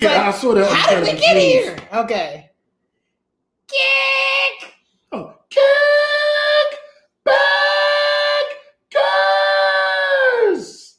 Yeah, 0.00 0.28
I 0.28 0.30
saw 0.30 0.54
that. 0.54 0.70
How 0.70 0.94
did 0.94 1.12
we 1.12 1.20
get 1.20 1.36
here? 1.36 1.76
Okay. 1.92 2.50
Kick. 3.66 4.74
Oh, 5.10 5.34
kick 5.50 6.78
back, 7.24 7.34
guys. 10.44 10.98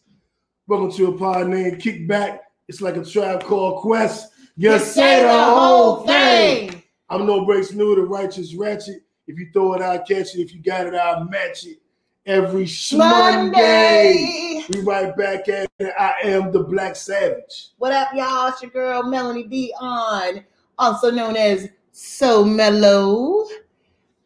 Welcome 0.68 0.92
to 0.92 1.08
a 1.08 1.18
pod 1.18 1.48
named 1.48 1.82
Kickback. 1.82 2.40
It's 2.68 2.82
like 2.82 2.98
a 2.98 3.06
tribe 3.06 3.46
called 3.46 3.82
Quest. 3.84 4.34
You 4.58 4.72
Just 4.72 4.94
say 4.94 5.24
the 5.24 5.46
whole 5.46 6.06
thing. 6.06 6.84
I'm 7.10 7.26
no 7.26 7.46
breaks 7.46 7.72
new, 7.72 7.96
to 7.96 8.02
righteous 8.02 8.54
ratchet. 8.54 9.04
If 9.28 9.40
you 9.40 9.50
throw 9.54 9.76
it, 9.76 9.82
I'll 9.82 10.00
catch 10.00 10.36
it. 10.36 10.42
If 10.42 10.54
you 10.54 10.62
got 10.62 10.88
it, 10.88 10.94
I'll 10.94 11.24
match 11.24 11.66
it. 11.66 11.78
Every 12.30 12.70
Monday, 12.94 13.50
Monday. 13.50 14.64
we 14.72 14.82
right 14.82 15.18
back 15.18 15.50
at 15.50 15.68
it. 15.80 15.92
I 16.00 16.14
am 16.26 16.52
the 16.52 16.60
Black 16.62 16.96
Savage. 16.96 17.70
What 17.80 17.92
up, 17.92 18.10
y'all? 18.14 18.50
It's 18.50 18.62
your 18.62 18.70
girl 18.70 19.02
Melanie 19.02 19.48
B 19.48 19.74
on, 19.80 20.46
also 20.78 21.10
known 21.10 21.36
as 21.36 21.70
So 21.92 22.46
Mellow. 22.46 23.46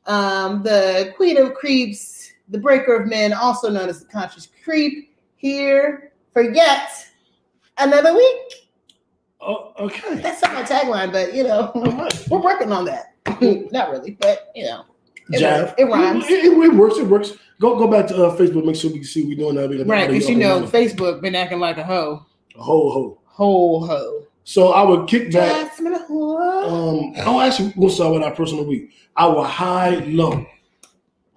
Um, 0.06 0.64
the 0.64 1.14
Queen 1.16 1.38
of 1.38 1.54
Creeps, 1.54 2.34
the 2.50 2.58
Breaker 2.58 2.94
of 2.94 3.08
Men, 3.08 3.32
also 3.32 3.70
known 3.70 3.88
as 3.88 4.02
the 4.02 4.06
Conscious 4.12 4.50
Creep, 4.66 5.16
here 5.38 6.12
for 6.34 6.42
yet 6.42 6.90
another 7.78 8.14
week. 8.14 8.68
Oh, 9.40 9.72
okay. 9.80 10.16
That's 10.16 10.42
not 10.42 10.54
my 10.54 10.64
tagline, 10.64 11.14
but 11.14 11.34
you 11.34 11.44
know, 11.46 11.72
we're 12.30 12.42
working 12.44 12.74
on 12.74 12.84
that. 12.84 13.14
not 13.72 13.92
really, 13.92 14.18
but 14.20 14.52
you 14.56 14.66
know, 14.66 14.84
it, 15.32 15.40
Jive. 15.42 15.62
works. 15.62 15.74
it 15.78 15.84
rhymes. 15.86 16.26
It, 16.26 16.32
it- 16.44 16.52
it 16.52 16.74
works. 16.74 16.98
It 16.98 17.08
works. 17.08 17.32
Go 17.64 17.78
go 17.78 17.88
back 17.88 18.08
to 18.08 18.26
uh, 18.26 18.36
Facebook. 18.36 18.66
Make 18.66 18.76
sure 18.76 18.92
we 18.92 18.98
can 18.98 19.06
see 19.06 19.22
what 19.22 19.30
we're 19.30 19.38
doing 19.38 19.56
now. 19.56 19.68
We 19.68 19.78
got 19.78 19.88
the 19.88 19.90
Right, 19.90 20.04
audio 20.04 20.14
because 20.16 20.30
you 20.30 20.36
know. 20.36 20.64
Facebook 20.64 21.22
been 21.22 21.34
acting 21.34 21.62
like 21.62 21.78
a 21.78 21.84
hoe. 21.86 22.26
ho 22.58 22.90
ho. 22.92 23.22
Ho 23.24 23.80
hoe. 23.86 24.26
So 24.44 24.74
our 24.74 25.08
kickback. 25.08 25.32
Jasmine 25.32 25.94
a 25.94 26.00
hoe. 26.00 27.00
Um, 27.00 27.14
oh, 27.26 27.40
actually, 27.40 27.72
we'll 27.78 27.90
start 27.90 28.16
with 28.16 28.22
our 28.24 28.36
personal 28.36 28.66
week. 28.66 28.92
Our 29.16 29.46
high 29.46 29.92
low. 30.08 30.46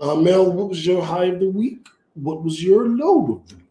Uh, 0.01 0.17
Mel, 0.17 0.51
what 0.51 0.69
was 0.71 0.85
your 0.85 1.01
high 1.01 1.27
of 1.27 1.39
the 1.39 1.49
week? 1.49 1.87
What 2.15 2.43
was 2.43 2.61
your 2.61 2.89
low 2.89 3.21
of 3.21 3.27
the 3.49 3.55
week? 3.55 3.63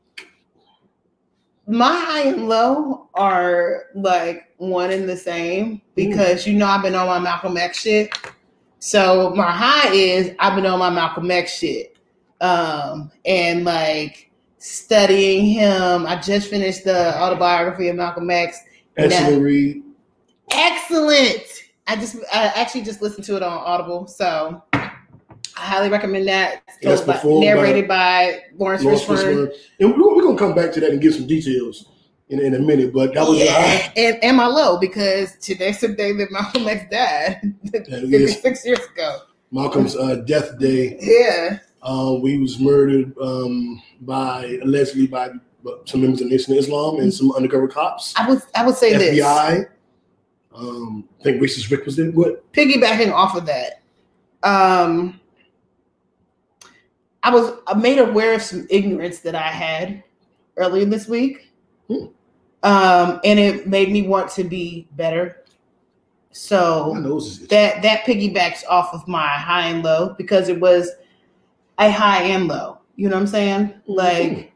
my 1.67 1.91
high 1.93 2.21
and 2.29 2.47
low 2.47 3.09
are 3.15 3.87
like 3.95 4.53
one 4.59 4.91
and 4.91 5.09
the 5.09 5.17
same 5.17 5.81
because 5.95 6.47
you 6.47 6.53
know 6.53 6.67
I've 6.67 6.83
been 6.83 6.95
on 6.95 7.07
my 7.07 7.19
Malcolm 7.19 7.57
X 7.57 7.81
shit. 7.81 8.17
So 8.79 9.31
my 9.35 9.51
high 9.51 9.91
is 9.91 10.31
I've 10.39 10.55
been 10.55 10.65
on 10.65 10.79
my 10.79 10.89
Malcolm 10.89 11.29
X 11.29 11.57
shit. 11.57 11.94
Um 12.45 13.11
and 13.25 13.65
like 13.65 14.31
studying 14.57 15.45
him. 15.45 16.05
I 16.05 16.19
just 16.19 16.49
finished 16.49 16.83
the 16.83 17.17
autobiography 17.21 17.87
of 17.89 17.95
Malcolm 17.95 18.29
X. 18.29 18.59
Excellent 18.97 19.43
read. 19.43 19.83
Excellent. 20.51 21.43
I 21.87 21.95
just 21.95 22.17
I 22.33 22.47
actually 22.55 22.81
just 22.81 23.01
listened 23.01 23.25
to 23.25 23.35
it 23.35 23.43
on 23.43 23.51
Audible. 23.51 24.07
So 24.07 24.63
I 24.73 24.91
highly 25.55 25.89
recommend 25.89 26.27
that. 26.27 26.63
That's 26.81 26.99
It's 26.99 27.07
by- 27.07 27.13
performed 27.13 27.45
by 27.45 27.53
narrated 27.53 27.87
by, 27.87 28.41
Laurence 28.57 28.83
Laurence 28.83 29.03
Fishburne. 29.03 29.51
And 29.79 29.91
we're, 29.95 30.15
we're 30.15 30.23
gonna 30.23 30.37
come 30.37 30.53
back 30.55 30.71
to 30.73 30.79
that 30.81 30.91
and 30.91 31.01
give 31.01 31.13
some 31.13 31.27
details 31.27 31.85
in, 32.29 32.39
in 32.39 32.55
a 32.55 32.59
minute. 32.59 32.91
But 32.93 33.13
that 33.13 33.27
was 33.27 33.39
yeah, 33.39 33.91
and, 33.95 34.23
and 34.23 34.37
my 34.37 34.47
low 34.47 34.79
because 34.79 35.37
today's 35.37 35.79
the 35.79 35.89
day 35.89 36.11
that 36.13 36.31
Malcolm 36.31 36.67
X 36.67 36.85
died, 36.91 37.53
That 37.71 38.03
is 38.03 38.35
56 38.35 38.65
years 38.65 38.79
ago. 38.93 39.19
Malcolm's 39.51 39.95
uh, 39.95 40.15
death 40.25 40.57
day. 40.59 40.97
Yeah, 40.99 41.59
Uh, 41.85 42.17
we 42.19 42.37
was 42.39 42.59
murdered 42.59 43.15
um, 43.21 43.79
by 44.01 44.57
allegedly 44.63 45.05
by 45.05 45.27
uh, 45.29 45.71
some 45.85 46.01
members 46.01 46.19
of 46.19 46.27
Nation 46.27 46.53
of 46.53 46.59
Islam 46.59 46.99
and 46.99 47.13
some 47.13 47.31
undercover 47.33 47.67
cops. 47.67 48.11
I 48.17 48.27
would 48.27 48.41
I 48.55 48.65
would 48.65 48.75
say 48.75 48.97
this 48.97 49.19
FBI. 49.19 49.67
Um, 50.55 51.07
I 51.19 51.23
think 51.23 51.41
racist 51.41 51.69
Rick 51.69 51.85
was 51.85 51.95
there. 51.95 52.09
What? 52.11 52.51
piggybacking 52.53 53.11
off 53.11 53.35
of 53.35 53.45
that. 53.45 53.81
Um, 54.41 55.19
I 57.23 57.29
was 57.33 57.53
made 57.77 57.99
aware 57.99 58.33
of 58.33 58.41
some 58.41 58.65
ignorance 58.69 59.19
that 59.19 59.35
I 59.35 59.47
had 59.49 60.03
earlier 60.57 60.85
this 60.85 61.07
week, 61.07 61.51
Hmm. 61.87 62.05
um, 62.63 63.19
and 63.23 63.39
it 63.39 63.67
made 63.67 63.91
me 63.91 64.03
want 64.07 64.31
to 64.31 64.43
be 64.43 64.87
better. 64.93 65.43
So 66.31 66.93
My 66.95 66.99
nose 67.01 67.27
is 67.27 67.35
itching. 67.37 67.47
that 67.49 67.81
that 67.83 68.05
piggybacks 68.05 68.63
off 68.69 68.93
of 68.93 69.07
my 69.07 69.27
high 69.27 69.67
and 69.67 69.83
low 69.83 70.15
because 70.17 70.49
it 70.49 70.59
was 70.59 70.89
a 71.77 71.91
high 71.91 72.23
and 72.23 72.47
low. 72.47 72.79
You 72.95 73.09
know 73.09 73.15
what 73.15 73.21
I'm 73.21 73.27
saying? 73.27 73.73
Like 73.87 74.53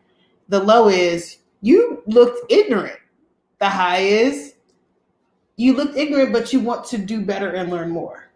the 0.48 0.60
low 0.60 0.88
is 0.88 1.38
you 1.62 2.04
looked 2.06 2.52
ignorant. 2.52 3.00
The 3.60 3.70
high 3.70 4.00
is 4.00 4.56
you 5.58 5.74
looked 5.74 5.98
ignorant, 5.98 6.32
but 6.32 6.54
you 6.54 6.62
want 6.62 6.86
to 6.86 6.98
do 6.98 7.26
better 7.26 7.52
and 7.52 7.70
learn 7.70 7.90
more. 7.90 8.30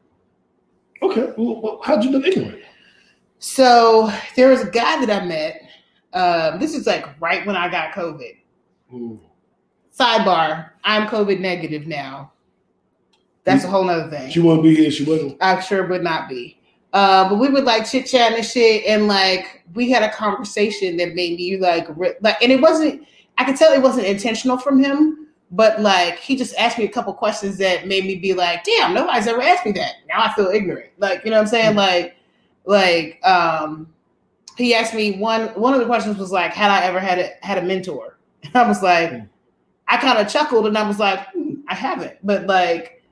Okay. 1.01 1.33
Well, 1.38 1.79
how'd 1.83 2.03
you 2.03 2.11
look 2.11 2.25
ignorant? 2.25 2.61
So 3.39 4.11
there 4.35 4.49
was 4.49 4.61
a 4.61 4.69
guy 4.69 5.05
that 5.05 5.22
I 5.22 5.25
met. 5.25 5.61
Um, 6.13 6.59
this 6.59 6.75
is 6.75 6.85
like 6.85 7.05
right 7.22 7.45
when 7.45 7.55
I 7.55 7.69
got 7.69 7.93
COVID. 7.93 8.38
Hmm. 8.89 9.16
Sidebar: 9.97 10.72
I'm 10.83 11.07
COVID 11.07 11.39
negative 11.39 11.88
now. 11.88 12.31
That's 13.43 13.63
a 13.66 13.67
whole 13.67 13.83
nother 13.83 14.09
thing. 14.09 14.29
She 14.29 14.39
wouldn't 14.39 14.63
be 14.63 14.75
here. 14.75 14.91
She 14.91 15.03
wasn't. 15.03 15.41
I 15.41 15.59
sure 15.59 15.85
would 15.88 16.03
not 16.03 16.29
be. 16.29 16.59
Uh, 16.93 17.27
but 17.27 17.39
we 17.39 17.49
would 17.49 17.63
like 17.63 17.89
chit 17.89 18.05
chat 18.05 18.33
and 18.33 18.45
shit, 18.45 18.85
and 18.85 19.07
like 19.07 19.63
we 19.73 19.89
had 19.89 20.03
a 20.03 20.11
conversation 20.13 20.95
that 20.97 21.15
made 21.15 21.37
me 21.37 21.57
like 21.57 21.87
re- 21.97 22.13
like, 22.21 22.41
and 22.41 22.51
it 22.51 22.61
wasn't. 22.61 23.05
I 23.39 23.43
could 23.45 23.55
tell 23.55 23.73
it 23.73 23.81
wasn't 23.81 24.05
intentional 24.05 24.59
from 24.59 24.77
him, 24.81 25.27
but 25.49 25.81
like 25.81 26.19
he 26.19 26.35
just 26.35 26.55
asked 26.55 26.77
me 26.77 26.85
a 26.85 26.89
couple 26.89 27.11
questions 27.15 27.57
that 27.57 27.87
made 27.87 28.05
me 28.05 28.15
be 28.17 28.35
like, 28.35 28.63
"Damn, 28.63 28.93
nobody's 28.93 29.25
ever 29.25 29.41
asked 29.41 29.65
me 29.65 29.71
that." 29.73 29.95
Now 30.07 30.23
I 30.23 30.33
feel 30.33 30.49
ignorant. 30.49 30.91
Like 30.99 31.25
you 31.25 31.31
know 31.31 31.37
what 31.37 31.43
I'm 31.43 31.47
saying? 31.47 31.75
Like, 31.75 32.15
like 32.65 33.19
um, 33.25 33.91
he 34.55 34.75
asked 34.75 34.93
me 34.93 35.17
one. 35.17 35.47
One 35.55 35.73
of 35.73 35.79
the 35.79 35.87
questions 35.87 36.17
was 36.19 36.31
like, 36.31 36.53
"Had 36.53 36.69
I 36.69 36.83
ever 36.83 36.99
had 36.99 37.17
a 37.17 37.31
had 37.41 37.57
a 37.57 37.63
mentor?" 37.63 38.17
And 38.43 38.55
I 38.55 38.67
was 38.67 38.83
like, 38.83 39.09
Hmm. 39.09 39.19
I 39.87 39.97
kind 39.97 40.19
of 40.19 40.31
chuckled, 40.31 40.67
and 40.67 40.77
I 40.77 40.87
was 40.87 40.99
like, 40.99 41.27
hmm, 41.31 41.55
I 41.67 41.73
haven't, 41.75 42.17
but 42.23 42.45
like. 42.45 43.03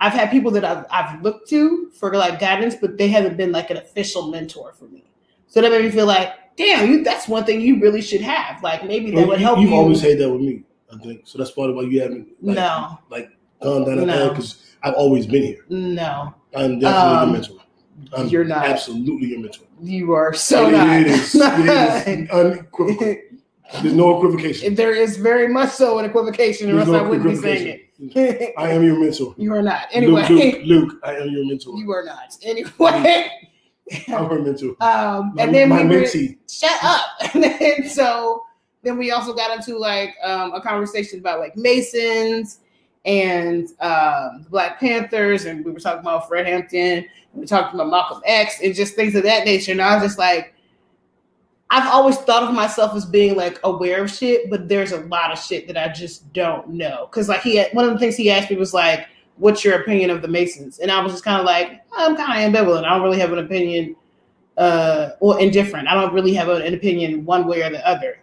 I've 0.00 0.12
had 0.12 0.30
people 0.30 0.50
that 0.52 0.64
I've, 0.64 0.84
I've 0.90 1.22
looked 1.22 1.48
to 1.50 1.90
for 1.90 2.14
like 2.14 2.38
guidance, 2.40 2.74
but 2.74 2.96
they 2.96 3.08
haven't 3.08 3.36
been 3.36 3.52
like 3.52 3.70
an 3.70 3.76
official 3.76 4.30
mentor 4.30 4.72
for 4.72 4.86
me. 4.86 5.04
So 5.46 5.60
that 5.60 5.70
made 5.70 5.84
me 5.84 5.90
feel 5.90 6.06
like, 6.06 6.32
damn, 6.56 6.88
you 6.88 7.04
that's 7.04 7.28
one 7.28 7.44
thing 7.44 7.60
you 7.60 7.80
really 7.80 8.00
should 8.00 8.20
have. 8.22 8.62
Like 8.62 8.84
maybe 8.84 9.10
that 9.10 9.16
Well, 9.16 9.26
would 9.28 9.40
you- 9.40 9.44
help 9.46 9.58
You've 9.58 9.70
you. 9.70 9.76
always 9.76 10.00
had 10.00 10.18
that 10.18 10.30
with 10.30 10.40
me, 10.40 10.62
I 10.92 10.96
think. 10.98 11.22
So 11.24 11.38
that's 11.38 11.50
part 11.50 11.70
of 11.70 11.76
why 11.76 11.82
you 11.82 12.00
haven't 12.00 12.28
like, 12.40 12.56
no, 12.56 12.98
gone 13.60 13.84
down 13.84 13.96
that 13.98 14.06
No. 14.06 14.12
path 14.28 14.28
because 14.30 14.64
I've 14.82 14.94
always 14.94 15.26
been 15.26 15.42
here. 15.42 15.64
no, 15.68 16.34
I'm 16.54 16.78
definitely 16.78 16.86
Um, 16.88 17.28
your 17.28 17.32
mentor. 17.32 17.56
I'm 18.16 18.28
you're 18.28 18.44
not. 18.44 18.64
absolutely 18.66 19.28
your 19.28 19.40
mentor. 19.40 19.64
you 19.82 20.12
are 20.12 20.32
so 20.32 20.68
It- 20.68 20.72
not. 20.72 20.96
it 21.00 21.06
is. 21.08 21.34
It 21.34 22.18
is 22.24 22.30
unequivocal. 22.32 23.16
There's 23.82 23.94
no 23.94 24.16
equivocation. 24.16 24.74
there 24.74 24.94
is 24.94 25.16
very 25.16 25.48
much 25.48 25.70
so 25.70 25.98
an 25.98 26.04
equivocation, 26.04 26.70
or 26.70 26.80
else 26.80 26.88
no 26.88 26.98
I 26.98 27.02
wouldn't 27.08 27.28
be 27.28 27.36
saying 27.36 27.66
it. 27.98 28.54
I 28.58 28.70
am 28.70 28.82
your 28.82 28.98
mentor. 28.98 29.34
you 29.36 29.52
are 29.54 29.62
not. 29.62 29.86
Anyway, 29.92 30.26
Luke, 30.28 30.54
Luke, 30.54 30.62
Luke, 30.64 31.00
I 31.04 31.16
am 31.16 31.28
your 31.30 31.46
mentor. 31.46 31.76
you 31.76 31.92
are 31.92 32.02
not. 32.04 32.36
Anyway, 32.42 32.70
I'm 34.08 34.24
her 34.26 34.38
mentor. 34.40 34.70
um, 34.80 35.34
My, 35.34 35.42
and 35.42 35.54
then 35.54 35.68
my 35.68 35.82
we 35.82 35.96
were, 35.96 36.02
mentee. 36.02 36.38
shut 36.50 36.82
up. 36.82 37.06
And 37.34 37.44
then 37.44 37.88
so 37.88 38.44
then 38.82 38.96
we 38.96 39.10
also 39.10 39.34
got 39.34 39.56
into 39.56 39.78
like 39.78 40.14
um, 40.24 40.52
a 40.54 40.60
conversation 40.60 41.18
about 41.18 41.38
like 41.40 41.56
Masons 41.56 42.60
and 43.04 43.68
um, 43.80 44.46
Black 44.50 44.80
Panthers, 44.80 45.44
and 45.44 45.64
we 45.64 45.70
were 45.70 45.80
talking 45.80 46.00
about 46.00 46.26
Fred 46.28 46.46
Hampton, 46.46 46.98
and 46.98 47.06
we 47.34 47.46
talked 47.46 47.74
about 47.74 47.88
Malcolm 47.90 48.22
X, 48.24 48.60
and 48.62 48.74
just 48.74 48.94
things 48.94 49.14
of 49.14 49.22
that 49.24 49.44
nature. 49.44 49.72
And 49.72 49.82
I 49.82 49.94
was 49.96 50.04
just 50.04 50.18
like, 50.18 50.54
I've 51.70 51.86
always 51.86 52.16
thought 52.18 52.42
of 52.42 52.52
myself 52.52 52.94
as 52.96 53.06
being 53.06 53.36
like 53.36 53.60
aware 53.62 54.02
of 54.02 54.10
shit, 54.10 54.50
but 54.50 54.68
there's 54.68 54.90
a 54.90 55.00
lot 55.02 55.30
of 55.30 55.38
shit 55.38 55.68
that 55.68 55.76
I 55.76 55.92
just 55.92 56.32
don't 56.32 56.68
know. 56.70 57.08
Cause 57.12 57.28
like 57.28 57.42
he 57.42 57.56
had 57.56 57.72
one 57.72 57.84
of 57.84 57.92
the 57.92 57.98
things 57.98 58.16
he 58.16 58.30
asked 58.30 58.50
me 58.50 58.56
was 58.56 58.74
like, 58.74 59.06
what's 59.36 59.64
your 59.64 59.80
opinion 59.80 60.10
of 60.10 60.20
the 60.20 60.28
Masons? 60.28 60.80
And 60.80 60.90
I 60.90 61.00
was 61.02 61.12
just 61.12 61.24
kind 61.24 61.38
of 61.38 61.46
like, 61.46 61.80
I'm 61.96 62.16
kind 62.16 62.32
of 62.32 62.52
ambivalent. 62.52 62.84
I 62.84 62.90
don't 62.90 63.02
really 63.02 63.20
have 63.20 63.32
an 63.32 63.38
opinion 63.38 63.96
uh, 64.58 65.10
or 65.20 65.40
indifferent. 65.40 65.88
I 65.88 65.94
don't 65.94 66.12
really 66.12 66.34
have 66.34 66.48
an, 66.48 66.74
opinion 66.74 67.24
one 67.24 67.46
way 67.46 67.62
or 67.62 67.70
the 67.70 67.86
other. 67.88 68.18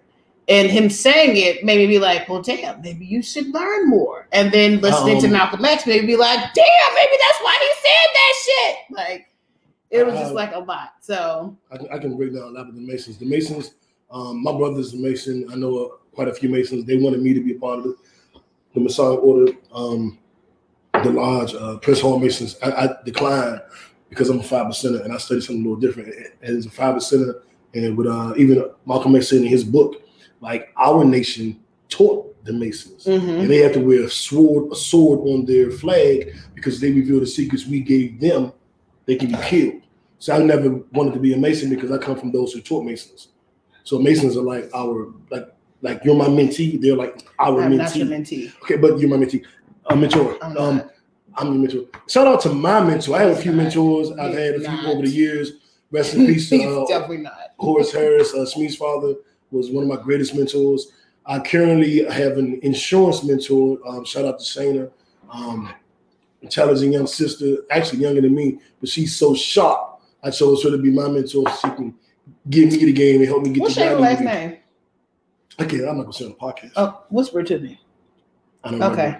And 0.50 0.70
him 0.70 0.90
saying 0.90 1.36
it 1.36 1.66
made 1.66 1.78
me 1.78 1.88
be 1.88 2.00
like, 2.00 2.30
well, 2.30 2.42
damn, 2.42 2.82
maybe 2.82 3.06
you 3.06 3.22
should 3.22 3.48
learn 3.54 3.90
more. 3.90 4.28
And 4.32 4.52
then 4.52 4.80
listening 4.80 5.20
to 5.22 5.28
Um, 5.28 5.34
Malcolm 5.34 5.66
X 5.66 5.86
made 5.86 6.02
me 6.02 6.08
be 6.08 6.16
like, 6.16 6.40
damn, 6.54 6.94
maybe 6.96 7.18
that's 7.20 7.40
why 7.42 7.58
he 7.60 7.68
said 7.82 8.10
that 8.14 8.34
shit. 8.46 8.78
Like, 8.92 9.28
it 9.92 10.06
was 10.06 10.16
just 10.16 10.34
like 10.34 10.54
a 10.54 10.60
lot. 10.60 10.94
So, 11.02 11.58
I 11.72 11.78
can, 11.78 11.88
I 11.92 11.98
can 11.98 12.18
break 12.18 12.34
down 12.34 12.44
a 12.44 12.48
lot 12.48 12.68
of 12.68 12.76
the 12.76 12.82
Masons. 12.82 13.18
The 13.18 13.26
Masons, 13.26 13.72
um, 14.12 14.44
my 14.44 14.52
brother's 14.52 14.94
a 14.94 14.98
Mason. 14.98 15.48
I 15.52 15.56
know 15.56 15.78
uh, 15.78 15.90
quite 16.14 16.28
a 16.28 16.34
few 16.34 16.50
Masons. 16.50 16.86
They 16.86 16.98
wanted 16.98 17.22
me 17.22 17.34
to 17.34 17.42
be 17.42 17.54
a 17.56 17.60
part 17.60 17.80
of 17.80 17.86
it. 17.88 17.96
The 18.74 18.80
Masonic 18.82 19.24
Order, 19.24 19.54
um, 19.72 20.18
the 21.04 21.10
Lodge, 21.12 21.54
uh, 21.56 21.78
Prince 21.78 22.02
Hall 22.02 22.20
Masons. 22.20 22.58
I, 22.62 22.72
I 22.72 22.90
declined 23.06 23.62
because 24.10 24.30
I'm 24.30 24.40
a 24.40 24.44
five 24.44 24.68
percenter 24.68 25.04
and 25.04 25.14
I 25.14 25.18
study 25.18 25.42
something 25.42 25.66
a 25.66 25.70
little 25.70 25.82
different. 25.82 26.14
As 26.42 26.66
a 26.66 26.70
five 26.70 26.96
percenter, 26.96 27.42
and 27.74 27.98
with 27.98 28.08
uh, 28.08 28.34
even 28.38 28.64
Malcolm 28.86 29.16
X 29.16 29.30
said 29.30 29.40
in 29.40 29.48
his 29.48 29.64
book, 29.64 30.02
like 30.42 30.70
our 30.78 31.04
nation 31.04 31.60
taught 31.90 32.34
the 32.46 32.54
Masons. 32.54 33.06
Mhm. 33.06 33.42
And 33.42 33.50
they 33.50 33.58
have 33.58 33.74
to 33.74 33.80
wear 33.80 34.04
a 34.04 34.10
sword, 34.10 34.72
a 34.72 34.76
sword 34.76 35.20
on 35.28 35.46
their 35.46 35.72
flag 35.72 36.34
because 36.56 36.80
they 36.80 36.92
reveal 36.92 37.20
the 37.20 37.28
secrets 37.28 37.68
we 37.68 37.82
gave 37.82 38.20
them. 38.20 38.54
They 39.08 39.16
can 39.16 39.32
be 39.32 39.38
killed. 39.38 39.82
So 40.20 40.36
I 40.36 40.40
never 40.40 40.70
wanted 40.92 41.14
to 41.14 41.20
be 41.20 41.34
a 41.34 41.38
Mason 41.38 41.70
because 41.70 41.92
I 41.92 41.98
come 41.98 42.20
from 42.20 42.32
those 42.32 42.54
who 42.54 42.62
taught 42.62 42.84
Masons. 42.84 43.30
So 43.84 44.00
Masons 44.00 44.38
are 44.38 44.42
like 44.42 44.70
our 44.76 45.14
like 45.32 45.48
like 45.82 46.02
you're 46.04 46.16
my 46.16 46.28
mentee. 46.28 46.80
They're 46.80 46.96
like 46.96 47.28
our 47.40 47.62
I'm 47.62 47.78
not 47.78 47.96
your 47.96 48.08
mentee. 48.08 48.54
Okay, 48.64 48.78
but 48.78 49.00
you're 49.00 49.10
my 49.10 49.18
mentee. 49.18 49.44
A 49.88 49.96
mentor. 49.96 50.38
I'm 50.44 50.58
um, 50.58 50.78
not. 50.78 50.94
I'm 51.36 51.48
your 51.48 51.62
mentor. 51.62 52.00
Shout 52.08 52.28
out 52.28 52.42
to 52.42 52.50
my 52.50 52.84
mentor. 52.84 53.16
I 53.16 53.20
have 53.20 53.38
a 53.38 53.42
few 53.42 53.52
Not. 53.52 53.64
mentors. 53.64 54.12
I've 54.12 54.34
had 54.34 54.56
a 54.56 54.60
few 54.60 54.68
not. 54.68 54.86
over 54.88 55.04
the 55.04 55.10
years. 55.10 55.54
Rest 55.92 56.16
in 56.16 56.26
peace 56.28 56.52
uh, 56.52 56.86
definitely 56.88 57.18
not. 57.18 57.38
Horace 57.60 57.94
Harris, 57.94 58.34
uh, 58.34 58.46
Smee's 58.46 58.76
father, 58.76 59.16
was 59.52 59.70
one 59.70 59.84
of 59.84 59.90
my 59.90 60.02
greatest 60.04 60.36
mentors. 60.36 60.92
I 61.26 61.40
currently 61.40 62.06
have 62.06 62.38
an 62.38 62.60
insurance 62.64 63.24
mentor. 63.24 63.78
Um, 63.88 64.04
shout 64.06 64.26
out 64.26 64.40
to 64.40 64.46
Shayna, 64.46 64.92
um, 65.30 65.72
intelligent 66.52 66.94
young 66.94 67.08
sister, 67.08 67.58
actually 67.70 68.00
younger 68.00 68.22
than 68.22 68.34
me, 68.34 68.60
but 68.80 68.90
she's 68.90 69.16
so 69.16 69.36
sharp. 69.36 70.00
I 70.24 70.32
chose 70.32 70.64
her 70.64 70.72
to 70.72 70.78
be 70.78 70.90
my 70.92 71.08
mentor. 71.08 71.28
So 71.50 71.52
she 71.62 71.76
can 71.76 71.94
give 72.50 72.72
me 72.72 72.78
the 72.78 72.94
game 72.94 73.20
and 73.20 73.28
help 73.28 73.44
me 73.44 73.52
get 73.52 73.62
What's 73.64 73.76
the 73.76 73.86
your 73.86 74.00
last 74.00 74.22
name? 74.22 74.58
Okay, 75.60 75.78
I'm 75.88 75.98
not 75.98 76.04
gonna 76.04 76.14
say 76.14 76.26
on 76.26 76.32
the 76.32 76.38
podcast. 76.38 76.72
Oh, 76.76 77.04
whisper 77.10 77.44
to 77.44 77.60
me. 77.60 77.80
I 78.64 78.72
don't 78.72 78.84
Okay. 78.84 79.18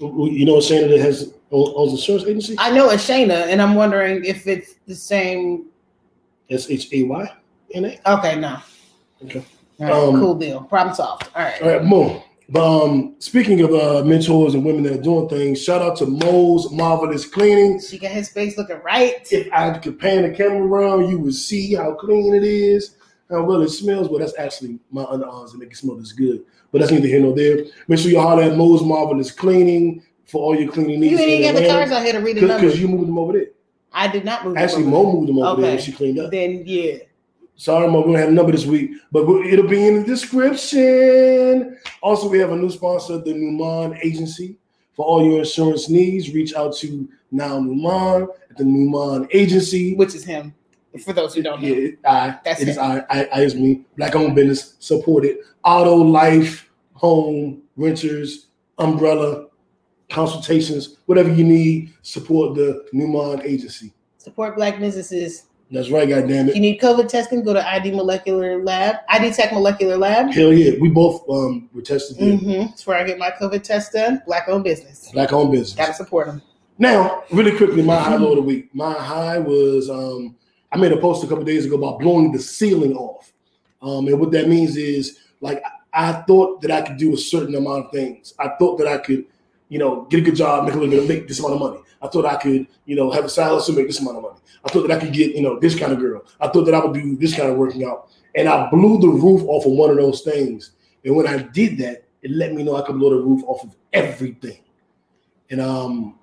remember. 0.00 0.30
You 0.30 0.44
know, 0.44 0.56
Shayna 0.58 0.88
that 0.90 1.00
has 1.00 1.32
owns 1.50 1.92
insurance 1.92 2.24
agency. 2.24 2.54
I 2.58 2.70
know 2.70 2.90
it's 2.90 3.08
Shayna, 3.08 3.46
and 3.48 3.60
I'm 3.62 3.74
wondering 3.74 4.24
if 4.24 4.46
it's 4.46 4.74
the 4.86 4.94
same. 4.94 5.66
S 6.50 6.70
H 6.70 6.92
A 6.92 7.02
Y 7.02 7.32
N 7.74 7.84
A. 7.86 8.12
Okay, 8.18 8.38
no. 8.38 8.58
Okay. 9.24 9.44
All 9.80 9.86
right, 9.86 9.92
Um, 9.92 10.20
cool 10.20 10.34
deal. 10.34 10.60
Problem 10.64 10.94
solved. 10.94 11.28
All 11.34 11.42
right. 11.42 11.60
All 11.62 11.68
right, 11.68 11.82
boom. 11.90 12.22
But 12.48 12.84
um, 12.84 13.16
speaking 13.18 13.60
of 13.62 13.74
uh, 13.74 14.04
mentors 14.04 14.54
and 14.54 14.64
women 14.64 14.84
that 14.84 14.92
are 14.92 15.02
doing 15.02 15.28
things, 15.28 15.62
shout 15.62 15.82
out 15.82 15.96
to 15.96 16.06
Mo's 16.06 16.70
Marvelous 16.70 17.26
Cleaning. 17.26 17.80
She 17.80 17.98
got 17.98 18.12
his 18.12 18.28
face 18.28 18.56
looking 18.56 18.80
right. 18.82 19.26
If 19.32 19.52
I 19.52 19.76
could 19.78 19.98
pan 19.98 20.22
the 20.22 20.36
camera 20.36 20.62
around, 20.62 21.08
you 21.08 21.18
would 21.18 21.34
see 21.34 21.74
how 21.74 21.94
clean 21.94 22.34
it 22.34 22.44
is, 22.44 22.96
how 23.28 23.42
well 23.42 23.62
it 23.62 23.70
smells. 23.70 24.08
Well, 24.08 24.20
that's 24.20 24.38
actually 24.38 24.78
my 24.92 25.02
underarms 25.04 25.52
that 25.52 25.58
make 25.58 25.72
it 25.72 25.76
smell 25.76 25.96
this 25.96 26.12
good. 26.12 26.44
But 26.70 26.80
that's 26.80 26.92
neither 26.92 27.08
here 27.08 27.20
nor 27.20 27.34
there. 27.34 27.64
Make 27.88 27.98
sure 27.98 28.12
you 28.12 28.20
holler 28.20 28.44
at 28.44 28.56
Mo's 28.56 28.82
Marvelous 28.82 29.32
Cleaning 29.32 30.04
for 30.26 30.42
all 30.42 30.56
your 30.56 30.70
cleaning 30.70 31.00
needs. 31.00 31.12
You 31.12 31.18
didn't 31.18 31.40
even 31.40 31.54
get 31.54 31.62
the 31.62 31.68
cards 31.68 31.90
out 31.90 32.04
here 32.04 32.12
to 32.12 32.20
read 32.20 32.36
the 32.36 32.42
Because 32.42 32.80
you 32.80 32.86
moved 32.86 33.08
them 33.08 33.18
over 33.18 33.32
there. 33.32 33.46
I 33.92 34.08
did 34.08 34.24
not 34.24 34.44
move. 34.44 34.54
them 34.54 34.62
Actually, 34.62 34.84
Mo 34.84 35.12
moved 35.12 35.28
them 35.28 35.38
over 35.38 35.60
there 35.60 35.72
when 35.72 35.80
she 35.80 35.90
cleaned 35.90 36.18
up. 36.18 36.30
Then 36.30 36.62
yeah. 36.64 36.98
Sorry, 37.56 37.88
Mo, 37.88 38.00
we 38.00 38.12
don't 38.12 38.20
have 38.20 38.28
a 38.28 38.32
number 38.32 38.52
this 38.52 38.66
week, 38.66 38.92
but 39.10 39.22
it'll 39.46 39.66
be 39.66 39.88
in 39.88 40.00
the 40.00 40.04
description. 40.04 41.78
Also, 42.02 42.28
we 42.28 42.38
have 42.38 42.52
a 42.52 42.56
new 42.56 42.70
sponsor, 42.70 43.18
the 43.18 43.32
Newman 43.32 43.98
Agency. 44.02 44.58
For 44.92 45.06
all 45.06 45.24
your 45.24 45.40
insurance 45.40 45.88
needs, 45.88 46.32
reach 46.32 46.54
out 46.54 46.74
to 46.76 47.08
Now 47.30 47.58
Newman 47.58 48.28
at 48.50 48.58
the 48.58 48.64
Newman 48.64 49.26
Agency. 49.32 49.94
Which 49.94 50.14
is 50.14 50.24
him. 50.24 50.54
For 51.02 51.12
those 51.12 51.34
who 51.34 51.42
don't 51.42 51.62
know. 51.62 51.68
Yeah, 51.68 51.90
I, 52.06 52.38
That's 52.44 52.60
it 52.60 52.68
is 52.68 52.76
it. 52.76 52.80
I, 52.80 53.04
I, 53.10 53.24
I 53.32 53.40
is 53.42 53.54
me. 53.54 53.84
Black 53.96 54.14
owned 54.14 54.34
business, 54.34 54.76
supported. 54.78 55.38
Auto, 55.64 55.96
life, 55.96 56.70
home, 56.94 57.62
renters, 57.76 58.48
umbrella, 58.78 59.46
consultations, 60.10 60.96
whatever 61.06 61.30
you 61.32 61.44
need, 61.44 61.92
support 62.02 62.54
the 62.54 62.86
Newman 62.92 63.42
Agency. 63.42 63.92
Support 64.18 64.56
black 64.56 64.78
businesses. 64.78 65.46
That's 65.70 65.90
right, 65.90 66.08
goddamn 66.08 66.48
If 66.48 66.54
you 66.54 66.60
need 66.60 66.80
COVID 66.80 67.08
testing, 67.08 67.42
go 67.42 67.52
to 67.52 67.68
ID 67.68 67.90
Molecular 67.90 68.62
Lab. 68.62 68.96
ID 69.08 69.32
Tech 69.32 69.52
Molecular 69.52 69.96
Lab. 69.96 70.30
Hell 70.32 70.52
yeah, 70.52 70.78
we 70.80 70.88
both 70.88 71.28
um 71.28 71.68
were 71.74 71.82
tested 71.82 72.18
there. 72.18 72.38
Mm-hmm. 72.38 72.66
That's 72.66 72.86
where 72.86 72.96
I 72.96 73.04
get 73.04 73.18
my 73.18 73.30
COVID 73.30 73.62
test 73.62 73.92
done. 73.92 74.22
Black 74.26 74.48
owned 74.48 74.64
business. 74.64 75.10
Black 75.12 75.32
owned 75.32 75.50
business. 75.50 75.74
Gotta 75.74 75.94
support 75.94 76.28
them. 76.28 76.42
Now, 76.78 77.24
really 77.32 77.56
quickly, 77.56 77.82
my 77.82 77.98
high 77.98 78.16
low 78.16 78.30
of 78.30 78.36
the 78.36 78.42
week. 78.42 78.72
My 78.74 78.92
high 78.92 79.38
was 79.38 79.90
um, 79.90 80.36
I 80.70 80.76
made 80.76 80.92
a 80.92 80.98
post 80.98 81.24
a 81.24 81.26
couple 81.26 81.44
days 81.44 81.64
ago 81.64 81.76
about 81.76 81.98
blowing 81.98 82.32
the 82.32 82.38
ceiling 82.38 82.94
off. 82.94 83.32
Um, 83.82 84.06
and 84.08 84.20
what 84.20 84.30
that 84.32 84.48
means 84.48 84.76
is 84.76 85.18
like 85.40 85.62
I 85.92 86.12
thought 86.12 86.60
that 86.62 86.70
I 86.70 86.82
could 86.82 86.96
do 86.96 87.14
a 87.14 87.16
certain 87.16 87.54
amount 87.54 87.86
of 87.86 87.92
things. 87.92 88.34
I 88.38 88.50
thought 88.58 88.76
that 88.78 88.86
I 88.86 88.98
could, 88.98 89.24
you 89.68 89.78
know, 89.78 90.02
get 90.04 90.20
a 90.20 90.22
good 90.22 90.36
job, 90.36 90.64
make 90.64 90.74
a 90.74 90.78
little 90.78 90.90
bit, 90.90 91.02
of 91.02 91.08
make 91.08 91.28
this 91.28 91.38
amount 91.38 91.54
of 91.54 91.60
money. 91.60 91.78
I 92.00 92.08
thought 92.08 92.24
I 92.24 92.36
could, 92.36 92.66
you 92.84 92.94
know, 92.94 93.10
have 93.10 93.24
a 93.24 93.28
side 93.28 93.48
hustle, 93.48 93.74
make 93.74 93.86
this 93.86 94.00
amount 94.00 94.18
of 94.18 94.22
money. 94.22 94.38
I 94.64 94.68
thought 94.68 94.86
that 94.86 94.96
I 94.96 95.00
could 95.00 95.12
get, 95.12 95.34
you 95.34 95.42
know, 95.42 95.58
this 95.58 95.78
kind 95.78 95.92
of 95.92 95.98
girl. 95.98 96.24
I 96.40 96.48
thought 96.48 96.64
that 96.64 96.74
I 96.74 96.84
would 96.84 96.94
do 96.94 97.16
this 97.16 97.34
kind 97.34 97.50
of 97.50 97.56
working 97.56 97.84
out. 97.84 98.10
And 98.34 98.48
I 98.48 98.68
blew 98.70 99.00
the 99.00 99.08
roof 99.08 99.42
off 99.46 99.64
of 99.64 99.72
one 99.72 99.90
of 99.90 99.96
those 99.96 100.22
things. 100.22 100.72
And 101.04 101.16
when 101.16 101.26
I 101.26 101.38
did 101.38 101.78
that, 101.78 102.04
it 102.22 102.30
let 102.30 102.52
me 102.52 102.62
know 102.62 102.76
I 102.76 102.82
could 102.82 102.98
blow 102.98 103.10
the 103.10 103.22
roof 103.22 103.42
off 103.46 103.64
of 103.64 103.74
everything. 103.92 104.58
And 105.50 105.60
um, 105.60 106.18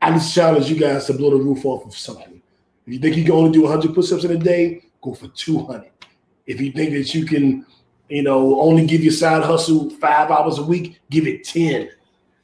I 0.00 0.10
just 0.10 0.34
challenge 0.34 0.68
you 0.68 0.78
guys 0.78 1.06
to 1.06 1.14
blow 1.14 1.30
the 1.30 1.36
roof 1.36 1.64
off 1.64 1.86
of 1.86 1.94
something. 1.96 2.42
If 2.86 2.92
you 2.92 2.98
think 2.98 3.16
you 3.16 3.24
can 3.24 3.32
only 3.32 3.52
do 3.52 3.62
100 3.62 3.94
push-ups 3.94 4.24
in 4.24 4.32
a 4.32 4.38
day, 4.38 4.84
go 5.00 5.14
for 5.14 5.28
200. 5.28 5.90
If 6.46 6.60
you 6.60 6.72
think 6.72 6.92
that 6.92 7.14
you 7.14 7.24
can, 7.24 7.64
you 8.08 8.22
know, 8.22 8.60
only 8.60 8.86
give 8.86 9.02
your 9.04 9.12
side 9.12 9.44
hustle 9.44 9.90
five 9.90 10.30
hours 10.30 10.58
a 10.58 10.62
week, 10.62 11.00
give 11.10 11.26
it 11.26 11.44
10. 11.44 11.90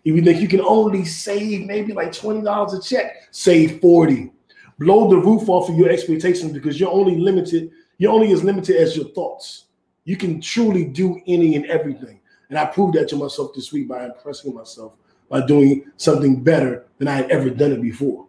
If 0.09 0.17
you 0.17 0.23
think 0.23 0.41
you 0.41 0.49
can 0.49 0.63
only 0.63 1.05
save 1.05 1.67
maybe 1.67 1.93
like 1.93 2.13
$20 2.13 2.79
a 2.79 2.83
check, 2.83 3.29
save 3.31 3.79
40. 3.83 4.33
Blow 4.79 5.11
the 5.11 5.19
roof 5.19 5.51
off 5.51 5.69
of 5.69 5.77
your 5.77 5.91
expectations 5.91 6.51
because 6.51 6.81
you're 6.81 6.91
only 6.91 7.17
limited, 7.17 7.71
you're 7.99 8.13
only 8.13 8.33
as 8.33 8.43
limited 8.43 8.77
as 8.77 8.97
your 8.97 9.09
thoughts. 9.09 9.67
You 10.07 10.17
can 10.17 10.41
truly 10.41 10.87
do 10.87 11.21
any 11.27 11.57
and 11.57 11.67
everything. 11.67 12.21
And 12.49 12.59
I 12.59 12.65
proved 12.65 12.95
that 12.95 13.09
to 13.09 13.17
myself 13.17 13.53
this 13.55 13.71
week 13.71 13.87
by 13.87 14.07
impressing 14.07 14.55
myself 14.55 14.95
by 15.29 15.45
doing 15.45 15.85
something 15.99 16.43
better 16.43 16.87
than 16.97 17.07
I 17.07 17.17
had 17.17 17.31
ever 17.31 17.51
done 17.51 17.73
it 17.73 17.83
before. 17.83 18.27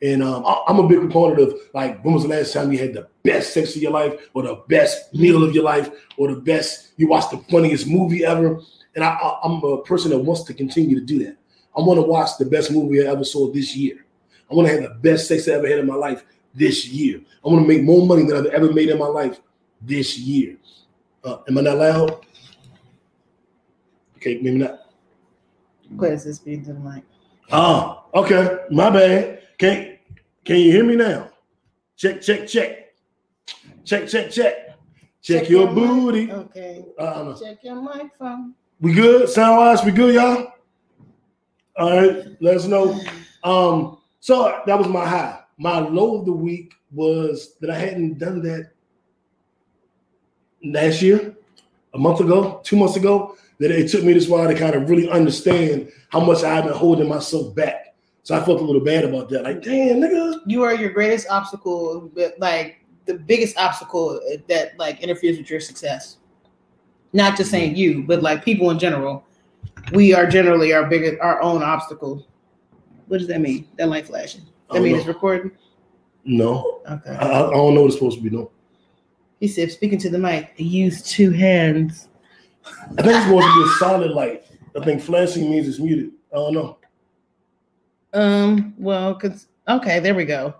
And 0.00 0.22
um, 0.22 0.44
I'm 0.68 0.78
a 0.78 0.86
big 0.86 1.00
proponent 1.00 1.40
of 1.40 1.58
like, 1.74 2.04
when 2.04 2.14
was 2.14 2.22
the 2.22 2.28
last 2.28 2.52
time 2.52 2.70
you 2.70 2.78
had 2.78 2.94
the 2.94 3.08
best 3.24 3.52
sex 3.52 3.74
of 3.74 3.82
your 3.82 3.90
life, 3.90 4.14
or 4.32 4.44
the 4.44 4.62
best 4.68 5.12
meal 5.12 5.42
of 5.42 5.56
your 5.56 5.64
life, 5.64 5.90
or 6.18 6.28
the 6.32 6.40
best 6.40 6.92
you 6.96 7.08
watched 7.08 7.32
the 7.32 7.38
funniest 7.50 7.88
movie 7.88 8.24
ever? 8.24 8.60
And 8.96 9.04
I, 9.04 9.38
I'm 9.44 9.62
a 9.62 9.82
person 9.82 10.10
that 10.10 10.18
wants 10.18 10.42
to 10.44 10.54
continue 10.54 10.98
to 10.98 11.04
do 11.04 11.18
that. 11.24 11.36
I 11.76 11.82
want 11.82 11.98
to 11.98 12.02
watch 12.02 12.30
the 12.38 12.46
best 12.46 12.72
movie 12.72 13.06
I 13.06 13.12
ever 13.12 13.24
saw 13.24 13.52
this 13.52 13.76
year. 13.76 14.06
I 14.50 14.54
want 14.54 14.68
to 14.68 14.72
have 14.74 14.82
the 14.82 14.94
best 15.00 15.28
sex 15.28 15.46
I 15.48 15.52
ever 15.52 15.68
had 15.68 15.78
in 15.78 15.86
my 15.86 15.94
life 15.94 16.24
this 16.54 16.88
year. 16.88 17.20
I 17.44 17.48
want 17.48 17.62
to 17.62 17.68
make 17.68 17.84
more 17.84 18.06
money 18.06 18.24
than 18.24 18.38
I've 18.38 18.46
ever 18.46 18.72
made 18.72 18.88
in 18.88 18.98
my 18.98 19.06
life 19.06 19.38
this 19.82 20.18
year. 20.18 20.56
Uh, 21.22 21.38
am 21.46 21.58
I 21.58 21.60
not 21.60 21.76
loud? 21.76 22.26
Okay, 24.16 24.40
maybe 24.40 24.58
not. 24.58 24.80
Where's 25.94 26.24
this 26.24 26.38
being 26.38 26.64
to 26.64 26.72
the 26.72 26.80
mic? 26.80 27.04
Oh, 27.52 28.04
okay. 28.14 28.58
My 28.70 28.90
bad. 28.90 29.42
Can 29.58 29.98
can 30.44 30.56
you 30.56 30.72
hear 30.72 30.84
me 30.84 30.96
now? 30.96 31.30
Check, 31.96 32.22
check, 32.22 32.46
check. 32.48 32.94
Check, 33.84 34.08
check, 34.08 34.30
check. 34.30 34.78
Check, 35.22 35.48
your, 35.48 35.66
mic. 35.66 35.74
booty. 35.74 36.32
Okay. 36.32 36.84
Uh, 36.98 37.34
Check 37.38 37.58
your 37.62 37.76
microphone. 37.76 38.54
We 38.80 38.92
good? 38.92 39.28
Sound 39.28 39.56
wise, 39.56 39.84
we 39.84 39.90
good, 39.90 40.14
y'all? 40.14 40.52
All 41.76 41.96
right, 41.96 42.36
let 42.40 42.56
us 42.56 42.66
know. 42.66 43.00
Um, 43.44 43.98
so 44.20 44.60
that 44.66 44.78
was 44.78 44.88
my 44.88 45.06
high. 45.06 45.40
My 45.58 45.78
low 45.78 46.18
of 46.18 46.26
the 46.26 46.32
week 46.32 46.74
was 46.92 47.56
that 47.60 47.70
I 47.70 47.78
hadn't 47.78 48.18
done 48.18 48.42
that 48.42 48.72
last 50.64 51.00
year, 51.02 51.34
a 51.94 51.98
month 51.98 52.20
ago, 52.20 52.60
two 52.64 52.76
months 52.76 52.96
ago. 52.96 53.36
That 53.58 53.70
it 53.70 53.90
took 53.90 54.04
me 54.04 54.12
this 54.12 54.28
while 54.28 54.46
to 54.46 54.54
kind 54.54 54.74
of 54.74 54.90
really 54.90 55.08
understand 55.08 55.90
how 56.10 56.20
much 56.20 56.44
I've 56.44 56.64
been 56.64 56.74
holding 56.74 57.08
myself 57.08 57.54
back. 57.54 57.94
So 58.22 58.34
I 58.34 58.44
felt 58.44 58.60
a 58.60 58.64
little 58.64 58.84
bad 58.84 59.04
about 59.04 59.30
that. 59.30 59.44
Like, 59.44 59.62
damn, 59.62 59.96
nigga. 59.96 60.40
You 60.46 60.62
are 60.62 60.74
your 60.74 60.90
greatest 60.90 61.28
obstacle, 61.30 62.10
but 62.14 62.38
like 62.38 62.84
the 63.06 63.14
biggest 63.14 63.56
obstacle 63.56 64.20
that 64.48 64.78
like 64.78 65.00
interferes 65.00 65.38
with 65.38 65.48
your 65.48 65.60
success. 65.60 66.18
Not 67.12 67.36
just 67.36 67.50
saying 67.50 67.76
you, 67.76 68.02
but 68.02 68.22
like 68.22 68.44
people 68.44 68.70
in 68.70 68.78
general. 68.78 69.24
We 69.92 70.12
are 70.12 70.26
generally 70.26 70.72
our 70.72 70.86
biggest, 70.86 71.20
our 71.20 71.40
own 71.40 71.62
obstacle. 71.62 72.26
What 73.06 73.18
does 73.18 73.28
that 73.28 73.40
mean? 73.40 73.68
That 73.76 73.88
light 73.88 74.06
flashing. 74.06 74.42
That 74.68 74.74
don't 74.74 74.82
mean 74.82 74.96
it's 74.96 75.06
recording. 75.06 75.52
No, 76.24 76.80
Okay. 76.90 77.10
I, 77.10 77.46
I 77.46 77.50
don't 77.50 77.74
know 77.74 77.82
what 77.82 77.86
it's 77.86 77.94
supposed 77.94 78.18
to 78.18 78.22
be 78.22 78.30
doing. 78.30 78.48
He 79.38 79.46
said, 79.46 79.70
speaking 79.70 79.98
to 80.00 80.10
the 80.10 80.18
mic, 80.18 80.54
use 80.56 81.02
two 81.02 81.30
hands. 81.30 82.08
I 82.64 83.02
think 83.02 83.16
it's 83.16 83.24
supposed 83.24 83.46
to 83.46 83.64
be 83.64 83.70
a 83.70 83.74
solid 83.78 84.10
light. 84.10 84.46
I 84.78 84.84
think 84.84 85.00
flashing 85.02 85.48
means 85.48 85.68
it's 85.68 85.78
muted. 85.78 86.12
I 86.32 86.36
don't 86.36 86.54
know. 86.54 86.78
Um, 88.12 88.74
well, 88.76 89.14
cause 89.14 89.46
okay, 89.68 90.00
there 90.00 90.14
we 90.14 90.24
go. 90.24 90.54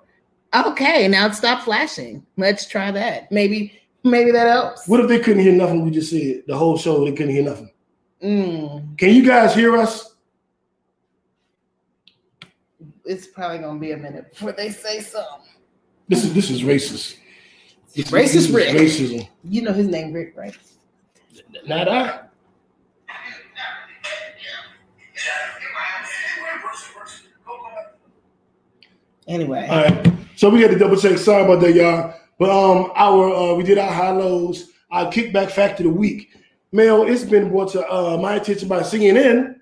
Okay, 0.54 1.08
now 1.08 1.30
stop 1.32 1.64
flashing. 1.64 2.24
Let's 2.36 2.66
try 2.66 2.90
that. 2.92 3.30
Maybe, 3.32 3.72
Maybe 4.06 4.30
that 4.30 4.46
helps. 4.46 4.86
What 4.86 5.00
if 5.00 5.08
they 5.08 5.18
couldn't 5.18 5.42
hear 5.42 5.52
nothing 5.52 5.84
we 5.84 5.90
just 5.90 6.10
said? 6.10 6.44
The 6.46 6.56
whole 6.56 6.78
show, 6.78 7.04
they 7.04 7.10
couldn't 7.10 7.34
hear 7.34 7.42
nothing. 7.42 7.72
Mm. 8.22 8.96
Can 8.96 9.12
you 9.12 9.26
guys 9.26 9.52
hear 9.52 9.76
us? 9.76 10.14
It's 13.04 13.26
probably 13.26 13.58
gonna 13.58 13.80
be 13.80 13.90
a 13.92 13.96
minute 13.96 14.30
before 14.30 14.52
they 14.52 14.70
say 14.70 15.00
something. 15.00 15.50
This 16.06 16.22
is 16.24 16.32
this 16.34 16.50
is 16.50 16.62
racist. 16.62 17.16
Racist 17.94 18.54
Rick. 18.54 18.76
Racism. 18.76 19.28
You 19.42 19.62
know 19.62 19.72
his 19.72 19.88
name 19.88 20.12
Rick, 20.12 20.34
right? 20.36 20.56
Not 21.66 21.88
I. 21.88 22.20
Anyway. 29.26 29.66
All 29.68 29.82
right. 29.82 30.12
So 30.36 30.48
we 30.48 30.60
got 30.60 30.68
to 30.68 30.78
double 30.78 30.96
check. 30.96 31.18
Sorry 31.18 31.42
about 31.42 31.60
that, 31.60 31.74
y'all. 31.74 32.14
But 32.38 32.50
um, 32.50 32.92
our 32.94 33.34
uh, 33.34 33.54
we 33.54 33.64
did 33.64 33.78
our 33.78 33.92
high 33.92 34.10
lows. 34.10 34.70
Our 34.90 35.10
kickback 35.10 35.50
factor 35.50 35.86
of 35.86 35.92
the 35.92 35.98
week. 35.98 36.30
Mel, 36.72 37.02
it's 37.02 37.24
been 37.24 37.48
brought 37.48 37.72
to 37.72 37.86
uh, 37.90 38.18
my 38.18 38.36
attention 38.36 38.68
by 38.68 38.80
CNN 38.80 39.56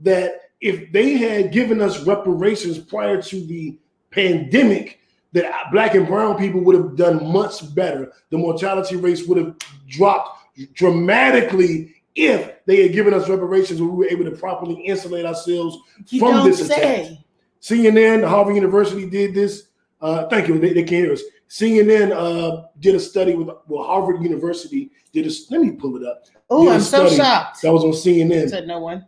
that 0.00 0.40
if 0.60 0.92
they 0.92 1.16
had 1.16 1.52
given 1.52 1.80
us 1.80 2.06
reparations 2.06 2.78
prior 2.78 3.20
to 3.20 3.46
the 3.46 3.78
pandemic, 4.10 5.00
that 5.32 5.70
black 5.72 5.94
and 5.94 6.06
brown 6.06 6.38
people 6.38 6.60
would 6.60 6.76
have 6.76 6.96
done 6.96 7.32
much 7.32 7.74
better. 7.74 8.12
The 8.30 8.38
mortality 8.38 8.96
rates 8.96 9.26
would 9.26 9.38
have 9.38 9.56
dropped 9.88 10.38
dramatically 10.74 11.94
if 12.14 12.64
they 12.66 12.82
had 12.82 12.92
given 12.92 13.14
us 13.14 13.28
reparations 13.28 13.80
and 13.80 13.90
we 13.90 13.96
were 13.96 14.10
able 14.10 14.24
to 14.24 14.32
properly 14.32 14.74
insulate 14.74 15.24
ourselves 15.24 15.78
you 16.08 16.20
from 16.20 16.44
this 16.44 16.60
attack. 16.60 16.78
say. 16.78 17.24
CNN, 17.60 18.26
Harvard 18.28 18.54
University 18.54 19.08
did 19.08 19.34
this. 19.34 19.68
Uh, 20.00 20.26
thank 20.28 20.48
you. 20.48 20.58
They, 20.58 20.72
they 20.72 20.82
can't 20.82 21.04
hear 21.04 21.12
us. 21.12 21.22
CNN 21.52 22.12
uh, 22.12 22.62
did 22.80 22.94
a 22.94 23.00
study 23.00 23.34
with 23.34 23.48
well, 23.68 23.84
Harvard 23.84 24.22
University 24.22 24.90
did 25.12 25.26
a. 25.26 25.30
Let 25.50 25.60
me 25.60 25.72
pull 25.72 25.96
it 25.98 26.02
up. 26.06 26.24
Oh, 26.48 26.70
I'm 26.70 26.80
so 26.80 27.06
shocked. 27.10 27.60
That 27.60 27.72
was 27.74 27.84
on 27.84 27.90
CNN. 27.90 28.48
Said 28.48 28.66
no 28.66 28.78
one. 28.80 29.04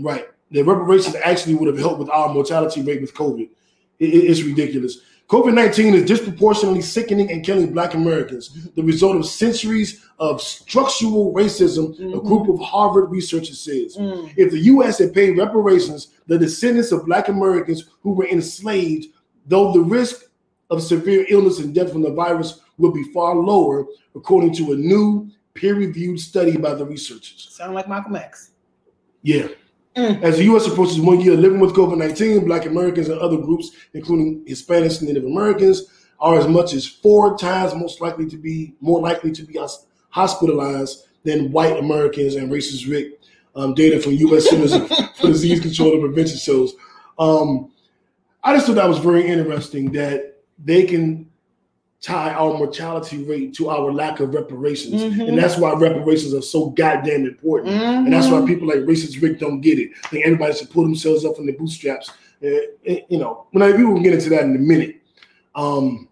Right. 0.00 0.28
The 0.50 0.62
reparations 0.62 1.14
actually 1.16 1.56
would 1.56 1.68
have 1.68 1.76
helped 1.78 1.98
with 1.98 2.08
our 2.08 2.32
mortality 2.32 2.80
rate 2.80 3.02
with 3.02 3.12
COVID. 3.14 3.50
It- 3.98 4.14
it- 4.14 4.24
it's 4.30 4.42
ridiculous. 4.42 4.98
COVID 5.28 5.52
19 5.54 5.94
is 5.94 6.04
disproportionately 6.04 6.80
sickening 6.82 7.30
and 7.30 7.44
killing 7.44 7.72
Black 7.72 7.92
Americans, 7.94 8.68
the 8.74 8.82
result 8.82 9.16
of 9.16 9.26
centuries 9.26 10.00
of 10.18 10.40
structural 10.40 11.32
racism, 11.34 11.98
a 11.98 12.18
Mhm. 12.18 12.24
group 12.24 12.48
of 12.48 12.60
Harvard 12.60 13.10
researchers 13.10 13.58
says. 13.60 13.96
Mm. 13.96 14.30
If 14.36 14.50
the 14.52 14.58
U.S. 14.60 14.98
had 14.98 15.12
paid 15.14 15.36
reparations, 15.36 16.08
the 16.26 16.38
descendants 16.38 16.92
of 16.92 17.04
Black 17.06 17.28
Americans 17.28 17.84
who 18.02 18.12
were 18.12 18.26
enslaved, 18.28 19.06
though 19.46 19.72
the 19.72 19.80
risk 19.80 20.24
of 20.74 20.82
severe 20.82 21.26
illness 21.28 21.58
and 21.58 21.74
death 21.74 21.92
from 21.92 22.02
the 22.02 22.12
virus 22.12 22.60
will 22.78 22.92
be 22.92 23.04
far 23.12 23.34
lower, 23.34 23.86
according 24.14 24.54
to 24.54 24.72
a 24.72 24.76
new 24.76 25.30
peer-reviewed 25.54 26.18
study 26.18 26.56
by 26.56 26.74
the 26.74 26.84
researchers. 26.84 27.48
Sound 27.50 27.74
like 27.74 27.88
Malcolm 27.88 28.16
X. 28.16 28.50
Yeah. 29.22 29.48
Mm. 29.96 30.22
As 30.22 30.38
the 30.38 30.44
U.S. 30.44 30.66
approaches 30.66 31.00
one 31.00 31.20
year 31.20 31.36
living 31.36 31.60
with 31.60 31.74
COVID 31.74 31.96
19, 31.96 32.44
Black 32.46 32.66
Americans 32.66 33.08
and 33.08 33.20
other 33.20 33.36
groups, 33.36 33.70
including 33.94 34.44
Hispanics 34.44 34.98
and 34.98 35.08
Native 35.08 35.24
Americans, 35.24 35.84
are 36.18 36.38
as 36.38 36.48
much 36.48 36.72
as 36.72 36.86
four 36.86 37.38
times 37.38 37.74
most 37.74 38.00
likely 38.00 38.26
to 38.26 38.36
be 38.36 38.74
more 38.80 39.00
likely 39.00 39.30
to 39.30 39.42
be 39.44 39.58
hospitalized 40.10 41.06
than 41.22 41.52
white 41.52 41.78
Americans 41.78 42.34
and 42.34 42.50
racist 42.50 42.90
Rick. 42.90 43.20
Um, 43.56 43.72
data 43.74 44.00
from 44.00 44.14
U.S. 44.14 44.50
Centers 44.50 44.76
for 45.16 45.28
Disease 45.28 45.60
Control 45.60 45.92
and 45.92 46.00
Prevention 46.00 46.38
shows. 46.38 46.74
Um, 47.20 47.70
I 48.42 48.52
just 48.52 48.66
thought 48.66 48.74
that 48.74 48.88
was 48.88 48.98
very 48.98 49.26
interesting 49.26 49.92
that 49.92 50.33
they 50.58 50.84
can 50.84 51.26
tie 52.00 52.34
our 52.34 52.52
mortality 52.58 53.24
rate 53.24 53.54
to 53.54 53.70
our 53.70 53.90
lack 53.90 54.20
of 54.20 54.34
reparations, 54.34 55.00
Mhm. 55.02 55.28
and 55.28 55.38
that's 55.38 55.56
why 55.56 55.72
reparations 55.72 56.34
are 56.34 56.42
so 56.42 56.66
goddamn 56.70 57.24
important. 57.24 57.74
And 57.74 58.12
that's 58.12 58.28
why 58.28 58.40
Mhm. 58.40 58.46
people 58.46 58.68
like 58.68 58.80
racist 58.80 59.22
Rick 59.22 59.40
don't 59.40 59.62
get 59.62 59.78
it. 59.78 59.90
I 60.04 60.08
think 60.08 60.26
everybody 60.26 60.54
should 60.54 60.70
pull 60.70 60.82
themselves 60.82 61.24
up 61.24 61.36
from 61.36 61.46
their 61.46 61.56
bootstraps. 61.56 62.10
Uh, 62.44 62.48
uh, 62.90 62.96
you 63.08 63.18
know, 63.18 63.46
when 63.52 63.62
I, 63.62 63.74
we 63.74 63.84
will 63.84 64.00
get 64.00 64.12
into 64.12 64.28
that 64.30 64.42
in 64.42 64.54
a 64.54 64.58
minute. 64.58 64.96
Um, 65.54 66.08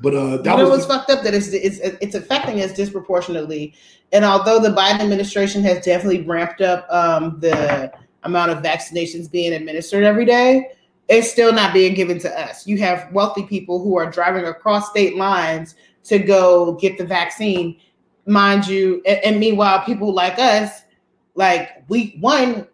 but 0.00 0.14
uh, 0.14 0.36
that 0.38 0.52
you 0.52 0.56
know 0.56 0.70
was 0.70 0.70
what's 0.70 0.86
fucked 0.86 1.10
up 1.10 1.24
that 1.24 1.34
it's, 1.34 1.48
it's 1.48 1.78
it's 1.78 2.14
affecting 2.14 2.60
us 2.60 2.72
disproportionately 2.72 3.74
and 4.12 4.24
although 4.24 4.60
the 4.60 4.68
biden 4.68 5.00
administration 5.00 5.62
has 5.62 5.84
definitely 5.84 6.22
ramped 6.22 6.60
up 6.60 6.86
um, 6.90 7.38
the 7.40 7.90
amount 8.24 8.50
of 8.50 8.58
vaccinations 8.58 9.30
being 9.30 9.52
administered 9.52 10.04
every 10.04 10.24
day 10.24 10.68
it's 11.08 11.30
still 11.30 11.52
not 11.52 11.72
being 11.72 11.94
given 11.94 12.18
to 12.20 12.40
us. 12.40 12.66
You 12.66 12.78
have 12.78 13.10
wealthy 13.12 13.42
people 13.44 13.82
who 13.82 13.96
are 13.96 14.10
driving 14.10 14.44
across 14.44 14.90
state 14.90 15.16
lines 15.16 15.74
to 16.04 16.18
go 16.18 16.74
get 16.74 16.98
the 16.98 17.04
vaccine. 17.04 17.78
Mind 18.26 18.66
you 18.66 19.02
and, 19.06 19.18
and 19.24 19.40
meanwhile 19.40 19.84
people 19.84 20.12
like 20.12 20.38
us 20.38 20.82
like 21.34 21.82
we 21.88 22.16
one 22.20 22.66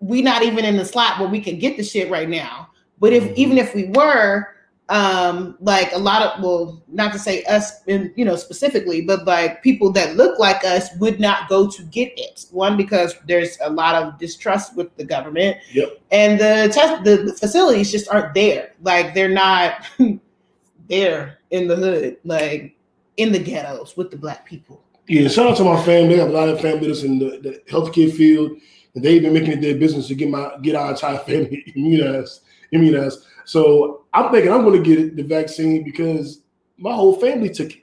we 0.00 0.20
not 0.20 0.42
even 0.42 0.64
in 0.64 0.76
the 0.76 0.84
slot 0.84 1.20
where 1.20 1.28
we 1.28 1.40
can 1.40 1.58
get 1.58 1.76
the 1.76 1.84
shit 1.84 2.10
right 2.10 2.28
now. 2.28 2.68
But 2.98 3.12
if 3.12 3.24
Mhm. 3.24 3.34
even 3.36 3.58
if 3.58 3.74
we 3.74 3.84
were 3.94 4.48
um 4.88 5.56
like 5.60 5.90
a 5.92 5.98
lot 5.98 6.22
of 6.22 6.40
well 6.42 6.80
not 6.86 7.12
to 7.12 7.18
say 7.18 7.42
us 7.44 7.82
in 7.86 8.12
you 8.14 8.24
know 8.24 8.36
specifically 8.36 9.00
but 9.00 9.24
like 9.24 9.60
people 9.60 9.90
that 9.90 10.14
look 10.14 10.38
like 10.38 10.64
us 10.64 10.88
would 10.98 11.18
not 11.18 11.48
go 11.48 11.68
to 11.68 11.82
get 11.84 12.12
it 12.16 12.44
one 12.52 12.76
because 12.76 13.16
there's 13.26 13.58
a 13.62 13.70
lot 13.70 13.96
of 13.96 14.16
distrust 14.16 14.76
with 14.76 14.94
the 14.96 15.04
government 15.04 15.56
Yep. 15.72 16.00
and 16.12 16.38
the 16.38 16.70
test 16.72 17.02
the, 17.02 17.34
facilities 17.36 17.90
just 17.90 18.08
aren't 18.08 18.32
there 18.34 18.74
like 18.82 19.12
they're 19.12 19.28
not 19.28 19.84
there 20.88 21.38
in 21.50 21.66
the 21.66 21.74
hood 21.74 22.16
like 22.22 22.76
in 23.16 23.32
the 23.32 23.40
ghettos 23.40 23.96
with 23.96 24.12
the 24.12 24.16
black 24.16 24.46
people 24.46 24.80
yeah. 25.08 25.28
Shout 25.28 25.50
out 25.50 25.56
to 25.58 25.64
my 25.64 25.82
family. 25.84 26.16
I 26.16 26.24
have 26.24 26.30
a 26.30 26.32
lot 26.32 26.48
of 26.48 26.60
family 26.60 26.88
that's 26.88 27.02
in 27.02 27.18
the, 27.18 27.38
the 27.38 27.62
healthcare 27.70 28.12
field, 28.12 28.52
and 28.94 29.04
they've 29.04 29.22
been 29.22 29.32
making 29.32 29.52
it 29.52 29.60
their 29.60 29.76
business 29.76 30.08
to 30.08 30.14
get 30.14 30.28
my 30.28 30.56
get 30.62 30.74
our 30.74 30.90
entire 30.90 31.18
family 31.26 31.62
immunized. 31.74 32.40
Immunized. 32.72 33.24
So 33.46 34.04
I'm 34.12 34.30
thinking 34.32 34.52
I'm 34.52 34.64
going 34.64 34.82
to 34.82 34.96
get 34.96 35.16
the 35.16 35.22
vaccine 35.22 35.84
because 35.84 36.40
my 36.76 36.92
whole 36.92 37.18
family 37.18 37.48
took 37.48 37.70
it, 37.70 37.82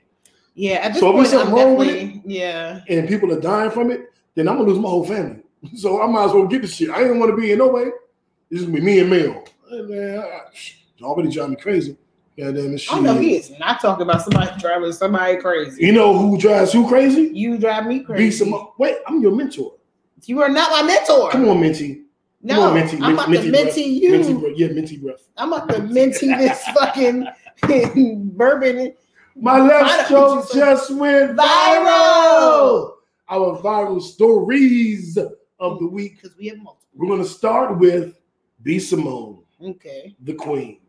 yeah 0.55 0.75
at 0.75 0.93
this 0.93 0.99
So 0.99 1.09
if 1.09 1.15
point 1.15 1.27
i'm 1.27 1.31
something 1.31 1.55
wrong 1.55 1.77
with 1.77 1.87
definitely 1.87 2.21
yeah 2.25 2.81
and 2.87 3.07
people 3.07 3.31
are 3.31 3.39
dying 3.39 3.71
from 3.71 3.89
it. 3.89 4.11
Then 4.35 4.47
I'm 4.47 4.57
gonna 4.57 4.69
lose 4.69 4.79
my 4.79 4.89
whole 4.89 5.05
family. 5.05 5.39
So 5.75 6.01
I 6.01 6.07
might 6.07 6.25
as 6.25 6.33
well 6.33 6.45
get 6.45 6.61
the 6.61 6.67
shit. 6.67 6.89
I 6.89 7.05
ain't 7.05 7.15
want 7.15 7.31
to 7.31 7.37
be 7.37 7.53
in 7.53 7.59
no 7.59 7.69
way. 7.69 7.89
It's 8.51 8.63
gonna 8.63 8.73
be 8.73 8.81
me 8.81 8.99
and 8.99 9.09
Mel. 9.09 9.45
Man, 9.71 10.19
I, 10.19 10.21
I, 10.21 11.03
already 11.03 11.31
drive 11.31 11.51
me 11.51 11.55
crazy. 11.55 11.95
Goddamn 12.37 12.73
it, 12.73 12.79
shit. 12.79 12.93
oh 12.93 12.99
no 12.99 13.17
he 13.17 13.35
is 13.35 13.57
not 13.59 13.79
talking 13.79 14.01
about 14.01 14.23
somebody 14.23 14.59
driving 14.59 14.91
somebody 14.91 15.37
crazy 15.37 15.85
You 15.85 15.93
know 15.93 16.17
who 16.17 16.37
drives 16.37 16.73
who 16.73 16.87
crazy? 16.87 17.31
you 17.33 17.57
drive 17.57 17.85
me 17.85 18.01
crazy 18.01 18.23
Be 18.25 18.31
some. 18.31 18.69
Wait, 18.77 18.97
I'm 19.07 19.21
your 19.21 19.35
mentor. 19.35 19.75
You 20.25 20.41
are 20.41 20.49
not 20.49 20.71
my 20.71 20.83
mentor. 20.83 21.29
Come 21.31 21.47
on, 21.49 21.59
Minty. 21.59 22.02
No, 22.43 22.63
on, 22.63 22.73
Minty. 22.73 22.99
I'm 23.01 23.13
about 23.13 23.29
Minty 23.29 23.45
to 23.45 23.51
minty 23.51 23.81
you. 23.81 24.11
Minty 24.11 24.33
breath. 24.33 24.53
Yeah, 24.55 24.67
minty 24.67 24.97
breath. 24.97 25.29
I'm 25.37 25.53
about 25.53 25.69
to 25.69 25.81
minty 25.83 26.27
this 26.27 26.61
fucking 26.73 27.25
bourbon. 28.35 28.93
My 29.35 29.59
left 29.59 30.05
stroke 30.05 30.51
just 30.53 30.91
went 30.91 31.37
Viral! 31.37 32.91
Our 33.29 33.61
viral 33.61 34.01
stories 34.01 35.17
of 35.59 35.79
the 35.79 35.87
week. 35.87 36.21
Because 36.21 36.37
we 36.37 36.47
have 36.47 36.57
multiple. 36.57 36.85
We're 36.93 37.07
gonna 37.07 37.25
start 37.25 37.79
with 37.79 38.19
B. 38.61 38.77
Simone. 38.77 39.39
Okay. 39.63 40.13
the 40.19 40.33
queen 40.33 40.79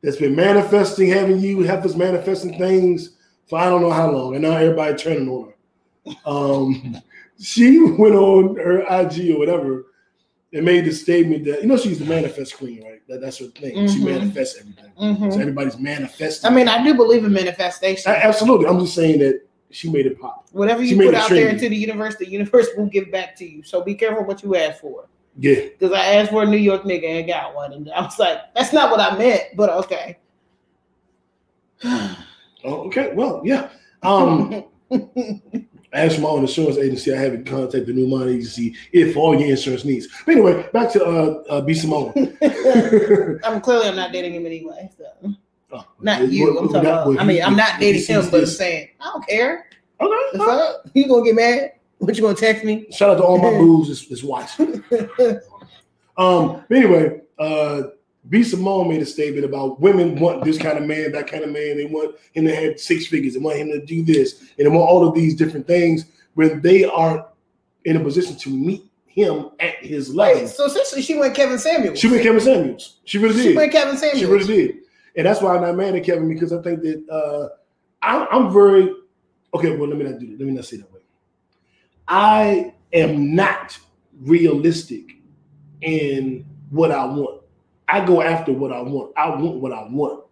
that's 0.00 0.16
been 0.16 0.36
manifesting, 0.36 1.08
having 1.08 1.40
you 1.40 1.62
have 1.62 1.84
us 1.84 1.96
manifesting 1.96 2.56
things 2.56 3.16
for 3.48 3.58
I 3.58 3.68
don't 3.68 3.82
know 3.82 3.90
how 3.90 4.12
long, 4.12 4.36
and 4.36 4.44
now 4.44 4.52
everybody 4.52 4.96
turning 4.96 5.28
on 5.28 5.52
her. 6.06 6.14
Um, 6.24 7.02
she 7.40 7.80
went 7.80 8.14
on 8.14 8.56
her 8.56 8.82
IG 8.82 9.34
or 9.34 9.38
whatever 9.38 9.86
and 10.52 10.64
made 10.64 10.84
the 10.84 10.92
statement 10.92 11.44
that 11.44 11.62
you 11.62 11.68
know 11.68 11.76
she's 11.76 11.98
the 11.98 12.04
manifest 12.04 12.56
queen, 12.56 12.82
right? 12.82 13.00
That, 13.08 13.20
that's 13.20 13.38
her 13.38 13.46
thing. 13.46 13.86
She 13.88 14.00
Mhm. 14.00 14.04
manifests 14.04 14.58
everything. 14.60 14.90
Mhm. 15.00 15.32
So 15.32 15.38
everybody's 15.40 15.78
manifesting. 15.78 16.50
I 16.50 16.54
mean, 16.54 16.68
I 16.68 16.82
do 16.82 16.94
believe 16.94 17.24
in 17.24 17.32
manifestation. 17.32 18.10
A- 18.10 18.24
absolutely. 18.26 18.66
I'm 18.66 18.80
just 18.80 18.94
saying 18.94 19.20
that 19.20 19.42
she 19.70 19.88
made 19.90 20.06
it 20.06 20.18
pop. 20.20 20.48
Whatever 20.52 20.82
you 20.82 20.96
put 20.96 21.14
out 21.14 21.30
there 21.30 21.46
trendy. 21.48 21.52
into 21.52 21.68
the 21.68 21.76
universe, 21.76 22.16
the 22.16 22.28
universe 22.28 22.66
will 22.76 22.86
give 22.86 23.12
back 23.12 23.36
to 23.36 23.44
you. 23.48 23.62
So 23.62 23.82
be 23.82 23.94
careful 23.94 24.24
what 24.24 24.42
you 24.42 24.56
ask 24.56 24.80
for. 24.80 25.06
Yeah. 25.38 25.54
Because 25.78 25.92
I 25.92 26.14
asked 26.16 26.32
for 26.32 26.42
a 26.42 26.46
New 26.46 26.56
York 26.56 26.82
nigga 26.82 27.04
and 27.04 27.26
got 27.28 27.54
one, 27.54 27.72
and 27.72 27.88
I 27.92 28.02
was 28.02 28.18
like, 28.18 28.38
that's 28.54 28.72
not 28.72 28.90
what 28.90 28.98
I 28.98 29.16
meant, 29.16 29.42
but 29.56 29.70
okay. 29.84 30.18
Oh, 32.62 32.82
okay. 32.88 33.12
Well, 33.14 33.40
yeah. 33.42 33.70
Um, 34.02 34.64
I 35.92 36.02
asked 36.06 36.20
my 36.20 36.28
own 36.28 36.42
insurance 36.42 36.76
agency. 36.78 37.12
I 37.12 37.18
haven't 37.18 37.46
contacted 37.46 37.86
the 37.86 37.92
new 37.92 38.06
money 38.06 38.34
agency 38.34 38.76
if 38.92 39.16
all 39.16 39.38
your 39.38 39.50
insurance 39.50 39.84
needs. 39.84 40.06
But 40.24 40.32
anyway, 40.32 40.68
back 40.72 40.92
to 40.92 41.04
uh, 41.04 41.42
uh 41.50 41.60
B 41.62 41.74
Simone. 41.74 42.12
I'm 43.44 43.60
clearly 43.60 43.88
I'm 43.88 43.96
not 43.96 44.12
dating 44.12 44.34
him 44.34 44.46
anyway. 44.46 44.90
So 44.96 45.34
Oh, 45.72 45.84
not 46.00 46.28
you. 46.28 46.52
what- 46.52 46.62
I'm 46.62 46.68
talking 46.68 46.80
about. 46.80 47.18
I 47.18 47.22
he- 47.22 47.28
mean, 47.28 47.42
I'm 47.44 47.56
not 47.56 47.78
dating 47.80 48.02
him, 48.04 48.28
but 48.30 48.40
I'm 48.40 48.46
saying 48.46 48.88
I 49.00 49.04
don't 49.12 49.26
care. 49.28 49.66
Okay. 50.00 50.14
The 50.32 50.38
fuck? 50.38 50.76
You 50.94 51.08
gonna 51.08 51.24
get 51.24 51.34
mad? 51.34 51.72
What 51.98 52.16
you 52.16 52.22
gonna 52.22 52.34
text 52.34 52.64
me? 52.64 52.86
Shout 52.90 53.10
out 53.10 53.16
to 53.16 53.22
all 53.24 53.38
my 53.38 53.50
boos 53.58 53.88
that's, 53.88 54.06
that's 54.06 54.22
watching. 54.22 54.82
Um, 56.16 56.64
anyway, 56.70 57.20
uh, 57.38 57.82
B 58.28 58.42
Simone 58.44 58.88
made 58.88 59.00
a 59.02 59.06
statement 59.06 59.44
about 59.44 59.80
women 59.80 60.20
want 60.20 60.44
this 60.44 60.58
kind 60.58 60.78
of 60.78 60.84
man, 60.84 61.12
that 61.12 61.26
kind 61.26 61.42
of 61.42 61.50
man. 61.50 61.76
They 61.76 61.86
want 61.86 62.16
him 62.32 62.44
to 62.44 62.54
have 62.54 62.78
six 62.78 63.06
figures. 63.06 63.34
They 63.34 63.40
want 63.40 63.56
him 63.56 63.68
to 63.68 63.84
do 63.84 64.04
this, 64.04 64.40
and 64.58 64.66
they 64.66 64.68
want 64.68 64.88
all 64.88 65.08
of 65.08 65.14
these 65.14 65.34
different 65.34 65.66
things 65.66 66.04
when 66.34 66.60
they 66.60 66.84
aren't 66.84 67.24
in 67.84 67.96
a 67.96 68.00
position 68.00 68.36
to 68.36 68.50
meet 68.50 68.84
him 69.06 69.50
at 69.58 69.76
his 69.76 70.14
level. 70.14 70.42
Wait, 70.42 70.48
so 70.48 70.66
essentially 70.66 71.02
she 71.02 71.18
went 71.18 71.34
Kevin 71.34 71.58
Samuels. 71.58 71.98
She 71.98 72.08
went 72.08 72.22
Kevin 72.22 72.40
Samuels. 72.40 72.98
She 73.04 73.18
really 73.18 73.34
did. 73.34 73.42
She 73.42 73.56
went 73.56 73.72
Kevin 73.72 73.96
Samuels. 73.96 74.18
She 74.18 74.26
really 74.26 74.46
did. 74.46 74.76
And 75.16 75.26
that's 75.26 75.40
why 75.40 75.56
I'm 75.56 75.62
not 75.62 75.76
mad 75.76 75.96
at 75.96 76.04
Kevin 76.04 76.28
because 76.28 76.52
I 76.52 76.62
think 76.62 76.82
that 76.82 77.08
uh, 77.10 77.48
I, 78.02 78.26
I'm 78.30 78.52
very 78.52 78.94
okay. 79.54 79.76
Well, 79.76 79.88
let 79.88 79.98
me 79.98 80.04
not 80.04 80.20
do 80.20 80.26
that. 80.28 80.38
Let 80.38 80.46
me 80.46 80.52
not 80.52 80.64
say 80.64 80.76
that 80.76 80.92
way. 80.92 81.00
I 82.06 82.74
am 82.92 83.34
not 83.34 83.78
realistic 84.20 85.16
in 85.80 86.44
what 86.70 86.92
I 86.92 87.04
want. 87.06 87.39
I 87.90 88.04
go 88.04 88.22
after 88.22 88.52
what 88.52 88.72
I 88.72 88.80
want. 88.80 89.12
I 89.16 89.28
want 89.30 89.56
what 89.56 89.72
I 89.72 89.86
want, 89.88 90.24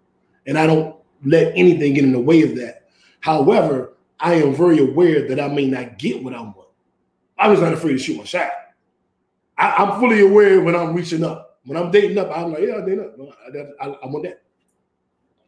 and 0.47 0.59
I 0.59 0.67
don't 0.67 0.97
let 1.25 1.53
anything 1.57 1.95
get 1.95 2.05
in 2.05 2.13
the 2.13 2.21
way 2.21 2.43
of 2.43 2.57
that. 2.57 2.89
However, 3.21 3.97
I 4.21 4.35
am 4.35 4.55
very 4.55 4.79
aware 4.79 5.27
that 5.29 5.41
I 5.41 5.49
may 5.49 5.67
not 5.67 5.99
get 5.99 6.23
what 6.23 6.35
I 6.35 6.41
want. 6.41 6.69
I 7.39 7.49
was 7.49 7.61
not 7.61 7.73
afraid 7.73 7.93
to 7.93 7.99
shoot 7.99 8.17
my 8.17 8.25
shot. 8.25 8.51
I, 9.57 9.83
am 9.83 10.01
fully 10.01 10.21
aware 10.21 10.61
when 10.61 10.77
I'm 10.77 10.95
reaching 10.95 11.25
up. 11.25 11.59
When 11.65 11.77
I'm 11.77 11.91
dating 11.91 12.19
up, 12.19 12.31
I'm 12.35 12.53
like, 12.53 12.63
yeah, 12.63 12.77
I'm 12.77 12.87
dating 12.87 13.01
up. 13.01 13.17
I, 13.81 13.87
I, 13.87 13.89
I 13.91 14.07
want 14.07 14.25
that. 14.25 14.43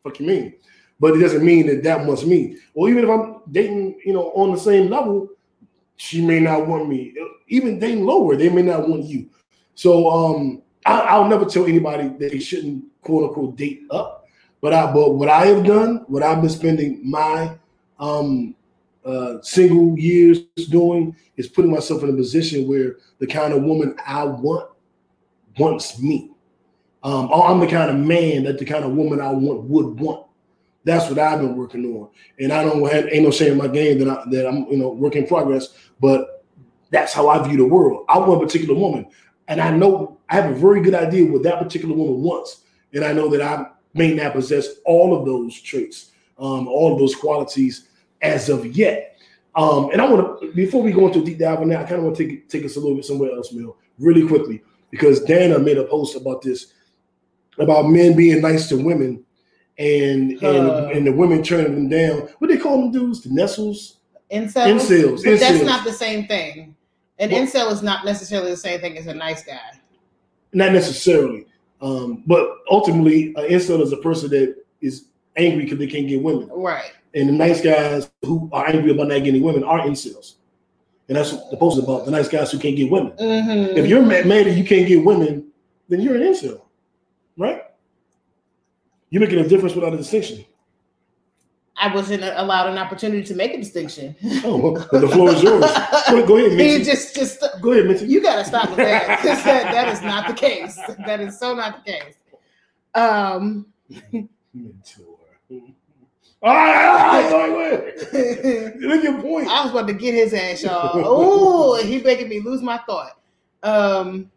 Fuck 0.02 0.20
you 0.20 0.26
mean? 0.26 0.54
But 0.98 1.14
it 1.14 1.18
doesn't 1.18 1.44
mean 1.44 1.66
that 1.66 1.82
that 1.84 2.06
must 2.06 2.26
me. 2.26 2.58
Or 2.74 2.90
even 2.90 3.04
if 3.04 3.10
I'm 3.10 3.40
dating, 3.50 4.00
you 4.04 4.12
know, 4.12 4.30
on 4.32 4.52
the 4.52 4.58
same 4.58 4.90
level, 4.90 5.28
she 5.96 6.24
may 6.24 6.40
not 6.40 6.66
want 6.66 6.88
me. 6.88 7.14
Even 7.48 7.78
dating 7.78 8.04
lower, 8.04 8.36
they 8.36 8.48
may 8.48 8.62
not 8.62 8.88
want 8.88 9.04
you. 9.04 9.30
So 9.74 10.10
um, 10.10 10.62
I, 10.86 11.18
will 11.18 11.28
never 11.28 11.44
tell 11.44 11.66
anybody 11.66 12.08
that 12.08 12.32
they 12.32 12.38
shouldn't 12.38 12.84
quote 13.02 13.28
unquote 13.28 13.56
date 13.56 13.82
up. 13.90 14.26
But 14.60 14.74
I, 14.74 14.92
but 14.92 15.14
what 15.14 15.28
I 15.28 15.46
have 15.46 15.64
done, 15.64 16.04
what 16.08 16.22
I've 16.22 16.40
been 16.40 16.50
spending 16.50 17.00
my 17.08 17.56
um, 17.98 18.54
uh, 19.04 19.40
single 19.42 19.98
years 19.98 20.40
doing 20.68 21.16
is 21.36 21.48
putting 21.48 21.70
myself 21.70 22.02
in 22.02 22.10
a 22.10 22.14
position 22.14 22.68
where 22.68 22.96
the 23.18 23.26
kind 23.26 23.52
of 23.52 23.62
woman 23.62 23.96
I 24.06 24.24
want 24.24 24.70
wants 25.58 25.98
me. 26.00 26.30
Um, 27.02 27.30
I'm 27.32 27.60
the 27.60 27.66
kind 27.66 27.90
of 27.90 27.96
man 27.96 28.44
that 28.44 28.58
the 28.58 28.64
kind 28.64 28.84
of 28.84 28.92
woman 28.92 29.20
I 29.20 29.30
want 29.30 29.62
would 29.64 29.98
want. 29.98 30.26
That's 30.84 31.08
what 31.08 31.18
I've 31.18 31.40
been 31.40 31.56
working 31.56 31.84
on, 31.84 32.08
and 32.38 32.52
I 32.52 32.64
don't 32.64 32.86
have 32.90 33.06
ain't 33.10 33.24
no 33.24 33.30
shame 33.30 33.52
in 33.52 33.58
my 33.58 33.68
game 33.68 33.98
that 33.98 34.08
I 34.08 34.24
that 34.30 34.46
I'm 34.46 34.66
you 34.70 34.78
know 34.78 34.90
work 34.90 35.14
in 35.14 35.26
progress. 35.26 35.68
But 36.00 36.44
that's 36.90 37.12
how 37.12 37.28
I 37.28 37.46
view 37.46 37.58
the 37.58 37.64
world. 37.66 38.06
I 38.08 38.18
want 38.18 38.42
a 38.42 38.46
particular 38.46 38.74
woman, 38.74 39.06
and 39.48 39.60
I 39.60 39.70
know 39.70 40.18
I 40.30 40.36
have 40.36 40.50
a 40.50 40.54
very 40.54 40.80
good 40.80 40.94
idea 40.94 41.30
what 41.30 41.42
that 41.42 41.58
particular 41.58 41.94
woman 41.94 42.22
wants, 42.22 42.62
and 42.92 43.04
I 43.04 43.12
know 43.12 43.28
that 43.30 43.42
I 43.42 43.66
may 43.94 44.14
not 44.14 44.32
possess 44.32 44.68
all 44.84 45.16
of 45.16 45.26
those 45.26 45.60
traits, 45.60 46.12
um, 46.38 46.68
all 46.68 46.92
of 46.92 46.98
those 46.98 47.14
qualities 47.14 47.88
as 48.22 48.48
of 48.48 48.64
yet. 48.64 49.18
Um, 49.56 49.90
and 49.90 50.00
I 50.00 50.08
want 50.08 50.40
to 50.40 50.52
before 50.52 50.82
we 50.82 50.92
go 50.92 51.08
into 51.08 51.20
a 51.20 51.24
deep 51.24 51.38
dive 51.38 51.60
on 51.60 51.68
that, 51.70 51.80
I 51.80 51.82
kind 51.84 51.96
of 51.96 52.04
want 52.04 52.16
to 52.16 52.26
take 52.26 52.48
take 52.48 52.64
us 52.64 52.76
a 52.76 52.80
little 52.80 52.94
bit 52.94 53.04
somewhere 53.04 53.32
else, 53.32 53.52
Mel, 53.52 53.76
really 53.98 54.26
quickly, 54.26 54.62
because 54.90 55.24
Dana 55.24 55.58
made 55.58 55.78
a 55.78 55.84
post 55.84 56.16
about 56.16 56.42
this 56.42 56.72
about 57.58 57.88
men 57.88 58.16
being 58.16 58.40
nice 58.40 58.68
to 58.68 58.76
women 58.76 59.24
and 59.78 60.32
and, 60.42 60.42
uh, 60.42 60.90
and 60.94 61.06
the 61.06 61.12
women 61.12 61.42
turning 61.42 61.74
them 61.74 61.88
down. 61.88 62.28
What 62.38 62.48
they 62.48 62.56
call 62.56 62.80
them 62.80 62.92
dudes? 62.92 63.22
The 63.22 63.30
Nestles? 63.30 63.96
Incels? 64.30 64.78
Incels. 64.78 65.24
But 65.24 65.40
that's 65.40 65.64
not 65.64 65.84
the 65.84 65.92
same 65.92 66.28
thing. 66.28 66.76
An 67.18 67.30
well, 67.30 67.44
incel 67.44 67.72
is 67.72 67.82
not 67.82 68.04
necessarily 68.04 68.52
the 68.52 68.56
same 68.56 68.80
thing 68.80 68.96
as 68.96 69.08
a 69.08 69.14
nice 69.14 69.44
guy. 69.44 69.79
Not 70.52 70.72
necessarily. 70.72 71.46
Um, 71.80 72.22
but 72.26 72.56
ultimately, 72.70 73.28
an 73.36 73.44
incel 73.48 73.80
is 73.80 73.92
a 73.92 73.96
person 73.98 74.30
that 74.30 74.56
is 74.80 75.06
angry 75.36 75.64
because 75.64 75.78
they 75.78 75.86
can't 75.86 76.08
get 76.08 76.22
women. 76.22 76.48
Right. 76.52 76.92
And 77.14 77.28
the 77.28 77.32
nice 77.32 77.60
guys 77.60 78.10
who 78.22 78.48
are 78.52 78.68
angry 78.68 78.90
about 78.92 79.08
not 79.08 79.24
getting 79.24 79.42
women 79.42 79.64
are 79.64 79.80
incels. 79.80 80.34
And 81.08 81.16
that's 81.16 81.32
what 81.32 81.50
the 81.50 81.56
post 81.56 81.78
is 81.78 81.84
about 81.84 82.04
the 82.04 82.12
nice 82.12 82.28
guys 82.28 82.52
who 82.52 82.58
can't 82.58 82.76
get 82.76 82.90
women. 82.90 83.12
Mm-hmm. 83.12 83.76
If 83.76 83.86
you're 83.86 84.02
mad, 84.02 84.26
mad 84.26 84.46
that 84.46 84.56
you 84.56 84.64
can't 84.64 84.86
get 84.86 85.04
women, 85.04 85.48
then 85.88 86.00
you're 86.00 86.14
an 86.14 86.22
incel, 86.22 86.60
right? 87.36 87.64
You're 89.08 89.20
making 89.20 89.40
a 89.40 89.48
difference 89.48 89.74
without 89.74 89.92
a 89.92 89.96
distinction. 89.96 90.44
I 91.80 91.92
wasn't 91.94 92.22
allowed 92.22 92.68
an 92.68 92.76
opportunity 92.76 93.22
to 93.24 93.34
make 93.34 93.54
a 93.54 93.56
distinction. 93.56 94.14
Oh, 94.44 94.56
well, 94.58 95.00
the 95.00 95.08
floor 95.08 95.30
is 95.30 95.42
yours. 95.42 95.64
Go, 96.10 96.26
go 96.26 96.36
ahead, 96.36 96.52
Mitzi. 96.52 96.84
just, 96.84 97.14
just 97.14 97.42
go 97.62 97.72
ahead, 97.72 97.86
Mitzi. 97.86 98.06
You 98.06 98.22
got 98.22 98.36
to 98.36 98.44
stop 98.44 98.68
with 98.68 98.78
that 98.78 99.22
that, 99.24 99.44
that 99.44 99.88
is 99.88 100.02
not 100.02 100.28
the 100.28 100.34
case. 100.34 100.78
That 101.06 101.20
is 101.20 101.38
so 101.38 101.54
not 101.54 101.82
the 101.82 101.92
case. 101.92 102.14
Um, 102.94 103.66
Mentor. 104.52 105.04
All 106.42 106.54
right, 106.54 107.30
all 107.30 107.38
right, 107.38 107.52
wait, 108.12 108.14
wait. 108.14 108.76
Look 108.80 109.02
your 109.02 109.20
point. 109.20 109.48
I 109.48 109.62
was 109.62 109.72
about 109.72 109.86
to 109.88 109.92
get 109.92 110.14
his 110.14 110.32
ass, 110.32 110.62
y'all. 110.62 110.90
Oh, 110.94 111.82
he 111.82 111.98
making 111.98 112.28
me 112.28 112.40
lose 112.40 112.62
my 112.62 112.78
thought. 112.78 113.18
Um, 113.62 114.30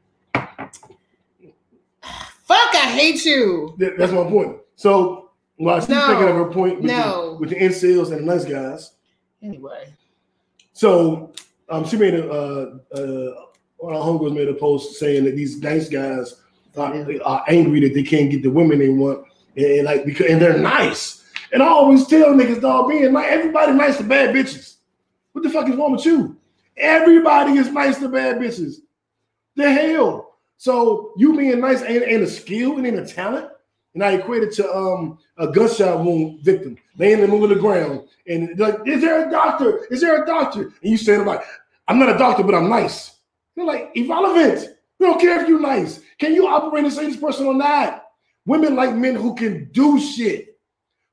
fuck, 2.02 2.76
I 2.76 2.92
hate 2.94 3.24
you. 3.24 3.76
That's 3.78 4.12
my 4.12 4.24
point. 4.24 4.58
So 4.76 5.23
while 5.58 5.80
she's 5.80 5.90
no, 5.90 6.08
thinking 6.08 6.28
of 6.28 6.36
her 6.36 6.52
point 6.52 6.82
with, 6.82 6.92
no. 6.92 7.34
the, 7.34 7.38
with 7.38 7.50
the 7.50 7.56
incels 7.56 8.12
and 8.12 8.26
nice 8.26 8.46
guys. 8.46 8.94
Anyway. 9.42 9.94
So 10.74 11.34
um, 11.70 11.86
she 11.86 11.98
made 11.98 12.16
a 12.16 12.30
uh, 12.30 12.78
uh, 12.94 13.46
one 13.78 13.94
of 13.94 14.02
our 14.02 14.08
homegirls 14.08 14.36
made 14.36 14.48
a 14.48 14.54
post 14.54 15.00
saying 15.00 15.26
that 15.26 15.36
these 15.36 15.62
nice 15.62 15.90
guys 15.90 16.42
are, 16.78 16.94
are 17.26 17.44
angry 17.48 17.80
that 17.82 17.94
they 17.94 18.04
can't 18.04 18.32
get 18.32 18.42
the 18.42 18.50
women 18.50 18.80
they 18.80 18.90
want, 18.90 19.28
and, 19.56 19.66
and 19.66 19.86
like 19.86 20.06
because 20.06 20.28
and 20.28 20.42
they're 20.42 20.58
nice. 20.58 21.24
And 21.52 21.62
I 21.62 21.68
always 21.68 22.08
tell 22.08 22.34
niggas, 22.34 22.62
dog, 22.62 22.90
being 22.90 23.14
like 23.14 23.28
everybody 23.28 23.74
nice 23.74 23.98
to 23.98 24.04
bad 24.04 24.34
bitches. 24.34 24.78
What 25.34 25.44
the 25.44 25.50
fuck 25.50 25.70
is 25.70 25.76
wrong 25.76 25.92
with 25.92 26.06
you? 26.06 26.38
Everybody 26.78 27.54
is 27.54 27.70
nice 27.70 28.00
to 28.00 28.10
bad 28.10 28.38
bitches. 28.38 28.78
The 29.56 29.72
hell. 29.72 30.36
So 30.58 31.14
you 31.18 31.38
being 31.38 31.60
nice 31.60 31.84
ain't, 31.84 32.04
ain't 32.04 32.24
a 32.24 32.28
skill, 32.28 32.80
it 32.80 32.88
ain't 32.88 32.98
a 32.98 33.06
talent 33.06 33.50
and 33.94 34.04
I 34.04 34.14
equate 34.14 34.44
it 34.44 34.54
to 34.54 34.74
um, 34.74 35.20
a 35.38 35.48
gunshot 35.48 36.04
wound 36.04 36.42
victim 36.42 36.78
laying 36.98 37.20
in 37.20 37.22
the 37.22 37.28
middle 37.28 37.44
of 37.44 37.50
the 37.50 37.56
ground. 37.56 38.08
And 38.28 38.58
like, 38.58 38.80
is 38.86 39.02
there 39.02 39.28
a 39.28 39.32
doctor? 39.32 39.86
Is 39.92 40.02
there 40.02 40.24
a 40.24 40.26
doctor? 40.26 40.64
And 40.64 40.92
you 40.92 40.98
saying 40.98 41.26
like, 41.26 41.44
I'm 41.88 42.00
not 42.00 42.10
a 42.10 42.18
doctor, 42.18 42.44
but 42.44 42.56
I'm 42.56 42.70
nice. 42.70 43.18
You're 43.56 43.66
like 43.66 43.92
irrelevant. 43.96 44.76
We 45.00 45.06
don't 45.06 45.20
care 45.20 45.42
if 45.42 45.48
you're 45.48 45.60
nice. 45.60 46.02
Can 46.18 46.34
you 46.34 46.48
operate 46.48 46.86
and 46.86 46.94
say 46.94 47.06
this 47.06 47.18
person 47.18 47.46
or 47.46 47.54
not? 47.54 48.06
Women 48.46 48.76
like 48.76 48.96
men 48.96 49.16
who 49.16 49.36
can 49.36 49.70
do 49.72 50.00
shit, 50.00 50.58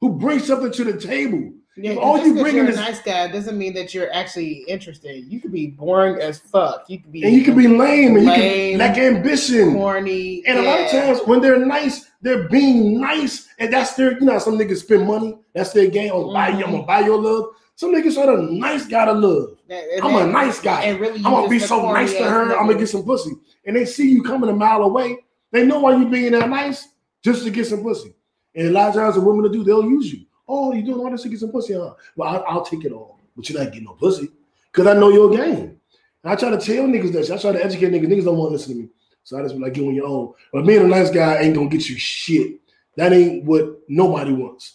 who 0.00 0.10
bring 0.10 0.38
something 0.38 0.72
to 0.72 0.84
the 0.84 0.98
table. 0.98 1.52
Yeah, 1.76 1.94
all 1.94 2.18
you 2.18 2.35
bring 2.35 2.56
in 2.56 2.66
is 2.66 2.76
a 2.76 2.80
nice 2.80 3.00
guy 3.00 3.28
doesn't 3.28 3.56
mean 3.56 3.72
that 3.74 3.94
you're 3.94 4.12
actually 4.12 4.64
interested. 4.68 5.24
You 5.24 5.40
could 5.40 5.52
be 5.52 5.68
boring 5.68 6.20
as 6.20 6.38
fuck. 6.38 6.85
You 6.88 6.98
could 6.98 7.12
be 7.12 7.22
and 7.22 7.33
you 7.33 7.44
could 7.44 7.56
be 7.56 7.68
lame, 7.68 8.16
and 8.16 8.26
lame, 8.26 8.72
you 8.72 8.78
can 8.78 8.78
lack 8.78 8.98
ambition, 8.98 9.74
corny. 9.74 10.42
And 10.46 10.59
yeah. 10.59 10.62
a 10.62 10.64
lot 10.64 10.80
of 10.80 10.90
times 10.90 11.20
when 11.26 11.40
they're 11.40 11.64
nice, 11.64 12.11
they're 12.22 12.48
being 12.48 13.00
nice, 13.00 13.48
and 13.59 13.72
that's 13.72 13.94
their. 13.94 14.18
You 14.18 14.26
know, 14.26 14.38
some 14.38 14.59
niggas 14.59 14.78
spend 14.78 15.06
money. 15.06 15.38
That's 15.54 15.72
their 15.72 15.88
game. 15.88 16.12
I'm, 16.12 16.18
mm-hmm. 16.18 16.33
buy, 16.33 16.48
I'm 16.48 16.61
gonna 16.61 16.83
buy 16.83 17.00
your 17.00 17.20
love. 17.20 17.54
Some 17.76 17.94
niggas 17.94 18.18
are 18.18 18.37
the 18.37 18.42
nice 18.52 18.87
guy 18.87 19.06
to 19.06 19.12
love. 19.12 19.56
That, 19.68 19.85
I'm 20.02 20.16
a 20.16 20.30
nice 20.30 20.61
guy. 20.61 20.83
And 20.83 21.00
really, 21.00 21.18
I'm 21.18 21.33
gonna 21.33 21.48
be 21.48 21.61
so 21.61 21.92
nice 21.92 22.12
to 22.12 22.24
her. 22.24 22.59
I'm 22.59 22.66
gonna 22.66 22.78
get 22.78 22.88
some 22.88 23.04
pussy. 23.04 23.33
And 23.64 23.76
they 23.76 23.85
see 23.85 24.11
you 24.11 24.22
coming 24.22 24.50
a 24.50 24.54
mile 24.54 24.83
away. 24.83 25.18
They 25.52 25.64
know 25.64 25.80
why 25.80 25.96
you're 25.96 26.11
being 26.11 26.33
that 26.33 26.48
nice 26.48 26.88
just 27.22 27.44
to 27.44 27.50
get 27.50 27.66
some 27.66 27.83
pussy. 27.83 28.14
And 28.54 28.68
a 28.68 28.70
lot 28.70 28.88
of 28.88 28.94
times, 28.96 29.16
a 29.16 29.20
woman 29.20 29.44
to 29.44 29.48
do, 29.50 29.64
they'll 29.64 29.85
use 29.85 30.12
you. 30.12 30.26
Oh, 30.52 30.72
you 30.72 30.82
doing 30.82 30.98
all 30.98 31.10
this 31.10 31.22
to 31.22 31.28
get 31.28 31.38
some 31.38 31.52
pussy? 31.52 31.74
Huh? 31.74 31.94
Well, 32.16 32.28
I'll, 32.28 32.44
I'll 32.48 32.64
take 32.64 32.84
it 32.84 32.92
all, 32.92 33.20
but 33.36 33.48
you're 33.48 33.62
not 33.62 33.72
getting 33.72 33.86
no 33.86 33.92
pussy 33.92 34.28
because 34.72 34.86
I 34.88 34.94
know 34.94 35.10
your 35.10 35.30
game. 35.30 35.80
And 36.22 36.32
I 36.32 36.34
try 36.34 36.50
to 36.50 36.58
tell 36.58 36.84
niggas 36.84 37.12
that. 37.12 37.30
I 37.30 37.38
try 37.40 37.52
to 37.52 37.64
educate 37.64 37.90
niggas. 37.90 38.08
Niggas 38.08 38.24
don't 38.24 38.36
want 38.36 38.50
to 38.50 38.52
listen 38.54 38.74
to 38.74 38.80
me. 38.80 38.88
So 39.22 39.38
I 39.38 39.42
just 39.42 39.54
be 39.54 39.60
like, 39.60 39.76
you 39.76 39.86
on 39.86 39.94
your 39.94 40.06
own. 40.06 40.34
But 40.52 40.66
being 40.66 40.82
a 40.82 40.88
nice 40.88 41.10
guy 41.10 41.38
ain't 41.38 41.54
gonna 41.54 41.68
get 41.68 41.88
you 41.88 41.96
shit. 41.96 42.60
That 42.96 43.12
ain't 43.12 43.44
what 43.44 43.78
nobody 43.88 44.32
wants. 44.32 44.74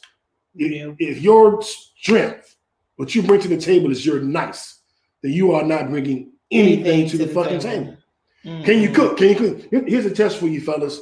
If, 0.56 0.96
if 1.00 1.22
your 1.22 1.62
strength, 1.62 2.56
what 2.96 3.14
you 3.14 3.22
bring 3.22 3.42
to 3.42 3.50
the 3.50 3.58
table 3.58 3.92
is 3.92 4.06
you're 4.06 4.22
nice, 4.22 4.80
then 5.22 5.34
you 5.34 5.52
are 5.52 5.64
not 5.64 5.90
bringing 5.90 6.32
anything, 6.52 6.86
anything 6.86 7.10
to, 7.10 7.12
to, 7.12 7.18
the, 7.18 7.26
the 7.26 7.34
fucking 7.34 7.60
table. 7.60 7.86
table. 7.86 7.98
Mm-hmm. 8.46 8.64
Can 8.64 8.82
you 8.82 8.90
cook? 8.92 9.18
Can 9.18 9.30
you 9.30 9.36
cook? 9.36 9.88
Here's 9.88 10.06
a 10.06 10.12
test 10.12 10.38
for 10.38 10.48
you, 10.48 10.62
fellas. 10.62 11.02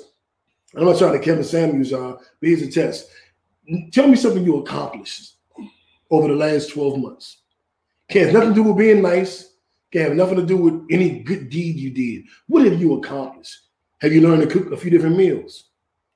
I'm 0.76 0.86
not 0.86 0.98
trying 0.98 1.14
to 1.14 1.20
Kevin 1.20 1.44
Samuels, 1.44 1.92
y'all, 1.92 2.18
but 2.18 2.50
here's 2.50 2.64
a 2.64 2.72
test. 2.72 3.10
Tell 3.92 4.08
me 4.08 4.16
something 4.16 4.44
you 4.44 4.58
accomplished 4.58 5.36
over 6.12 6.28
the 6.28 6.36
last 6.36 6.72
12 6.72 7.00
months. 7.00 7.38
Can't 8.10 8.26
have 8.26 8.34
nothing 8.34 8.50
to 8.50 8.56
do 8.56 8.64
with 8.64 8.78
being 8.78 9.02
nice. 9.02 9.56
Can't 9.92 10.10
have 10.10 10.18
nothing 10.18 10.36
to 10.38 10.46
do 10.46 10.58
with 10.58 10.86
any 10.90 11.20
good 11.20 11.50
deed 11.50 11.78
you 11.78 11.92
did. 11.92 12.26
What 12.48 12.66
have 12.66 12.80
you 12.80 12.96
accomplished? 12.96 13.58
Have 14.02 14.12
you 14.12 14.22
learned 14.22 14.42
to 14.42 14.48
cook 14.48 14.72
a 14.72 14.78
few 14.78 14.92
different 14.92 15.18
meals? 15.18 15.70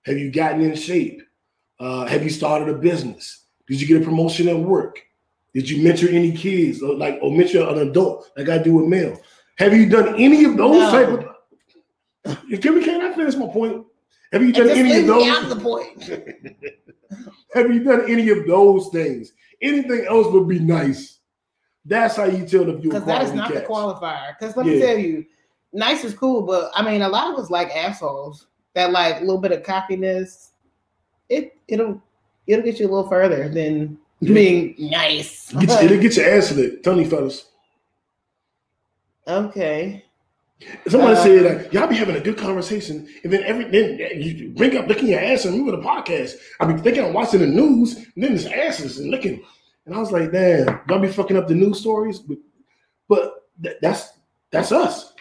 Have 0.05 0.17
you 0.17 0.31
gotten 0.31 0.61
in 0.61 0.75
shape? 0.75 1.21
Uh, 1.79 2.05
have 2.05 2.23
you 2.23 2.29
started 2.29 2.69
a 2.69 2.77
business? 2.77 3.45
Did 3.67 3.79
you 3.79 3.87
get 3.87 4.01
a 4.01 4.05
promotion 4.05 4.47
at 4.49 4.57
work? 4.57 5.01
Did 5.53 5.69
you 5.69 5.83
mentor 5.83 6.09
any 6.09 6.31
kids 6.31 6.81
or 6.81 6.95
like 6.95 7.19
or 7.21 7.31
mentor 7.31 7.69
an 7.69 7.87
adult 7.89 8.29
like 8.37 8.49
I 8.49 8.57
do 8.57 8.75
with 8.75 8.85
Mel? 8.85 9.19
Have 9.57 9.73
you 9.73 9.89
done 9.89 10.15
any 10.15 10.43
of 10.43 10.55
those 10.57 10.77
no. 10.77 10.91
type 10.91 11.27
of? 12.25 12.61
Can 12.61 12.75
we? 12.75 12.83
Can 12.83 13.01
I 13.01 13.13
finish 13.13 13.35
my 13.35 13.47
point? 13.47 13.85
Have 14.31 14.43
you 14.43 14.51
done 14.51 14.69
any 14.69 14.99
of 14.99 15.07
those? 15.07 15.49
the 15.49 15.55
point. 15.55 16.03
Have 17.53 17.73
you 17.73 17.83
done 17.83 18.09
any 18.09 18.29
of 18.29 18.45
those 18.45 18.89
things? 18.89 19.31
Anything 19.61 20.05
else 20.07 20.27
would 20.27 20.47
be 20.47 20.59
nice. 20.59 21.19
That's 21.85 22.17
how 22.17 22.25
you 22.25 22.45
tell 22.45 22.69
if 22.69 22.83
you 22.83 22.89
because 22.89 23.05
that 23.05 23.23
is 23.23 23.31
not 23.31 23.51
catch. 23.51 23.63
the 23.63 23.69
qualifier. 23.69 24.37
Because 24.37 24.57
let 24.57 24.65
yeah. 24.65 24.73
me 24.73 24.79
tell 24.79 24.97
you, 24.97 25.25
nice 25.71 26.03
is 26.03 26.13
cool, 26.13 26.41
but 26.41 26.69
I 26.75 26.83
mean, 26.83 27.01
a 27.01 27.07
lot 27.07 27.31
of 27.31 27.39
us 27.39 27.49
like 27.49 27.69
assholes. 27.69 28.47
That 28.73 28.91
like 28.91 29.17
a 29.17 29.19
little 29.21 29.39
bit 29.39 29.53
of 29.53 29.63
cockiness. 29.63 30.51
It 31.29 31.57
it'll 31.67 32.01
it'll 32.45 32.63
get 32.63 32.79
you 32.79 32.87
a 32.87 32.91
little 32.91 33.09
further 33.09 33.49
than 33.49 33.97
being 34.21 34.75
nice. 34.77 35.51
Get 35.53 35.69
you, 35.69 35.85
it'll 35.87 35.97
get 36.01 36.17
your 36.17 36.29
ass 36.29 36.51
lit. 36.51 36.85
Me, 36.85 37.05
fellas. 37.05 37.45
Okay. 39.27 40.03
Somebody 40.87 41.13
Uh, 41.13 41.23
said 41.23 41.45
that 41.45 41.73
y'all 41.73 41.87
be 41.87 41.95
having 41.95 42.15
a 42.15 42.19
good 42.19 42.37
conversation, 42.37 43.07
and 43.23 43.31
then 43.31 43.43
every 43.43 43.65
then 43.65 43.99
you 44.19 44.49
bring 44.49 44.75
up 44.75 44.87
licking 44.87 45.09
your 45.09 45.19
ass 45.19 45.45
and 45.45 45.65
with 45.65 45.75
a 45.75 45.77
podcast. 45.77 46.33
I 46.59 46.65
be 46.71 46.81
thinking 46.81 47.03
I'm 47.05 47.13
watching 47.13 47.41
the 47.41 47.47
news, 47.47 47.95
and 47.95 48.23
then 48.23 48.33
it's 48.33 48.45
asses 48.45 48.97
and 48.99 49.11
licking, 49.11 49.43
and 49.85 49.95
I 49.95 49.99
was 49.99 50.11
like, 50.11 50.31
damn, 50.31 50.81
y'all 50.89 50.99
be 50.99 51.09
fucking 51.09 51.37
up 51.37 51.47
the 51.47 51.53
news 51.55 51.79
stories, 51.79 52.19
but, 52.19 52.37
but 53.07 53.45
th- 53.61 53.77
that's 53.81 54.13
that's 54.51 54.71
us. 54.71 55.13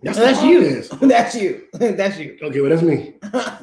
That's, 0.00 0.16
That's 0.16 0.42
you. 0.44 0.82
That's 1.08 1.34
you. 1.34 1.64
That's 1.72 2.18
you. 2.18 2.38
Okay, 2.40 2.60
well 2.60 2.70
that's 2.70 2.82
me. 2.82 3.14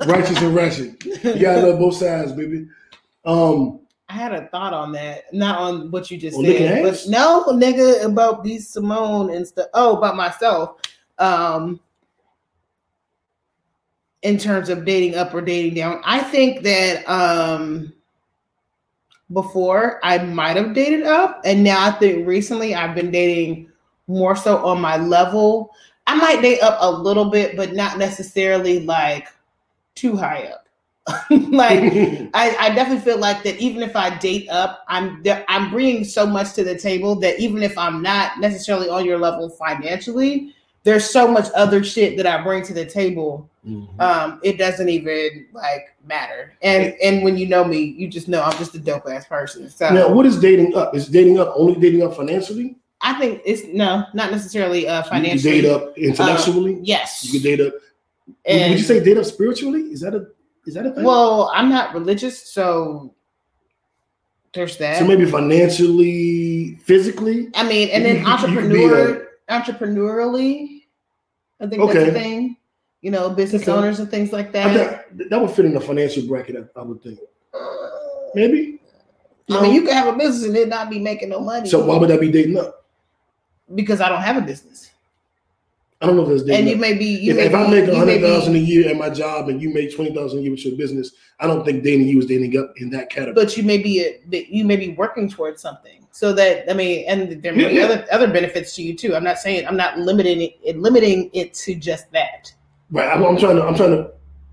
Righteous 0.05 0.41
and 0.41 0.53
ratchet. 0.53 1.05
You 1.05 1.39
gotta 1.39 1.65
love 1.65 1.79
both 1.79 1.95
sides, 1.95 2.33
baby. 2.33 2.67
Um, 3.23 3.79
I 4.09 4.13
had 4.13 4.33
a 4.33 4.47
thought 4.47 4.73
on 4.73 4.91
that, 4.91 5.33
not 5.33 5.57
on 5.59 5.91
what 5.91 6.11
you 6.11 6.17
just 6.17 6.37
On 6.37 6.43
said, 6.45 6.83
but 6.83 7.01
no, 7.07 7.45
nigga, 7.53 8.03
about 8.03 8.43
B 8.43 8.59
Simone 8.59 9.33
and 9.33 9.47
stuff. 9.47 9.67
Oh, 9.73 9.95
about 9.95 10.17
myself. 10.17 10.75
Um, 11.17 11.79
in 14.21 14.37
terms 14.39 14.69
of 14.69 14.85
dating 14.85 15.15
up 15.15 15.33
or 15.33 15.41
dating 15.41 15.75
down, 15.75 16.01
I 16.03 16.19
think 16.19 16.63
that 16.63 17.07
um 17.07 17.93
before 19.33 19.99
I 20.03 20.19
might 20.19 20.55
have 20.57 20.73
dated 20.73 21.03
up, 21.03 21.41
and 21.45 21.63
now 21.63 21.87
I 21.87 21.91
think 21.91 22.27
recently 22.27 22.75
I've 22.75 22.95
been 22.95 23.11
dating 23.11 23.71
more 24.07 24.35
so 24.35 24.63
on 24.65 24.81
my 24.81 24.97
level. 24.97 25.71
I 26.07 26.15
might 26.15 26.41
date 26.41 26.61
up 26.61 26.77
a 26.81 26.91
little 26.91 27.25
bit, 27.25 27.55
but 27.55 27.73
not 27.73 27.97
necessarily 27.97 28.81
like 28.81 29.27
too 29.95 30.15
high 30.15 30.45
up. 30.45 30.67
like 31.29 31.81
I, 32.33 32.55
I 32.59 32.75
definitely 32.75 33.03
feel 33.03 33.19
like 33.19 33.43
that 33.43 33.57
even 33.57 33.83
if 33.83 33.95
I 33.95 34.17
date 34.17 34.49
up, 34.49 34.83
I'm 34.87 35.23
I'm 35.47 35.69
bringing 35.71 36.03
so 36.03 36.25
much 36.25 36.53
to 36.53 36.63
the 36.63 36.77
table 36.77 37.15
that 37.17 37.39
even 37.39 37.61
if 37.63 37.77
I'm 37.77 38.01
not 38.01 38.39
necessarily 38.39 38.89
on 38.89 39.05
your 39.05 39.19
level 39.19 39.49
financially, 39.49 40.54
there's 40.85 41.09
so 41.09 41.27
much 41.27 41.47
other 41.55 41.83
shit 41.83 42.15
that 42.15 42.25
I 42.25 42.41
bring 42.41 42.63
to 42.63 42.73
the 42.73 42.85
table. 42.85 43.49
Um, 43.99 44.39
it 44.43 44.59
doesn't 44.59 44.87
even 44.89 45.47
like 45.51 45.95
matter. 46.05 46.53
And 46.61 46.93
and 47.03 47.23
when 47.23 47.35
you 47.35 47.47
know 47.47 47.63
me, 47.65 47.79
you 47.81 48.07
just 48.07 48.27
know 48.27 48.41
I'm 48.43 48.55
just 48.59 48.75
a 48.75 48.79
dope 48.79 49.07
ass 49.09 49.25
person. 49.25 49.69
So 49.71 49.89
now, 49.91 50.07
what 50.13 50.27
is 50.27 50.39
dating 50.39 50.75
up? 50.75 50.95
Is 50.95 51.09
dating 51.09 51.39
up 51.39 51.51
only 51.55 51.79
dating 51.79 52.03
up 52.03 52.15
financially? 52.15 52.75
I 53.01 53.13
think 53.19 53.41
it's 53.43 53.63
no, 53.73 54.05
not 54.13 54.31
necessarily 54.31 54.87
uh 54.87 55.03
You 55.03 55.09
financially. 55.09 55.61
can 55.61 55.63
date 55.63 55.69
up 55.71 55.97
intellectually. 55.97 56.77
Yes. 56.83 57.25
you 57.25 57.39
can 57.39 57.41
date 57.41 57.65
up. 57.67 57.73
And- 58.45 58.69
would 58.71 58.79
you 58.79 58.85
say 58.85 59.03
date 59.03 59.17
up 59.17 59.25
spiritually? 59.25 59.81
Is 59.91 60.01
that 60.01 60.13
a 60.13 60.27
is 60.67 60.75
that 60.75 60.85
a 60.85 60.91
thing? 60.91 61.03
Well, 61.03 61.51
I'm 61.53 61.69
not 61.69 61.93
religious, 61.95 62.39
so 62.53 63.13
there's 64.53 64.77
that. 64.77 64.99
so 64.99 65.05
maybe 65.07 65.25
financially, 65.25 66.75
physically. 66.83 67.49
I 67.55 67.67
mean, 67.67 67.89
and 67.89 68.03
You- 68.03 68.09
then 68.09 68.15
you- 68.17 68.21
you 68.21 68.27
entrepreneur, 68.27 69.27
entrepreneurially, 69.49 70.74
I 71.59 71.67
think 71.67 71.81
that's 71.85 71.95
Okay. 71.97 72.09
a 72.09 72.13
thing. 72.13 72.57
You 73.01 73.11
know, 73.11 73.29
business 73.29 73.63
Okay. 73.63 73.71
owners 73.71 73.99
and 73.99 74.09
things 74.09 74.33
like 74.33 74.51
that. 74.53 75.07
that 75.29 75.39
would 75.41 75.51
fit 75.51 75.65
in 75.65 75.73
the 75.73 75.79
financial 75.81 76.25
bracket. 76.27 76.55
I, 76.75 76.79
I 76.79 76.83
would 76.83 77.01
think 77.03 77.19
maybe. 78.33 78.79
I 79.49 79.61
mean, 79.61 79.75
you 79.75 79.81
could 79.83 79.93
have 79.93 80.13
a 80.13 80.17
business 80.17 80.45
and 80.47 80.57
it 80.57 80.69
not 80.69 80.89
be 80.89 80.97
making 80.99 81.29
no 81.29 81.39
money 81.39 81.69
So 81.69 81.85
why 81.85 81.97
would 81.97 82.09
that 82.09 82.19
be 82.19 82.31
dating 82.31 82.57
up? 82.57 82.83
because 83.75 83.99
I 84.01 84.09
don't 84.09 84.21
have 84.21 84.37
a 84.37 84.41
business. 84.41 84.91
I 86.05 86.07
don't 86.09 86.17
know 86.17 86.29
if 86.29 86.37
that's 86.45 86.55
And 86.55 86.69
you 86.69 86.77
may 86.77 86.93
be, 86.93 87.05
you 87.05 87.31
if, 87.31 87.37
may 87.37 87.45
if 87.45 87.55
I 87.55 87.67
make 87.67 87.89
a 87.89 87.95
hundred 87.95 88.21
thousand 88.21 88.53
a 88.55 88.59
year 88.59 88.87
at 88.87 88.95
my 88.95 89.09
job 89.09 89.49
and 89.49 89.59
you 89.59 89.73
make 89.73 89.95
twenty 89.95 90.13
thousand 90.13 90.37
a 90.37 90.41
year 90.43 90.51
with 90.51 90.63
your 90.63 90.77
business, 90.77 91.13
I 91.39 91.47
don't 91.47 91.65
think 91.65 91.83
dating 91.83 92.07
you 92.07 92.19
is 92.19 92.27
dating 92.27 92.55
up 92.59 92.73
in 92.77 92.91
that 92.91 93.09
category. 93.09 93.33
but 93.33 93.57
you 93.57 93.63
may 93.63 93.79
be 93.79 94.05
uh, 94.05 94.11
a, 94.31 94.45
you 94.47 94.65
may 94.65 94.75
be 94.75 94.89
working 94.89 95.27
towards 95.27 95.63
something. 95.63 96.05
So 96.11 96.31
that 96.33 96.69
I 96.69 96.75
mean, 96.75 97.05
and 97.07 97.41
there 97.41 97.53
may 97.53 97.69
be 97.69 97.81
other 97.81 98.05
other 98.11 98.31
benefits 98.31 98.75
to 98.75 98.83
you 98.83 98.95
too. 98.95 99.15
I'm 99.15 99.23
not 99.23 99.39
saying 99.39 99.65
I'm 99.65 99.77
not 99.77 99.97
limiting 99.97 100.51
it, 100.63 100.77
limiting 100.77 101.31
it 101.33 101.55
to 101.55 101.73
just 101.73 102.11
that. 102.11 102.53
Right. 102.91 103.09
I'm, 103.09 103.23
I'm 103.23 103.37
trying 103.37 103.55
to. 103.55 103.63
I'm 103.63 103.75
trying 103.75 103.91
to. 103.91 104.11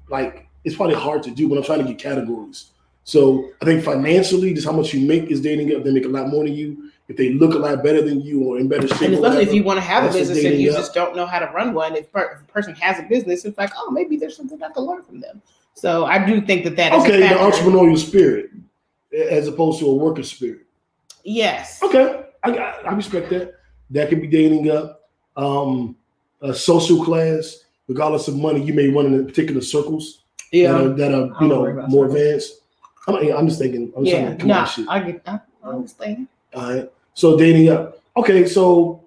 Like, 0.08 0.48
it's 0.64 0.74
probably 0.74 0.96
hard 0.96 1.22
to 1.24 1.30
do, 1.30 1.50
but 1.50 1.58
I'm 1.58 1.64
trying 1.64 1.80
to 1.80 1.84
get 1.84 1.98
categories. 1.98 2.70
So 3.04 3.50
I 3.60 3.66
think 3.66 3.84
financially, 3.84 4.54
just 4.54 4.66
how 4.66 4.72
much 4.72 4.94
you 4.94 5.06
make 5.06 5.24
is 5.24 5.42
dating 5.42 5.74
up. 5.76 5.84
They 5.84 5.92
make 5.92 6.06
a 6.06 6.08
lot 6.08 6.28
more 6.28 6.44
than 6.44 6.54
you. 6.54 6.90
If 7.12 7.18
they 7.18 7.34
look 7.34 7.52
a 7.52 7.58
lot 7.58 7.84
better 7.84 8.00
than 8.00 8.22
you 8.22 8.42
or 8.44 8.58
in 8.58 8.68
better 8.68 8.88
shape, 8.88 9.02
And 9.02 9.14
or 9.16 9.16
especially 9.26 9.42
if 9.42 9.52
you 9.52 9.62
want 9.62 9.76
to 9.76 9.82
have 9.82 10.04
a 10.04 10.12
business 10.12 10.42
and 10.42 10.58
you 10.58 10.70
up. 10.70 10.76
just 10.78 10.94
don't 10.94 11.14
know 11.14 11.26
how 11.26 11.40
to 11.40 11.46
run 11.52 11.74
one, 11.74 11.94
if, 11.94 12.10
per- 12.10 12.32
if 12.36 12.40
a 12.40 12.50
person 12.50 12.74
has 12.76 12.98
a 12.98 13.02
business, 13.02 13.44
it's 13.44 13.58
like, 13.58 13.70
oh, 13.76 13.90
maybe 13.90 14.16
there's 14.16 14.34
something 14.34 14.62
I 14.62 14.70
can 14.70 14.84
learn 14.84 15.02
from 15.02 15.20
them. 15.20 15.42
So 15.74 16.06
I 16.06 16.24
do 16.24 16.40
think 16.40 16.64
that 16.64 16.74
that 16.76 16.94
is 16.94 17.04
a 17.04 17.06
okay, 17.06 17.18
the 17.20 17.34
entrepreneurial 17.34 17.98
spirit 17.98 18.48
as 19.12 19.46
opposed 19.46 19.78
to 19.80 19.88
a 19.88 19.94
worker 19.94 20.22
spirit. 20.22 20.60
Yes. 21.22 21.82
Okay, 21.82 22.24
I, 22.44 22.50
I, 22.50 22.70
I 22.86 22.92
respect 22.94 23.28
that. 23.28 23.56
That 23.90 24.08
could 24.08 24.22
be 24.22 24.26
dating 24.26 24.70
up. 24.70 25.10
Um, 25.36 25.96
a 26.40 26.54
social 26.54 27.04
class, 27.04 27.64
regardless 27.88 28.26
of 28.26 28.36
money, 28.38 28.62
you 28.64 28.72
may 28.72 28.88
run 28.88 29.04
in 29.12 29.26
particular 29.26 29.60
circles 29.60 30.22
that 30.50 30.64
are, 30.74 30.88
that 30.94 31.12
are 31.12 31.30
you 31.42 31.48
know 31.48 31.86
more 31.88 32.06
circles. 32.08 32.14
advanced. 32.14 32.52
I'm, 33.06 33.16
I'm 33.36 33.46
just 33.48 33.58
thinking. 33.60 33.92
I'm 33.94 34.04
Yeah. 34.06 34.20
trying 34.22 34.32
to 34.32 34.38
come 34.38 34.48
No, 34.48 34.58
on 34.60 34.66
shit. 34.66 34.86
I 34.88 34.98
get. 35.00 35.22
I 35.26 35.40
I 35.62 35.68
understand. 35.68 36.28
All 36.54 36.74
right. 36.74 36.90
So 37.14 37.36
dating 37.36 37.68
up. 37.68 38.00
Okay, 38.16 38.46
so 38.46 39.04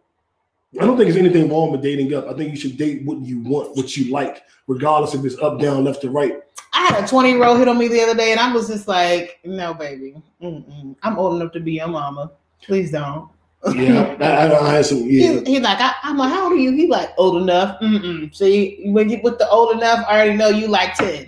I 0.80 0.86
don't 0.86 0.98
think 0.98 1.10
there's 1.10 1.24
anything 1.24 1.50
wrong 1.50 1.72
with 1.72 1.82
dating 1.82 2.14
up. 2.14 2.28
I 2.28 2.34
think 2.34 2.52
you 2.52 2.58
should 2.58 2.78
date 2.78 3.04
what 3.06 3.20
you 3.20 3.40
want, 3.40 3.76
what 3.76 3.96
you 3.96 4.12
like, 4.12 4.44
regardless 4.68 5.14
if 5.14 5.24
it's 5.24 5.38
up, 5.40 5.60
down, 5.60 5.84
left, 5.84 6.04
or 6.04 6.10
right. 6.10 6.42
I 6.74 6.88
had 6.88 7.04
a 7.04 7.08
20 7.08 7.30
year 7.30 7.44
old 7.44 7.58
hit 7.60 7.68
on 7.68 7.78
me 7.78 7.88
the 7.88 8.02
other 8.02 8.16
day, 8.16 8.32
and 8.32 8.40
I 8.40 8.54
was 8.54 8.68
just 8.68 8.88
like, 8.88 9.40
no, 9.46 9.74
baby. 9.74 10.22
Mm-mm. 10.42 10.96
I'm 11.04 11.18
old 11.18 11.40
enough 11.40 11.54
to 11.54 11.60
be 11.60 11.74
your 11.74 11.88
mama. 11.88 12.32
Please 12.62 12.92
don't. 12.92 13.30
Yeah, 13.74 14.16
I, 14.20 14.26
I, 14.26 14.68
I 14.68 14.74
had 14.76 14.86
some. 14.86 15.00
Yeah, 15.10 15.40
He, 15.40 15.54
he 15.54 15.60
like, 15.60 15.80
I, 15.80 15.94
I'm 16.04 16.18
like, 16.18 16.32
how 16.32 16.44
old 16.44 16.54
are 16.54 16.58
you? 16.58 16.72
He 16.72 16.88
like, 16.88 17.12
old 17.18 17.42
enough. 17.42 17.80
Mm-mm. 17.82 18.36
See, 18.36 18.82
when 18.86 19.10
you 19.10 19.20
with 19.24 19.40
the 19.40 19.50
old 19.50 19.76
enough, 19.76 20.06
I 20.08 20.16
already 20.18 20.36
know 20.36 20.50
you 20.50 20.68
like 20.68 20.94
10. 20.96 21.28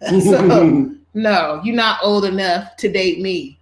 so, 0.20 0.92
no, 1.14 1.60
you're 1.64 1.76
not 1.76 2.00
old 2.02 2.24
enough 2.24 2.76
to 2.76 2.90
date 2.90 3.20
me. 3.20 3.57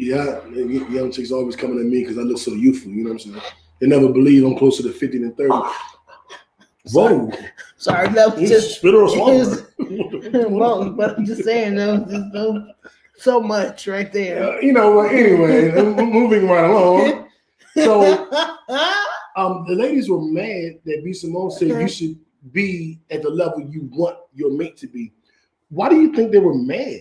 Yeah. 0.00 0.46
Young 0.48 1.12
chicks 1.12 1.30
always 1.32 1.56
coming 1.56 1.78
at 1.78 1.86
me 1.86 2.00
because 2.00 2.18
I 2.18 2.22
look 2.22 2.38
so 2.38 2.52
youthful. 2.52 2.90
You 2.90 3.04
know 3.04 3.10
what 3.12 3.24
I'm 3.24 3.32
saying? 3.32 3.42
They 3.80 3.86
never 3.86 4.08
believe 4.08 4.44
I'm 4.44 4.56
closer 4.56 4.82
to 4.82 4.92
50 4.92 5.18
than 5.18 5.34
30. 5.34 5.52
Whoa! 6.92 7.30
Sorry, 7.76 8.08
that 8.08 8.36
was 8.36 8.48
Just 8.48 8.52
just 8.68 8.78
spit 8.78 8.94
or 8.94 9.04
it 9.04 9.10
swallow. 9.10 10.48
well, 10.48 10.90
but 10.90 11.18
I'm 11.18 11.26
just 11.26 11.44
saying, 11.44 11.74
that 11.76 11.88
was 12.06 12.10
just 12.10 12.32
so, 12.32 12.66
so 13.18 13.40
much 13.40 13.86
right 13.86 14.10
there. 14.12 14.42
Uh, 14.54 14.60
you 14.60 14.72
know 14.72 14.90
what? 14.92 15.12
Anyway, 15.14 15.70
moving 16.02 16.48
right 16.48 16.64
along. 16.68 17.28
So 17.74 18.02
um, 19.36 19.64
the 19.68 19.74
ladies 19.74 20.08
were 20.08 20.22
mad 20.22 20.80
that 20.86 21.02
B. 21.04 21.12
Simone 21.12 21.50
said 21.50 21.70
Okay. 21.70 21.82
you 21.82 21.88
should 21.88 22.18
be 22.52 22.98
at 23.10 23.22
the 23.22 23.30
level 23.30 23.60
you 23.60 23.88
want 23.92 24.16
your 24.34 24.50
mate 24.50 24.76
to 24.78 24.86
be. 24.86 25.12
Why 25.68 25.88
do 25.90 26.00
you 26.00 26.12
think 26.14 26.32
they 26.32 26.38
were 26.38 26.54
mad? 26.54 27.00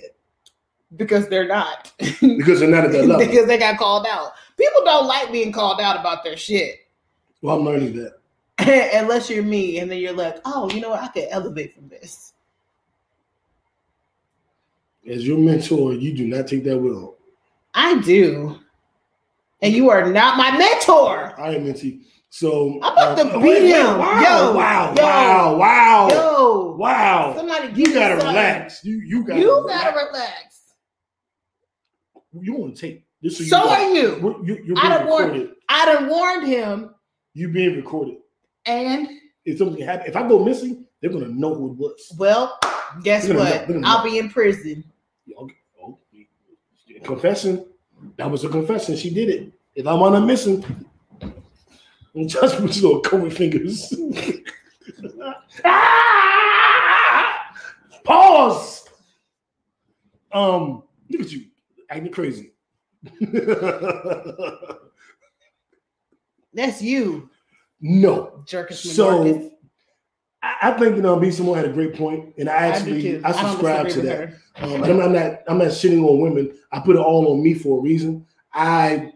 Because 0.95 1.27
they're 1.29 1.47
not. 1.47 1.91
Because 2.21 2.59
they're 2.59 2.69
not 2.69 2.85
at 2.85 2.91
that 2.91 3.05
level. 3.05 3.25
because 3.25 3.47
they 3.47 3.57
got 3.57 3.77
called 3.77 4.05
out. 4.07 4.33
People 4.57 4.83
don't 4.83 5.07
like 5.07 5.31
being 5.31 5.51
called 5.51 5.79
out 5.81 5.99
about 5.99 6.23
their 6.23 6.35
shit. 6.37 6.79
well, 7.41 7.57
I'm 7.57 7.65
learning 7.65 7.95
that. 7.95 8.91
Unless 8.93 9.29
you're 9.29 9.43
me, 9.43 9.79
and 9.79 9.89
then 9.89 9.99
you're 9.99 10.13
like, 10.13 10.37
oh, 10.45 10.69
you 10.71 10.81
know 10.81 10.89
what? 10.89 11.01
I 11.01 11.07
could 11.07 11.27
elevate 11.29 11.73
from 11.73 11.87
this. 11.87 12.33
As 15.09 15.25
your 15.25 15.37
mentor, 15.37 15.93
you 15.93 16.13
do 16.15 16.27
not 16.27 16.47
take 16.47 16.63
that 16.65 16.77
well. 16.77 17.15
I 17.73 17.99
do. 18.01 18.59
And 19.61 19.73
you 19.73 19.89
are 19.89 20.11
not 20.11 20.37
my 20.37 20.55
mentor. 20.57 21.33
I 21.39 21.55
am 21.55 21.65
mentee. 21.65 22.01
So 22.29 22.79
I'm 22.83 22.93
about 22.93 23.17
to 23.17 23.23
uh, 23.23 23.33
beat 23.39 23.41
wait, 23.41 23.63
wait, 23.63 23.69
him. 23.71 23.97
Wow, 23.97 24.21
Yo, 24.21 24.55
wow, 24.55 24.93
yo, 24.95 25.03
wow, 25.03 25.57
wow, 25.57 26.09
Yo, 26.09 26.75
wow. 26.77 27.33
somebody 27.35 27.73
You 27.73 27.91
gotta 27.93 28.15
relax. 28.17 28.83
You 28.83 28.97
you 28.99 29.23
gotta 29.25 29.39
You 29.39 29.55
relax. 29.55 29.83
gotta 29.83 30.05
relax. 30.07 30.48
You 32.33 32.63
on 32.63 32.73
tape. 32.73 33.05
This 33.21 33.39
is 33.39 33.49
So 33.49 33.63
you 33.63 33.69
are 33.69 33.93
you. 33.93 34.41
You. 34.45 34.63
You're 34.65 34.77
I 34.79 34.89
done 34.89 35.07
warned- 35.07 35.51
I 35.67 35.85
done 35.85 36.07
warned 36.09 36.47
him, 36.47 36.95
You 37.33 37.49
being 37.49 37.75
recorded. 37.75 38.17
and 38.65 39.07
If 39.45 39.57
something 39.57 39.83
happen, 39.83 40.07
if 40.07 40.15
I 40.15 40.27
go 40.27 40.43
missing, 40.43 40.85
they're 41.01 41.09
gonna 41.11 41.27
know 41.27 41.53
who 41.55 41.71
it 41.71 41.77
was. 41.77 42.15
well, 42.17 42.57
guess 43.03 43.27
Look 43.27 43.37
at 43.39 43.53
him, 43.53 43.67
what? 43.67 43.75
him. 43.77 43.85
I'll 43.85 44.03
be 44.03 44.17
in 44.19 44.29
prison. 44.29 44.83
Okay. 45.37 45.55
Oh, 45.83 45.97
confession. 47.03 47.65
That 48.17 48.29
was 48.29 48.43
a 48.43 48.49
confession. 48.49 48.95
She 48.95 49.09
did 49.13 49.29
it. 49.29 49.51
If 49.75 49.85
I'm 49.87 50.01
on 50.01 50.15
a 50.15 50.21
missing, 50.25 50.63
I'm 51.21 52.27
just 52.27 52.57
put 52.57 52.75
your 52.77 53.01
COVID 53.01 53.33
fingers. 53.33 53.93
Ah! 55.65 57.53
Pause. 58.03 58.89
Um, 60.31 60.83
look 61.09 61.21
at 61.21 61.31
you 61.31 61.45
acting 61.89 62.11
crazy. 62.11 62.53
That's 66.53 66.81
you, 66.81 67.29
no. 67.79 68.43
Jerkus 68.45 68.73
So, 68.93 69.51
I 70.41 70.55
I 70.61 70.71
think 70.71 70.95
that 70.97 71.05
um, 71.05 71.19
B. 71.19 71.31
Simone 71.31 71.55
had 71.55 71.65
a 71.65 71.73
great 71.73 71.95
point, 71.95 72.33
and 72.37 72.49
I 72.49 72.53
I 72.53 72.67
actually. 72.67 73.23
I, 73.23 73.31
don't 73.31 73.51
subscribe 73.51 73.89
to 73.89 74.01
that. 74.01 74.33
Um, 74.57 74.83
and 74.83 74.85
I'm, 74.85 74.99
I'm 75.01 75.13
not 75.13 75.39
I'm 75.47 75.57
not 75.57 75.67
shitting 75.67 76.03
on 76.03 76.19
women. 76.19 76.57
I 76.71 76.79
put 76.79 76.95
it 76.95 76.99
all 76.99 77.31
on 77.31 77.43
me 77.43 77.53
for 77.53 77.79
a 77.79 77.81
reason. 77.81 78.25
I 78.53 79.13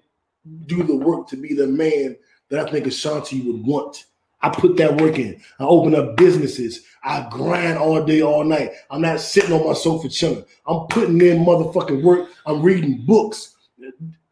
do 0.65 0.83
the 0.83 0.95
work 0.95 1.27
to 1.29 1.37
be 1.37 1.53
the 1.53 1.67
man 1.67 2.15
that 2.49 2.67
I 2.67 2.71
think 2.71 2.87
Ashanti 2.87 3.41
would 3.41 3.65
want. 3.65 4.05
I 4.43 4.49
put 4.49 4.77
that 4.77 5.01
work 5.01 5.17
in. 5.17 5.41
I 5.59 5.63
open 5.63 5.95
up 5.95 6.17
businesses. 6.17 6.81
I 7.03 7.27
grind 7.31 7.77
all 7.77 8.03
day, 8.03 8.21
all 8.21 8.43
night. 8.43 8.71
I'm 8.91 9.01
not 9.01 9.21
sitting 9.21 9.53
on 9.53 9.65
my 9.65 9.73
sofa 9.73 10.09
chilling. 10.09 10.45
I'm 10.67 10.87
putting 10.87 11.19
in 11.21 11.39
motherfucking 11.39 12.03
work. 12.03 12.29
I'm 12.45 12.61
reading 12.61 13.05
books. 13.05 13.55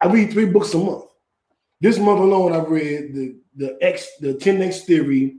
I 0.02 0.08
read 0.08 0.32
three 0.32 0.46
books 0.46 0.74
a 0.74 0.78
month. 0.78 1.06
This 1.80 1.98
month 1.98 2.20
alone, 2.20 2.54
I've 2.54 2.70
read 2.70 3.16
the 3.16 3.36
the 3.56 3.78
X, 3.82 4.08
the 4.20 4.34
10x 4.34 4.84
theory, 4.84 5.38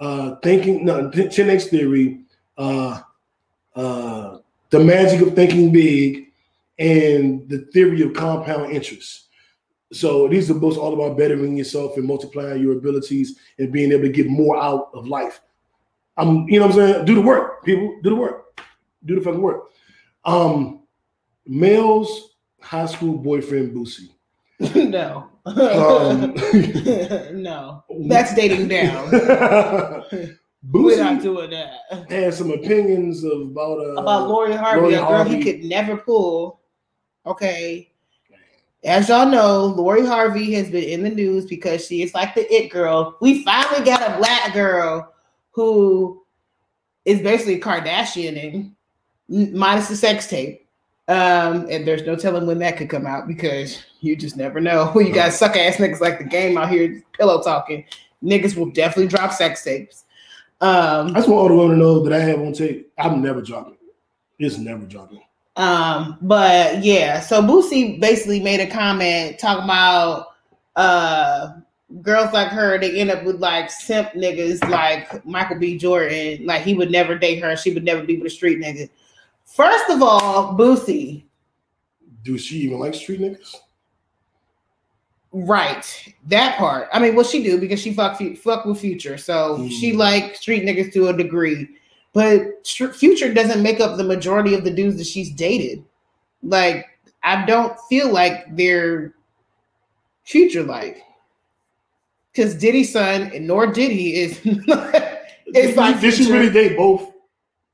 uh, 0.00 0.36
thinking 0.42 0.84
no 0.84 1.08
10x 1.10 1.68
theory, 1.68 2.20
uh, 2.58 3.00
uh, 3.74 4.38
the 4.70 4.80
magic 4.80 5.26
of 5.26 5.34
thinking 5.34 5.72
big, 5.72 6.26
and 6.78 7.48
the 7.48 7.60
theory 7.72 8.02
of 8.02 8.12
compound 8.12 8.72
interest. 8.72 9.25
So 9.96 10.28
these 10.28 10.50
are 10.50 10.54
books 10.54 10.76
all 10.76 10.94
about 10.94 11.16
bettering 11.16 11.56
yourself 11.56 11.96
and 11.96 12.06
multiplying 12.06 12.62
your 12.62 12.76
abilities 12.76 13.38
and 13.58 13.72
being 13.72 13.92
able 13.92 14.02
to 14.02 14.08
get 14.10 14.28
more 14.28 14.56
out 14.56 14.90
of 14.94 15.08
life. 15.08 15.40
I'm, 16.16 16.48
you 16.48 16.58
know 16.58 16.66
what 16.66 16.76
I'm 16.76 16.92
saying? 16.92 17.04
Do 17.04 17.14
the 17.14 17.20
work, 17.20 17.64
people. 17.64 17.98
Do 18.02 18.10
the 18.10 18.16
work. 18.16 18.60
Do 19.04 19.14
the 19.14 19.20
fucking 19.20 19.40
work. 19.40 19.70
Um, 20.24 20.82
Mel's 21.46 22.34
high 22.60 22.86
school 22.86 23.16
boyfriend 23.18 23.74
Boosie. 23.74 24.10
no. 24.90 25.28
Um, 25.46 26.34
no. 27.42 27.84
That's 28.08 28.34
dating 28.34 28.68
down. 28.68 29.10
Boosie 30.70 30.72
We're 30.72 31.04
not 31.04 31.22
doing 31.22 31.50
that. 31.50 32.10
had 32.10 32.34
some 32.34 32.50
opinions 32.50 33.22
of, 33.22 33.42
about 33.42 33.78
uh, 33.78 34.00
About 34.00 34.28
Lori 34.28 34.52
Harvey, 34.52 34.80
Lori 34.80 34.94
a 34.94 34.98
girl 34.98 35.06
Harvey. 35.06 35.36
he 35.36 35.42
could 35.44 35.64
never 35.64 35.96
pull. 35.96 36.60
Okay. 37.24 37.92
As 38.86 39.08
y'all 39.08 39.28
know, 39.28 39.64
Lori 39.64 40.06
Harvey 40.06 40.54
has 40.54 40.70
been 40.70 40.84
in 40.84 41.02
the 41.02 41.10
news 41.10 41.44
because 41.44 41.84
she 41.84 42.02
is 42.02 42.14
like 42.14 42.36
the 42.36 42.50
it 42.54 42.70
girl. 42.70 43.16
We 43.20 43.42
finally 43.42 43.84
got 43.84 44.00
a 44.00 44.16
black 44.16 44.54
girl 44.54 45.12
who 45.50 46.24
is 47.04 47.20
basically 47.20 47.58
Kardashianing, 47.58 48.70
minus 49.28 49.88
the 49.88 49.96
sex 49.96 50.28
tape. 50.28 50.68
Um, 51.08 51.66
and 51.68 51.86
there's 51.86 52.06
no 52.06 52.14
telling 52.14 52.46
when 52.46 52.60
that 52.60 52.76
could 52.76 52.88
come 52.88 53.08
out 53.08 53.26
because 53.26 53.82
you 54.00 54.14
just 54.14 54.36
never 54.36 54.60
know. 54.60 54.86
When 54.92 55.06
you 55.08 55.12
got 55.12 55.32
suck 55.32 55.56
ass 55.56 55.76
niggas 55.76 56.00
like 56.00 56.18
the 56.18 56.24
game 56.24 56.56
out 56.56 56.68
here 56.68 57.02
pillow 57.18 57.42
talking. 57.42 57.84
Niggas 58.22 58.56
will 58.56 58.70
definitely 58.70 59.08
drop 59.08 59.32
sex 59.32 59.64
tapes. 59.64 60.04
Um, 60.60 61.08
I 61.08 61.14
just 61.14 61.28
want 61.28 61.40
all 61.40 61.48
the 61.48 61.56
women 61.56 61.78
to 61.78 61.82
know 61.82 62.04
that 62.04 62.12
I 62.12 62.20
have 62.20 62.40
on 62.40 62.52
tape. 62.52 62.92
I'm 62.98 63.20
never 63.20 63.42
dropping. 63.42 63.76
It's 64.38 64.58
never 64.58 64.86
dropping. 64.86 65.22
Um, 65.56 66.18
but 66.20 66.84
yeah, 66.84 67.20
so 67.20 67.40
Boosie 67.40 67.98
basically 68.00 68.40
made 68.40 68.60
a 68.60 68.66
comment 68.66 69.38
talking 69.38 69.64
about 69.64 70.28
uh 70.76 71.54
girls 72.02 72.32
like 72.34 72.48
her, 72.48 72.78
they 72.78 72.98
end 73.00 73.10
up 73.10 73.24
with 73.24 73.36
like 73.40 73.70
simp 73.70 74.10
niggas 74.10 74.68
like 74.68 75.24
Michael 75.24 75.58
B. 75.58 75.78
Jordan. 75.78 76.44
Like 76.44 76.62
he 76.62 76.74
would 76.74 76.90
never 76.90 77.16
date 77.16 77.42
her, 77.42 77.56
she 77.56 77.72
would 77.72 77.84
never 77.84 78.02
be 78.02 78.18
with 78.18 78.26
a 78.26 78.34
street 78.34 78.58
nigga. 78.58 78.90
First 79.44 79.88
of 79.88 80.02
all, 80.02 80.54
Boosie, 80.58 81.24
Do 82.22 82.36
she 82.36 82.56
even 82.58 82.78
like 82.80 82.94
street 82.94 83.20
niggas? 83.20 83.54
right, 85.32 86.14
that 86.28 86.56
part. 86.58 86.88
I 86.92 86.98
mean, 86.98 87.14
what 87.14 87.26
she 87.26 87.42
do 87.42 87.58
because 87.60 87.80
she 87.80 87.92
fuck 87.94 88.20
fuck 88.42 88.64
with 88.64 88.80
Future, 88.80 89.16
so 89.18 89.66
she 89.68 89.92
Mm. 89.92 89.96
like 89.96 90.36
street 90.36 90.64
niggas 90.64 90.92
to 90.94 91.08
a 91.08 91.16
degree. 91.16 91.68
But 92.16 92.66
Future 92.66 93.34
doesn't 93.34 93.62
make 93.62 93.78
up 93.78 93.98
the 93.98 94.02
majority 94.02 94.54
of 94.54 94.64
the 94.64 94.70
dudes 94.70 94.96
that 94.96 95.06
she's 95.06 95.30
dated. 95.30 95.84
Like, 96.42 96.86
I 97.22 97.44
don't 97.44 97.78
feel 97.90 98.10
like 98.10 98.56
they're 98.56 99.12
Future 100.24 100.62
like. 100.62 101.02
Because 102.32 102.54
Diddy's 102.54 102.90
son, 102.90 103.30
and 103.34 103.46
nor 103.46 103.66
Diddy 103.66 104.16
is 104.16 104.40
It's 105.48 105.76
like 105.76 106.00
did 106.00 106.14
she 106.14 106.32
really 106.32 106.48
date 106.48 106.78
both? 106.78 107.12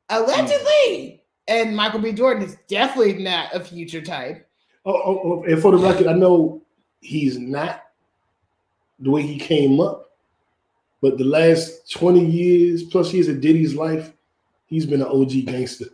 allegedly. 0.08 1.22
And 1.46 1.76
Michael 1.76 2.00
B. 2.00 2.10
Jordan 2.10 2.42
is 2.42 2.56
definitely 2.66 3.22
not 3.22 3.54
a 3.54 3.60
Future 3.60 4.02
type. 4.02 4.44
Oh, 4.84 4.92
oh, 4.92 5.20
oh, 5.24 5.44
and 5.44 5.62
for 5.62 5.70
the 5.70 5.78
record, 5.78 6.08
I 6.08 6.14
know 6.14 6.60
he's 7.00 7.38
not 7.38 7.84
the 8.98 9.10
way 9.12 9.22
he 9.22 9.38
came 9.38 9.80
up, 9.80 10.10
but 11.00 11.16
the 11.16 11.24
last 11.24 11.92
20 11.92 12.24
years 12.24 12.82
plus 12.82 13.12
years 13.12 13.28
of 13.28 13.40
Diddy's 13.40 13.76
life, 13.76 14.11
he's 14.72 14.86
been 14.86 15.02
an 15.02 15.08
OG 15.08 15.44
gangster. 15.46 15.86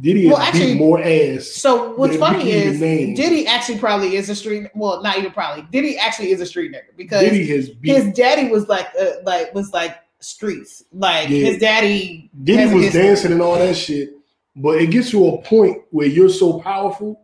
Diddy 0.00 0.24
has 0.24 0.32
Well, 0.32 0.42
actually- 0.42 0.74
more 0.74 1.00
ass. 1.02 1.46
So 1.46 1.94
what's 1.94 2.16
funny 2.16 2.50
is. 2.50 2.80
Diddy 2.80 3.46
actually 3.46 3.78
probably 3.78 4.16
is 4.16 4.28
a 4.30 4.34
street. 4.34 4.68
Well, 4.74 5.02
not 5.02 5.18
even 5.18 5.30
probably. 5.32 5.64
Diddy 5.70 5.96
actually 5.98 6.30
is 6.30 6.40
a 6.40 6.46
street 6.46 6.72
nigga 6.72 6.96
because 6.96 7.20
Diddy 7.20 7.46
has 7.48 7.68
beat. 7.68 7.94
his 7.94 8.12
daddy 8.14 8.48
was 8.50 8.68
like 8.68 8.88
uh, 9.00 9.20
like 9.24 9.54
was 9.54 9.72
like 9.72 9.96
streets. 10.20 10.82
Like 10.92 11.28
Yeah. 11.28 11.46
his 11.46 11.58
daddy. 11.58 12.30
Diddy 12.42 12.74
was 12.74 12.92
dancing 12.92 13.32
and 13.32 13.40
all 13.42 13.54
that 13.58 13.76
shit, 13.76 14.10
but 14.56 14.80
it 14.80 14.90
gets 14.90 15.10
to 15.10 15.28
a 15.28 15.42
point 15.42 15.82
where 15.90 16.06
you're 16.08 16.28
so 16.28 16.58
powerful, 16.60 17.20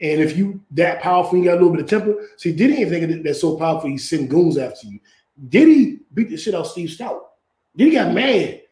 and 0.00 0.20
if 0.20 0.36
you 0.36 0.60
that 0.72 1.00
powerful, 1.00 1.38
you 1.38 1.44
got 1.44 1.52
a 1.54 1.60
little 1.60 1.70
bit 1.70 1.80
of 1.80 1.88
temper. 1.88 2.14
See, 2.36 2.52
Diddy 2.52 2.76
ain't 2.82 2.90
thinking 2.90 3.10
that 3.10 3.24
that's 3.24 3.40
so 3.40 3.56
powerful. 3.56 3.90
He 3.90 3.98
send 3.98 4.30
goons 4.30 4.58
after 4.58 4.86
you. 4.86 5.00
Diddy 5.48 6.00
beat 6.14 6.30
the 6.30 6.36
shit 6.36 6.54
out 6.54 6.60
of 6.62 6.66
Steve 6.68 6.90
Stoute. 6.90 7.20
Diddy 7.76 7.90
got 7.92 8.14
mad 8.14 8.62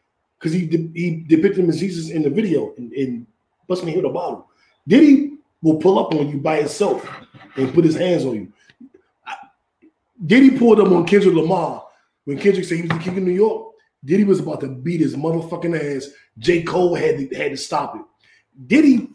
because 0.45 0.59
he 0.59 0.67
de- 0.67 0.91
he 0.93 1.23
depicted 1.27 1.63
him 1.63 1.69
as 1.69 1.79
Jesus 1.79 2.11
in 2.11 2.21
the 2.21 2.29
video 2.29 2.71
and, 2.77 2.93
and 2.93 3.25
busting 3.67 3.89
him 3.89 3.95
with 3.95 4.05
a 4.05 4.09
bottle. 4.09 4.47
Diddy 4.87 5.39
will 5.63 5.77
pull 5.77 5.97
up 5.97 6.13
on 6.13 6.29
you 6.29 6.37
by 6.37 6.57
himself 6.57 7.03
and 7.55 7.73
put 7.73 7.83
his 7.83 7.95
hands 7.95 8.25
on 8.25 8.35
you. 8.35 8.53
Diddy 10.23 10.55
pulled 10.55 10.79
up 10.79 10.91
on 10.91 11.07
Kendrick 11.07 11.33
Lamar 11.33 11.87
when 12.25 12.37
Kendrick 12.37 12.63
said 12.63 12.75
he 12.75 12.81
was 12.83 12.91
the 12.91 12.99
king 12.99 13.17
of 13.17 13.23
New 13.23 13.31
York. 13.31 13.71
Diddy 14.03 14.23
was 14.23 14.39
about 14.39 14.61
to 14.61 14.67
beat 14.67 15.01
his 15.01 15.15
motherfucking 15.15 15.97
ass. 15.97 16.09
J. 16.37 16.61
Cole 16.61 16.93
had 16.93 17.17
to, 17.17 17.35
had 17.35 17.49
to 17.49 17.57
stop 17.57 17.95
it. 17.95 18.03
Diddy 18.67 19.09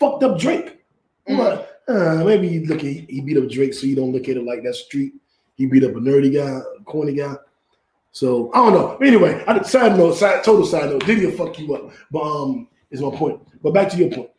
fucked 0.00 0.22
up 0.22 0.38
Drake. 0.38 0.82
Like, 1.28 1.68
uh, 1.88 2.24
maybe 2.24 2.48
he 2.48 2.60
look 2.64 2.78
at, 2.78 2.84
he 2.84 3.20
beat 3.20 3.36
up 3.36 3.50
Drake, 3.50 3.74
so 3.74 3.86
you 3.86 3.96
don't 3.96 4.12
look 4.12 4.30
at 4.30 4.38
it 4.38 4.44
like 4.44 4.62
that 4.62 4.76
street. 4.76 5.12
He 5.56 5.66
beat 5.66 5.84
up 5.84 5.90
a 5.90 6.00
nerdy 6.00 6.32
guy, 6.32 6.60
a 6.80 6.84
corny 6.84 7.12
guy. 7.12 7.34
So 8.14 8.52
I 8.54 8.58
don't 8.58 8.74
know. 8.74 8.96
Anyway, 9.04 9.42
I, 9.48 9.60
side 9.62 9.98
note, 9.98 10.14
side, 10.14 10.44
total 10.44 10.64
side 10.64 10.88
note, 10.88 11.04
Diddy 11.04 11.26
will 11.26 11.32
fuck 11.32 11.58
you 11.58 11.74
up. 11.74 11.90
But 12.12 12.22
um, 12.22 12.68
is 12.92 13.02
my 13.02 13.10
point. 13.10 13.40
But 13.60 13.74
back 13.74 13.88
to 13.90 13.96
your 13.96 14.08
point. 14.08 14.30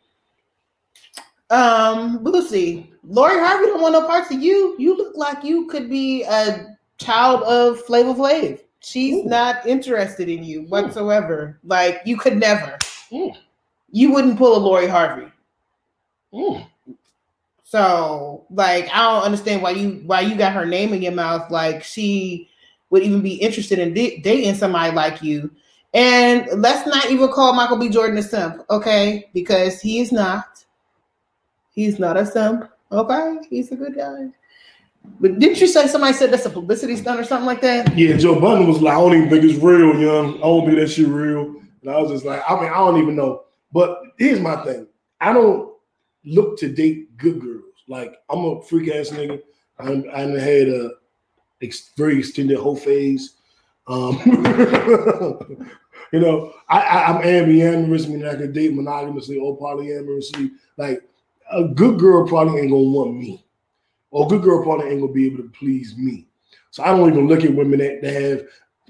Um, 1.50 2.24
Boosie, 2.24 2.88
Lori 3.04 3.38
Harvey 3.38 3.66
don't 3.66 3.82
want 3.82 3.92
no 3.92 4.06
parts 4.06 4.32
of 4.32 4.42
you. 4.42 4.76
You 4.78 4.96
look 4.96 5.14
like 5.14 5.44
you 5.44 5.66
could 5.66 5.90
be 5.90 6.22
a 6.24 6.74
child 6.96 7.42
of 7.42 7.78
Flavor 7.82 8.14
Flav. 8.14 8.60
She's 8.80 9.16
Ooh. 9.16 9.28
not 9.28 9.66
interested 9.66 10.30
in 10.30 10.42
you 10.42 10.62
whatsoever. 10.62 11.60
Like 11.62 12.00
you 12.06 12.16
could 12.16 12.38
never. 12.38 12.78
Ooh. 13.12 13.32
You 13.90 14.10
wouldn't 14.10 14.38
pull 14.38 14.56
a 14.56 14.58
Lori 14.58 14.88
Harvey. 14.88 15.30
So, 17.64 18.46
like, 18.50 18.88
I 18.90 19.02
don't 19.02 19.24
understand 19.24 19.60
why 19.60 19.70
you 19.70 20.02
why 20.06 20.22
you 20.22 20.34
got 20.34 20.54
her 20.54 20.64
name 20.64 20.94
in 20.94 21.02
your 21.02 21.12
mouth. 21.12 21.50
Like, 21.50 21.84
she 21.84 22.48
would 22.90 23.02
even 23.02 23.20
be 23.20 23.34
interested 23.34 23.78
in 23.78 23.94
da- 23.94 24.18
dating 24.20 24.54
somebody 24.54 24.94
like 24.94 25.22
you. 25.22 25.50
And 25.94 26.46
let's 26.60 26.86
not 26.86 27.10
even 27.10 27.28
call 27.28 27.54
Michael 27.54 27.78
B. 27.78 27.88
Jordan 27.88 28.18
a 28.18 28.22
simp, 28.22 28.62
okay? 28.68 29.30
Because 29.32 29.80
he 29.80 30.00
is 30.00 30.12
not. 30.12 30.64
He's 31.70 31.98
not 31.98 32.16
a 32.16 32.26
simp, 32.26 32.68
okay? 32.92 33.38
He's 33.48 33.72
a 33.72 33.76
good 33.76 33.96
guy. 33.96 34.28
But 35.20 35.38
didn't 35.38 35.60
you 35.60 35.66
say 35.66 35.86
somebody 35.86 36.12
said 36.12 36.30
that's 36.30 36.46
a 36.46 36.50
publicity 36.50 36.96
stunt 36.96 37.20
or 37.20 37.24
something 37.24 37.46
like 37.46 37.60
that? 37.60 37.96
Yeah, 37.96 38.16
Joe 38.16 38.40
Budden 38.40 38.66
was 38.66 38.82
like, 38.82 38.94
I 38.94 39.00
don't 39.00 39.14
even 39.14 39.30
think 39.30 39.44
it's 39.44 39.62
real, 39.62 39.98
young. 39.98 40.36
I 40.36 40.40
don't 40.40 40.66
think 40.66 40.78
that 40.78 40.88
shit 40.88 41.08
real. 41.08 41.54
And 41.82 41.90
I 41.90 42.00
was 42.00 42.10
just 42.10 42.24
like, 42.24 42.42
I 42.48 42.60
mean, 42.60 42.70
I 42.70 42.76
don't 42.78 43.00
even 43.00 43.16
know. 43.16 43.44
But 43.72 44.00
here's 44.18 44.40
my 44.40 44.56
thing. 44.64 44.86
I 45.20 45.32
don't 45.32 45.72
look 46.24 46.58
to 46.58 46.68
date 46.68 47.16
good 47.16 47.40
girls. 47.40 47.62
Like 47.88 48.16
I'm 48.28 48.44
a 48.44 48.62
freak 48.62 48.92
ass 48.94 49.10
nigga. 49.10 49.40
I'm, 49.78 50.04
I 50.12 50.22
done 50.22 50.36
had 50.36 50.68
a 50.68 50.90
ex- 51.62 51.90
very 51.96 52.18
extended 52.18 52.58
whole 52.58 52.76
phase. 52.76 53.36
Um, 53.88 54.18
you 56.12 56.20
know, 56.20 56.52
I, 56.68 56.80
I, 56.80 57.08
I'm 57.08 57.22
ambiamorous, 57.22 58.08
meaning 58.08 58.26
I 58.26 58.34
can 58.34 58.52
date 58.52 58.74
monogamously 58.74 59.38
or 59.38 59.58
polyamorously. 59.58 60.50
Like 60.76 61.02
a 61.52 61.64
good 61.64 61.98
girl 61.98 62.26
probably 62.26 62.60
ain't 62.60 62.70
gonna 62.70 62.82
want 62.82 63.16
me, 63.16 63.44
or 64.10 64.26
a 64.26 64.28
good 64.28 64.42
girl 64.42 64.62
probably 64.62 64.90
ain't 64.90 65.00
gonna 65.00 65.12
be 65.12 65.26
able 65.26 65.38
to 65.38 65.50
please 65.50 65.96
me. 65.96 66.26
So 66.70 66.82
I 66.82 66.88
don't 66.88 67.08
even 67.10 67.28
look 67.28 67.44
at 67.44 67.54
women 67.54 67.78
that, 67.78 68.02
that 68.02 68.22
have 68.22 68.42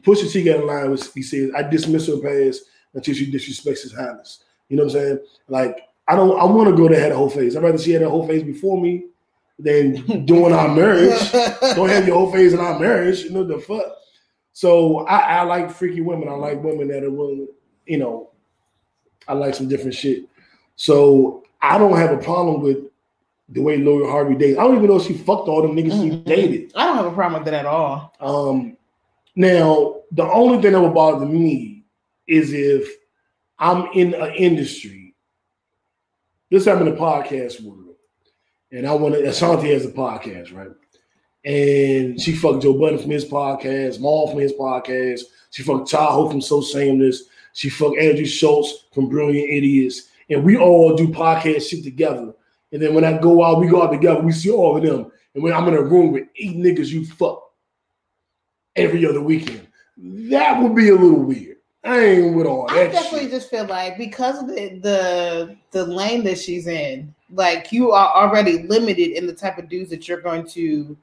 Pusha 0.02 0.30
T 0.30 0.42
got 0.42 0.60
a 0.60 0.64
line 0.64 0.90
where 0.90 0.98
he 1.14 1.22
says, 1.22 1.50
"I 1.54 1.62
dismiss 1.62 2.06
her 2.08 2.18
past 2.18 2.62
until 2.94 3.14
she 3.14 3.30
disrespects 3.30 3.82
his 3.82 3.94
highness." 3.94 4.44
You 4.68 4.76
know 4.76 4.84
what 4.84 4.94
I'm 4.94 5.00
saying? 5.00 5.18
Like 5.48 5.80
I 6.08 6.16
don't. 6.16 6.38
I 6.38 6.44
want 6.44 6.70
to 6.70 6.76
go 6.76 6.88
that 6.88 6.98
had 6.98 7.12
a 7.12 7.16
whole 7.16 7.30
face. 7.30 7.56
I'd 7.56 7.62
rather 7.62 7.78
she 7.78 7.92
had 7.92 8.02
a 8.02 8.10
whole 8.10 8.26
face 8.26 8.42
before 8.42 8.80
me 8.80 9.06
than 9.58 10.24
doing 10.26 10.52
our 10.52 10.68
marriage. 10.74 11.32
don't 11.74 11.88
have 11.88 12.06
your 12.06 12.16
whole 12.16 12.32
face 12.32 12.52
in 12.52 12.58
our 12.60 12.78
marriage. 12.78 13.22
You 13.22 13.30
know 13.30 13.44
the 13.44 13.58
fuck. 13.58 13.84
So 14.52 15.00
I, 15.06 15.38
I 15.38 15.42
like 15.42 15.70
freaky 15.70 16.00
women. 16.00 16.28
I 16.28 16.32
like 16.32 16.62
women 16.62 16.88
that 16.88 17.02
are 17.04 17.10
willing. 17.10 17.48
You 17.86 17.98
know, 17.98 18.30
I 19.28 19.34
like 19.34 19.54
some 19.54 19.68
different 19.68 19.94
shit. 19.94 20.24
So 20.76 21.44
I 21.62 21.78
don't 21.78 21.96
have 21.96 22.10
a 22.12 22.18
problem 22.22 22.60
with 22.62 22.78
the 23.48 23.60
way 23.60 23.76
Lori 23.78 24.08
Harvey 24.10 24.34
dates. 24.34 24.58
I 24.58 24.62
don't 24.64 24.76
even 24.76 24.88
know 24.88 24.96
if 24.96 25.06
she 25.06 25.14
fucked 25.14 25.48
all 25.48 25.62
them 25.62 25.76
niggas 25.76 25.92
she 26.02 26.10
Mhm. 26.10 26.24
dated. 26.24 26.72
I 26.74 26.86
don't 26.86 26.96
have 26.96 27.06
a 27.06 27.12
problem 27.12 27.42
with 27.42 27.50
that 27.50 27.60
at 27.60 27.66
all. 27.66 28.12
Um, 28.20 28.76
Now, 29.36 29.96
the 30.12 30.24
only 30.24 30.60
thing 30.62 30.72
that 30.72 30.80
would 30.80 30.94
bother 30.94 31.26
me 31.26 31.84
is 32.26 32.52
if 32.52 32.90
I'm 33.58 33.86
in 33.94 34.14
an 34.14 34.34
industry. 34.34 35.14
This 36.50 36.64
happened 36.64 36.88
in 36.88 36.94
the 36.94 37.00
podcast 37.00 37.62
world, 37.62 37.85
and 38.72 38.86
I 38.86 38.94
want 38.94 39.14
to. 39.14 39.28
Ashanti 39.28 39.72
has 39.72 39.84
a 39.84 39.90
podcast, 39.90 40.54
right? 40.54 40.70
And 41.44 42.20
she 42.20 42.34
fucked 42.34 42.62
Joe 42.62 42.74
Budden 42.74 42.98
from 42.98 43.10
his 43.10 43.24
podcast, 43.24 44.00
Mal 44.00 44.28
from 44.28 44.40
his 44.40 44.52
podcast. 44.52 45.20
She 45.50 45.62
fucked 45.62 45.90
Tahoe 45.90 46.28
from 46.28 46.40
So 46.40 46.60
Shameless. 46.60 47.24
She 47.52 47.70
fucked 47.70 47.98
Andrew 47.98 48.26
Schulz 48.26 48.86
from 48.92 49.08
Brilliant 49.08 49.48
Idiots. 49.48 50.08
And 50.28 50.44
we 50.44 50.56
all 50.56 50.96
do 50.96 51.08
podcast 51.08 51.70
shit 51.70 51.84
together. 51.84 52.34
And 52.72 52.82
then 52.82 52.94
when 52.94 53.04
I 53.04 53.16
go 53.16 53.44
out, 53.44 53.60
we 53.60 53.68
go 53.68 53.82
out 53.82 53.92
together. 53.92 54.20
We 54.20 54.32
see 54.32 54.50
all 54.50 54.76
of 54.76 54.82
them. 54.82 55.10
And 55.34 55.42
when 55.42 55.52
I'm 55.52 55.68
in 55.68 55.74
a 55.74 55.82
room 55.82 56.12
with 56.12 56.24
eight 56.36 56.56
niggas 56.56 56.88
you 56.88 57.06
fuck 57.06 57.42
every 58.74 59.06
other 59.06 59.20
weekend, 59.20 59.68
that 59.96 60.60
would 60.60 60.74
be 60.74 60.88
a 60.88 60.94
little 60.94 61.22
weird. 61.22 61.55
I 61.86 61.98
ain't 62.04 62.34
with 62.34 62.46
all 62.46 62.66
I 62.70 62.88
definitely 62.88 63.20
shit. 63.22 63.30
just 63.30 63.50
feel 63.50 63.64
like 63.66 63.96
because 63.98 64.40
of 64.40 64.48
the, 64.48 64.78
the 64.82 65.56
the 65.70 65.84
lane 65.86 66.24
that 66.24 66.38
she's 66.38 66.66
in, 66.66 67.14
like 67.32 67.72
you 67.72 67.92
are 67.92 68.08
already 68.14 68.62
limited 68.64 69.12
in 69.16 69.26
the 69.26 69.32
type 69.34 69.58
of 69.58 69.68
dudes 69.68 69.90
that 69.90 70.08
you're 70.08 70.20
going 70.20 70.46
to 70.48 70.96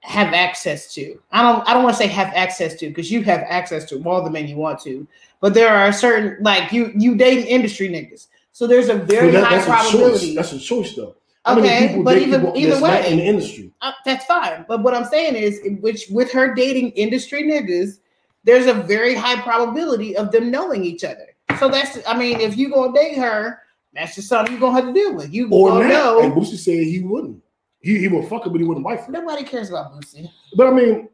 have 0.00 0.34
access 0.34 0.92
to. 0.94 1.18
I 1.32 1.42
don't 1.42 1.66
I 1.68 1.72
don't 1.74 1.82
want 1.82 1.96
to 1.96 2.02
say 2.02 2.08
have 2.08 2.32
access 2.34 2.74
to 2.76 2.88
because 2.88 3.10
you 3.10 3.22
have 3.24 3.40
access 3.48 3.84
to 3.86 4.02
all 4.04 4.22
the 4.22 4.30
men 4.30 4.46
you 4.46 4.56
want 4.56 4.80
to, 4.82 5.06
but 5.40 5.54
there 5.54 5.74
are 5.74 5.92
certain 5.92 6.36
like 6.42 6.72
you 6.72 6.92
you 6.94 7.14
date 7.16 7.46
industry 7.46 7.88
niggas. 7.88 8.26
So 8.52 8.66
there's 8.66 8.88
a 8.88 8.94
very 8.94 9.30
that- 9.32 9.44
high 9.44 9.56
that's 9.56 9.66
a 9.66 9.70
choice. 9.70 9.90
probability. 9.90 10.34
That's 10.36 10.52
a 10.52 10.58
choice, 10.60 10.94
though. 10.94 11.16
How 11.44 11.58
Okay, 11.58 12.00
but 12.02 12.16
even 12.16 12.56
either 12.56 12.80
way, 12.80 13.10
in 13.10 13.18
the 13.18 13.24
industry. 13.24 13.70
uh, 13.82 13.92
that's 14.06 14.24
fine. 14.24 14.64
But 14.66 14.82
what 14.82 14.94
I'm 14.94 15.04
saying 15.04 15.34
is, 15.34 15.60
which 15.80 16.06
with 16.08 16.32
her 16.32 16.54
dating 16.54 16.90
industry 16.92 17.42
niggas, 17.42 17.98
there's 18.44 18.66
a 18.66 18.74
very 18.74 19.14
high 19.14 19.40
probability 19.40 20.16
of 20.16 20.30
them 20.30 20.50
knowing 20.50 20.84
each 20.84 21.04
other. 21.04 21.26
So 21.58 21.68
that's, 21.68 21.98
I 22.06 22.16
mean, 22.16 22.40
if 22.40 22.56
you 22.56 22.70
gonna 22.70 22.92
date 22.92 23.16
her, 23.16 23.60
that's 23.92 24.14
just 24.14 24.28
something 24.28 24.52
you're 24.52 24.60
gonna 24.60 24.76
have 24.82 24.86
to 24.86 24.92
deal 24.92 25.14
with. 25.14 25.32
You 25.32 25.48
Or 25.50 25.70
gonna 25.70 25.88
not. 25.88 26.18
And 26.24 26.34
know. 26.34 26.40
Boosie 26.40 26.56
said 26.56 26.74
he 26.84 27.00
wouldn't. 27.00 27.42
He, 27.80 27.98
he 27.98 28.08
would 28.08 28.28
fuck 28.28 28.44
her, 28.44 28.50
but 28.50 28.60
he 28.60 28.66
wouldn't 28.66 28.84
wife 28.84 29.04
her. 29.06 29.12
Nobody 29.12 29.44
cares 29.44 29.68
about 29.70 29.92
Boosie. 29.92 30.28
But 30.56 30.68
I 30.68 30.70
mean, 30.70 31.08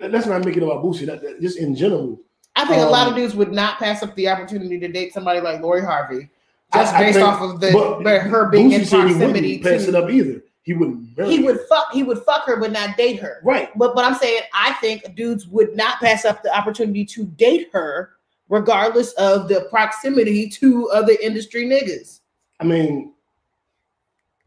let's 0.00 0.26
not 0.26 0.44
make 0.44 0.56
it 0.56 0.62
about 0.62 0.82
Boosie. 0.82 1.06
That, 1.06 1.22
that- 1.22 1.40
just 1.40 1.58
in 1.58 1.74
general. 1.76 2.20
I 2.56 2.64
think 2.66 2.82
a 2.82 2.86
lot 2.86 3.08
of 3.08 3.14
Um, 3.14 3.18
dudes 3.18 3.34
would 3.34 3.50
not 3.52 3.78
pass 3.78 4.02
up 4.04 4.14
the 4.14 4.28
opportunity 4.28 4.78
to 4.78 4.86
date 4.88 5.12
somebody 5.12 5.40
like 5.40 5.60
Lori 5.60 5.82
Harvey, 5.82 6.28
just 6.72 6.94
I- 6.94 6.98
I 6.98 7.00
based 7.00 7.16
think- 7.18 7.28
off 7.28 7.40
of 7.42 7.60
the 7.60 7.72
her 8.20 8.48
being 8.48 8.70
in 8.72 8.82
Boosie 8.82 8.84
said 8.86 8.98
he 9.00 9.06
proximity 9.14 9.56
wouldn't 9.58 9.62
pass 9.64 9.88
it 9.88 9.92
to. 9.92 9.98
up 10.04 10.10
either. 10.10 10.42
He 10.64 10.72
wouldn't. 10.74 11.16
marry 11.16 11.30
He 11.30 11.36
her. 11.38 11.44
would 11.44 11.60
fuck. 11.68 11.92
He 11.92 12.02
would 12.02 12.18
fuck 12.24 12.44
her, 12.46 12.56
but 12.56 12.72
not 12.72 12.96
date 12.96 13.20
her. 13.20 13.40
Right. 13.44 13.70
But 13.78 13.94
but 13.94 14.04
I'm 14.04 14.14
saying 14.14 14.42
I 14.52 14.72
think 14.74 15.14
dudes 15.14 15.46
would 15.46 15.76
not 15.76 16.00
pass 16.00 16.24
up 16.24 16.42
the 16.42 16.54
opportunity 16.56 17.04
to 17.04 17.24
date 17.24 17.68
her, 17.72 18.12
regardless 18.48 19.12
of 19.12 19.48
the 19.48 19.66
proximity 19.70 20.48
to 20.48 20.88
other 20.90 21.12
industry 21.22 21.66
niggas. 21.66 22.20
I 22.60 22.64
mean, 22.64 23.12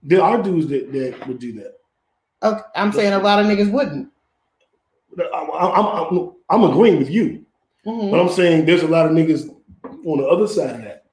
there 0.02 0.24
are 0.24 0.42
dudes 0.42 0.68
that, 0.68 0.92
that 0.92 1.28
would 1.28 1.40
do 1.40 1.54
that. 1.54 1.76
Okay, 2.44 2.62
I'm 2.76 2.92
saying 2.92 3.14
a 3.14 3.20
lot 3.20 3.40
of 3.40 3.46
niggas 3.46 3.72
wouldn't. 3.72 4.10
I'm, 5.34 5.50
I'm, 5.52 5.86
I'm, 5.86 6.32
I'm 6.50 6.64
agreeing 6.72 6.98
with 7.00 7.10
you, 7.10 7.46
Mhm. 7.86 8.12
but 8.12 8.20
I'm 8.20 8.30
saying 8.30 8.66
there's 8.66 8.84
a 8.84 8.88
lot 8.88 9.06
of 9.08 9.12
niggas 9.12 9.50
on 9.84 10.18
the 10.20 10.26
other 10.28 10.48
side 10.48 10.76
of 10.76 10.82
that. 10.84 11.06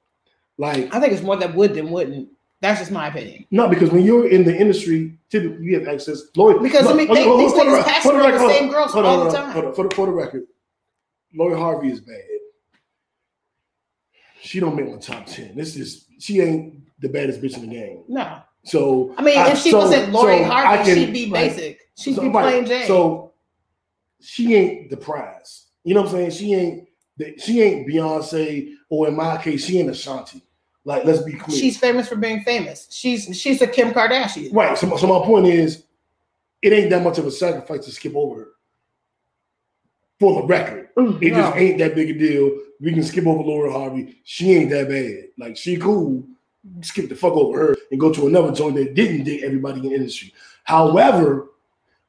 Like, 0.57 0.93
I 0.95 0.99
think 0.99 1.13
it's 1.13 1.23
more 1.23 1.35
that 1.37 1.53
would 1.55 1.73
than 1.75 1.89
wouldn't. 1.91 2.29
That's 2.65 2.79
just 2.79 2.91
my 2.91 3.07
opinion. 3.09 3.45
not 3.51 3.69
because 3.69 3.91
when 3.91 4.03
you're 4.03 4.27
in 4.27 4.43
the 4.43 4.55
industry, 4.57 5.17
typically 5.29 5.65
you 5.65 5.77
have 5.79 5.87
access. 5.87 6.23
Lori, 6.35 6.57
Because, 6.63 6.87
I 6.87 6.93
mean, 6.93 7.13
they- 7.13 7.23
hold 7.23 7.39
these 7.39 7.51
hold 7.51 7.67
on, 7.67 7.67
niggas 7.67 7.69
hold 7.69 7.77
on, 7.77 7.83
pass 7.83 8.03
hold 8.03 8.15
on, 8.15 8.21
around 8.21 8.31
the 8.33 8.39
hold 8.39 8.51
on, 8.51 8.57
same 8.57 8.69
girls 8.71 8.91
hold 8.91 9.05
all 9.05 9.23
the 9.25 9.31
time. 9.31 9.51
hold 9.51 9.65
on. 9.65 9.73
For, 9.75 9.83
the, 9.87 9.95
for 9.95 10.05
the 10.07 10.11
record, 10.11 10.43
Lori 11.35 11.55
Harvey 11.59 11.91
is 11.91 11.99
bad. 12.01 12.21
She 14.41 14.59
don't 14.59 14.75
make 14.75 14.89
my 14.89 14.97
top 14.97 15.25
ten. 15.27 15.55
This 15.55 15.75
is 15.75 16.05
she 16.19 16.41
ain't 16.41 16.81
the 16.99 17.09
baddest 17.09 17.41
bitch 17.41 17.55
in 17.55 17.61
the 17.69 17.75
game. 17.75 18.03
No, 18.07 18.39
So 18.63 19.13
I 19.17 19.21
mean, 19.21 19.37
I- 19.37 19.51
if 19.51 19.59
she 19.59 19.71
so- 19.71 19.79
wasn't 19.79 20.11
Lori 20.11 20.39
so 20.39 20.43
Harvey, 20.45 20.83
can, 20.85 20.95
she'd 20.95 21.13
be 21.13 21.25
like, 21.27 21.51
basic. 21.55 21.79
She'd 21.97 22.15
so- 22.15 22.21
be 22.21 22.29
plain 22.29 22.65
Jane. 22.65 22.87
So 22.87 23.33
she 24.21 24.55
ain't 24.55 24.89
the 24.89 24.97
prize. 24.97 25.67
You 25.83 25.93
know 25.93 26.01
what 26.01 26.09
I'm 26.09 26.15
saying? 26.15 26.31
She 26.31 26.53
ain't 26.55 26.87
the, 27.17 27.37
she 27.37 27.61
ain't 27.61 27.87
Beyonce, 27.87 28.73
or 28.89 29.07
in 29.07 29.15
my 29.15 29.37
case, 29.41 29.65
she 29.65 29.79
ain't 29.79 29.89
Ashanti. 29.89 30.41
Like, 30.87 31.03
let's 31.03 31.21
be 31.23 31.33
clear. 31.33 31.57
she's 31.57 31.77
famous 31.77 32.07
for 32.07 32.15
being 32.15 32.41
famous. 32.43 32.87
She's 32.91 33.35
she's 33.37 33.61
a 33.61 33.67
Kim 33.67 33.91
Kardashian. 33.91 34.53
right. 34.53 34.77
So, 34.77 34.95
so 34.97 35.07
my 35.07 35.25
point 35.25 35.47
is, 35.47 35.83
it 36.61 36.71
ain't 36.73 36.89
that 36.91 37.03
much 37.03 37.17
of 37.17 37.25
a 37.25 37.31
sacrifice 37.31 37.85
to 37.85 37.91
skip 37.91 38.15
over 38.15 38.39
her. 38.39 38.47
For 40.19 40.41
the 40.41 40.47
record, 40.47 40.89
it 40.95 41.31
No. 41.33 41.41
just 41.41 41.57
ain't 41.57 41.77
that 41.79 41.93
big 41.95 42.11
a 42.11 42.13
deal. 42.19 42.57
We 42.79 42.93
can 42.93 43.03
skip 43.03 43.25
over 43.27 43.43
Laura 43.43 43.71
Harvey. 43.71 44.21
She 44.23 44.53
ain't 44.53 44.69
that 44.69 44.87
bad. 44.87 45.29
Like 45.37 45.57
she 45.57 45.75
cool. 45.75 46.23
Skip 46.81 47.09
the 47.09 47.15
fuck 47.15 47.33
over 47.33 47.57
her 47.59 47.75
and 47.91 47.99
go 47.99 48.11
to 48.13 48.27
another 48.27 48.51
joint 48.53 48.75
that 48.75 48.93
didn't 48.95 49.23
date 49.25 49.43
everybody 49.43 49.79
in 49.81 49.89
the 49.89 49.93
industry. 49.95 50.33
However, 50.63 51.49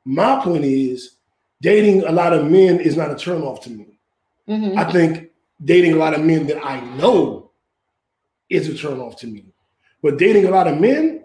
my 0.04 0.40
point 0.42 0.64
is 0.64 1.16
dating 1.60 2.04
a 2.04 2.12
lot 2.12 2.32
of 2.32 2.50
men 2.50 2.78
is 2.80 2.96
not 2.96 3.10
a 3.10 3.16
turn 3.16 3.42
off 3.42 3.60
to 3.62 3.70
me. 3.70 3.98
Mhm. 4.48 4.76
I 4.78 4.90
think 4.92 5.30
dating 5.64 5.94
a 5.94 5.96
lot 5.96 6.14
of 6.14 6.24
men 6.24 6.46
that 6.46 6.64
I 6.64 6.80
know 6.96 7.45
is 8.48 8.68
a 8.68 8.76
turn 8.76 9.00
off 9.00 9.16
to 9.18 9.26
me. 9.26 9.44
But 10.02 10.18
dating 10.18 10.46
a 10.46 10.50
lot 10.50 10.68
of 10.68 10.78
men, 10.80 11.24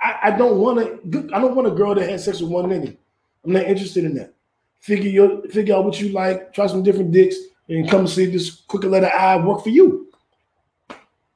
I, 0.00 0.18
I 0.24 0.30
don't 0.30 0.58
want 0.58 0.78
to. 1.12 1.34
I 1.34 1.40
don't 1.40 1.54
want 1.54 1.68
a 1.68 1.70
girl 1.70 1.94
that 1.94 2.08
has 2.08 2.24
sex 2.24 2.40
with 2.40 2.50
one 2.50 2.66
nigga. 2.66 2.96
I'm 3.44 3.52
not 3.52 3.64
interested 3.64 4.04
in 4.04 4.14
that. 4.16 4.34
Figure 4.80 5.10
your 5.10 5.42
figure 5.48 5.74
out 5.74 5.84
what 5.84 6.00
you 6.00 6.10
like. 6.10 6.52
Try 6.52 6.66
some 6.66 6.82
different 6.82 7.10
dicks, 7.10 7.36
and 7.68 7.88
come 7.88 8.06
see 8.06 8.26
this 8.26 8.50
quicker 8.50 8.88
letter 8.88 9.10
I 9.10 9.36
work 9.36 9.62
for 9.62 9.70
you. 9.70 10.12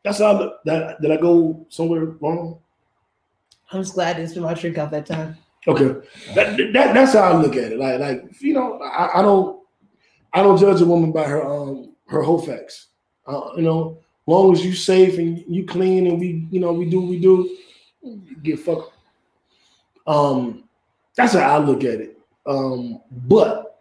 That's 0.04 0.18
how 0.18 0.26
I 0.26 0.32
look. 0.38 0.64
That 0.64 1.00
did 1.00 1.10
I 1.10 1.16
go 1.16 1.66
somewhere 1.70 2.04
wrong? 2.20 2.60
I'm 3.72 3.82
just 3.82 3.94
glad 3.94 4.16
I 4.16 4.20
didn't 4.20 4.30
spend 4.30 4.44
my 4.44 4.54
drink 4.54 4.78
out 4.78 4.90
that 4.90 5.06
time. 5.06 5.36
Okay, 5.66 6.06
that, 6.34 6.56
that 6.72 6.94
that's 6.94 7.14
how 7.14 7.22
I 7.22 7.40
look 7.40 7.56
at 7.56 7.72
it. 7.72 7.78
Like 7.78 8.00
like 8.00 8.40
you 8.40 8.54
know, 8.54 8.80
I, 8.80 9.18
I 9.18 9.22
don't 9.22 9.62
I 10.32 10.42
don't 10.42 10.58
judge 10.58 10.80
a 10.80 10.86
woman 10.86 11.12
by 11.12 11.24
her 11.24 11.46
um 11.46 11.94
her 12.08 12.22
whole 12.22 12.40
facts. 12.40 12.88
Uh, 13.26 13.50
you 13.56 13.62
know, 13.62 13.98
long 14.28 14.52
as 14.52 14.64
you 14.64 14.74
safe 14.74 15.18
and 15.18 15.42
you 15.48 15.64
clean 15.64 16.06
and 16.06 16.20
we 16.20 16.46
you 16.50 16.60
know 16.60 16.72
we 16.72 16.88
do 16.88 17.00
what 17.00 17.10
we 17.10 17.18
do, 17.18 17.56
get 18.42 18.58
fucked. 18.60 18.92
Um, 20.06 20.64
that's 21.16 21.34
how 21.34 21.40
I 21.40 21.58
look 21.58 21.84
at 21.84 22.00
it. 22.00 22.18
Um, 22.46 23.00
but 23.26 23.80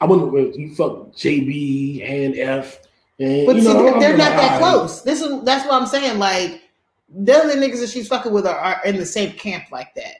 I 0.00 0.06
wouldn't 0.06 0.32
well, 0.32 0.44
you 0.44 0.74
fuck 0.74 1.12
JB 1.14 2.08
and 2.08 2.38
F. 2.38 2.80
And, 3.18 3.46
But 3.46 3.56
you 3.56 3.62
see, 3.62 3.68
know, 3.72 3.82
they're, 3.84 4.00
they're 4.00 4.16
not 4.16 4.36
that 4.36 4.58
close. 4.58 5.02
This 5.02 5.20
is 5.20 5.42
that's 5.44 5.64
what 5.66 5.80
I'm 5.80 5.86
saying. 5.86 6.18
Like 6.18 6.62
the 7.14 7.34
other 7.34 7.56
niggas 7.56 7.80
that 7.80 7.90
she's 7.90 8.08
fucking 8.08 8.32
with 8.32 8.46
are, 8.46 8.56
are 8.56 8.80
in 8.84 8.96
the 8.96 9.06
same 9.06 9.32
camp 9.32 9.64
like 9.70 9.94
that. 9.94 10.16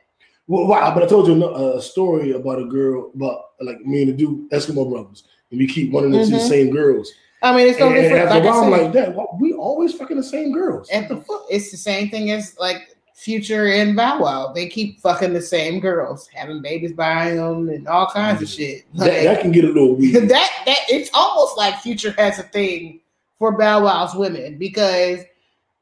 Well, 0.46 0.66
wow, 0.66 0.92
but 0.92 1.02
I 1.02 1.06
told 1.06 1.28
you 1.28 1.42
a, 1.44 1.78
a 1.78 1.82
story 1.82 2.32
about 2.32 2.58
a 2.60 2.64
girl, 2.64 3.10
about 3.14 3.50
like 3.60 3.80
me 3.80 4.02
and 4.02 4.12
the 4.12 4.16
dude, 4.16 4.50
Eskimo 4.50 4.90
brothers, 4.90 5.24
and 5.50 5.58
we 5.58 5.66
keep 5.66 5.92
running 5.94 6.14
into 6.14 6.32
the 6.32 6.36
Mhm. 6.36 6.48
same 6.48 6.70
girls. 6.70 7.10
I 7.42 7.56
mean, 7.56 7.68
it's 7.68 7.78
no 7.78 7.88
And, 7.88 7.96
and 7.96 8.04
different. 8.04 8.28
after 8.30 8.40
Like 8.40 8.48
I 8.48 8.56
I'm 8.56 8.72
said, 8.72 8.82
like 8.84 8.92
that. 8.92 9.14
Well, 9.14 9.38
we 9.40 9.52
always 9.52 9.94
fucking 9.94 10.16
the 10.16 10.22
same 10.22 10.52
girls. 10.52 10.88
at 10.90 11.08
the 11.08 11.16
fuck? 11.16 11.44
it's 11.50 11.70
the 11.70 11.76
same 11.76 12.08
thing 12.08 12.30
as 12.30 12.56
like 12.58 12.96
Future 13.14 13.68
and 13.68 13.94
Bow 13.96 14.20
Wow. 14.20 14.52
They 14.52 14.68
keep 14.68 15.00
fucking 15.00 15.32
the 15.32 15.42
same 15.42 15.80
girls, 15.80 16.28
having 16.28 16.62
babies 16.62 16.92
by 16.92 17.34
them, 17.34 17.68
and 17.68 17.86
all 17.88 18.06
kinds 18.06 18.42
of 18.42 18.48
mm-hmm. 18.48 18.56
shit. 18.62 18.84
That, 18.94 19.12
Like, 19.12 19.22
that 19.24 19.40
can 19.40 19.52
get 19.52 19.64
a 19.64 19.68
little 19.68 19.94
weird. 19.96 20.28
that 20.28 20.50
that 20.66 20.78
it's 20.88 21.10
almost 21.14 21.56
like 21.56 21.78
Future 21.80 22.14
has 22.18 22.38
a 22.38 22.44
thing 22.44 23.00
for 23.38 23.52
Bow 23.56 23.84
Wow's 23.84 24.14
women 24.14 24.56
because 24.56 25.20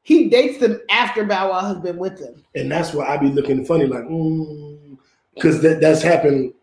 he 0.03 0.29
dates 0.29 0.59
them 0.59 0.79
after 0.89 1.23
Bow 1.23 1.51
Wow 1.51 1.61
has 1.61 1.77
been 1.77 1.97
with 1.97 2.17
them. 2.19 2.43
and 2.55 2.71
that's 2.71 2.93
why 2.93 3.05
I 3.05 3.17
be 3.17 3.27
looking 3.29 3.65
funny, 3.65 3.85
like, 3.85 4.03
mm, 4.03 4.97
because 5.35 5.61
that 5.61 5.79
that's 5.79 6.01
happened 6.01 6.53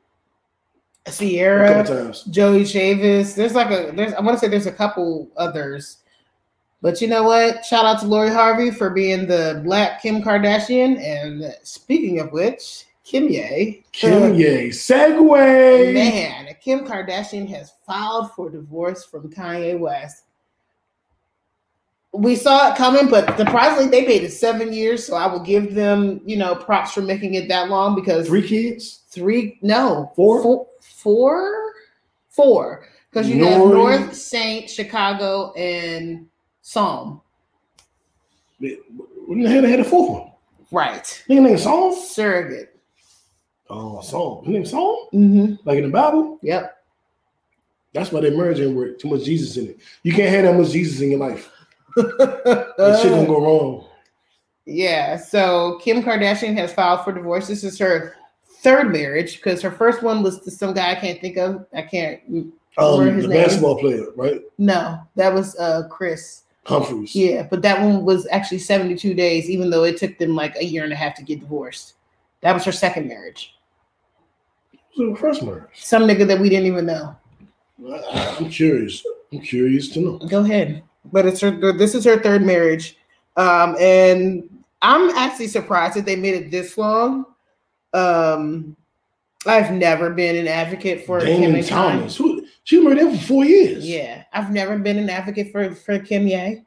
Ciara. 1.11 1.85
Joie 2.31 2.61
Chavis. 2.61 3.35
There's 3.35 3.55
like 3.55 3.71
a 3.71 3.93
there's 3.95 4.13
I 4.15 4.21
want 4.21 4.37
to 4.37 4.41
say 4.41 4.49
there's 4.49 4.67
a 4.67 4.73
couple 4.73 5.29
others. 5.37 5.99
But 6.81 7.01
you 7.01 7.09
know 7.09 7.25
what? 7.25 7.65
Shout 7.65 7.85
out 7.85 8.01
to 8.01 8.07
Lori 8.07 8.31
Harvey 8.31 8.71
for 8.71 8.91
being 8.91 9.27
the 9.27 9.61
black 9.65 10.01
Kim 10.01 10.23
Kardashian. 10.23 11.01
And 11.01 11.53
speaking 11.65 12.21
of 12.21 12.31
which, 12.31 12.85
Kim 13.03 13.29
Ye. 13.29 13.85
Kim 13.91 14.35
Ye, 14.35 14.69
segue. 14.69 15.95
Man, 15.95 16.55
Kim 16.63 16.87
Kardashian 16.87 17.49
has 17.49 17.73
filed 17.87 18.31
for 18.33 18.49
divorce 18.51 19.05
from 19.05 19.29
Kanye 19.33 19.79
West. 19.79 20.25
We 22.13 22.37
saw 22.37 22.71
it 22.71 22.77
coming, 22.77 23.09
but 23.11 23.37
surprisingly, 23.37 23.91
they 23.91 24.05
paid 24.07 24.23
it 24.25 24.31
seven 24.33 24.73
years. 24.73 25.05
So 25.05 25.15
I 25.17 25.27
will 25.27 25.41
give 25.41 25.75
them, 25.75 26.21
you 26.25 26.37
know, 26.37 26.55
props 26.55 26.93
for 26.93 27.03
making 27.03 27.35
it 27.35 27.49
that 27.49 27.69
long 27.71 27.95
because 27.95 28.27
Three 28.29 28.47
kids. 28.47 29.03
three 29.09 29.59
no 29.63 30.13
Four? 30.15 30.43
four 30.43 30.67
four 31.09 31.73
four 32.29 32.87
because 33.11 33.31
you 33.31 33.43
have 33.47 33.59
North 33.59 34.15
Saint 34.15 34.69
Chicago 34.69 35.55
and 35.55 36.27
Psalm 36.61 37.23
hell 38.61 39.63
they 39.63 39.71
had 39.71 39.81
a 39.81 39.85
fourth 39.85 40.11
one? 40.11 40.31
right 40.71 41.25
Nigga 41.31 41.43
named 41.43 41.61
Song. 41.61 41.99
surrogate 41.99 42.79
Oh. 43.71 44.41
His 44.45 44.53
name 44.53 44.67
Saul? 44.67 45.09
Mm-hmm. 45.13 45.55
Like 45.65 45.79
in 45.79 45.85
the 45.85 45.91
Bible? 45.91 46.39
Yep. 46.43 46.75
That's 47.93 48.13
why 48.13 48.21
they 48.21 48.31
merging 48.31 48.75
with 48.75 48.99
too 48.99 49.09
much 49.09 49.25
Jesus 49.25 49.57
in 49.57 49.69
it. 49.69 49.79
You 50.03 50.13
can't 50.13 50.31
have 50.31 50.45
that 50.45 50.59
much 50.61 50.73
Jesus 50.73 51.01
in 51.01 51.11
your 51.11 51.21
life. 51.21 51.51
That 51.97 53.01
shit 53.03 53.11
gonna 53.11 53.27
go 53.27 53.43
wrong. 53.43 53.85
Yeah, 54.65 55.17
so 55.17 55.81
Kim 55.83 56.03
Kardashian 56.03 56.55
has 56.55 56.73
filed 56.73 57.03
for 57.03 57.13
divorce. 57.13 57.49
This 57.49 57.65
is 57.65 57.79
her 57.79 58.15
third 58.61 58.93
marriage 58.93 59.37
because 59.37 59.63
her 59.63 59.71
first 59.71 60.03
one 60.03 60.23
was 60.23 60.41
to 60.41 60.51
some 60.51 60.75
guy 60.75 60.91
I 60.93 60.95
can't 60.97 61.21
think 61.21 61.37
of. 61.37 61.67
I 61.75 61.83
can't 61.83 62.21
Um, 62.29 63.01
remember 63.01 63.13
his 63.13 63.23
the 63.25 63.29
name. 63.35 63.43
basketball 63.45 63.79
player, 63.79 64.07
right? 64.17 64.41
No, 64.59 64.99
that 65.17 65.33
was 65.33 65.57
uh 65.57 65.87
Kris. 65.89 66.43
Humphries. 66.67 67.15
Yeah, 67.17 67.45
but 67.49 67.63
that 67.63 67.81
one 67.81 68.05
was 68.05 68.27
actually 68.31 68.59
72 68.59 69.15
days, 69.15 69.49
even 69.49 69.71
though 69.71 69.85
it 69.85 69.97
took 69.97 70.19
them 70.19 70.35
like 70.37 70.55
a 70.57 70.65
year 70.65 70.85
and 70.85 70.93
a 70.93 70.97
half 70.97 71.15
to 71.17 71.23
get 71.23 71.41
divorced. 71.41 71.95
That 72.43 72.53
was 72.53 72.63
her 72.65 72.73
second 72.73 73.09
marriage. 73.09 73.55
So 74.95 75.15
first 75.15 75.43
marriage. 75.43 75.71
Some 75.75 76.03
nigga 76.03 76.27
that 76.27 76.39
we 76.41 76.49
didn't 76.51 76.67
even 76.67 76.87
know. 76.87 77.17
I- 77.91 78.37
I'm 78.39 78.51
curious. 78.51 79.03
I'm 79.33 79.41
curious 79.41 79.89
to 79.91 80.01
know. 80.01 80.19
Go 80.19 80.41
ahead. 80.45 80.83
But 81.11 81.25
it's 81.27 81.41
her 81.41 81.51
this 81.73 81.95
is 81.95 82.05
her 82.05 82.19
third 82.19 82.45
marriage. 82.45 82.97
Um, 83.37 83.77
and 83.81 84.49
I'm 84.83 85.11
actually 85.11 85.47
surprised 85.49 85.95
that 85.97 86.05
they 86.05 86.17
made 86.17 86.35
it 86.35 86.51
this 86.51 86.77
long. 86.77 87.25
Um, 87.93 88.77
I've 89.47 89.73
never 89.73 90.11
been 90.11 90.37
an 90.37 90.49
advocate 90.49 91.07
for 91.07 91.21
Kim 91.21 91.41
Damon 91.43 91.65
Thomas. 91.65 92.17
Who, 92.17 92.45
she 92.65 92.81
married 92.81 92.99
there 92.99 93.11
for 93.13 93.19
four 93.27 93.45
years. 93.45 93.89
Yeah, 93.89 94.25
I've 94.33 94.51
never 94.51 94.79
been 94.79 94.99
an 94.99 95.09
advocate 95.09 95.53
for 95.53 95.75
for 95.75 95.99
Kim 95.99 96.27
Ye. 96.27 96.63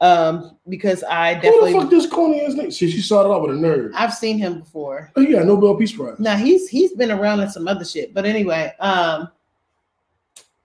Um, 0.00 0.56
because 0.68 1.02
I 1.04 1.34
Who 1.34 1.40
the 1.40 1.48
fuck 1.48 1.60
definitely 1.82 1.98
this 1.98 2.10
corny 2.10 2.40
ass 2.44 2.54
nigga? 2.54 2.72
See, 2.72 2.90
she 2.90 3.00
started 3.00 3.28
off 3.30 3.42
with 3.46 3.56
a 3.56 3.60
nerd. 3.60 3.92
I've 3.94 4.12
seen 4.12 4.38
him 4.38 4.58
before. 4.60 5.12
Oh, 5.16 5.24
got 5.24 5.46
Nobel 5.46 5.76
Peace 5.76 5.92
Prize. 5.92 6.18
Now 6.18 6.36
he's 6.36 6.68
he's 6.68 6.92
been 6.92 7.10
around 7.10 7.40
in 7.40 7.48
some 7.48 7.68
other 7.68 7.84
shit. 7.84 8.12
But 8.12 8.24
anyway, 8.26 8.72
um 8.80 9.28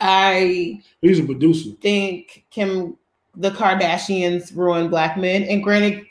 I 0.01 0.81
He's 1.01 1.19
a 1.19 1.23
producer. 1.23 1.71
think 1.81 2.45
Kim 2.49 2.97
the 3.35 3.51
Kardashians 3.51 4.55
ruined 4.55 4.89
black 4.89 5.17
men. 5.17 5.43
And 5.43 5.63
granted, 5.63 6.05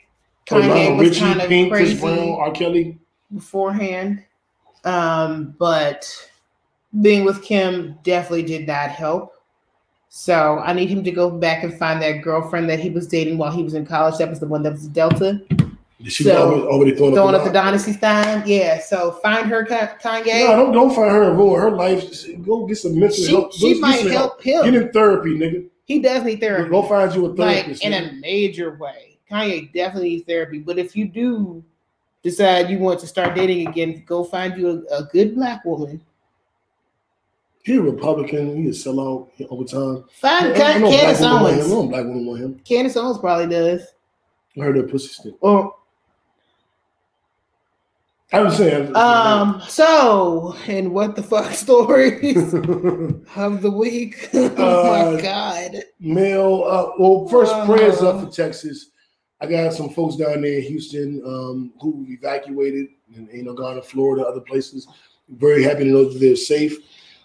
Oh, 0.51 0.55
Kanye 0.55 0.97
was 0.97 1.09
Richie, 1.09 1.19
kind 1.19 1.41
of 1.41 1.47
Pink, 1.49 1.71
crazy 1.71 1.91
Chris 1.91 2.01
Brown, 2.01 2.29
R. 2.29 2.51
Kelly. 2.51 2.97
Beforehand. 3.33 4.23
Um, 4.85 5.55
but 5.59 6.07
being 7.01 7.23
with 7.25 7.43
Kim 7.43 7.97
definitely 8.03 8.43
did 8.43 8.67
not 8.67 8.89
help. 8.89 9.33
So 10.09 10.59
I 10.59 10.73
need 10.73 10.89
him 10.89 11.03
to 11.03 11.11
go 11.11 11.29
back 11.29 11.63
and 11.63 11.77
find 11.77 12.01
that 12.01 12.23
girlfriend 12.23 12.69
that 12.69 12.79
he 12.79 12.89
was 12.89 13.07
dating 13.07 13.37
while 13.37 13.51
he 13.51 13.61
was 13.63 13.75
in 13.75 13.85
college. 13.85 14.17
That 14.17 14.29
was 14.29 14.39
the 14.39 14.47
one 14.47 14.63
that 14.63 14.71
was 14.73 14.87
Delta. 14.87 15.41
She 16.05 16.23
So, 16.23 16.31
already, 16.47 16.61
already 16.63 16.95
throwing, 16.95 17.13
Throwing 17.13 17.35
up 17.35 17.41
up 17.41 17.47
the 17.47 17.53
dynasty 17.53 17.91
sign. 17.93 18.41
Yeah. 18.47 18.79
So 18.79 19.11
find 19.21 19.47
her, 19.47 19.65
Kanye. 19.65 20.47
No, 20.47 20.55
don't 20.55 20.71
don't 20.71 20.95
find 20.95 21.11
her 21.11 21.33
ruin 21.33 21.59
her 21.61 21.71
life. 21.71 22.25
Go 22.43 22.65
get 22.65 22.77
some 22.77 22.97
mental 22.97 23.17
she 23.17 23.31
help. 23.31 23.53
she 23.53 23.73
Go 23.75 23.79
might 23.81 24.07
help, 24.07 24.41
help 24.41 24.63
Get 24.65 24.73
him. 24.73 24.81
in 24.83 24.91
therapy, 24.93 25.31
nigga. 25.31 25.67
He 25.83 25.99
does 25.99 26.23
need 26.23 26.39
therapy. 26.39 26.69
Go 26.69 26.83
find 26.83 27.13
you 27.13 27.25
a 27.25 27.35
therapist, 27.35 27.83
like 27.83 27.91
in 27.93 28.01
nigga. 28.01 28.17
a 28.17 28.21
major 28.21 28.77
way. 28.77 29.19
Kanye 29.29 29.71
definitely 29.73 30.09
needs 30.11 30.25
therapy. 30.25 30.59
But 30.59 30.79
if 30.79 30.95
you 30.95 31.05
do 31.07 31.63
decide 32.23 32.69
you 32.69 32.77
want 32.79 32.99
to 33.01 33.07
start 33.07 33.35
dating 33.35 33.67
again, 33.67 34.03
go 34.05 34.23
find 34.23 34.57
you 34.57 34.85
a, 34.91 34.97
a 34.99 35.03
good 35.05 35.35
black 35.35 35.63
woman. 35.65 36.01
He 37.63 37.75
a 37.75 37.81
Republican. 37.81 38.55
He 38.63 38.69
a 38.69 38.71
sellout 38.71 39.29
over 39.49 39.63
time. 39.63 40.05
Find 40.13 40.47
I 40.53 40.57
Can- 40.57 40.81
Candace. 40.81 41.21
I 41.21 41.39
Owens. 41.41 41.69
know 41.69 41.87
black 41.87 42.05
women 42.05 42.25
want 42.25 42.41
him. 42.41 42.59
Candace 42.59 42.95
Owens 42.97 43.17
probably 43.19 43.47
does. 43.47 43.81
I 44.57 44.61
heard 44.61 44.75
that 44.77 44.89
pussy 44.89 45.09
stink. 45.09 45.35
Or 45.41 45.75
I'm 48.31 48.51
saying. 48.51 48.95
um. 48.95 49.61
So, 49.67 50.55
and 50.67 50.91
what 50.93 51.15
the 51.15 51.23
fuck 51.23 51.51
stories 51.53 52.53
of 53.35 53.61
the 53.61 53.71
week? 53.71 54.29
oh 54.33 55.11
Uh, 55.11 55.15
my 55.15 55.21
god. 55.21 55.83
Male. 55.99 56.63
Uh, 56.63 56.91
well, 56.99 57.27
first 57.27 57.51
Uh. 57.53 57.65
prayers 57.65 58.01
up 58.01 58.23
for 58.23 58.31
Texas. 58.31 58.91
I 59.41 59.47
got 59.47 59.73
some 59.73 59.89
folks 59.89 60.15
down 60.15 60.41
there 60.41 60.57
in 60.57 60.63
Houston 60.63 61.21
um, 61.25 61.73
who 61.81 62.05
evacuated 62.09 62.87
and 63.15 63.29
you 63.31 63.43
know 63.43 63.53
gone 63.53 63.75
to 63.75 63.81
Florida, 63.81 64.25
other 64.25 64.41
places. 64.41 64.87
Very 65.29 65.63
happy 65.63 65.83
to 65.85 65.91
know 65.91 66.09
that 66.09 66.19
they're 66.19 66.35
safe. 66.35 66.77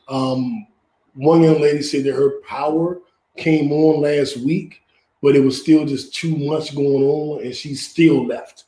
Um, 0.09 0.67
one 1.15 1.43
young 1.43 1.61
lady 1.61 1.83
said 1.83 2.05
that 2.05 2.15
her 2.15 2.41
power 2.43 3.01
came 3.37 3.73
on 3.73 4.03
last 4.03 4.37
week, 4.37 4.83
but 5.23 5.35
it 5.35 5.41
was 5.41 5.61
still 5.61 5.85
just 5.85 6.15
too 6.15 6.37
much 6.37 6.75
going 6.75 7.03
on, 7.03 7.45
and 7.45 7.55
she 7.55 7.75
still 7.75 8.27
left. 8.27 8.65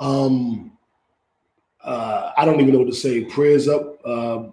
Um, 0.00 0.72
uh, 1.82 2.32
I 2.36 2.44
don't 2.44 2.60
even 2.60 2.72
know 2.72 2.80
what 2.80 2.88
to 2.88 2.94
say. 2.94 3.24
Prayers 3.24 3.68
up. 3.68 3.98
Uh, 4.04 4.44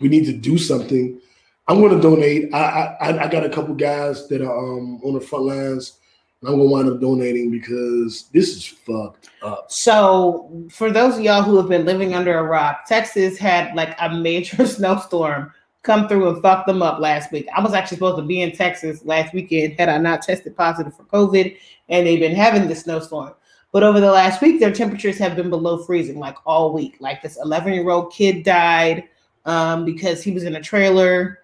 we 0.00 0.08
need 0.08 0.26
to 0.26 0.32
do 0.32 0.58
something. 0.58 1.20
I'm 1.68 1.80
going 1.80 1.94
to 1.94 2.00
donate. 2.00 2.52
I, 2.52 2.96
I 3.00 3.24
I 3.24 3.28
got 3.28 3.46
a 3.46 3.48
couple 3.48 3.74
guys 3.74 4.26
that 4.28 4.42
are 4.42 4.58
um, 4.58 5.00
on 5.04 5.14
the 5.14 5.20
front 5.20 5.46
lines, 5.46 5.98
I'm 6.44 6.58
to 6.58 6.64
wind 6.64 6.90
up 6.90 7.00
donating 7.00 7.50
because 7.52 8.24
this 8.32 8.56
is 8.56 8.66
fucked 8.66 9.30
up. 9.42 9.70
So, 9.70 10.66
for 10.70 10.90
those 10.90 11.16
of 11.16 11.22
y'all 11.22 11.42
who 11.42 11.56
have 11.56 11.68
been 11.68 11.84
living 11.84 12.14
under 12.14 12.36
a 12.36 12.42
rock, 12.42 12.84
Texas 12.86 13.38
had 13.38 13.74
like 13.76 13.94
a 14.00 14.12
major 14.12 14.66
snowstorm 14.66 15.52
come 15.82 16.08
through 16.08 16.28
and 16.28 16.42
fuck 16.42 16.66
them 16.66 16.82
up 16.82 16.98
last 16.98 17.30
week. 17.30 17.46
I 17.54 17.62
was 17.62 17.74
actually 17.74 17.98
supposed 17.98 18.16
to 18.16 18.22
be 18.22 18.42
in 18.42 18.52
Texas 18.52 19.04
last 19.04 19.32
weekend 19.32 19.78
had 19.78 19.88
I 19.88 19.98
not 19.98 20.22
tested 20.22 20.56
positive 20.56 20.96
for 20.96 21.04
COVID, 21.04 21.56
and 21.88 22.06
they've 22.06 22.20
been 22.20 22.34
having 22.34 22.66
the 22.66 22.74
snowstorm. 22.74 23.34
But 23.70 23.84
over 23.84 24.00
the 24.00 24.10
last 24.10 24.42
week, 24.42 24.58
their 24.58 24.72
temperatures 24.72 25.18
have 25.18 25.36
been 25.36 25.48
below 25.48 25.78
freezing, 25.78 26.18
like 26.18 26.36
all 26.44 26.72
week. 26.72 26.96
Like 26.98 27.22
this 27.22 27.38
11 27.42 27.72
year 27.72 27.88
old 27.90 28.12
kid 28.12 28.42
died 28.42 29.04
um, 29.44 29.84
because 29.84 30.22
he 30.22 30.32
was 30.32 30.42
in 30.42 30.56
a 30.56 30.60
trailer 30.60 31.38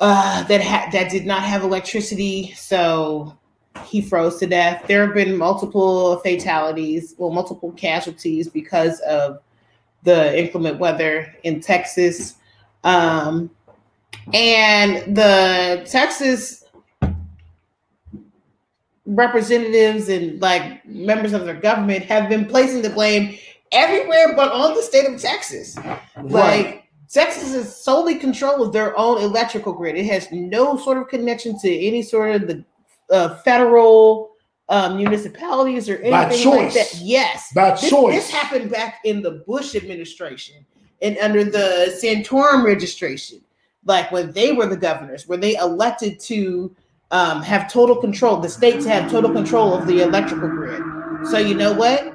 uh, 0.00 0.42
that 0.44 0.62
had 0.62 0.90
that 0.92 1.10
did 1.10 1.26
not 1.26 1.42
have 1.42 1.62
electricity, 1.62 2.52
so 2.56 3.38
he 3.84 4.00
froze 4.00 4.38
to 4.38 4.46
death. 4.46 4.84
There 4.86 5.04
have 5.04 5.14
been 5.14 5.36
multiple 5.36 6.18
fatalities, 6.18 7.14
well, 7.18 7.30
multiple 7.30 7.72
casualties 7.72 8.48
because 8.48 9.00
of 9.00 9.40
the 10.02 10.38
inclement 10.38 10.78
weather 10.78 11.34
in 11.44 11.60
Texas. 11.60 12.36
Um, 12.84 13.50
and 14.32 15.16
the 15.16 15.86
Texas 15.88 16.64
representatives 19.06 20.08
and 20.08 20.40
like 20.40 20.86
members 20.86 21.32
of 21.32 21.44
their 21.44 21.54
government 21.54 22.04
have 22.04 22.28
been 22.28 22.46
placing 22.46 22.82
the 22.82 22.90
blame 22.90 23.36
everywhere 23.72 24.34
but 24.36 24.52
on 24.52 24.74
the 24.74 24.82
state 24.82 25.08
of 25.08 25.20
Texas. 25.20 25.76
Like 26.22 26.84
Texas 27.08 27.52
is 27.54 27.74
solely 27.74 28.16
control 28.16 28.62
of 28.62 28.72
their 28.72 28.96
own 28.96 29.20
electrical 29.20 29.72
grid. 29.72 29.96
It 29.96 30.06
has 30.06 30.30
no 30.30 30.76
sort 30.76 30.98
of 30.98 31.08
connection 31.08 31.58
to 31.60 31.68
any 31.68 32.02
sort 32.02 32.36
of 32.36 32.46
the 32.46 32.64
uh, 33.10 33.36
federal 33.36 34.30
um, 34.68 34.96
municipalities 34.96 35.88
or 35.88 35.96
anything 35.96 36.48
like 36.48 36.72
that. 36.74 36.94
Yes, 37.00 37.52
by 37.52 37.72
this, 37.72 37.90
choice. 37.90 38.14
this 38.14 38.30
happened 38.30 38.70
back 38.70 39.00
in 39.04 39.20
the 39.22 39.42
Bush 39.46 39.74
administration 39.74 40.64
and 41.02 41.18
under 41.18 41.44
the 41.44 41.98
Santorum 42.02 42.64
registration, 42.64 43.40
like 43.84 44.12
when 44.12 44.32
they 44.32 44.52
were 44.52 44.66
the 44.66 44.76
governors, 44.76 45.26
where 45.26 45.38
they 45.38 45.56
elected 45.56 46.20
to 46.20 46.74
um, 47.10 47.42
have 47.42 47.72
total 47.72 47.96
control, 47.96 48.36
the 48.36 48.48
states 48.48 48.84
have 48.86 49.10
total 49.10 49.32
control 49.32 49.74
of 49.74 49.86
the 49.86 50.02
electrical 50.02 50.48
grid. 50.48 50.82
So 51.24 51.38
you 51.38 51.54
know 51.54 51.72
what? 51.72 52.14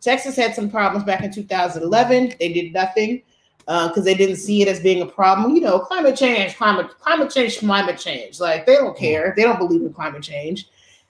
Texas 0.00 0.36
had 0.36 0.54
some 0.54 0.70
problems 0.70 1.04
back 1.04 1.22
in 1.24 1.32
2011. 1.32 2.34
They 2.38 2.52
did 2.52 2.72
nothing 2.72 3.22
because 3.66 4.04
they 4.04 4.14
didn't 4.14 4.36
see 4.36 4.62
it 4.62 4.68
as 4.68 4.80
being 4.80 5.02
a 5.02 5.06
problem. 5.06 5.54
You 5.54 5.60
know, 5.60 5.78
climate 5.78 6.16
change, 6.16 6.56
climate, 6.56 6.90
climate 7.00 7.30
change, 7.30 7.58
climate 7.58 7.98
change. 7.98 8.40
Like 8.40 8.64
they 8.64 8.76
don't 8.76 8.96
care. 8.96 9.34
They 9.36 9.42
don't 9.42 9.58
believe 9.58 9.82
in 9.82 9.92
climate 9.92 10.22
change. 10.22 10.68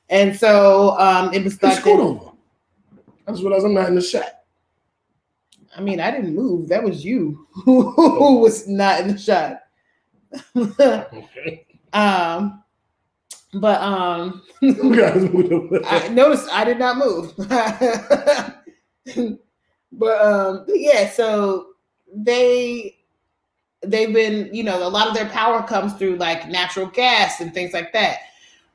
And 0.09 0.37
so 0.37 0.99
um, 0.99 1.33
it 1.35 1.45
was 1.45 1.55
scoot 1.55 1.71
that, 1.73 1.87
over. 1.87 2.31
I 3.27 3.33
just 3.33 3.43
realized 3.43 3.67
I'm 3.67 3.75
not 3.75 3.89
in 3.89 3.97
the 3.97 4.01
shot. 4.01 4.45
I 5.77 5.81
mean, 5.81 6.01
I 6.01 6.11
didn't 6.11 6.35
move. 6.35 6.69
That 6.69 6.83
was 6.83 7.05
you 7.05 7.47
who 7.65 8.39
was 8.39 8.67
not 8.67 9.01
in 9.01 9.09
the 9.09 9.19
shot. 9.19 9.61
Okay. 10.57 11.67
um, 11.93 12.63
but 13.55 13.81
um. 13.83 14.43
I 14.63 16.09
noticed 16.11 16.49
I 16.51 16.65
did 16.65 16.79
not 16.79 16.97
move. 16.97 17.35
but 19.93 20.25
um, 20.25 20.65
but 20.67 20.81
yeah, 20.81 21.11
so 21.11 21.67
they 22.15 22.97
they've 23.85 24.13
been, 24.13 24.49
you 24.53 24.65
know, 24.65 24.87
a 24.87 24.89
lot 24.89 25.09
of 25.09 25.15
their 25.15 25.29
power 25.29 25.63
comes 25.63 25.93
through 25.95 26.17
like 26.17 26.49
natural 26.49 26.87
gas 26.87 27.41
and 27.41 27.53
things 27.55 27.73
like 27.73 27.93
that. 27.93 28.19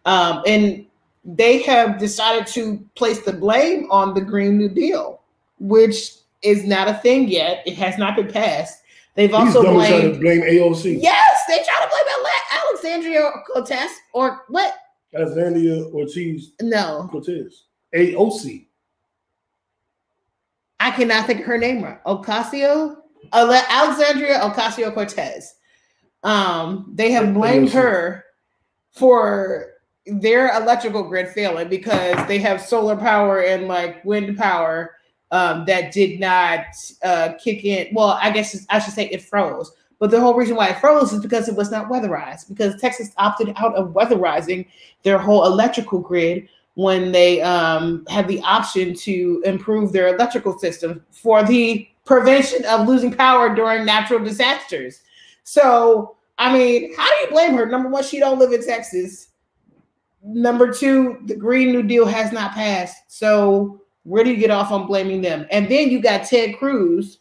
Um, 0.06 0.42
and 0.46 0.86
they 1.26 1.62
have 1.64 2.00
decided 2.00 2.48
to 2.48 2.78
place 2.96 3.20
the 3.22 3.34
blame 3.34 3.88
on 3.92 4.14
the 4.14 4.22
Green 4.22 4.58
New 4.58 4.70
Deal, 4.70 5.22
which 5.60 6.14
is 6.44 6.66
not 6.66 6.88
a 6.88 6.94
thing 6.96 7.28
yet. 7.28 7.62
It 7.66 7.76
has 7.76 7.98
not 7.98 8.16
been 8.16 8.32
passed. 8.32 8.82
They've 9.16 9.34
also 9.34 9.62
blamed 9.62 10.14
to 10.16 10.20
blame 10.20 10.42
AOC. 10.42 11.02
Yes, 11.02 11.42
they 11.48 11.58
try 11.58 11.84
to 11.84 11.90
blame 11.90 12.16
Ale- 12.18 12.70
Alexandria 12.70 13.32
Cortez 13.52 13.92
or 14.14 14.44
what? 14.48 14.74
Alexandria 15.14 15.84
Ortiz 15.88 16.54
No, 16.62 17.08
Cortez. 17.12 17.64
AOC. 17.94 18.66
I 20.80 20.92
cannot 20.92 21.28
think 21.28 21.42
of 21.42 21.46
her 21.46 21.58
name 21.58 21.84
right. 21.84 22.04
Ocasio, 22.06 23.01
Alexandria 23.34 24.40
Ocasio 24.40 24.94
Cortez. 24.94 25.56
Um, 26.24 26.92
they 26.94 27.12
have 27.12 27.34
blamed 27.34 27.72
her 27.72 28.26
for 28.92 29.68
their 30.06 30.56
electrical 30.56 31.04
grid 31.04 31.30
failing 31.30 31.70
because 31.70 32.28
they 32.28 32.40
have 32.40 32.62
solar 32.62 32.96
power 32.96 33.42
and 33.42 33.68
like 33.68 34.04
wind 34.04 34.38
power 34.38 34.96
um, 35.32 35.66
that 35.66 35.92
did 35.92 36.20
not 36.20 36.66
uh, 37.04 37.34
kick 37.44 37.64
in. 37.64 37.94
Well, 37.94 38.20
I 38.22 38.32
guess 38.32 38.66
I 38.70 38.80
should 38.80 38.94
say 38.94 39.08
it 39.10 39.22
froze. 39.22 39.72
But 40.00 40.10
the 40.10 40.20
whole 40.20 40.34
reason 40.34 40.56
why 40.56 40.70
it 40.70 40.80
froze 40.80 41.14
is 41.14 41.22
because 41.22 41.48
it 41.48 41.56
was 41.56 41.70
not 41.70 41.88
weatherized, 41.88 42.50
because 42.50 42.80
Texas 42.82 43.12
opted 43.18 43.54
out 43.58 43.76
of 43.76 43.90
weatherizing 43.90 44.66
their 45.04 45.20
whole 45.20 45.46
electrical 45.46 46.00
grid 46.00 46.50
when 46.74 47.12
they 47.12 47.42
um, 47.42 48.04
had 48.10 48.28
the 48.28 48.42
option 48.42 48.96
to 48.96 49.44
improve 49.46 49.92
their 49.92 50.16
electrical 50.16 50.58
system 50.58 51.06
for 51.12 51.44
the 51.44 51.88
prevention 52.12 52.66
of 52.66 52.90
losing 52.90 53.14
power 53.14 53.56
during 53.56 53.86
natural 53.86 54.20
disasters. 54.20 55.00
So, 55.44 56.18
I 56.38 56.52
mean, 56.52 56.94
how 56.98 57.08
do 57.08 57.16
you 57.24 57.32
blame 57.32 57.54
her? 57.54 57.66
Number 57.66 57.88
one, 57.88 58.04
she 58.04 58.20
don't 58.20 58.38
live 58.38 58.52
in 58.52 58.66
Texas. 58.66 59.30
Number 60.22 60.74
two, 60.74 61.20
the 61.26 61.38
Green 61.38 61.72
New 61.72 61.84
Deal 61.84 62.06
has 62.06 62.34
not 62.34 62.52
passed. 62.52 62.98
So, 63.08 63.82
where 64.04 64.26
do 64.26 64.30
you 64.30 64.36
get 64.36 64.52
off 64.52 64.72
on 64.72 64.88
blaming 64.88 65.22
them? 65.22 65.48
And 65.52 65.70
then 65.70 65.90
you 65.90 66.02
got 66.02 66.26
Ted 66.26 66.58
Cruz, 66.58 67.20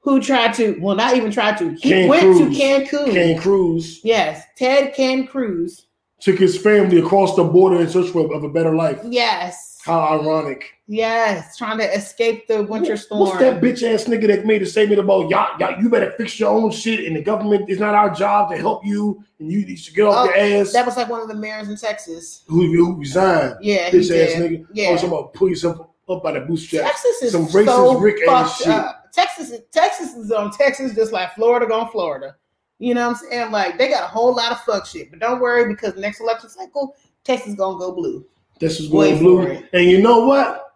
who 0.00 0.20
tried 0.20 0.54
to, 0.54 0.76
well, 0.80 0.96
not 0.96 1.16
even 1.16 1.30
tried 1.30 1.56
to, 1.58 1.74
he 1.74 1.90
Ken 1.90 2.08
went 2.08 2.22
Cruz. 2.22 2.38
to 2.38 2.46
Cancun. 2.46 3.12
Ken 3.12 3.38
Cruz 3.38 4.00
yes, 4.02 4.42
Ted 4.56 4.92
Can 4.92 5.24
Cruz. 5.24 5.86
took 6.18 6.38
his 6.38 6.58
family 6.58 6.98
across 6.98 7.36
the 7.36 7.44
border 7.44 7.80
in 7.80 7.88
search 7.88 8.08
of 8.08 8.16
of 8.32 8.42
a 8.42 8.48
better 8.48 8.74
life. 8.74 8.98
Yes. 9.04 9.71
How 9.84 10.00
ironic. 10.20 10.74
Yes, 10.86 11.56
trying 11.56 11.78
to 11.78 11.84
escape 11.96 12.46
the 12.46 12.62
winter 12.62 12.96
storm. 12.96 13.20
What's 13.20 13.38
that 13.38 13.60
bitch 13.60 13.82
ass 13.82 14.04
nigga 14.04 14.26
that 14.28 14.46
made 14.46 14.62
a 14.62 14.66
statement 14.66 15.00
about 15.00 15.28
y'all, 15.28 15.58
y'all, 15.58 15.80
you 15.80 15.88
better 15.88 16.12
fix 16.12 16.38
your 16.38 16.50
own 16.50 16.70
shit 16.70 17.04
and 17.06 17.16
the 17.16 17.22
government 17.22 17.68
is 17.68 17.80
not 17.80 17.94
our 17.94 18.10
job 18.10 18.50
to 18.50 18.56
help 18.58 18.84
you 18.84 19.24
and 19.40 19.50
you, 19.50 19.60
you 19.60 19.76
should 19.76 19.94
get 19.94 20.04
off 20.04 20.14
Oh, 20.18 20.24
your 20.34 20.60
ass. 20.62 20.72
That 20.72 20.86
was 20.86 20.96
like 20.96 21.08
one 21.08 21.20
of 21.20 21.28
the 21.28 21.34
mayors 21.34 21.68
in 21.68 21.76
Texas. 21.76 22.44
who, 22.46 22.66
who 22.66 22.96
resigned? 23.00 23.56
Yeah, 23.60 23.90
Bitch 23.90 24.10
ass 24.10 24.34
nigga. 24.40 24.66
Yeah. 24.72 24.96
Oh, 25.00 25.06
about 25.06 25.34
pull 25.34 25.48
yourself 25.48 25.88
up 26.08 26.22
by 26.22 26.32
the 26.32 26.40
bootstraps. 26.40 26.88
Texas 26.88 27.22
is 27.22 27.32
Some 27.32 27.46
racist 27.46 27.66
so 27.66 27.98
Rick 27.98 28.28
ass 28.28 28.58
shit. 28.58 28.68
up. 28.68 29.12
Texas, 29.12 29.50
is- 29.50 29.60
Texas 29.72 30.14
is 30.14 30.30
on 30.30 30.50
Texas 30.52 30.94
just 30.94 31.12
like 31.12 31.34
Florida 31.34 31.66
gone 31.66 31.90
Florida. 31.90 32.36
You 32.78 32.94
know 32.94 33.08
what 33.08 33.22
I'm 33.22 33.30
saying? 33.30 33.50
Like 33.52 33.78
they 33.78 33.88
got 33.88 34.04
a 34.04 34.08
whole 34.08 34.34
lot 34.34 34.52
of 34.52 34.60
fuck 34.60 34.86
shit, 34.86 35.10
but 35.10 35.20
don't 35.20 35.40
worry 35.40 35.68
because 35.72 35.96
next 35.96 36.20
election 36.20 36.50
cycle, 36.50 36.94
Texas 37.24 37.54
gonna 37.54 37.78
go 37.78 37.92
blue. 37.92 38.24
This 38.62 38.78
is 38.78 38.88
going 38.88 39.18
blue. 39.18 39.60
And 39.72 39.90
you 39.90 40.00
know 40.00 40.20
what? 40.24 40.74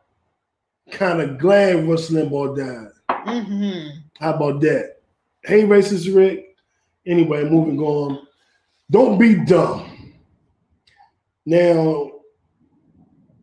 Kind 0.90 1.20
of 1.20 1.38
glad 1.38 1.88
Rush 1.88 2.08
Limbaugh 2.08 2.56
died. 2.56 2.88
hmm 3.08 3.90
How 4.18 4.34
about 4.34 4.60
that? 4.62 4.96
Hey, 5.44 5.62
racist 5.62 6.12
Rick. 6.12 6.56
Anyway, 7.06 7.48
moving 7.48 7.78
on. 7.78 8.26
Don't 8.90 9.18
be 9.18 9.36
dumb. 9.36 10.12
Now, 11.44 12.10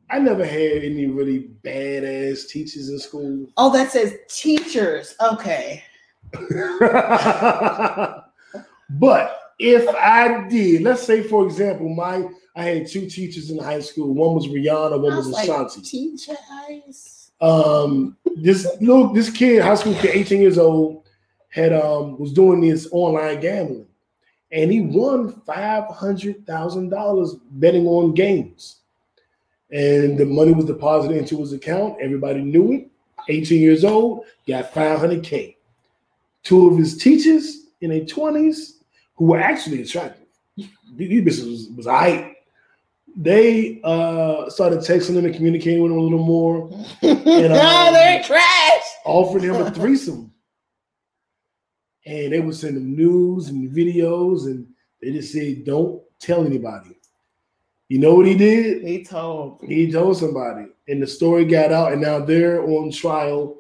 I 0.10 0.20
never 0.20 0.46
had 0.46 0.84
any 0.84 1.06
really 1.06 1.52
badass 1.64 2.50
teachers 2.50 2.90
in 2.90 3.00
school. 3.00 3.48
Oh, 3.56 3.72
that 3.72 3.92
says 3.92 4.14
teachers. 4.28 5.16
Okay. 5.22 5.82
but 8.90 9.40
if 9.58 9.88
I 9.96 10.50
did, 10.50 10.82
let's 10.82 11.04
say 11.04 11.24
for 11.24 11.46
example, 11.46 11.88
my 11.88 12.28
I 12.56 12.66
had 12.66 12.88
two 12.88 13.10
teachers 13.10 13.50
in 13.50 13.58
high 13.58 13.80
school. 13.80 14.14
One 14.14 14.36
was 14.36 14.48
Rihanna, 14.48 15.00
one 15.02 15.14
I 15.14 15.18
was 15.18 15.28
was 15.28 15.34
like, 15.34 15.50
Ashanti. 15.50 15.82
teachers. 15.82 17.32
um 17.42 18.16
this 18.38 18.68
little 18.80 19.12
this 19.12 19.30
kid 19.30 19.62
high 19.62 19.76
school 19.76 19.94
kid 19.96 20.12
18 20.16 20.42
years 20.42 20.58
old 20.58 21.04
had 21.50 21.74
um 21.74 22.18
was 22.18 22.32
doing 22.32 22.62
this 22.62 22.88
online 22.92 23.40
gambling 23.42 23.88
and 24.52 24.72
he 24.72 24.82
won 24.82 25.42
five 25.46 25.86
hundred 25.90 26.46
thousand 26.48 26.90
dollars 26.90 27.36
betting 27.52 27.86
on 27.88 28.14
games 28.14 28.78
and 29.72 30.18
the 30.18 30.26
money 30.26 30.54
was 30.54 30.66
deposited 30.66 31.18
into 31.18 31.38
his 31.40 31.54
account 31.54 31.98
everybody 32.00 32.42
knew 32.42 32.72
it 32.72 32.90
18 33.30 33.60
years 33.60 33.84
old 33.84 34.26
got 34.48 34.72
500k 34.72 35.56
two 36.44 36.70
of 36.70 36.78
his 36.78 36.98
teachers 36.98 37.68
in 37.82 37.90
their 37.90 38.02
20s 38.02 38.78
who 39.16 39.26
were 39.26 39.40
actually 39.40 39.82
attractive 39.82 40.24
these 40.96 41.22
bitches 41.24 41.50
was, 41.50 41.70
was 41.76 41.86
aight. 41.88 42.33
They 43.16 43.80
uh 43.84 44.50
started 44.50 44.80
texting 44.80 45.16
him 45.16 45.26
and 45.26 45.36
communicating 45.36 45.84
with 45.84 45.92
him 45.92 45.98
a 45.98 46.02
little 46.02 46.24
more 46.24 46.70
oh, 46.72 46.80
um, 47.04 47.94
they're 47.94 48.24
trash. 48.24 48.84
offered 49.06 49.44
him 49.44 49.56
a 49.56 49.72
threesome. 49.76 50.32
And 52.06 52.34
they 52.34 52.40
would 52.42 52.56
send 52.56 52.76
him 52.76 52.96
news 52.96 53.48
and 53.48 53.72
videos, 53.72 54.46
and 54.46 54.68
they 55.02 55.12
just 55.12 55.32
said, 55.32 55.64
Don't 55.64 56.02
tell 56.20 56.46
anybody. 56.46 56.98
You 57.88 58.00
know 58.00 58.16
what 58.16 58.26
he 58.26 58.36
did? 58.36 58.84
He 58.84 59.06
told. 59.06 59.60
He 59.64 59.92
told 59.92 60.18
somebody, 60.18 60.66
and 60.88 61.02
the 61.02 61.08
story 61.08 61.46
got 61.46 61.72
out, 61.72 61.94
and 61.94 62.02
now 62.02 62.20
they're 62.20 62.64
on 62.64 62.92
trial. 62.92 63.56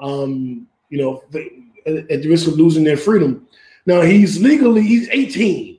Um, 0.00 0.66
you 0.88 0.98
know, 0.98 1.22
at 1.86 2.22
the 2.22 2.28
risk 2.28 2.46
of 2.48 2.54
losing 2.54 2.84
their 2.84 2.96
freedom. 2.96 3.46
Now 3.86 4.02
he's 4.02 4.40
legally 4.40 4.82
he's 4.82 5.08
18, 5.08 5.78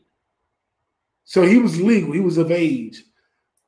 so 1.23 1.43
he 1.43 1.57
was 1.57 1.81
legal, 1.81 2.11
he 2.11 2.19
was 2.19 2.37
of 2.37 2.51
age, 2.51 3.03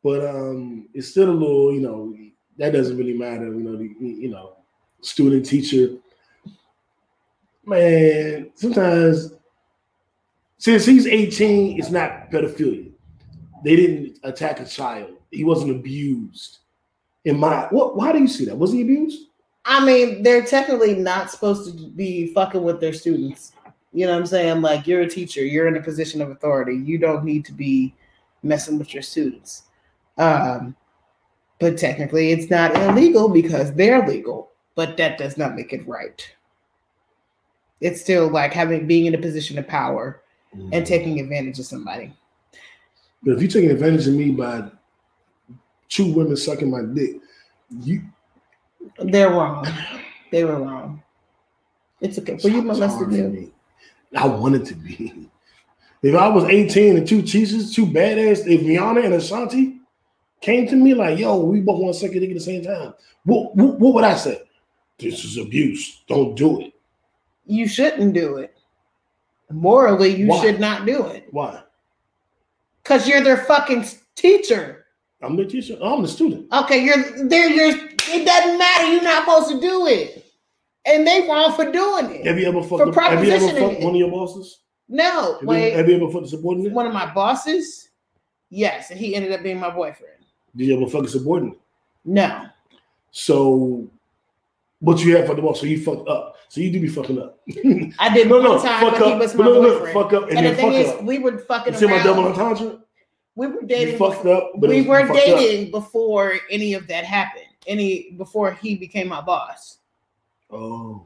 but 0.06 0.24
um, 0.24 0.88
it's 0.94 1.08
still 1.08 1.32
a 1.32 1.34
little, 1.34 1.74
you 1.74 1.82
know, 1.82 2.16
that 2.60 2.74
doesn't 2.74 2.96
really 2.96 3.18
matter. 3.18 3.46
You 3.46 3.60
know, 3.60 3.76
the, 3.76 3.92
you 4.00 4.30
know, 4.30 4.58
student 5.02 5.48
teacher. 5.48 5.96
Man, 7.66 8.52
sometimes 8.54 9.34
since 10.60 10.86
he's 10.86 11.08
18, 11.08 11.80
it's 11.80 11.90
not 11.90 12.30
pedophilia. 12.30 12.92
They 13.64 13.76
didn't 13.76 14.20
attack 14.24 14.60
a 14.60 14.66
child. 14.66 15.16
He 15.32 15.44
wasn't 15.44 15.72
abused. 15.72 16.60
In 17.24 17.40
my 17.40 17.66
what? 17.72 17.96
Why 17.96 18.12
do 18.12 18.20
you 18.20 18.28
see 18.28 18.46
that? 18.46 18.56
Was 18.56 18.74
he 18.74 18.84
abused? 18.84 19.30
I 19.66 19.84
mean, 19.84 20.22
they're 20.22 20.46
technically 20.46 20.94
not 20.94 21.32
supposed 21.32 21.76
to 21.80 21.90
be 21.90 22.32
fucking 22.32 22.62
with 22.62 22.80
their 22.80 22.94
students. 22.94 23.54
You 23.92 24.06
know 24.06 24.12
what 24.12 24.20
I'm 24.20 24.28
saying? 24.28 24.62
Like, 24.62 24.86
you're 24.86 25.02
a 25.02 25.10
teacher, 25.10 25.44
you're 25.44 25.68
in 25.68 25.78
a 25.78 25.82
position 25.82 26.22
of 26.22 26.30
authority. 26.30 26.76
You 26.76 27.00
don't 27.00 27.26
need 27.26 27.44
to 27.46 27.54
be 27.54 27.96
messing 28.44 28.78
with 28.78 28.94
your 28.94 29.02
students. 29.02 29.64
Um, 30.18 30.76
but 31.60 31.78
technically, 31.78 32.32
it's 32.32 32.50
not 32.50 32.76
illegal 32.76 33.30
because 33.30 33.74
they're 33.74 34.06
legal, 34.06 34.52
but 34.76 34.98
that 34.98 35.18
does 35.18 35.38
not 35.38 35.56
make 35.56 35.74
it 35.74 35.88
right. 35.88 36.28
It's 37.82 38.02
still 38.02 38.30
like 38.30 38.54
having 38.54 38.88
being 38.88 39.06
in 39.06 39.16
a 39.16 39.18
position 39.18 39.58
of 39.58 39.68
power 39.68 40.22
and 40.72 40.86
taking 40.86 41.20
advantage 41.20 41.60
of 41.60 41.66
somebody. 41.66 42.14
But 43.24 43.34
if 43.34 43.42
you're 43.42 43.52
taking 43.52 43.72
advantage 43.72 44.08
of 44.08 44.14
me 44.14 44.32
by 44.32 44.70
two 45.90 46.14
women 46.14 46.38
sucking 46.38 46.70
my 46.70 46.84
dick, 46.84 47.18
you 47.82 48.04
They're 49.00 49.32
wrong. 49.32 49.68
They 50.32 50.44
were 50.44 50.62
wrong. 50.62 51.02
It's 52.02 52.18
okay. 52.20 52.38
Were 52.44 52.50
you 52.50 52.62
molested? 52.62 53.10
me. 53.10 53.52
I 54.16 54.28
wanted 54.28 54.66
to 54.66 54.76
be. 54.76 55.30
If 56.02 56.16
I 56.16 56.28
was 56.28 56.44
18 56.44 56.98
and 56.98 57.08
two 57.08 57.22
teachers, 57.22 57.74
two 57.74 57.86
badass, 57.86 58.46
if 58.48 58.62
Rihanna 58.62 59.06
and 59.06 59.14
Ashanti 59.16 59.80
came 60.46 60.68
to 60.68 60.76
me 60.76 60.94
like, 60.94 61.18
yo, 61.18 61.38
we 61.44 61.60
both 61.60 61.82
want 61.82 61.94
to 61.96 62.00
suck 62.00 62.12
your 62.12 62.22
dick 62.22 62.30
at 62.30 62.36
the 62.36 62.40
same 62.40 62.64
time, 62.64 62.94
what, 63.24 63.56
what, 63.56 63.80
what 63.80 63.94
would 63.96 64.04
I 64.04 64.16
say? 64.16 64.42
This 65.00 65.26
is 65.26 65.38
abuse. 65.38 66.04
Don't 66.08 66.36
do 66.36 66.62
it. 66.62 66.74
you 67.46 67.68
shouldn't 67.68 68.14
do 68.14 68.38
it. 68.38 68.56
Morally, 69.52 70.16
you 70.16 70.28
Why? 70.28 70.42
should 70.42 70.60
not 70.60 70.86
do 70.86 71.06
it 71.08 71.28
Why? 71.32 71.62
because 72.82 73.08
you're 73.08 73.22
their 73.22 73.38
fucking 73.46 73.86
teacher. 74.16 74.86
I'm 75.22 75.36
the 75.36 75.46
teacher. 75.46 75.78
I'm 75.82 76.02
the 76.04 76.08
student. 76.08 76.52
Okay, 76.54 76.84
you're 76.84 77.28
there. 77.28 77.50
You're. 77.50 77.76
It 78.08 78.26
doesn't 78.26 78.58
matter. 78.60 78.92
You're 78.92 79.04
not 79.04 79.24
supposed 79.26 79.50
to 79.52 79.60
do 79.62 79.88
it, 79.88 80.26
and 80.86 81.06
they 81.06 81.28
wrong 81.28 81.54
for 81.56 81.72
doing 81.72 82.12
it. 82.12 82.26
Have 82.26 82.38
you 82.40 82.48
ever 82.48 82.62
For 82.64 82.92
fucked? 82.92 83.12
Have 83.12 83.24
you 83.26 83.32
ever 83.34 83.48
fucked 83.50 83.82
one 83.82 83.94
of 83.94 84.00
your 84.00 84.12
bosses? 84.12 84.62
No, 84.90 85.34
Have, 85.34 85.42
you, 85.42 85.48
wait. 85.48 85.74
have 85.76 85.90
you 85.90 85.96
ever 85.96 86.12
fucked 86.12 86.26
a 86.26 86.30
subordinate? 86.30 86.72
One 86.74 86.86
of 86.88 86.94
my 86.94 87.12
bosses, 87.14 87.90
yes, 88.50 88.92
and 88.92 89.00
he 89.00 89.16
ended 89.16 89.32
up 89.32 89.42
being 89.44 89.60
my 89.60 89.70
boyfriend. 89.70 90.15
Did 90.56 90.68
you 90.68 90.78
ever 90.82 90.90
fuck 90.90 91.06
a 91.06 91.08
subordinate? 91.10 91.60
No, 92.06 92.46
So, 93.12 93.88
what 94.80 95.04
you 95.04 95.16
have 95.18 95.26
for 95.28 95.36
the 95.36 95.42
boss? 95.42 95.60
So 95.60 95.66
you 95.66 95.84
fucked 95.84 96.08
up. 96.08 96.36
So 96.50 96.62
you 96.62 96.72
do 96.72 96.80
be 96.80 96.88
fucking 96.88 97.20
up. 97.20 97.40
I 98.00 98.14
did 98.14 98.30
no, 98.30 98.40
no, 98.40 98.62
time 98.62 98.92
fuck 98.92 99.02
up. 99.02 99.20
was 99.20 99.34
my 99.36 99.46
no, 99.46 99.62
no, 99.62 99.80
no, 99.84 99.94
fuck 99.94 100.14
up 100.14 100.30
and, 100.30 100.38
and 100.38 100.46
the 100.48 100.56
thing 100.56 100.74
is, 100.74 100.90
up. 100.90 101.04
we 101.04 101.18
were 101.18 101.40
fucking 101.40 101.74
You 101.74 101.80
see 101.80 101.88
my 101.88 102.04
double 102.04 102.26
entendre? 102.26 102.80
We 103.36 103.48
were 103.48 103.62
You 103.62 103.68
dating. 103.68 103.98
fucked 103.98 104.26
up, 104.28 104.52
but 104.58 104.70
we 104.70 104.82
were 104.84 105.02
fucked 105.08 105.12
up. 105.12 105.16
dating 105.26 105.72
before 105.72 106.36
any 106.52 106.74
of 106.76 106.88
that 106.88 107.04
happened. 107.04 107.46
Any 107.68 108.12
before 108.12 108.54
he 108.54 108.76
became 108.76 109.08
my 109.08 109.22
boss. 109.22 109.80
Oh. 110.52 111.04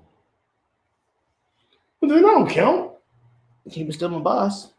But 2.02 2.10
then 2.10 2.18
I 2.20 2.22
don't 2.22 2.50
count. 2.50 2.92
He 3.72 3.84
was 3.86 3.96
still 3.96 4.10
my 4.10 4.20
boss. 4.20 4.74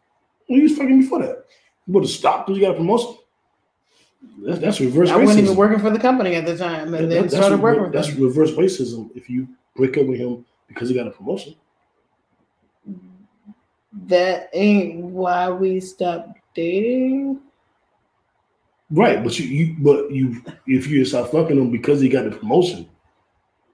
Well, 0.47 0.57
you 0.57 0.63
was 0.63 0.77
fucking 0.77 1.01
before 1.01 1.19
that. 1.19 1.45
You 1.87 1.93
would 1.93 2.03
have 2.03 2.11
stopped 2.11 2.47
because 2.47 2.59
you 2.59 2.65
got 2.65 2.75
a 2.75 2.77
promotion. 2.77 3.17
That's, 4.43 4.59
that's 4.59 4.79
reverse 4.81 5.09
I 5.09 5.17
racism. 5.19 5.25
wasn't 5.25 5.43
even 5.45 5.55
working 5.55 5.79
for 5.79 5.89
the 5.89 5.99
company 5.99 6.35
at 6.35 6.45
the 6.45 6.57
time, 6.57 6.93
and 6.93 7.05
That- 7.05 7.09
then 7.09 7.21
that's 7.23 7.35
started 7.35 7.57
re- 7.57 7.61
working 7.61 7.83
with 7.83 7.91
That's 7.93 8.11
reverse 8.13 8.51
racism. 8.51 9.09
If 9.15 9.29
you 9.29 9.47
break 9.75 9.97
up 9.97 10.07
with 10.07 10.19
him 10.19 10.45
because 10.67 10.89
he 10.89 10.95
got 10.95 11.07
a 11.07 11.11
promotion, 11.11 11.55
That 14.07 14.49
ain't 14.53 14.99
why 15.03 15.49
we 15.49 15.79
stopped 15.79 16.39
dating. 16.55 17.39
right? 18.89 19.23
But 19.23 19.37
you, 19.37 19.45
you, 19.47 19.75
but 19.79 20.11
you, 20.11 20.41
if 20.67 20.87
you 20.87 21.03
start 21.05 21.31
fucking 21.31 21.57
him 21.57 21.71
because 21.71 21.99
he 22.01 22.07
got 22.09 22.23
the 22.25 22.31
promotion, 22.31 22.87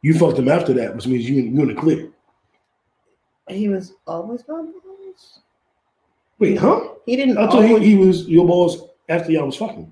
you 0.01 0.13
fucked 0.17 0.39
him 0.39 0.49
after 0.49 0.73
that, 0.73 0.95
which 0.95 1.07
means 1.07 1.29
you 1.29 1.35
you 1.41 1.61
in 1.61 1.67
the 1.67 1.75
clear. 1.75 2.09
He 3.47 3.69
was 3.69 3.93
always 4.05 4.43
my 4.47 4.61
boss. 4.61 5.39
Wait, 6.39 6.57
huh? 6.57 6.89
He 7.05 7.15
didn't. 7.15 7.37
I 7.37 7.47
thought 7.47 7.63
he, 7.63 7.79
he 7.79 7.95
was 7.95 8.27
your 8.27 8.45
boss 8.47 8.77
after 9.09 9.31
y'all 9.31 9.45
was 9.45 9.55
fucking. 9.55 9.91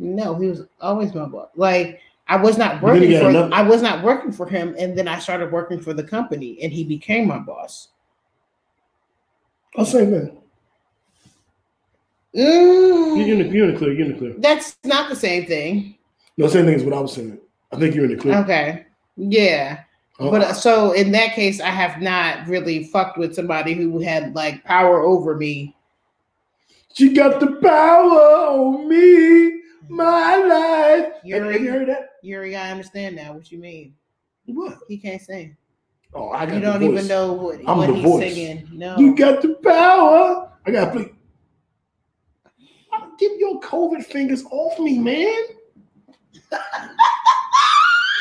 No, 0.00 0.34
he 0.34 0.46
was 0.48 0.62
always 0.80 1.14
my 1.14 1.26
boss. 1.26 1.48
Like 1.56 2.00
I 2.26 2.36
was 2.36 2.56
not 2.58 2.80
But 2.80 2.94
then 2.94 3.02
he 3.02 3.08
working 3.14 3.20
for. 3.22 3.28
another- 3.30 3.54
I 3.54 3.62
was 3.62 3.82
not 3.82 4.02
working 4.04 4.32
for 4.32 4.46
him, 4.46 4.74
and 4.78 4.96
then 4.96 5.06
I 5.08 5.18
started 5.18 5.52
working 5.52 5.80
for 5.80 5.92
the 5.94 6.02
company, 6.04 6.58
and 6.62 6.72
he 6.72 6.84
became 6.84 7.26
my 7.28 7.38
boss. 7.38 7.88
Oh, 9.76 9.84
same 9.84 10.10
thing. 10.10 10.36
Mm, 12.34 13.26
You're 13.26 13.36
in 13.40 13.48
the, 13.48 13.54
you're 13.54 13.66
in 13.68 13.72
the 13.74 13.78
clear. 13.78 13.92
You're 13.92 14.06
in 14.06 14.12
the 14.12 14.18
clear. 14.18 14.34
that's 14.38 14.76
not 14.84 15.08
the 15.08 15.16
same 15.16 15.46
thing. 15.46 15.96
No, 16.36 16.46
same 16.46 16.64
thing 16.64 16.74
as 16.74 16.84
what 16.84 16.94
I 16.94 17.00
was 17.00 17.12
saying. 17.12 17.38
I 17.72 17.76
think 17.76 17.94
you're 17.94 18.04
in 18.04 18.12
the 18.12 18.16
clear. 18.16 18.36
Okay. 18.38 18.86
Yeah. 19.16 19.80
Uh, 20.18 20.30
But 20.30 20.42
uh, 20.42 20.52
so 20.52 20.92
in 20.92 21.10
that 21.12 21.34
case, 21.34 21.60
I 21.60 21.70
have 21.70 22.00
not 22.00 22.46
really 22.46 22.84
fucked 22.84 23.18
with 23.18 23.34
somebody 23.34 23.74
who 23.74 23.98
had 24.00 24.34
like 24.34 24.62
power 24.64 25.00
over 25.02 25.36
me. 25.36 25.74
she 26.94 27.12
got 27.12 27.40
the 27.40 27.52
power 27.62 28.20
on 28.20 28.88
me, 28.88 29.60
my 29.88 30.36
life. 30.36 31.12
Have, 31.32 31.52
have 31.52 31.60
you 31.62 31.70
heard 31.70 31.88
that? 31.88 32.10
Yuri, 32.22 32.56
I 32.56 32.70
understand 32.70 33.16
now 33.16 33.32
what 33.32 33.50
you 33.50 33.58
mean. 33.58 33.94
What? 34.46 34.78
He 34.88 34.98
can't 34.98 35.20
sing. 35.22 35.56
Oh, 36.12 36.30
I 36.30 36.44
got 36.46 36.54
You 36.56 36.60
don't 36.60 36.80
voice. 36.80 36.90
even 36.90 37.06
know 37.06 37.32
what, 37.34 37.60
I'm 37.66 37.78
what 37.78 37.86
the 37.86 37.94
he's 37.94 38.02
voice. 38.04 38.34
singing. 38.34 38.68
No. 38.72 38.96
You 38.98 39.14
got 39.14 39.42
the 39.42 39.54
power. 39.62 40.50
I 40.66 40.70
got 40.72 40.86
to 40.86 40.90
play. 40.92 41.12
Get 43.18 43.38
your 43.38 43.60
COVID 43.60 44.04
fingers 44.06 44.44
off 44.50 44.78
me, 44.78 44.98
man. 44.98 45.42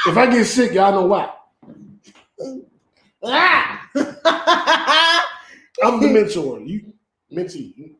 if 0.07 0.17
I 0.17 0.27
get 0.29 0.45
sick, 0.45 0.73
y'all 0.73 0.91
know 0.91 1.05
why. 1.07 1.29
ah! 3.23 3.89
I'm 5.83 6.01
the 6.01 6.07
mentor. 6.09 6.59
You 6.59 6.93
mentee. 7.31 7.95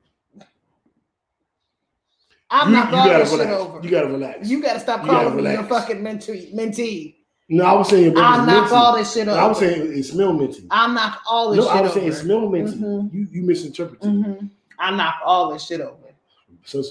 I'm 2.51 2.69
you, 2.69 2.75
not 2.75 2.91
gotta 2.91 3.19
this 3.19 3.31
shit 3.31 3.47
over. 3.47 3.79
You 3.83 3.89
gotta 3.91 4.07
relax. 4.07 4.49
You 4.49 4.61
gotta 4.61 4.79
stop 4.79 5.03
You 5.03 5.09
calling 5.09 5.35
me 5.43 5.51
your 5.51 5.63
fucking 5.63 5.97
mentee. 6.01 6.53
mentee. 6.53 7.15
no, 7.49 7.63
I 7.65 7.73
was 7.73 7.89
saying 7.89 8.13
I'll 8.17 8.45
knock 8.45 8.71
all 8.71 8.95
this 8.97 9.13
shit 9.13 9.27
over. 9.27 9.39
I 9.39 9.45
was 9.47 9.59
saying 9.59 9.97
it 9.97 10.03
smell 10.03 10.33
minty. 10.33 10.65
I'll 10.71 10.89
knock 10.93 11.21
all 11.29 11.51
this 11.51 11.57
No, 11.65 11.71
shit 11.71 11.77
I 11.77 11.81
was 11.81 11.93
saying 11.93 12.07
it 12.07 12.09
over. 12.11 12.19
smell 12.19 12.49
minty. 12.49 12.77
Mhm. 12.77 13.13
You 13.13 13.27
you 13.31 13.41
misinterpreted. 13.43 14.03
hmm 14.09 14.33
I 14.79 14.95
knock 14.95 15.15
all 15.25 15.51
this 15.53 15.65
shit 15.65 15.81
over. 15.81 15.95
So 16.65 16.83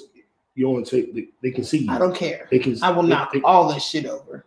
you 0.55 0.69
want 0.69 0.87
to 0.87 0.97
take 1.03 1.15
they, 1.15 1.29
they 1.43 1.51
can 1.51 1.65
see 1.65 1.79
you. 1.79 1.91
I 1.93 1.99
don't 1.99 2.15
care. 2.15 2.47
They 2.51 2.59
can. 2.59 2.77
I 2.83 2.91
will 2.91 3.03
they- 3.03 3.09
knock 3.09 3.33
they- 3.33 3.43
all 3.43 3.73
this 3.73 3.83
shit 3.85 4.07
over. 4.07 4.45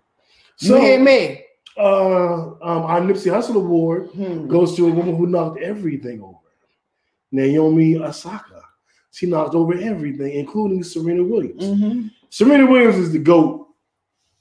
So, 0.57 0.75
you 0.75 0.81
hear 0.81 0.99
me? 0.99 1.43
uh, 1.77 1.83
um, 1.83 2.57
our 2.61 3.01
Nipsey 3.01 3.31
Hussle 3.31 3.55
Award 3.55 4.09
Hmm. 4.09 4.47
goes 4.47 4.75
to 4.75 4.87
a 4.87 4.91
woman 4.91 5.15
who 5.15 5.25
knocked 5.27 5.59
everything 5.61 6.21
over. 6.21 6.37
Naomi 7.31 7.97
Osaka. 7.97 8.50
She 9.11 9.25
knocked 9.25 9.55
over 9.55 9.73
everything, 9.73 10.33
including 10.33 10.83
Serena 10.83 11.23
Williams. 11.23 11.63
hmm 11.63 12.07
Serena 12.29 12.65
Williams 12.65 12.95
is 12.95 13.11
the 13.11 13.19
GOAT. 13.19 13.67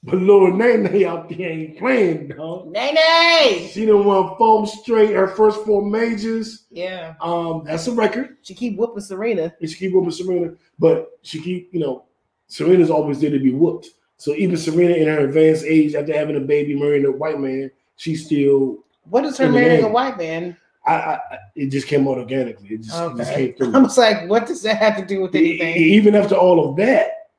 But 0.03 0.15
Lord 0.15 0.55
Nene 0.55 1.05
out 1.05 1.29
there 1.29 1.49
ain't 1.49 1.77
playing, 1.77 2.29
dog. 2.29 2.71
Nene! 2.71 3.67
She 3.69 3.85
done 3.85 4.03
won 4.05 4.35
four 4.37 4.65
straight, 4.65 5.11
her 5.13 5.27
first 5.27 5.63
four 5.63 5.85
majors. 5.85 6.65
Yeah. 6.71 7.13
Um, 7.21 7.63
that's 7.65 7.85
a 7.87 7.91
record. 7.91 8.37
She 8.41 8.55
keep 8.55 8.77
whooping 8.77 9.03
Serena. 9.03 9.53
And 9.61 9.69
she 9.69 9.75
keep 9.77 9.93
whooping 9.93 10.11
Serena, 10.11 10.53
but 10.79 11.19
she 11.21 11.39
keep, 11.39 11.69
you 11.71 11.81
know, 11.81 12.05
Serena's 12.47 12.89
always 12.89 13.19
there 13.21 13.29
to 13.29 13.39
be 13.39 13.51
whooped. 13.53 13.89
So 14.17 14.33
even 14.33 14.57
Serena 14.57 14.93
in 14.95 15.07
her 15.07 15.19
advanced 15.19 15.65
age, 15.65 15.93
after 15.93 16.13
having 16.13 16.35
a 16.35 16.41
baby, 16.41 16.75
marrying 16.75 17.05
a 17.05 17.11
white 17.11 17.39
man, 17.39 17.69
she 17.95 18.15
still, 18.15 18.83
What 19.03 19.25
is 19.25 19.37
her 19.37 19.49
marrying 19.49 19.83
a 19.85 19.89
white 19.89 20.17
man? 20.17 20.57
I, 20.85 20.93
I, 20.93 21.13
I- 21.13 21.37
it 21.55 21.67
just 21.67 21.87
came 21.87 22.07
out 22.07 22.17
organically. 22.17 22.69
It 22.69 22.81
just, 22.81 22.95
it 22.99 23.17
just 23.17 23.31
Okay. 23.31 23.53
came 23.53 23.53
I 23.69 23.71
through. 23.71 23.81
was 23.83 23.97
like, 23.97 24.29
what 24.29 24.47
does 24.47 24.61
that 24.63 24.77
have 24.77 24.97
to 24.97 25.05
do 25.05 25.21
with 25.21 25.35
anything? 25.35 25.75
Even 25.77 26.15
after 26.15 26.35
all 26.35 26.69
of 26.69 26.75
that, 26.77 27.29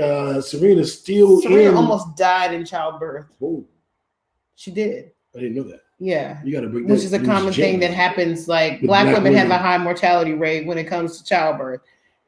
uh, 0.00 0.40
Serena's 0.40 0.98
still 0.98 1.40
Serena 1.42 1.70
in. 1.70 1.76
almost 1.76 2.16
died 2.16 2.54
in 2.54 2.64
childbirth. 2.64 3.26
Whoa, 3.38 3.64
She 4.56 4.70
did. 4.70 5.12
I 5.36 5.40
didn't 5.40 5.56
know 5.56 5.64
that. 5.64 5.80
Yeah. 6.00 6.40
You 6.44 6.52
got 6.52 6.60
to 6.62 6.68
break 6.68 6.86
Which 6.86 7.02
is 7.04 7.12
a 7.12 7.18
common 7.22 7.52
thing 7.52 7.80
that 7.80 7.92
happens. 7.92 8.48
Like 8.48 8.80
black, 8.80 9.04
black 9.04 9.14
women, 9.16 9.34
have 9.34 9.50
a 9.50 9.58
high 9.58 9.78
mortality 9.78 10.32
rate 10.32 10.66
when 10.66 10.78
it 10.78 10.84
comes 10.84 11.18
to 11.18 11.24
childbirth 11.24 11.80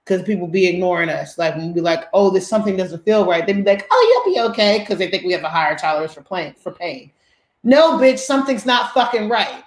because 0.05 0.23
people 0.23 0.47
be 0.49 0.67
ignoring 0.67 1.09
us. 1.09 1.39
Like 1.39 1.57
when 1.57 1.69
we 1.69 1.73
be 1.75 1.81
like, 1.81 2.05
"Oh, 2.13 2.31
this 2.31 2.49
something 2.49 2.77
doesn't 2.77 3.05
feel 3.05 3.25
right," 3.27 3.47
they 3.47 3.53
be 3.53 3.63
like, 3.63 3.87
"Oh, 3.91 4.23
you'll 4.27 4.35
be 4.35 4.41
okay," 4.51 4.81
because 4.81 4.99
they 4.99 5.09
think 5.09 5.25
we 5.25 5.33
have 5.33 5.45
a 5.45 5.49
higher 5.49 5.77
tolerance 5.79 6.13
for 6.15 6.23
pain. 6.23 6.55
For 6.59 6.73
pain. 6.73 7.13
No, 7.63 7.93
bitch, 7.97 8.19
something's 8.19 8.67
not 8.67 8.93
fucking 8.93 9.29
right. 9.29 9.63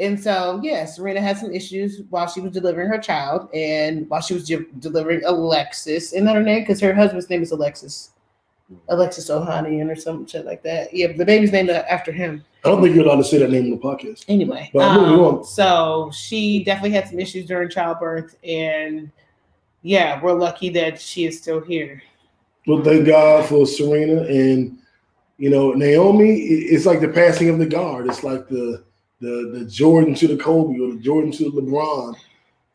And 0.00 0.20
so, 0.20 0.60
yeah, 0.62 0.84
Serena 0.86 1.20
had 1.20 1.38
some 1.38 1.52
issues 1.52 2.02
while 2.10 2.26
she 2.26 2.40
was 2.40 2.50
delivering 2.52 2.88
her 2.88 2.98
child, 2.98 3.48
and 3.54 4.08
while 4.10 4.20
she 4.20 4.34
was 4.34 4.44
de- 4.44 4.66
delivering 4.80 5.22
Alexis, 5.24 6.12
isn't 6.12 6.24
that 6.24 6.34
her 6.34 6.42
name? 6.42 6.62
Because 6.62 6.80
her 6.80 6.92
husband's 6.92 7.30
name 7.30 7.42
is 7.42 7.52
Alexis, 7.52 8.10
Alexis 8.88 9.30
Ohanian 9.30 9.88
or 9.90 9.94
some 9.94 10.26
shit 10.26 10.44
like 10.44 10.62
that. 10.64 10.92
Yeah, 10.92 11.12
the 11.12 11.24
baby's 11.24 11.52
named 11.52 11.70
after 11.70 12.10
him 12.10 12.44
I 12.64 12.70
don't 12.70 12.82
think 12.82 12.94
you're 12.96 13.04
allowed 13.04 13.16
to 13.16 13.24
say 13.24 13.38
that 13.38 13.50
name 13.50 13.64
on 13.64 13.70
the 13.72 13.76
podcast. 13.76 14.24
anyway 14.26 14.70
um, 14.74 15.44
so 15.44 16.10
she 16.14 16.64
definitely 16.64 16.92
had 16.92 17.06
some 17.06 17.20
issues 17.20 17.44
during 17.44 17.68
childbirth 17.68 18.36
and 18.42 19.10
yeah 19.82 20.18
we're 20.22 20.32
lucky 20.32 20.70
that 20.70 20.98
she 20.98 21.26
is 21.26 21.36
still 21.38 21.60
here 21.60 22.02
Well, 22.66 22.82
thank 22.82 23.06
God 23.06 23.46
for 23.46 23.66
Serena 23.66 24.22
and 24.22 24.78
you 25.36 25.50
know 25.50 25.72
Naomi. 25.72 26.36
It's 26.38 26.86
like 26.86 27.00
the 27.02 27.08
passing 27.08 27.50
of 27.50 27.58
the 27.58 27.66
guard. 27.66 28.06
It's 28.06 28.24
like 28.24 28.48
the 28.48 28.82
the 29.24 29.58
the 29.58 29.64
Jordan 29.64 30.14
to 30.14 30.28
the 30.28 30.36
Kobe 30.36 30.78
or 30.78 30.92
the 30.94 31.00
Jordan 31.00 31.32
to 31.32 31.50
the 31.50 31.60
LeBron. 31.60 32.14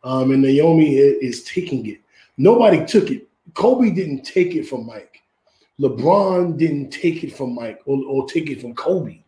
Um, 0.03 0.31
and 0.31 0.41
Naomi 0.41 0.95
is 0.95 1.43
taking 1.43 1.85
it. 1.85 1.99
Nobody 2.37 2.85
took 2.85 3.11
it. 3.11 3.27
Kobe 3.53 3.91
didn't 3.91 4.23
take 4.23 4.55
it 4.55 4.65
from 4.65 4.85
Mike. 4.85 5.21
LeBron 5.79 6.57
didn't 6.57 6.89
take 6.89 7.23
it 7.23 7.35
from 7.35 7.53
Mike 7.53 7.81
or, 7.85 8.01
or 8.05 8.27
take 8.27 8.49
it 8.49 8.61
from 8.61 8.73
Kobe. 8.75 9.19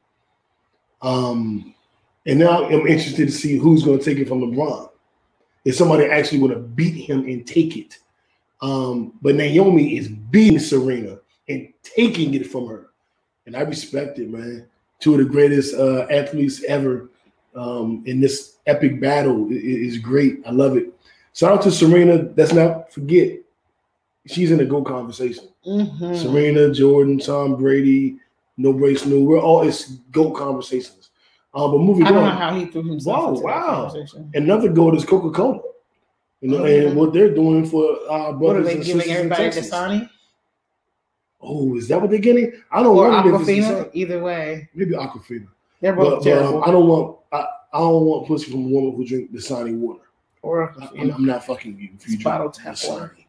Um, 1.01 1.73
and 2.25 2.39
now 2.39 2.65
I'm 2.65 2.87
interested 2.87 3.27
to 3.27 3.31
see 3.31 3.57
who's 3.57 3.83
going 3.83 3.99
to 3.99 4.05
take 4.05 4.19
it 4.19 4.27
from 4.27 4.41
LeBron. 4.41 4.89
Is 5.65 5.77
somebody 5.77 6.05
actually 6.05 6.39
going 6.39 6.53
to 6.53 6.59
beat 6.59 6.95
him 6.95 7.25
and 7.25 7.45
take 7.45 7.77
it? 7.77 7.97
Um, 8.61 9.13
but 9.21 9.35
Naomi 9.35 9.97
is 9.97 10.07
beating 10.07 10.59
Serena 10.59 11.19
and 11.49 11.71
taking 11.83 12.33
it 12.33 12.47
from 12.47 12.67
her. 12.67 12.87
And 13.45 13.55
I 13.55 13.61
respect 13.61 14.19
it, 14.19 14.29
man. 14.29 14.67
Two 14.99 15.13
of 15.13 15.19
the 15.19 15.25
greatest 15.25 15.73
uh, 15.73 16.07
athletes 16.11 16.63
ever 16.65 17.09
um, 17.55 18.03
in 18.05 18.19
this 18.19 18.57
epic 18.67 18.99
battle 18.99 19.47
is 19.51 19.97
great. 19.97 20.41
I 20.45 20.51
love 20.51 20.77
it. 20.77 20.93
Shout 21.33 21.53
out 21.53 21.61
to 21.63 21.71
Serena. 21.71 22.29
Let's 22.35 22.53
not 22.53 22.91
forget, 22.91 23.39
she's 24.27 24.51
in 24.51 24.59
a 24.59 24.65
GOAT 24.65 24.85
conversation. 24.85 25.47
Mhm. 25.65 26.15
Serena, 26.21 26.71
Jordan, 26.73 27.19
Tom 27.19 27.55
Brady, 27.55 28.17
No 28.57 28.73
Brace 28.73 29.05
New. 29.05 29.23
We're 29.23 29.39
all 29.39 29.61
it's 29.67 29.89
GOAT 30.11 30.33
conversations. 30.33 31.09
Um, 31.53 31.71
but 31.71 31.79
moving 31.79 32.07
on. 32.07 32.13
i 32.13 32.15
don't 32.15 32.23
know 32.23 32.31
on, 32.31 32.37
how 32.37 32.55
he 32.55 32.65
threw 32.65 32.83
himself 32.83 33.37
that 33.37 33.43
wow. 33.43 33.93
another 34.33 34.69
GOAT 34.69 34.95
is 34.95 35.05
Coca 35.05 35.31
Cola. 35.31 35.59
You 36.39 36.49
know, 36.49 36.59
Mhm. 36.61 36.87
and 36.87 36.97
what 36.97 37.13
they're 37.13 37.33
doing 37.35 37.65
for 37.65 37.97
our 38.09 38.31
what 38.35 38.55
are 38.55 38.61
brothers 38.61 38.65
they 38.65 38.75
and 38.75 38.83
giving 38.83 39.11
everybody. 39.11 39.43
Dasani 39.49 40.09
Oh, 41.43 41.75
is 41.75 41.87
that 41.87 41.99
what 41.99 42.09
they're 42.09 42.19
getting? 42.19 42.53
I 42.71 42.83
don't 42.83 42.95
or 42.95 43.09
want 43.09 43.27
if 43.27 43.35
it's 43.35 43.45
the 43.45 43.59
Aquafina? 43.61 43.89
Either 43.93 44.23
way, 44.23 44.69
Maybe 44.75 44.91
Aquafina. 44.91 45.47
They're 45.81 45.93
But, 45.95 46.03
both 46.03 46.23
but, 46.23 46.37
um. 46.43 46.63
I 46.63 46.71
don't 46.71 46.87
want 46.87 47.17
I, 47.31 47.45
I 47.73 47.79
don't 47.79 48.05
want 48.05 48.27
pussy 48.27 48.51
from 48.51 48.65
a 48.65 48.67
woman 48.69 48.95
who 48.95 49.05
drink 49.05 49.31
Dasani 49.33 49.75
water. 49.75 50.01
or 50.41 50.73
I, 50.81 51.01
am 51.01 51.25
not 51.25 51.45
fucking 51.45 51.77
you 51.79 51.89
if 51.99 52.07
you 52.09 52.17
drink. 52.17 52.53
Dasani. 52.53 53.25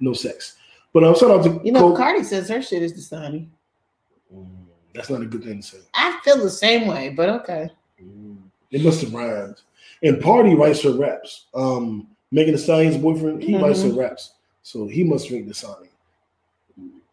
No 0.00 0.12
sex. 0.12 0.56
But 0.92 1.04
I'm 1.04 1.10
um, 1.10 1.16
shout 1.16 1.30
out 1.30 1.44
to 1.44 1.60
You 1.64 1.72
know, 1.72 1.88
Coke. 1.88 1.96
Cardi 1.96 2.22
says 2.24 2.48
her 2.48 2.60
shit 2.62 2.82
is 2.82 2.92
Dasani. 2.92 3.46
Mm, 4.34 4.46
That's 4.94 5.10
not 5.10 5.22
a 5.22 5.26
good 5.26 5.42
thing 5.44 5.60
to 5.60 5.66
say. 5.66 5.78
I 5.94 6.18
feel 6.24 6.38
the 6.38 6.50
same 6.50 6.86
way, 6.86 7.10
but 7.10 7.28
okay. 7.30 7.70
Mm, 8.02 8.36
It 8.70 8.82
must 8.84 9.00
have 9.02 9.12
rhymed. 9.14 9.60
And 10.02 10.22
Cardi 10.22 10.54
writes 10.54 10.82
her 10.82 10.92
raps. 10.92 11.46
Um, 11.54 12.08
Megan 12.30 12.54
Thee 12.54 12.60
Stallion's 12.60 12.96
boyfriend, 12.98 13.42
he 13.42 13.56
writes 13.56 13.82
her 13.82 13.88
Mm-hmm. 13.88 13.98
raps. 13.98 14.32
So 14.62 14.86
he 14.86 15.02
must 15.04 15.28
drink 15.28 15.48
Dasani. 15.48 15.88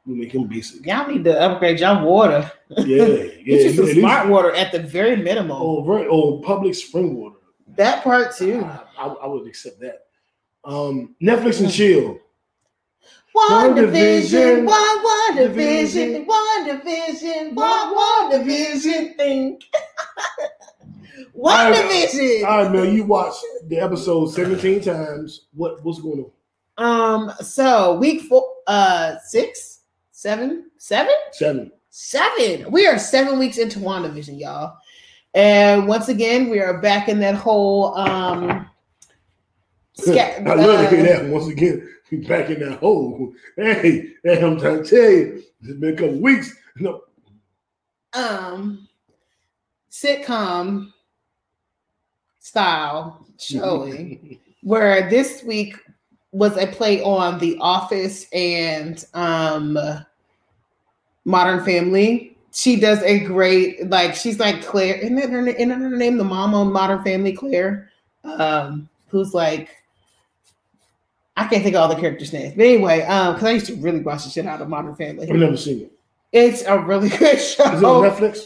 We 0.09 0.15
make 0.15 0.33
him 0.33 0.47
basic. 0.47 0.83
Y'all 0.87 1.07
need 1.07 1.23
to 1.25 1.39
upgrade 1.39 1.79
y'all 1.79 2.03
water. 2.03 2.51
Yeah, 2.69 3.05
yeah. 3.05 3.05
Get 3.05 3.45
you 3.45 3.73
some 3.73 3.85
it 3.85 3.89
is- 3.89 3.97
smart 3.97 4.27
water 4.27 4.51
at 4.55 4.71
the 4.71 4.79
very 4.79 5.15
minimum. 5.15 5.55
Oh, 5.61 5.83
very, 5.83 6.07
oh, 6.07 6.39
public 6.39 6.73
spring 6.73 7.15
water. 7.15 7.35
That 7.77 8.03
part 8.03 8.35
too. 8.35 8.65
I, 8.65 8.81
I, 8.97 9.05
I 9.07 9.27
would 9.27 9.47
accept 9.47 9.79
that. 9.81 10.07
Um, 10.65 11.15
Netflix 11.21 11.61
and 11.61 11.71
chill. 11.71 12.17
One 13.33 13.75
division, 13.75 14.65
one 14.65 15.03
one 15.03 15.35
division, 15.35 16.25
one 16.25 16.65
division, 16.65 17.53
one 17.53 17.95
one 17.95 18.31
division. 18.31 19.13
Think. 19.15 19.63
One 21.33 21.71
division. 21.71 22.45
All 22.45 22.63
right, 22.63 22.71
man. 22.71 22.93
You 22.93 23.05
watched 23.05 23.43
the 23.67 23.77
episode 23.79 24.27
17 24.27 24.81
times. 24.81 25.47
What 25.53 25.81
what's 25.83 26.01
going 26.01 26.25
on? 26.77 27.29
Um. 27.29 27.33
So 27.41 27.95
week 27.97 28.23
four, 28.23 28.45
uh, 28.67 29.15
six, 29.25 29.68
seven, 30.19 30.69
seven, 30.77 31.13
Seven. 31.31 31.71
seven. 31.89 32.69
We 32.71 32.85
are 32.85 32.99
seven 32.99 33.39
weeks 33.39 33.57
into 33.57 33.79
WandaVision, 33.79 34.37
y'all. 34.37 34.75
And 35.33 35.87
once 35.87 36.09
again, 36.09 36.49
we 36.49 36.59
are 36.59 36.81
back 36.81 37.07
in 37.07 37.21
that 37.21 37.35
whole 37.35 37.95
um. 37.97 38.69
sca- 39.93 40.41
I 40.45 40.55
love 40.55 40.89
to 40.89 40.95
hear 40.95 41.05
uh, 41.15 41.19
that 41.21 41.29
once 41.29 41.47
again. 41.47 41.87
We 42.11 42.17
back 42.17 42.49
in 42.49 42.59
that 42.59 42.79
hole. 42.79 43.31
Hey, 43.55 44.09
hey, 44.25 44.41
I'm 44.41 44.59
trying 44.59 44.83
to 44.83 44.89
tell 44.89 45.09
you, 45.09 45.41
it's 45.61 45.79
been 45.79 45.93
a 45.93 45.95
couple 45.97 46.19
weeks. 46.19 46.53
No, 46.75 47.01
um 48.11 48.89
sitcom 49.89 50.91
style 52.39 53.25
showing 53.39 54.37
where 54.63 55.09
this 55.09 55.43
week 55.43 55.77
was 56.33 56.57
a 56.57 56.67
play 56.67 57.01
on 57.03 57.39
The 57.39 57.57
Office 57.61 58.27
and 58.33 59.05
um 59.13 59.77
Modern 61.29 61.63
Family. 61.63 62.35
She 62.51 62.79
does 62.79 63.03
a 63.03 63.19
great 63.19 63.87
like 63.87 64.15
she's 64.15 64.39
like 64.39 64.63
Claire, 64.63 64.95
isn't 64.95 65.15
that 65.15 65.29
her, 65.29 65.47
isn't 65.47 65.69
that 65.69 65.77
her 65.79 65.95
name? 65.95 66.17
The 66.17 66.23
mom 66.23 66.55
on 66.55 66.73
Modern 66.73 67.03
Family, 67.03 67.33
Claire, 67.33 67.91
um, 68.23 68.89
who's 69.09 69.35
like 69.35 69.69
I 71.37 71.45
can't 71.47 71.63
think 71.63 71.75
of 71.75 71.81
all 71.83 71.87
the 71.87 72.01
characters' 72.01 72.33
names, 72.33 72.55
but 72.57 72.65
anyway, 72.65 73.03
um, 73.03 73.35
because 73.35 73.47
I 73.47 73.51
used 73.51 73.67
to 73.67 73.75
really 73.75 73.99
watch 73.99 74.23
the 74.23 74.31
shit 74.31 74.47
out 74.47 74.59
of 74.59 74.69
Modern 74.69 74.95
Family. 74.95 75.29
I've 75.29 75.35
never 75.35 75.55
seen 75.55 75.81
it. 75.81 75.91
It's 76.31 76.63
a 76.63 76.79
really 76.79 77.09
good 77.17 77.39
show. 77.39 77.71
Is 77.73 77.81
it 77.81 77.85
on 77.85 78.03
Netflix? 78.03 78.45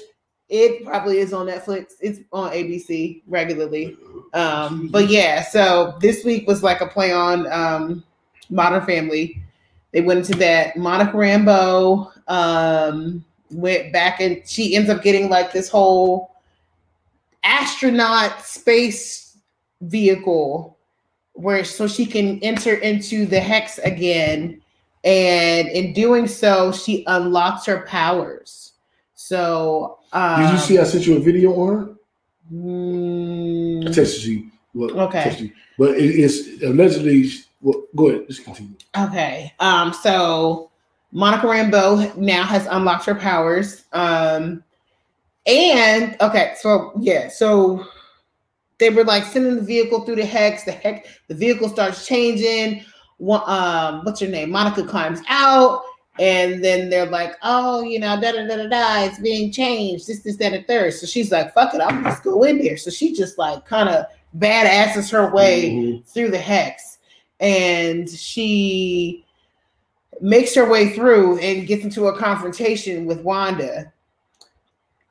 It 0.49 0.85
probably 0.85 1.19
is 1.19 1.31
on 1.31 1.47
Netflix. 1.47 1.93
It's 2.01 2.19
on 2.33 2.51
ABC 2.51 3.21
regularly. 3.27 3.97
Um, 4.33 4.89
but 4.89 5.09
yeah, 5.09 5.41
so 5.41 5.97
this 6.01 6.25
week 6.25 6.45
was 6.47 6.61
like 6.61 6.81
a 6.81 6.87
play 6.87 7.13
on 7.13 7.49
um, 7.51 8.03
Modern 8.49 8.85
Family. 8.85 9.41
They 9.93 10.01
went 10.01 10.19
into 10.19 10.37
that. 10.39 10.75
Monica 10.75 11.13
Rambeau 11.13 12.12
um, 12.27 13.23
went 13.51 13.93
back 13.93 14.19
and 14.19 14.41
she 14.47 14.75
ends 14.75 14.89
up 14.89 15.03
getting 15.03 15.29
like 15.29 15.51
this 15.51 15.69
whole 15.69 16.35
astronaut 17.43 18.41
space 18.41 19.37
vehicle 19.81 20.77
where 21.33 21.63
so 21.65 21.87
she 21.87 22.05
can 22.05 22.39
enter 22.39 22.75
into 22.75 23.25
the 23.25 23.39
hex 23.39 23.79
again. 23.79 24.61
And 25.03 25.67
in 25.67 25.93
doing 25.93 26.27
so, 26.27 26.71
she 26.71 27.03
unlocks 27.07 27.65
her 27.65 27.85
powers. 27.87 28.73
So 29.15 29.99
um, 30.13 30.41
Did 30.41 30.51
you 30.51 30.57
see 30.59 30.79
I 30.79 30.83
sent 30.83 31.05
you 31.05 31.17
a 31.17 31.19
video 31.19 31.53
on 31.53 31.75
her? 31.75 31.93
I 32.49 32.53
mm, 32.53 33.83
texted 33.87 34.25
you. 34.25 34.51
Well, 34.73 34.99
Okay. 35.01 35.35
you. 35.39 35.51
But 35.77 35.97
it, 35.97 36.03
it's 36.03 36.61
allegedly. 36.63 37.29
Well, 37.61 37.83
go 37.95 38.09
ahead. 38.09 38.27
Just 38.27 38.43
continue. 38.43 38.75
Okay. 38.97 39.53
Um, 39.59 39.93
so 39.93 40.71
Monica 41.13 41.45
Rambeau 41.45 42.17
now 42.17 42.43
has 42.43 42.65
unlocked 42.65 43.05
her 43.05 43.15
powers. 43.15 43.85
Um, 43.93 44.63
and 45.45 46.17
okay, 46.19 46.53
so 46.59 46.91
yeah, 46.99 47.29
so 47.29 47.85
they 48.79 48.89
were 48.89 49.03
like 49.03 49.23
sending 49.23 49.55
the 49.55 49.61
vehicle 49.61 50.01
through 50.05 50.15
the 50.15 50.25
hex. 50.25 50.63
The 50.63 50.71
heck, 50.71 51.05
the 51.27 51.35
vehicle 51.35 51.69
starts 51.69 52.07
changing. 52.07 52.83
One, 53.17 53.43
um, 53.45 54.03
what's 54.03 54.19
her 54.21 54.27
name? 54.27 54.49
Monica 54.49 54.83
climbs 54.83 55.21
out, 55.29 55.83
and 56.19 56.63
then 56.63 56.89
they're 56.89 57.05
like, 57.05 57.35
"Oh, 57.43 57.81
you 57.81 57.99
know, 57.99 58.19
da 58.19 58.31
da 58.31 58.47
da 58.47 58.55
da 58.57 58.67
da, 58.67 59.03
it's 59.03 59.19
being 59.19 59.51
changed. 59.51 60.07
This, 60.07 60.23
this, 60.23 60.37
that, 60.37 60.53
and 60.53 60.65
third. 60.65 60.93
So 60.93 61.05
she's 61.05 61.31
like, 61.31 61.53
"Fuck 61.53 61.75
it, 61.75 61.81
I'm 61.81 62.03
just 62.03 62.23
go 62.23 62.43
in 62.43 62.57
there." 62.57 62.77
So 62.77 62.89
she 62.89 63.13
just 63.13 63.37
like 63.37 63.65
kind 63.65 63.87
of 63.89 64.05
badasses 64.37 65.11
her 65.11 65.31
way 65.31 65.69
Mhm. 65.69 66.05
through 66.07 66.31
the 66.31 66.39
hex 66.39 66.97
and 67.39 68.09
she 68.09 69.23
makes 70.23 70.55
her 70.55 70.69
way 70.69 70.87
through 70.87 71.37
and 71.39 71.67
gets 71.67 71.83
into 71.83 72.07
a 72.07 72.17
confrontation 72.17 73.05
with 73.05 73.19
Wanda 73.19 73.91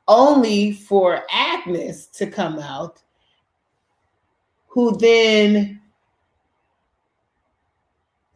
only 0.07 0.73
for 0.73 1.23
Agnes 1.29 2.07
to 2.07 2.25
come 2.25 2.57
out 2.57 2.99
who 4.67 4.97
then 4.97 5.79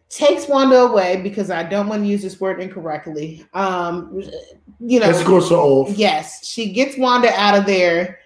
takes 0.08 0.48
Wanda 0.48 0.82
away 0.82 1.20
because 1.24 1.50
I 1.50 1.64
don't 1.64 1.90
want 1.90 2.04
to 2.04 2.08
use 2.08 2.22
this 2.22 2.40
word 2.40 2.62
incorrectly 2.62 3.44
um 3.56 4.22
you 4.80 5.00
know 5.00 5.10
Escorts 5.10 5.50
her 5.50 5.56
off. 5.56 5.98
Yes, 5.98 6.48
she 6.48 6.72
gets 6.72 6.96
Wanda 6.96 7.34
out 7.34 7.58
of 7.58 7.66
there, 7.66 8.20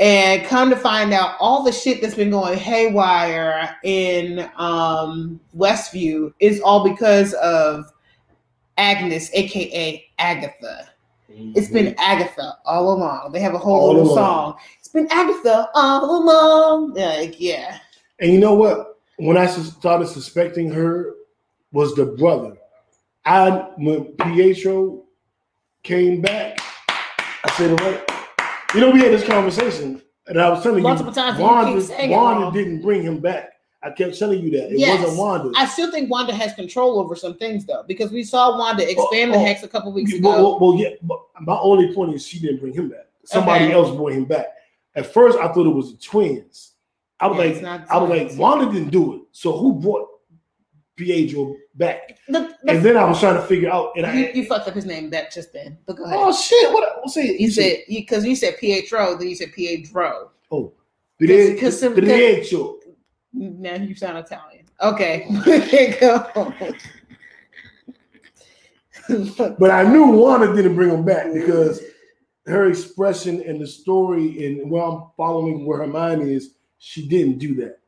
and 0.00 0.44
come 0.44 0.70
to 0.70 0.76
find 0.76 1.12
out, 1.12 1.34
all 1.40 1.62
the 1.64 1.72
shit 1.72 2.00
that's 2.00 2.14
been 2.14 2.30
going 2.30 2.58
haywire 2.58 3.76
in 3.82 4.48
um, 4.56 5.40
Westview 5.56 6.32
is 6.40 6.60
all 6.60 6.88
because 6.88 7.34
of 7.34 7.92
Agnes, 8.76 9.30
aka 9.34 10.04
Agatha. 10.18 10.88
It's 11.30 11.68
been 11.68 11.94
Agatha 11.98 12.54
all 12.64 12.92
along. 12.92 13.32
They 13.32 13.40
have 13.40 13.54
a 13.54 13.58
whole 13.58 13.80
All 13.80 13.88
little 13.88 14.12
along. 14.12 14.16
song. 14.52 14.58
It's 14.78 14.88
been 14.88 15.06
Agatha 15.10 15.68
all 15.74 16.22
along. 16.22 16.94
Like, 16.94 17.40
yeah. 17.40 17.78
And 18.18 18.32
you 18.32 18.38
know 18.38 18.54
what? 18.54 18.98
When 19.18 19.36
I 19.36 19.46
started 19.46 20.08
suspecting 20.08 20.70
her 20.70 21.14
was 21.72 21.94
the 21.94 22.06
brother. 22.06 22.56
I 23.24 23.50
when 23.76 24.04
Pietro 24.16 25.04
came 25.82 26.20
back, 26.20 26.58
I 26.88 27.50
said, 27.56 27.78
"What?" 27.80 28.17
You 28.74 28.80
know, 28.82 28.90
we 28.90 29.00
had 29.00 29.12
this 29.12 29.24
conversation, 29.26 30.02
and 30.26 30.38
I 30.40 30.50
was 30.50 30.62
telling 30.62 30.82
Multiple 30.82 31.10
you, 31.10 31.14
times, 31.14 31.38
Wanda, 31.38 31.80
saying 31.80 32.10
it 32.10 32.14
Wanda 32.14 32.56
didn't 32.56 32.82
bring 32.82 33.02
him 33.02 33.18
back. 33.18 33.54
I 33.82 33.90
kept 33.90 34.18
telling 34.18 34.42
you 34.42 34.50
that 34.50 34.72
it 34.72 34.78
Yes. 34.78 35.00
wasn't 35.00 35.18
Wanda. 35.18 35.52
I 35.56 35.64
still 35.64 35.90
think 35.90 36.10
Wanda 36.10 36.34
has 36.34 36.52
control 36.52 36.98
over 36.98 37.16
some 37.16 37.34
things 37.38 37.64
though, 37.64 37.84
because 37.88 38.10
we 38.10 38.22
saw 38.22 38.58
Wanda 38.58 38.84
oh, 38.84 38.88
expand 38.88 39.30
oh, 39.30 39.34
the 39.34 39.38
hex 39.38 39.62
a 39.62 39.68
couple 39.68 39.90
weeks 39.92 40.12
well, 40.20 40.34
ago. 40.34 40.42
well, 40.42 40.58
well, 40.72 40.80
yeah, 40.82 40.90
but 41.02 41.18
my 41.40 41.56
only 41.58 41.94
point 41.94 42.14
is 42.14 42.26
she 42.26 42.40
didn't 42.40 42.60
bring 42.60 42.74
him 42.74 42.90
back. 42.90 43.06
Somebody 43.24 43.64
Okay. 43.66 43.74
else 43.74 43.94
brought 43.96 44.12
him 44.12 44.24
back. 44.26 44.48
At 44.94 45.06
first, 45.06 45.38
I 45.38 45.48
thought 45.48 45.66
it 45.66 45.70
was 45.74 45.92
the 45.92 45.98
twins. 46.02 46.72
I 47.20 47.26
was 47.28 47.38
Yeah, 47.38 47.44
it's 47.44 47.62
like, 47.62 47.80
not 47.80 47.90
I 47.90 47.98
was 47.98 48.10
twins. 48.10 48.32
like, 48.32 48.38
Wanda 48.40 48.72
didn't 48.72 48.90
do 48.90 49.14
it. 49.14 49.20
So 49.32 49.56
who 49.56 49.74
brought 49.74 50.08
Pietro 50.98 51.56
back? 51.76 52.18
The- 52.28 52.54
the- 52.62 52.70
And 52.72 52.82
then 52.84 52.96
I 52.98 53.04
was 53.04 53.18
trying 53.20 53.36
to 53.36 53.42
figure 53.42 53.70
out, 53.70 53.92
and 53.96 54.04
you, 54.18 54.26
I, 54.26 54.32
you 54.32 54.44
fucked 54.44 54.68
up 54.68 54.74
his 54.74 54.84
name 54.84 55.08
that 55.10 55.32
just 55.32 55.52
then. 55.52 55.78
But 55.86 55.96
go 55.96 56.04
ahead. 56.04 56.18
oh 56.20 56.32
shit, 56.32 56.72
what 56.72 56.84
I 57.04 57.08
say? 57.08 57.36
You 57.38 57.50
said 57.50 57.78
because 57.88 58.24
you, 58.26 58.36
said 58.36 58.58
Pietro, 58.58 59.16
then 59.16 59.28
you 59.28 59.36
said 59.36 59.52
Pietro. 59.52 60.30
oh, 60.50 60.72
Pietro, 61.18 61.54
Because- 61.54 61.80
because- 61.80 62.04
Pietro. 62.04 62.74
Now 63.32 63.74
you 63.74 63.94
sound 63.94 64.18
Italian. 64.18 64.64
Okay, 64.82 65.96
go. 66.00 66.52
But 69.58 69.70
I 69.70 69.84
knew 69.84 70.06
Wanda 70.08 70.54
didn't 70.54 70.74
bring 70.76 70.90
him 70.90 71.04
back 71.04 71.32
because 71.32 71.80
her 72.46 72.66
expression 72.68 73.42
and 73.46 73.58
the 73.60 73.66
story 73.66 74.46
and 74.46 74.70
where 74.70 74.82
I'm 74.82 75.04
following 75.16 75.64
where 75.64 75.78
her 75.78 75.86
mind 75.86 76.22
is, 76.22 76.54
she 76.78 77.08
didn't 77.08 77.38
do 77.38 77.54
that. 77.56 77.78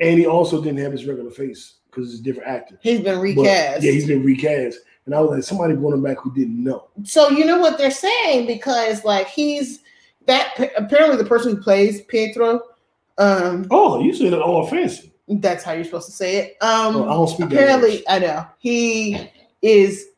And 0.00 0.18
he 0.18 0.26
also 0.26 0.62
didn't 0.62 0.80
have 0.80 0.92
his 0.92 1.06
regular 1.06 1.30
face 1.30 1.74
because 1.90 2.10
it's 2.12 2.20
a 2.20 2.22
different 2.22 2.48
actor. 2.48 2.78
He's 2.82 3.00
been 3.00 3.16
But, 3.16 3.20
recast. 3.22 3.82
yeah, 3.82 3.92
he's 3.92 4.06
been 4.06 4.22
recast. 4.24 4.78
And 5.06 5.14
I 5.14 5.20
was 5.20 5.30
like, 5.30 5.42
somebody 5.42 5.74
brought 5.74 5.94
him 5.94 6.02
back 6.02 6.18
who 6.18 6.32
didn't 6.34 6.62
know. 6.62 6.88
so 7.04 7.30
you 7.30 7.44
know 7.46 7.58
what 7.58 7.78
they're 7.78 7.90
saying 7.90 8.46
because 8.46 9.04
like 9.04 9.26
he's 9.28 9.80
that 10.26 10.52
apparently 10.76 11.16
the 11.16 11.24
person 11.24 11.56
who 11.56 11.62
plays 11.62 12.02
Pietro. 12.02 12.60
Um, 13.16 13.66
Oh, 13.70 14.00
you 14.02 14.12
said 14.14 14.32
it 14.34 14.40
all 14.40 14.66
fancy. 14.66 15.10
that's 15.28 15.64
how 15.64 15.72
you're 15.72 15.84
supposed 15.84 16.06
to 16.06 16.12
say 16.12 16.36
it. 16.36 16.56
Um, 16.60 16.96
Oh, 16.96 17.04
I 17.04 17.12
don't 17.14 17.28
speak 17.28 17.46
apparently, 17.46 18.06
I 18.08 18.18
know 18.18 18.46
he 18.58 19.30
is 19.62 20.08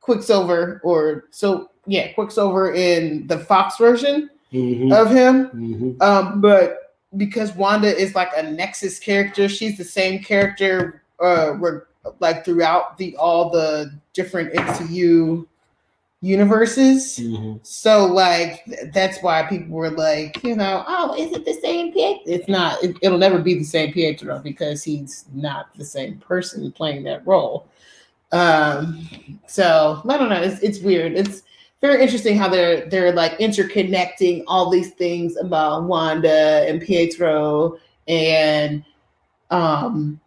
Quicksilver, 0.00 0.80
or 0.84 1.26
so 1.30 1.70
yeah, 1.86 2.12
Quicksilver 2.12 2.72
in 2.72 3.26
the 3.26 3.38
Fox 3.38 3.76
version 3.76 4.30
Mhm, 4.52 4.92
of 4.92 5.10
him. 5.10 5.50
mhm. 5.54 6.02
Um, 6.02 6.40
but 6.40 6.87
because 7.16 7.54
Wanda 7.54 7.96
is 7.96 8.14
like 8.14 8.30
a 8.36 8.42
Nexus 8.42 8.98
character, 8.98 9.48
she's 9.48 9.78
the 9.78 9.84
same 9.84 10.22
character 10.22 11.02
uh 11.20 11.54
we're 11.58 11.84
like 12.20 12.44
throughout 12.44 12.96
the 12.96 13.16
all 13.16 13.50
the 13.50 13.92
different 14.12 14.52
MCU 14.54 15.46
universes. 16.20 17.18
Mhm. 17.18 17.60
So 17.64 18.06
like 18.06 18.64
th- 18.64 18.92
that's 18.92 19.22
why 19.22 19.44
people 19.44 19.74
were 19.74 19.90
like, 19.90 20.42
you 20.42 20.56
know, 20.56 20.84
oh, 20.86 21.14
is 21.16 21.32
it 21.32 21.44
the 21.44 21.54
same 21.54 21.92
Pietro? 21.92 22.22
It's 22.26 22.48
not. 22.48 22.82
It, 22.82 22.96
it'll 23.02 23.18
never 23.18 23.38
be 23.38 23.54
the 23.54 23.64
same 23.64 23.92
Pietro 23.92 24.40
because 24.40 24.82
he's 24.82 25.26
not 25.32 25.68
the 25.76 25.84
same 25.84 26.18
person 26.18 26.70
playing 26.72 27.04
that 27.04 27.26
role. 27.26 27.68
Um, 28.32 29.08
so 29.46 30.02
I 30.08 30.18
don't 30.18 30.28
know. 30.28 30.42
It's 30.42 30.60
it's 30.60 30.80
weird. 30.80 31.12
It's 31.12 31.42
very 31.80 32.02
interesting 32.02 32.36
how 32.36 32.48
they're 32.48 32.86
they're 32.86 33.12
like 33.12 33.38
interconnecting 33.38 34.42
all 34.46 34.68
these 34.70 34.90
things 34.92 35.36
about 35.36 35.84
Wanda 35.84 36.64
and 36.68 36.80
Pietro 36.80 37.78
and 38.06 38.84
um 39.50 40.20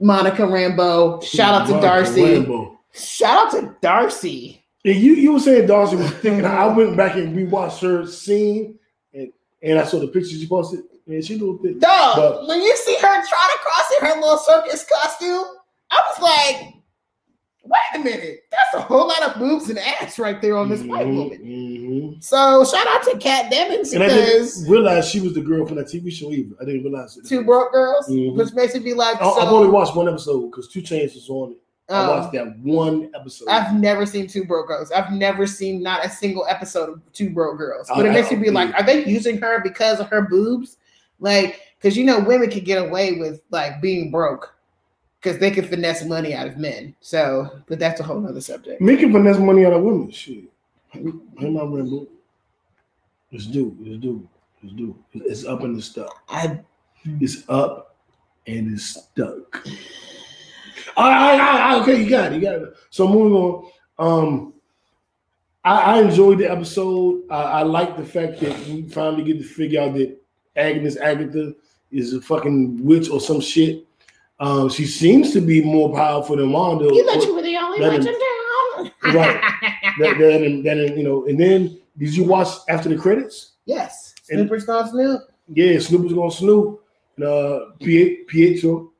Monica 0.00 0.42
Rambeau. 0.42 1.22
Shout 1.22 1.62
out 1.62 1.66
to 1.66 1.72
Monica 1.74 1.86
Darcy. 1.88 2.20
Rambeau. 2.20 2.76
Shout 2.92 3.46
out 3.46 3.60
to 3.60 3.76
Darcy. 3.80 4.62
And 4.84 4.96
you 4.96 5.14
you 5.14 5.32
were 5.32 5.40
saying 5.40 5.66
Darcy 5.66 5.96
was 5.96 6.10
thick, 6.10 6.34
and 6.34 6.46
I 6.46 6.66
went 6.66 6.96
back 6.96 7.14
and 7.16 7.34
rewatched 7.36 7.80
her 7.80 8.06
scene, 8.06 8.78
and, 9.14 9.32
and 9.62 9.78
I 9.78 9.84
saw 9.84 9.98
the 9.98 10.08
pictures 10.08 10.42
you 10.42 10.48
posted, 10.48 10.80
and 11.06 11.24
she 11.24 11.38
looked 11.38 11.64
thick. 11.64 11.78
Dog, 11.80 12.16
But- 12.16 12.46
when 12.48 12.60
you 12.60 12.76
see 12.76 12.94
her 12.94 13.00
try 13.00 13.20
to 13.22 13.58
cross 13.62 13.86
in 14.00 14.06
her 14.08 14.20
little 14.20 14.38
circus 14.38 14.84
costume, 14.92 15.44
I 15.90 16.00
was 16.10 16.20
like, 16.20 16.74
wait 17.64 18.00
a 18.00 18.04
minute, 18.04 18.44
that's 18.50 18.74
a 18.74 18.80
whole 18.80 19.08
lot 19.08 19.22
of 19.22 19.38
boobs 19.38 19.68
and 19.70 19.78
ass 19.78 20.18
right 20.18 20.40
there 20.42 20.56
on 20.56 20.68
this 20.68 20.82
white 20.82 21.06
Mhm, 21.06 21.16
woman. 21.16 21.38
mhm. 21.44 22.22
So 22.24 22.64
shout 22.64 22.86
out 22.94 23.02
to 23.04 23.18
Kat 23.18 23.50
Dennings 23.50 23.92
And 23.92 24.02
I 24.02 24.08
because 24.08 24.58
didn't 24.58 24.70
realize 24.72 25.08
she 25.08 25.20
was 25.20 25.32
the 25.34 25.40
girl 25.40 25.66
from 25.66 25.76
that 25.76 25.86
TV 25.88 26.10
show 26.10 26.30
either. 26.30 26.54
I 26.60 26.64
didn't 26.64 26.82
realize 26.84 27.16
it. 27.16 27.26
Two 27.26 27.44
Broke 27.44 27.72
Girls, 27.72 28.08
Mhm. 28.08 28.36
which 28.36 28.52
makes 28.52 28.74
me 28.74 28.80
be 28.80 28.92
like, 28.94 29.16
I, 29.16 29.24
so, 29.24 29.40
I've 29.40 29.52
only 29.52 29.68
watched 29.70 29.96
one 29.96 30.08
episode 30.08 30.50
because 30.50 30.68
2 30.68 30.80
Chainz 30.82 31.14
was 31.14 31.28
on 31.30 31.52
it. 31.52 31.58
I 31.88 32.02
um, 32.04 32.08
watched 32.08 32.32
that 32.32 32.58
one 32.60 33.10
episode. 33.14 33.46
I've 33.48 33.74
never 33.78 34.06
seen 34.06 34.26
Two 34.26 34.44
Broke 34.46 34.68
Girls. 34.68 34.90
I've 34.90 35.12
never 35.12 35.46
seen 35.46 35.82
not 35.82 36.04
a 36.04 36.08
single 36.08 36.46
episode 36.48 36.88
of 36.88 37.00
Two 37.12 37.28
Broke 37.30 37.58
Girls. 37.58 37.88
But 37.94 38.06
I- 38.06 38.08
it 38.08 38.12
makes 38.12 38.28
I- 38.32 38.36
me 38.36 38.42
be 38.44 38.50
like, 38.50 38.72
are 38.74 38.82
they 38.84 39.04
using 39.04 39.38
her 39.38 39.60
because 39.62 40.00
of 40.00 40.08
her 40.08 40.22
boobs? 40.22 40.78
Like, 41.20 41.60
because 41.78 41.96
you 41.96 42.04
know, 42.04 42.20
women 42.20 42.50
can 42.50 42.64
get 42.64 42.82
away 42.82 43.12
with 43.12 43.42
like 43.50 43.80
being 43.82 44.10
broke 44.10 44.50
because 45.24 45.38
they 45.38 45.50
can 45.50 45.64
finesse 45.66 46.04
money 46.04 46.34
out 46.34 46.46
of 46.46 46.58
men. 46.58 46.94
So, 47.00 47.48
but 47.66 47.78
that's 47.78 47.98
a 47.98 48.02
whole 48.02 48.20
nother 48.20 48.42
subject. 48.42 48.82
Making 48.82 49.10
finesse 49.10 49.38
money 49.38 49.64
out 49.64 49.72
of 49.72 49.82
women. 49.82 50.10
Shit. 50.10 50.44
Hey, 50.90 51.00
my 51.00 51.62
Rambo. 51.62 52.06
Let's 53.32 53.46
do. 53.46 53.74
Let's 53.80 53.98
do. 54.02 54.28
Let's 54.62 54.76
do. 54.76 54.94
It's 55.14 55.46
up 55.46 55.62
and 55.62 55.78
it's 55.78 55.86
stuck. 55.86 56.22
I 56.28 56.60
It's 57.20 57.48
up 57.48 57.96
and 58.46 58.74
it's 58.74 58.84
stuck. 58.84 59.66
All 60.96 61.08
right, 61.10 61.32
all 61.32 61.38
right, 61.38 61.40
all 61.40 61.80
right, 61.80 61.82
okay, 61.82 62.02
you 62.02 62.10
got 62.10 62.32
it. 62.32 62.36
You 62.36 62.42
got 62.42 62.56
it. 62.56 62.74
So 62.90 63.08
moving 63.08 63.32
on. 63.32 63.70
Um, 63.98 64.54
I, 65.64 65.94
I 65.94 66.02
enjoyed 66.02 66.38
the 66.38 66.50
episode. 66.50 67.22
I, 67.30 67.42
I 67.42 67.62
like 67.62 67.96
the 67.96 68.04
fact 68.04 68.40
that 68.40 68.56
we 68.66 68.82
finally 68.82 69.24
get 69.24 69.38
to 69.38 69.44
figure 69.44 69.80
out 69.80 69.94
that 69.94 70.16
Agnes 70.54 70.98
Agatha 70.98 71.54
is 71.90 72.12
a 72.12 72.20
fucking 72.20 72.84
witch 72.84 73.08
or 73.08 73.20
some 73.20 73.40
shit. 73.40 73.86
Um, 74.44 74.68
she 74.68 74.84
seems 74.86 75.32
to 75.32 75.40
be 75.40 75.62
more 75.62 75.94
powerful 75.94 76.36
than 76.36 76.52
Wanda. 76.52 76.84
you 76.84 77.04
thought 77.06 77.24
you 77.24 77.34
were 77.34 77.42
the 77.42 77.56
only 77.56 77.78
That 77.80 77.92
one 77.92 78.00
is- 78.00 78.06
in. 78.06 78.14
Right. 79.14 79.40
That, 80.00 80.18
then, 80.18 80.62
then, 80.64 80.78
you 80.98 81.04
know, 81.04 81.24
and 81.26 81.38
then 81.38 81.78
did 81.96 82.16
you 82.16 82.24
watch 82.24 82.48
after 82.68 82.88
the 82.88 82.96
credits? 82.96 83.52
yes. 83.64 84.14
And- 84.30 84.40
Snoopers 84.40 84.64
gone 84.64 84.88
Snoop. 84.88 85.20
Yeah, 85.48 85.78
Snoop 85.78 86.02
was 86.02 86.12
gonna 86.14 86.30
Snoop. 86.30 86.82
And, 87.16 87.26
uh, 87.26 87.60
Pie- 87.80 88.18
Pietro. 88.26 88.90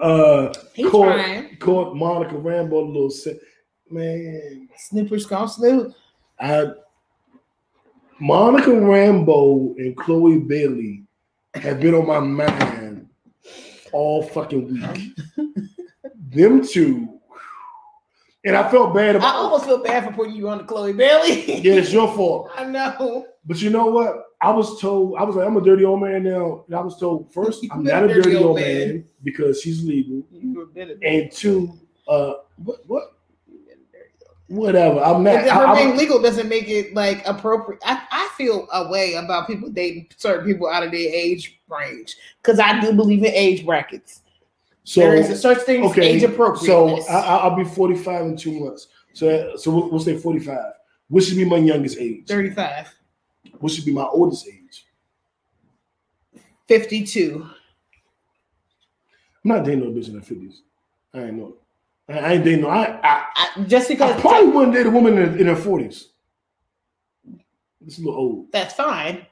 Uh, 0.00 0.52
He's 0.74 0.88
Caught- 0.90 1.14
trying. 1.14 1.56
caught 1.58 1.94
Monica 1.96 2.34
Rambeau 2.34 2.82
a 2.82 2.86
little 2.92 3.10
set. 3.10 3.36
Man, 3.90 4.68
Snoopers 4.76 5.26
gone 5.26 5.48
Snoop. 5.48 5.92
I 6.40 6.66
Monica 8.20 8.70
Rambeau 8.70 9.76
and 9.78 9.96
Chloe 9.96 10.38
Bailey 10.38 11.04
have 11.62 11.80
been 11.80 11.94
on 11.94 12.06
my 12.06 12.20
mind 12.20 13.08
all 13.92 14.22
fucking 14.22 14.72
week. 14.72 15.16
Them 16.30 16.66
two, 16.66 17.20
and 18.44 18.56
I 18.56 18.70
felt 18.70 18.94
bad 18.94 19.16
I 19.16 19.30
almost 19.30 19.64
feel 19.64 19.82
bad 19.82 20.04
for 20.04 20.12
putting 20.12 20.36
you 20.36 20.48
on 20.48 20.58
the 20.58 20.64
Chloe 20.64 20.92
Bailey. 20.92 21.60
Yeah, 21.60 21.74
it's 21.74 21.92
your 21.92 22.12
fault. 22.14 22.50
I 22.56 22.64
know. 22.64 23.26
But 23.46 23.62
you 23.62 23.70
know 23.70 23.86
what? 23.86 24.24
I 24.40 24.50
was 24.50 24.80
told 24.80 25.16
I 25.18 25.24
was 25.24 25.36
like, 25.36 25.46
I'm 25.46 25.56
a 25.56 25.60
dirty 25.60 25.84
old 25.84 26.00
man 26.00 26.22
now. 26.22 26.64
And 26.66 26.76
I 26.76 26.80
was 26.80 26.98
told 26.98 27.32
first, 27.32 27.64
I'm 27.72 27.82
not 27.82 28.04
a 28.04 28.08
dirty 28.08 28.36
old 28.36 28.56
man. 28.56 28.88
man 28.88 29.04
because 29.24 29.60
she's 29.60 29.82
legal. 29.84 30.22
You 30.30 30.54
were 30.54 30.66
better 30.66 30.94
than 30.94 31.04
And 31.04 31.32
two, 31.32 31.72
uh 32.06 32.34
what 32.56 32.80
what 32.86 33.02
you 33.02 33.04
been 33.04 33.06
dirty. 33.06 33.17
Whatever. 34.48 35.00
I'm 35.00 35.22
not 35.22 35.34
If 35.44 35.50
I, 35.52 35.54
her 35.54 35.66
I'm- 35.66 35.76
being 35.76 35.96
legal 35.96 36.20
doesn't 36.20 36.48
make 36.48 36.68
it 36.68 36.94
like 36.94 37.26
appropriate. 37.26 37.80
I, 37.84 38.02
I 38.10 38.30
feel 38.36 38.66
a 38.72 38.88
way 38.90 39.14
about 39.14 39.46
people 39.46 39.68
dating 39.70 40.08
certain 40.16 40.44
people 40.46 40.68
out 40.68 40.82
of 40.82 40.90
their 40.90 41.00
age 41.14 41.60
range 41.68 42.16
because 42.42 42.58
I 42.58 42.80
do 42.80 42.92
believe 42.92 43.20
in 43.24 43.32
age 43.32 43.64
brackets. 43.64 44.22
so 44.84 45.00
there 45.00 45.14
is 45.16 45.30
a 45.30 45.36
such 45.36 45.58
thing 45.58 45.84
as 45.84 45.90
okay. 45.92 46.08
age 46.08 46.22
appropriate. 46.22 46.66
So. 46.66 47.00
I, 47.08 47.20
I- 47.20 47.36
I'll 47.38 47.56
be 47.56 47.64
45 47.64 48.22
in 48.26 48.36
two 48.36 48.58
months. 48.64 48.88
So 49.12 49.56
so 49.56 49.70
we'll, 49.70 49.90
we'll 49.90 50.00
say 50.00 50.16
45. 50.16 50.58
What 51.08 51.24
should 51.24 51.36
be 51.36 51.44
my 51.44 51.56
youngest 51.56 51.98
age? 51.98 52.26
35, 52.26 52.94
What 53.60 53.72
should 53.72 53.84
be 53.86 53.92
my 53.92 54.04
oldest 54.04 54.46
age? 54.46 54.84
52. 56.68 57.48
I'm 59.44 59.48
not 59.56 59.64
dating 59.64 59.80
no 59.80 59.86
bitch 59.90 60.08
in 60.08 60.14
her 60.14 60.20
50s. 60.20 60.56
I 61.14 61.20
ain't 61.20 61.34
know. 61.34 61.54
I, 62.08 62.34
ain't 62.34 62.44
dating 62.44 62.62
no. 62.62 62.68
I 62.68 62.98
I, 63.02 63.24
I, 63.36 63.64
just 63.64 63.88
because 63.88 64.16
I 64.16 64.20
probably 64.20 64.50
wouldn't 64.50 64.74
date 64.74 64.86
a 64.86 64.90
woman 64.90 65.18
in, 65.18 65.40
in 65.40 65.46
her 65.46 65.54
40s. 65.54 66.04
It's 67.86 67.98
a 67.98 68.00
little 68.00 68.18
old. 68.18 68.52
that's 68.52 68.74
fine. 68.74 69.26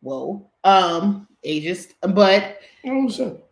Whoa. 0.00 0.48
Um, 0.64 1.28
ageist, 1.44 1.94
but 2.00 2.60
You 2.82 2.92
know 2.92 2.98
what 2.98 3.04
I'm 3.04 3.10
saying? 3.10 3.42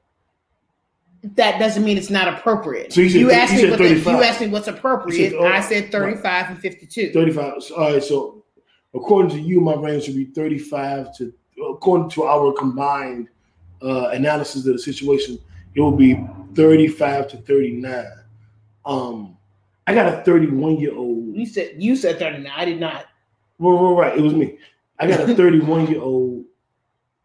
that 1.35 1.59
doesn't 1.59 1.85
mean 1.85 1.99
it's 1.99 2.11
not 2.11 2.29
appropriate. 2.29 2.93
So 2.93 3.01
you 3.01 3.11
said 3.11 3.21
you 3.21 3.31
asked 3.33 3.55
you 3.55 3.65
me 3.65 3.71
what 3.71 3.79
the, 3.79 3.95
you 3.95 4.23
asked 4.23 4.41
me 4.41 4.49
what's 4.49 4.69
appropriate. 4.69 5.31
Said, 5.31 5.39
oh, 5.39 5.47
I 5.47 5.61
said 5.61 5.91
35 5.91 6.51
and 6.51 6.61
52. 6.61 7.13
35. 7.13 7.63
So, 7.63 7.75
All 7.75 7.93
right, 7.93 8.03
so 8.03 8.45
according 8.95 9.31
to 9.33 9.41
you, 9.41 9.61
my 9.61 9.75
range 9.75 10.05
should 10.05 10.15
be 10.15 10.27
35 10.27 11.17
to, 11.17 11.33
according 11.71 12.11
to 12.11 12.25
our 12.25 12.53
combined 12.53 13.29
uh, 13.83 14.09
analysis 14.09 14.67
of 14.67 14.75
the 14.75 14.79
situation, 14.79 15.39
it 15.75 15.81
will 15.81 15.93
be 15.93 16.25
35 16.55 17.29
to 17.29 17.37
39. 17.39 18.07
Um, 18.87 19.37
I 19.87 19.95
got 19.95 20.13
a 20.13 20.23
31 20.25 20.77
year 20.79 20.95
old. 20.97 21.35
You 21.35 21.45
said 21.47 21.75
you 21.79 21.97
said 21.97 22.19
39. 22.19 22.51
I 22.55 22.65
did 22.65 22.81
not. 22.81 23.07
Right, 23.59 23.73
right, 23.73 23.93
right. 24.11 24.19
It 24.19 24.23
was 24.23 24.33
me. 24.35 24.59
I 24.99 25.07
got 25.07 25.29
a 25.29 25.35
31 25.35 25.89
year 25.89 26.01
old 26.01 26.45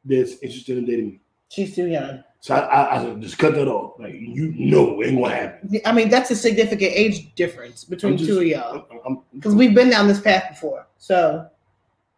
that's 0.03 0.33
interested 0.41 0.77
in 0.77 0.85
dating 0.85 1.05
me. 1.07 1.21
She's 1.49 1.75
too 1.75 1.87
young. 1.87 2.23
So 2.39 2.55
I, 2.55 2.59
I, 2.59 2.95
I 2.99 3.03
said, 3.03 3.21
just 3.21 3.37
cut 3.37 3.53
that 3.53 3.67
off. 3.67 3.99
Like, 3.99 4.15
you 4.15 4.51
know, 4.57 4.99
it 5.01 5.07
ain't 5.09 5.21
gonna 5.21 5.35
happen. 5.35 5.79
I 5.85 5.91
mean, 5.91 6.09
that's 6.09 6.31
a 6.31 6.35
significant 6.35 6.91
age 6.95 7.35
difference 7.35 7.83
between 7.83 8.17
just- 8.17 8.29
two 8.29 8.39
of 8.39 8.45
y'all. 8.47 9.23
Because 9.33 9.53
we've 9.53 9.75
been 9.75 9.89
down 9.91 10.07
this 10.07 10.19
path 10.19 10.49
before. 10.49 10.87
So 10.97 11.47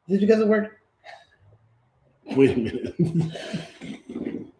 just 0.07 0.21
because 0.21 0.39
it 0.39 0.47
worked, 0.47 0.79
wait 2.37 2.51
a 2.51 2.59
minute. 2.59 2.95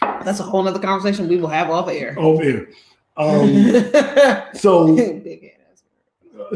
that's 0.00 0.38
a 0.38 0.44
whole 0.44 0.66
other 0.68 0.78
conversation 0.78 1.26
we 1.28 1.36
will 1.36 1.48
have 1.48 1.68
off 1.70 1.88
air. 1.88 2.14
Over 2.16 2.44
here. 2.44 2.70
Um, 3.18 3.72
so 4.54 4.94
Big 4.96 5.52
ass. 5.70 5.82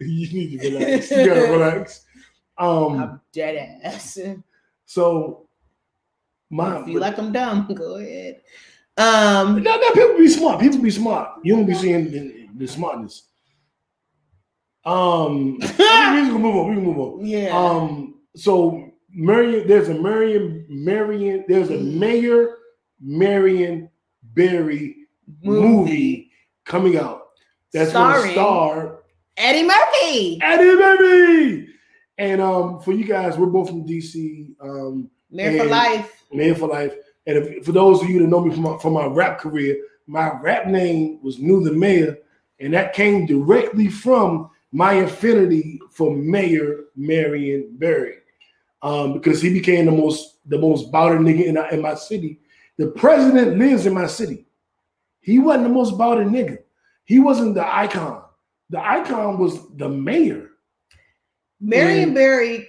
you 0.00 0.32
need 0.32 0.60
to 0.60 0.70
relax. 0.70 1.10
You 1.10 1.26
gotta 1.26 1.52
relax. 1.52 2.04
Um, 2.56 3.00
I'm 3.00 3.20
dead 3.32 3.80
ass. 3.82 4.18
So 4.86 5.48
my 6.50 6.86
you 6.86 7.00
like 7.00 7.18
I'm 7.18 7.32
dumb, 7.32 7.66
go 7.74 7.96
ahead. 7.96 8.42
Um, 8.96 9.60
no, 9.60 9.76
no, 9.76 9.90
people 9.90 10.18
be 10.18 10.28
smart. 10.28 10.60
People 10.60 10.78
be 10.78 10.90
smart. 10.92 11.40
You 11.42 11.56
don't 11.56 11.66
be 11.66 11.74
seeing 11.74 12.12
the, 12.12 12.48
the 12.56 12.68
smartness. 12.68 13.24
Um, 14.84 15.58
we 15.58 15.66
can 15.68 16.40
move 16.40 16.54
on. 16.54 16.68
We 16.68 16.74
can 16.76 16.84
move 16.84 16.98
on. 16.98 17.26
yeah. 17.26 17.48
Um, 17.48 18.20
so 18.36 18.92
Marion, 19.10 19.66
there's 19.66 19.88
a 19.88 19.94
Marion, 19.94 20.64
Marion, 20.68 21.44
there's 21.48 21.70
a 21.70 21.78
Mayor 21.78 22.58
Marion 23.04 23.90
Barry 24.34 24.96
movie, 25.42 26.30
coming 26.64 26.96
out. 26.96 27.28
That's 27.72 27.92
going 27.92 28.22
to 28.22 28.32
star 28.32 29.00
Eddie 29.36 29.66
Murphy, 29.66 30.38
Eddie 30.42 30.76
Murphy. 30.76 31.68
And 32.18 32.40
um, 32.40 32.80
for 32.80 32.92
you 32.92 33.04
guys, 33.04 33.36
we're 33.36 33.46
both 33.46 33.68
from 33.68 33.86
DC, 33.86 34.54
um, 34.60 35.10
Mayor 35.30 35.64
for 35.64 35.68
Life. 35.68 36.24
Man 36.32 36.54
for 36.54 36.68
Life. 36.68 36.94
And 37.26 37.38
if, 37.38 37.64
for 37.64 37.72
those 37.72 38.02
of 38.02 38.08
you 38.08 38.20
that 38.20 38.28
know 38.28 38.40
me 38.40 38.52
from 38.52 38.62
my, 38.62 38.78
from 38.78 38.92
my 38.92 39.06
rap 39.06 39.38
career, 39.38 39.76
my 40.06 40.38
rap 40.40 40.66
name 40.66 41.20
was 41.22 41.38
New 41.38 41.64
the 41.64 41.72
Mayor, 41.72 42.18
and 42.60 42.72
that 42.74 42.92
came 42.92 43.26
directly 43.26 43.88
from 43.88 44.50
my 44.70 44.94
affinity 44.94 45.80
for 45.90 46.14
Mayor 46.14 46.84
Marion 46.94 47.76
Barry, 47.78 48.18
um, 48.82 49.14
because 49.14 49.40
he 49.40 49.52
became 49.52 49.86
the 49.86 49.92
most 49.92 50.46
the 50.46 50.58
most 50.58 50.92
bouted 50.92 51.20
nigga 51.20 51.46
in, 51.46 51.56
in 51.72 51.82
my 51.82 51.94
city. 51.94 52.38
The 52.78 52.88
president 52.88 53.58
lives 53.58 53.86
in 53.86 53.94
my 53.94 54.06
city. 54.06 54.46
He 55.20 55.38
wasn't 55.38 55.64
the 55.64 55.70
most 55.70 55.96
bouted 55.96 56.26
nigga. 56.28 56.58
He 57.04 57.18
wasn't 57.18 57.54
the 57.54 57.66
icon. 57.66 58.22
The 58.70 58.80
icon 58.84 59.38
was 59.38 59.68
the 59.76 59.88
mayor. 59.88 60.50
Marion. 61.60 62.14
Barry, 62.14 62.68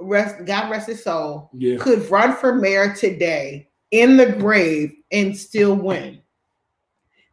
rest 0.00 0.44
God 0.44 0.70
rest 0.70 0.88
his 0.88 1.02
soul, 1.04 1.50
Yeah. 1.54 1.76
could 1.78 2.08
run 2.10 2.34
for 2.36 2.54
mayor 2.54 2.94
today 2.94 3.68
in 3.90 4.16
the 4.16 4.32
grave 4.32 4.92
and 5.12 5.36
still 5.36 5.74
win. 5.74 6.20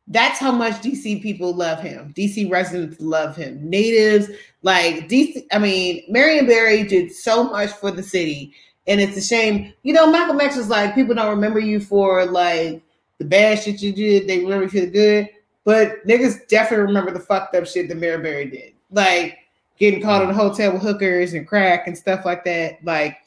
That's 0.07 0.37
how 0.37 0.51
much 0.51 0.81
DC 0.83 1.21
people 1.23 1.53
love 1.53 1.81
him. 1.81 2.13
DC 2.15 2.49
residents 2.49 2.99
love 3.01 3.35
him. 3.35 3.67
Natives 3.67 4.29
like 4.61 5.09
DC. 5.09 5.47
I 5.51 5.57
mean, 5.57 6.03
Marion 6.09 6.45
Barry 6.45 6.83
did 6.83 7.11
so 7.11 7.45
much 7.45 7.71
for 7.71 7.89
the 7.89 8.03
city, 8.03 8.53
and 8.87 9.01
it's 9.01 9.17
a 9.17 9.21
shame. 9.21 9.73
You 9.83 9.93
know, 9.93 10.11
Malcolm 10.11 10.39
X 10.39 10.55
was 10.55 10.69
like, 10.69 10.95
people 10.95 11.15
don't 11.15 11.29
remember 11.29 11.59
you 11.59 11.79
for 11.79 12.25
like 12.25 12.81
the 13.17 13.25
bad 13.25 13.61
shit 13.61 13.81
you 13.81 13.93
did. 13.93 14.27
They 14.27 14.39
remember 14.39 14.63
you 14.63 14.69
for 14.69 14.79
the 14.81 14.87
good. 14.87 15.29
But 15.63 16.05
niggas 16.07 16.47
definitely 16.47 16.85
remember 16.85 17.11
the 17.11 17.19
fucked 17.19 17.55
up 17.55 17.65
shit 17.65 17.89
that 17.89 17.97
Marion 17.97 18.21
Barry 18.21 18.45
did, 18.45 18.73
like 18.91 19.39
getting 19.79 20.01
caught 20.01 20.21
in 20.21 20.29
a 20.29 20.33
hotel 20.33 20.73
with 20.73 20.83
hookers 20.83 21.33
and 21.33 21.47
crack 21.47 21.87
and 21.87 21.97
stuff 21.97 22.23
like 22.23 22.43
that. 22.45 22.83
Like, 22.85 23.17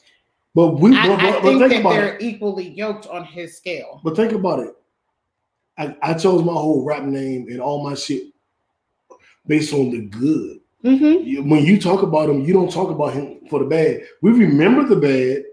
But 0.55 0.79
we, 0.79 0.95
I, 0.95 1.07
but, 1.07 1.19
I 1.19 1.31
but, 1.31 1.41
think 1.41 1.59
but 1.59 1.69
think 1.69 1.83
that 1.83 1.89
they're 1.89 2.15
it. 2.15 2.21
equally 2.21 2.69
yoked 2.69 3.07
on 3.07 3.25
his 3.25 3.57
scale. 3.57 3.99
But 4.03 4.15
think 4.15 4.31
about 4.31 4.59
it. 4.59 4.73
I, 5.77 5.95
I 6.01 6.13
chose 6.13 6.43
my 6.43 6.53
whole 6.53 6.83
rap 6.83 7.03
name 7.03 7.47
and 7.49 7.59
all 7.59 7.83
my 7.83 7.93
shit 7.95 8.23
based 9.45 9.73
on 9.73 9.91
the 9.91 10.01
good. 10.01 10.59
Mm-hmm. 10.83 11.49
When 11.49 11.65
you 11.65 11.79
talk 11.79 12.03
about 12.03 12.29
him, 12.29 12.45
you 12.45 12.53
don't 12.53 12.71
talk 12.71 12.89
about 12.89 13.13
him 13.13 13.39
for 13.49 13.59
the 13.59 13.65
bad. 13.65 14.01
We 14.21 14.31
remember 14.31 14.85
the 14.85 14.95
bad, 14.95 15.43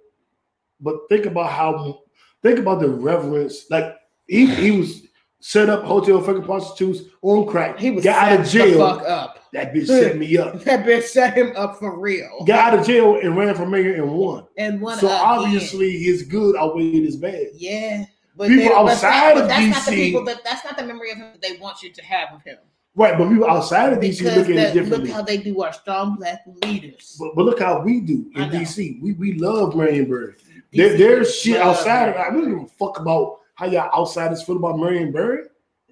but 0.81 0.97
think 1.09 1.27
about 1.27 1.51
how 1.53 2.03
think 2.43 2.59
about 2.59 2.81
the 2.81 2.89
reverence. 2.89 3.71
Like 3.71 3.97
he, 4.27 4.47
he 4.47 4.71
was 4.73 5.03
set 5.41 5.69
up 5.69 5.85
hotel 5.85 6.21
fucking 6.21 6.43
prostitutes 6.43 7.03
on 7.23 7.47
crack. 7.47 7.79
He 7.79 7.91
was 7.91 8.05
got 8.05 8.33
out 8.33 8.41
of 8.41 8.47
jail. 8.47 8.79
fuck 8.79 9.07
up. 9.07 9.39
That 9.53 9.73
bitch 9.73 9.87
set 9.87 10.19
me 10.19 10.37
up. 10.37 10.61
That 10.65 10.85
bitch 10.85 11.05
set 11.05 11.35
him 11.35 11.53
up 11.57 11.79
for 11.79 11.99
real. 11.99 12.45
Got 12.45 12.75
out 12.75 12.81
of 12.81 12.87
jail 12.87 13.19
and 13.23 13.37
ran 13.37 13.55
for 13.55 13.65
mayor 13.67 13.95
and 13.95 14.11
won. 14.13 14.47
and 14.59 14.81
one 14.81 14.99
so 14.99 15.09
obviously 15.09 15.99
his 15.99 16.23
good 16.23 16.57
outweighed 16.57 17.05
his 17.05 17.17
bad. 17.17 17.49
yeah. 17.55 18.05
But 18.37 18.49
People 18.49 18.77
outside 18.77 19.39
of 19.39 19.49
that's 19.49 19.67
not 19.67 19.87
the 19.87 19.93
DC 19.93 19.95
people 19.95 20.25
that 20.27 20.45
that's 20.45 20.63
not 20.63 20.77
the 20.77 20.85
memory 20.85 21.11
of 21.11 21.17
him 21.17 21.33
that 21.33 21.41
they 21.41 21.57
want 21.57 21.83
you 21.83 21.91
to 21.91 22.05
have 22.05 22.35
of 22.35 22.43
him. 22.43 22.59
Right, 22.95 23.17
but 23.17 23.29
people 23.31 23.49
outside 23.49 23.93
of 23.95 23.99
DC 23.99 24.19
Because 24.19 24.37
look 24.37 24.49
at 24.51 24.77
it 24.77 24.89
that, 24.91 24.99
look 25.01 25.09
how 25.09 25.23
they 25.23 25.39
do 25.39 25.63
our 25.63 25.73
strong 25.73 26.17
black 26.17 26.43
leaders. 26.65 27.17
But, 27.19 27.35
but 27.35 27.45
look 27.45 27.61
how 27.61 27.81
we 27.81 28.01
do 28.01 28.31
in. 28.35 28.51
DC. 28.51 29.01
We 29.01 29.13
we 29.13 29.35
love 29.35 29.75
Marion 29.75 30.11
Barry. 30.11 30.35
There, 30.73 30.97
there's 30.97 31.35
shit 31.35 31.59
love 31.59 31.77
outside 31.77 32.09
of 32.09 32.17
Marion. 32.17 32.35
that. 32.35 32.35
We 32.35 32.41
don't 32.43 32.59
give 32.61 32.69
a 32.69 32.77
fuck 32.77 32.99
about 32.99 33.39
how 33.55 33.67
y'all 33.67 33.91
outsiders 33.99 34.43
feel 34.43 34.57
about 34.57 34.79
Marion 34.79 35.13
Barry. 35.13 35.45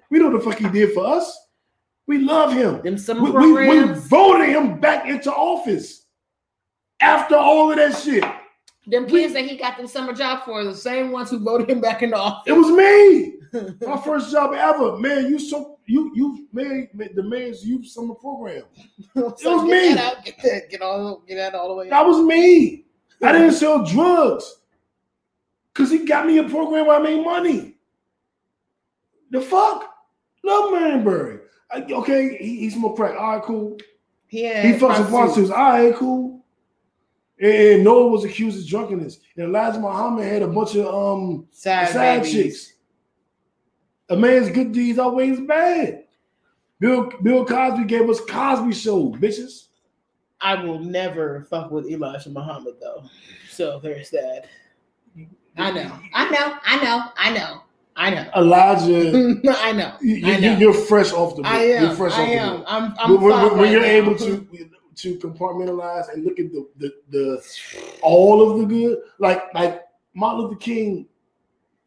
We 0.09 0.19
know 0.19 0.29
what 0.29 0.43
the 0.43 0.49
fuck 0.49 0.59
he 0.59 0.69
did 0.69 0.93
for 0.93 1.05
us. 1.05 1.37
We 2.07 2.19
love 2.19 2.53
him. 2.53 2.81
Them 2.83 2.97
summer 2.97 3.31
We, 3.31 3.51
we, 3.51 3.83
we 3.83 3.93
voted 3.93 4.49
him 4.49 4.79
back 4.79 5.07
into 5.07 5.33
office 5.33 6.05
after 6.99 7.35
all 7.35 7.71
of 7.71 7.77
that 7.77 7.97
shit. 7.97 8.23
them 8.85 9.07
kids 9.07 9.33
that 9.33 9.45
he 9.45 9.57
got 9.57 9.77
them 9.77 9.87
summer 9.87 10.13
job 10.13 10.45
for 10.45 10.63
the 10.63 10.75
same 10.75 11.11
ones 11.11 11.31
who 11.31 11.39
voted 11.39 11.69
him 11.69 11.81
back 11.81 12.03
into 12.03 12.15
office. 12.15 12.43
It 12.45 12.53
was 12.53 12.69
me. 12.69 13.33
My 13.87 13.99
first 14.01 14.31
job 14.31 14.53
ever. 14.53 14.97
Man, 14.97 15.27
you 15.27 15.39
so 15.39 15.79
you 15.85 16.11
you 16.13 16.47
made 16.53 16.89
the 16.93 17.23
man's 17.23 17.65
youth 17.65 17.87
summer 17.87 18.15
program. 18.15 18.63
so 19.15 19.23
was 19.25 19.63
get 19.63 19.63
me. 19.63 19.93
That 19.95 20.17
out, 20.17 20.25
get 20.25 20.37
that, 20.43 20.69
get 20.69 20.81
all, 20.81 21.23
get 21.27 21.35
that 21.35 21.55
all 21.55 21.69
the 21.69 21.75
way. 21.75 21.89
That 21.89 22.05
was 22.05 22.19
me. 22.25 22.85
I 23.23 23.31
didn't 23.31 23.53
sell 23.53 23.83
drugs. 23.85 24.61
Cause 25.75 25.91
he 25.91 26.05
got 26.05 26.25
me 26.25 26.37
a 26.39 26.43
program 26.49 26.87
where 26.87 26.99
I 26.99 27.03
made 27.03 27.23
money. 27.23 27.75
The 29.31 29.41
fuck? 29.41 29.87
Love 30.43 30.71
Marion 30.71 31.03
Barry. 31.03 31.39
I- 31.71 31.81
Okay, 31.91 32.37
he, 32.37 32.59
he 32.61 32.69
smoked 32.69 32.95
crack. 32.97 33.15
All 33.19 33.33
right, 33.35 33.43
cool. 33.43 33.77
Yeah, 34.29 34.63
He 34.65 34.73
fucks 34.79 34.99
with 34.99 35.09
prostitutes. 35.09 35.51
All 35.51 35.57
right, 35.57 35.93
cool. 35.95 36.45
And 37.39 37.83
Noah 37.83 38.07
was 38.07 38.23
accused 38.23 38.59
of 38.63 38.67
drunkenness. 38.67 39.19
And 39.35 39.47
Elijah 39.47 39.79
Muhammad 39.79 40.25
had 40.25 40.41
a 40.41 40.47
bunch 40.47 40.75
of 40.75 40.87
um 40.87 41.47
side 41.51 42.21
babies. 42.21 42.31
chicks. 42.33 42.73
A 44.09 44.15
man's 44.15 44.49
good 44.49 44.71
deeds 44.71 44.97
always 44.99 45.39
bad. 45.41 46.05
Bill 46.79 47.11
Bill 47.21 47.45
Cosby 47.45 47.83
gave 47.85 48.09
us 48.09 48.21
Cosby 48.21 48.73
Show, 48.73 49.11
bitches. 49.13 49.67
I 50.39 50.63
will 50.63 50.79
never 50.79 51.45
fuck 51.49 51.71
with 51.71 51.87
Elijah 51.89 52.29
Muhammad 52.29 52.75
though. 52.79 53.03
So 53.49 53.79
there's 53.79 54.09
that. 54.11 54.45
I 55.57 55.71
know. 55.71 55.99
I 56.13 56.29
know. 56.29 56.57
I 56.65 56.83
know. 56.83 57.11
I 57.17 57.33
know. 57.33 57.61
I 57.97 58.09
know. 58.09 58.29
Elijah, 58.35 59.39
I 59.61 59.71
know. 59.71 59.95
you, 60.01 60.27
I 60.27 60.37
know. 60.39 60.57
you, 60.57 60.69
are 60.69 60.73
fresh 60.73 61.13
off 61.13 61.37
the 61.37 61.43
book. 61.43 61.51
I 61.51 61.63
am. 61.63 61.83
You're 61.85 61.95
fresh 61.95 62.11
I 62.13 62.21
off 62.23 62.27
the 62.27 62.33
am. 62.33 62.63
I'm. 62.67 62.95
I'm 62.99 63.21
when, 63.21 63.41
when- 63.41 63.57
when 63.57 63.71
you're 63.71 63.81
now. 63.81 63.87
able 63.87 64.15
to 64.17 64.45
to 64.95 65.17
compartmentalize 65.17 66.11
and 66.13 66.23
look 66.23 66.39
at 66.39 66.51
the, 66.51 66.67
the 66.77 66.93
the 67.09 67.43
all 68.01 68.41
of 68.51 68.59
the 68.59 68.65
good, 68.65 68.97
like 69.19 69.53
like 69.53 69.81
Martin 70.13 70.41
Luther 70.41 70.55
King 70.57 71.05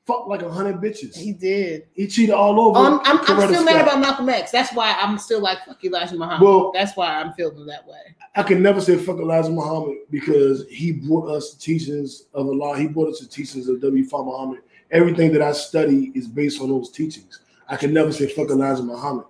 fucked 0.08 0.26
like 0.28 0.40
a 0.42 0.50
hundred 0.50 0.76
bitches. 0.80 1.14
He 1.14 1.32
did. 1.34 1.86
He 1.92 2.06
cheated 2.08 2.34
all 2.34 2.58
over. 2.58 2.78
Um, 2.78 3.00
I'm, 3.04 3.18
I'm 3.28 3.48
still 3.52 3.62
mad 3.64 3.82
about 3.82 4.00
Malcolm 4.00 4.28
X. 4.30 4.50
That's 4.50 4.72
why 4.74 4.96
I'm 4.98 5.18
still 5.18 5.40
like 5.40 5.58
fuck 5.66 5.84
Elijah 5.84 6.16
Muhammad. 6.16 6.40
Well- 6.40 6.72
That's 6.72 6.96
why 6.96 7.20
I'm 7.20 7.32
feeling 7.34 7.66
that 7.66 7.86
way. 7.86 8.00
I 8.34 8.42
can 8.42 8.62
never 8.62 8.80
say 8.80 8.96
fuck 8.96 9.18
Elijah 9.18 9.50
Muhammad 9.50 9.98
because 10.10 10.66
he 10.68 10.92
brought 10.92 11.28
us 11.28 11.52
the 11.54 11.60
teachings 11.60 12.24
of 12.34 12.46
Allah. 12.46 12.78
He 12.78 12.88
brought 12.88 13.08
us 13.10 13.20
the 13.20 13.26
teachings 13.26 13.68
of 13.68 13.80
W. 13.82 14.04
Fard 14.08 14.24
Muhammad. 14.26 14.60
Everything 14.90 15.32
that 15.34 15.42
I 15.42 15.52
study 15.52 16.10
is 16.14 16.26
based 16.26 16.60
on 16.62 16.68
those 16.70 16.90
teachings. 16.90 17.40
I 17.68 17.76
can 17.76 17.92
never 17.92 18.10
say 18.12 18.28
fuck 18.28 18.48
Elijah 18.48 18.82
Muhammad. 18.82 19.26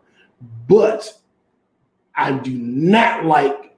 But 0.69 1.13
I 2.15 2.33
do 2.33 2.53
not 2.53 3.25
like 3.25 3.77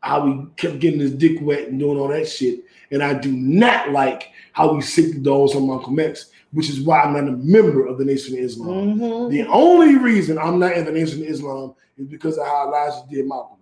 how 0.00 0.26
he 0.26 0.46
kept 0.56 0.78
getting 0.80 1.00
his 1.00 1.12
dick 1.12 1.38
wet 1.40 1.68
and 1.68 1.78
doing 1.78 1.98
all 1.98 2.08
that 2.08 2.28
shit. 2.28 2.60
And 2.90 3.02
I 3.02 3.14
do 3.14 3.32
not 3.32 3.90
like 3.90 4.30
how 4.52 4.72
we 4.74 4.80
sick 4.82 5.12
the 5.12 5.18
dogs 5.20 5.54
on 5.54 5.66
Malcolm 5.66 5.98
X, 5.98 6.30
which 6.52 6.68
is 6.70 6.80
why 6.80 7.00
I'm 7.02 7.12
not 7.14 7.28
a 7.28 7.36
member 7.36 7.86
of 7.86 7.98
the 7.98 8.04
Nation 8.04 8.34
of 8.36 8.40
Islam. 8.40 8.98
Mhm. 8.98 9.30
The 9.30 9.46
only 9.48 9.96
reason 9.96 10.38
I'm 10.38 10.58
not 10.58 10.76
in 10.76 10.84
the 10.84 10.92
Nation 10.92 11.22
of 11.22 11.28
Islam 11.28 11.74
is 11.98 12.06
because 12.06 12.38
of 12.38 12.46
how 12.46 12.68
Elijah 12.68 13.04
did 13.10 13.26
Malcolm. 13.26 13.58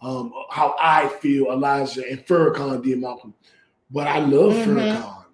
Um, 0.00 0.32
how 0.50 0.74
I 0.80 1.08
feel 1.20 1.46
Elijah 1.46 2.02
and 2.10 2.18
Farrakhan 2.26 2.82
did 2.82 3.00
Malcolm. 3.00 3.34
But 3.90 4.08
I 4.08 4.18
love 4.18 4.52
Mhm. 4.54 4.64
Farrakhan. 4.64 5.24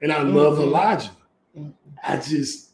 And 0.00 0.12
I 0.12 0.22
love 0.22 0.58
Mhm. 0.58 0.62
Elijah. 0.62 1.10
Mhm. 1.58 1.72
I 2.02 2.16
just 2.18 2.70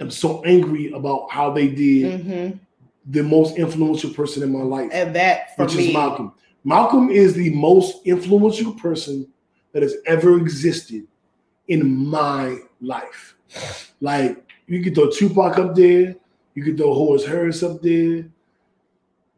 am 0.00 0.10
so 0.10 0.42
angry 0.44 0.90
about 0.92 1.30
how 1.30 1.50
they 1.50 1.68
did 1.68 2.20
Mhm. 2.24 2.58
the 3.06 3.22
most 3.22 3.56
influential 3.56 4.10
person 4.10 4.42
in 4.42 4.50
my 4.52 4.62
life, 4.62 4.90
And 4.92 5.14
that 5.14 5.54
for 5.56 5.64
which 5.64 5.76
me, 5.76 5.88
is 5.88 5.94
Malcolm. 5.94 6.32
Malcolm 6.64 7.10
is 7.10 7.34
the 7.34 7.50
most 7.50 8.06
influential 8.06 8.72
person 8.74 9.28
that 9.72 9.82
has 9.82 9.96
ever 10.06 10.38
existed 10.38 11.06
in 11.68 11.94
my 12.08 12.58
life. 12.80 13.36
Like 14.00 14.50
you 14.66 14.82
could 14.82 14.94
throw 14.94 15.10
Tupac 15.10 15.58
up 15.58 15.74
there, 15.74 16.16
you 16.54 16.64
could 16.64 16.78
throw 16.78 16.94
Horace 16.94 17.26
Harris 17.26 17.62
up 17.62 17.82
there. 17.82 18.28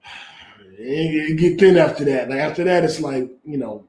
It 0.78 1.38
get 1.38 1.58
thin 1.58 1.78
after 1.78 2.04
that. 2.04 2.28
Like 2.28 2.38
after 2.38 2.62
that, 2.64 2.84
it's 2.84 3.00
like 3.00 3.30
you 3.44 3.56
know 3.56 3.86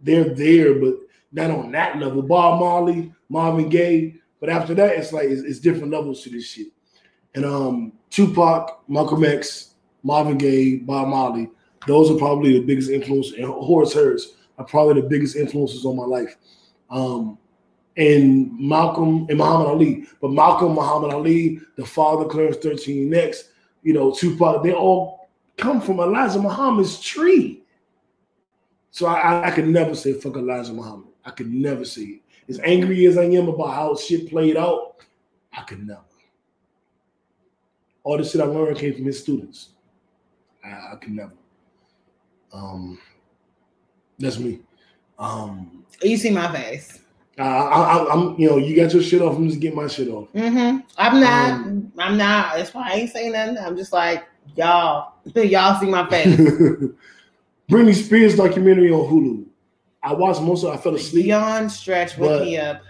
they're 0.00 0.34
there, 0.34 0.80
but 0.80 0.94
not 1.30 1.50
on 1.50 1.72
that 1.72 1.98
level. 1.98 2.22
Bob 2.22 2.58
Marley, 2.58 3.12
Marvin 3.28 3.68
Gaye, 3.68 4.14
but 4.40 4.48
after 4.48 4.74
that, 4.74 4.96
it's 4.96 5.12
like 5.12 5.28
it's, 5.28 5.42
it's 5.42 5.60
different 5.60 5.92
levels 5.92 6.22
to 6.22 6.30
this 6.30 6.46
shit. 6.46 6.68
And 7.34 7.44
um, 7.44 7.92
Tupac, 8.08 8.82
Malcolm 8.88 9.24
X, 9.24 9.74
Marvin 10.02 10.38
Gaye, 10.38 10.76
Bob 10.76 11.08
Marley, 11.08 11.50
those 11.86 12.10
are 12.10 12.16
probably 12.16 12.58
the 12.58 12.64
biggest 12.64 12.90
influences. 12.90 13.34
And 13.34 13.46
Horace 13.46 13.92
Harris 13.92 14.34
are 14.58 14.64
probably 14.64 15.00
the 15.00 15.08
biggest 15.08 15.36
influences 15.36 15.84
on 15.84 15.96
my 15.96 16.04
life. 16.04 16.36
Um, 16.90 17.38
and 17.96 18.58
Malcolm 18.58 19.26
and 19.28 19.38
Muhammad 19.38 19.66
Ali, 19.66 20.06
but 20.20 20.30
Malcolm, 20.30 20.74
Muhammad 20.74 21.12
Ali, 21.12 21.60
the 21.76 21.84
father, 21.84 22.24
Clarence 22.24 22.56
13 22.56 23.12
X, 23.12 23.50
you 23.82 23.92
know, 23.92 24.12
Tupac, 24.12 24.62
they 24.62 24.72
all 24.72 25.28
come 25.56 25.80
from 25.80 26.00
Elijah 26.00 26.40
Muhammad's 26.40 27.00
tree. 27.00 27.64
So 28.90 29.06
I, 29.06 29.20
I, 29.20 29.48
I 29.48 29.50
could 29.50 29.68
never 29.68 29.94
say 29.94 30.14
fuck 30.14 30.36
Elijah 30.36 30.72
Muhammad. 30.72 31.08
I 31.24 31.30
could 31.30 31.52
never 31.52 31.84
say 31.84 32.02
it. 32.02 32.20
As 32.48 32.60
angry 32.60 33.06
as 33.06 33.16
I 33.18 33.24
am 33.24 33.48
about 33.48 33.74
how 33.74 33.96
shit 33.96 34.28
played 34.28 34.56
out, 34.56 34.96
I 35.52 35.62
could 35.62 35.86
never. 35.86 36.00
All 38.04 38.18
the 38.18 38.24
shit 38.24 38.40
I 38.40 38.44
learned 38.44 38.78
came 38.78 38.94
from 38.94 39.04
his 39.04 39.20
students. 39.20 39.70
I, 40.64 40.92
I 40.92 40.96
could 41.00 41.12
never. 41.12 41.32
Um, 42.52 42.98
that's 44.18 44.38
me. 44.38 44.60
Um, 45.18 45.84
you 46.02 46.16
see 46.16 46.30
my 46.30 46.52
face. 46.52 47.00
I, 47.38 47.42
I, 47.44 48.12
I'm, 48.12 48.38
you 48.38 48.48
know, 48.50 48.56
you 48.58 48.76
got 48.76 48.92
your 48.92 49.02
shit 49.02 49.22
off. 49.22 49.36
I'm 49.36 49.48
just 49.48 49.60
getting 49.60 49.76
my 49.76 49.86
shit 49.88 50.08
off. 50.08 50.28
hmm 50.30 50.78
I'm 50.98 51.20
not. 51.20 51.50
Um, 51.52 51.92
I'm 51.98 52.16
not. 52.18 52.56
That's 52.56 52.74
why 52.74 52.90
I 52.90 52.94
ain't 52.96 53.10
saying 53.10 53.32
nothing. 53.32 53.58
I'm 53.58 53.76
just 53.76 53.92
like 53.92 54.24
y'all. 54.54 55.14
Y'all 55.34 55.80
see 55.80 55.86
my 55.86 56.08
face. 56.10 56.36
Britney 57.70 57.94
Spears 57.94 58.36
documentary 58.36 58.90
on 58.90 59.08
Hulu. 59.10 59.46
I 60.02 60.12
watched 60.12 60.42
most 60.42 60.64
of. 60.64 60.74
it. 60.74 60.78
I 60.78 60.80
fell 60.80 60.94
asleep. 60.94 61.24
Beyond 61.26 61.70
stretch, 61.72 62.18
But- 62.18 62.42
me 62.42 62.58
up. 62.58 62.82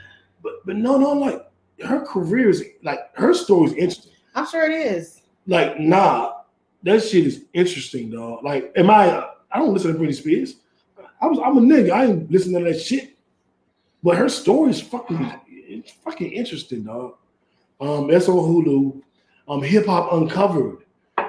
But 0.42 0.54
but 0.66 0.74
no, 0.76 0.96
no, 0.98 1.12
like 1.12 1.40
her 1.84 2.00
career 2.04 2.48
is 2.48 2.64
like 2.82 2.98
her 3.14 3.32
story 3.32 3.66
is 3.70 3.72
interesting. 3.74 4.12
I'm 4.34 4.46
sure 4.46 4.68
it 4.68 4.74
is. 4.74 5.22
Like, 5.46 5.78
nah, 5.78 6.32
that 6.82 7.00
shit 7.04 7.26
is 7.28 7.44
interesting, 7.52 8.10
dog. 8.10 8.42
Like, 8.42 8.72
am 8.74 8.90
I 8.90 9.28
I 9.52 9.58
don't 9.58 9.72
listen 9.72 9.92
to 9.92 9.98
Britney 9.98 10.14
Spears. 10.14 10.56
I 11.20 11.26
was 11.26 11.38
I'm 11.38 11.58
a 11.58 11.60
nigga. 11.60 11.90
I 11.90 12.06
ain't 12.06 12.30
listening 12.30 12.64
to 12.64 12.72
that 12.72 12.80
shit. 12.80 13.16
But 14.02 14.16
her 14.16 14.28
story 14.28 14.70
is 14.70 14.80
fucking 14.80 15.40
it's 15.48 15.92
fucking 16.04 16.32
interesting, 16.32 16.84
dog. 16.84 17.14
Um, 17.80 18.08
that's 18.08 18.28
on 18.28 18.36
Hulu. 18.36 19.02
Um, 19.48 19.62
Hip 19.62 19.86
Hop 19.86 20.12
Uncovered. 20.12 20.78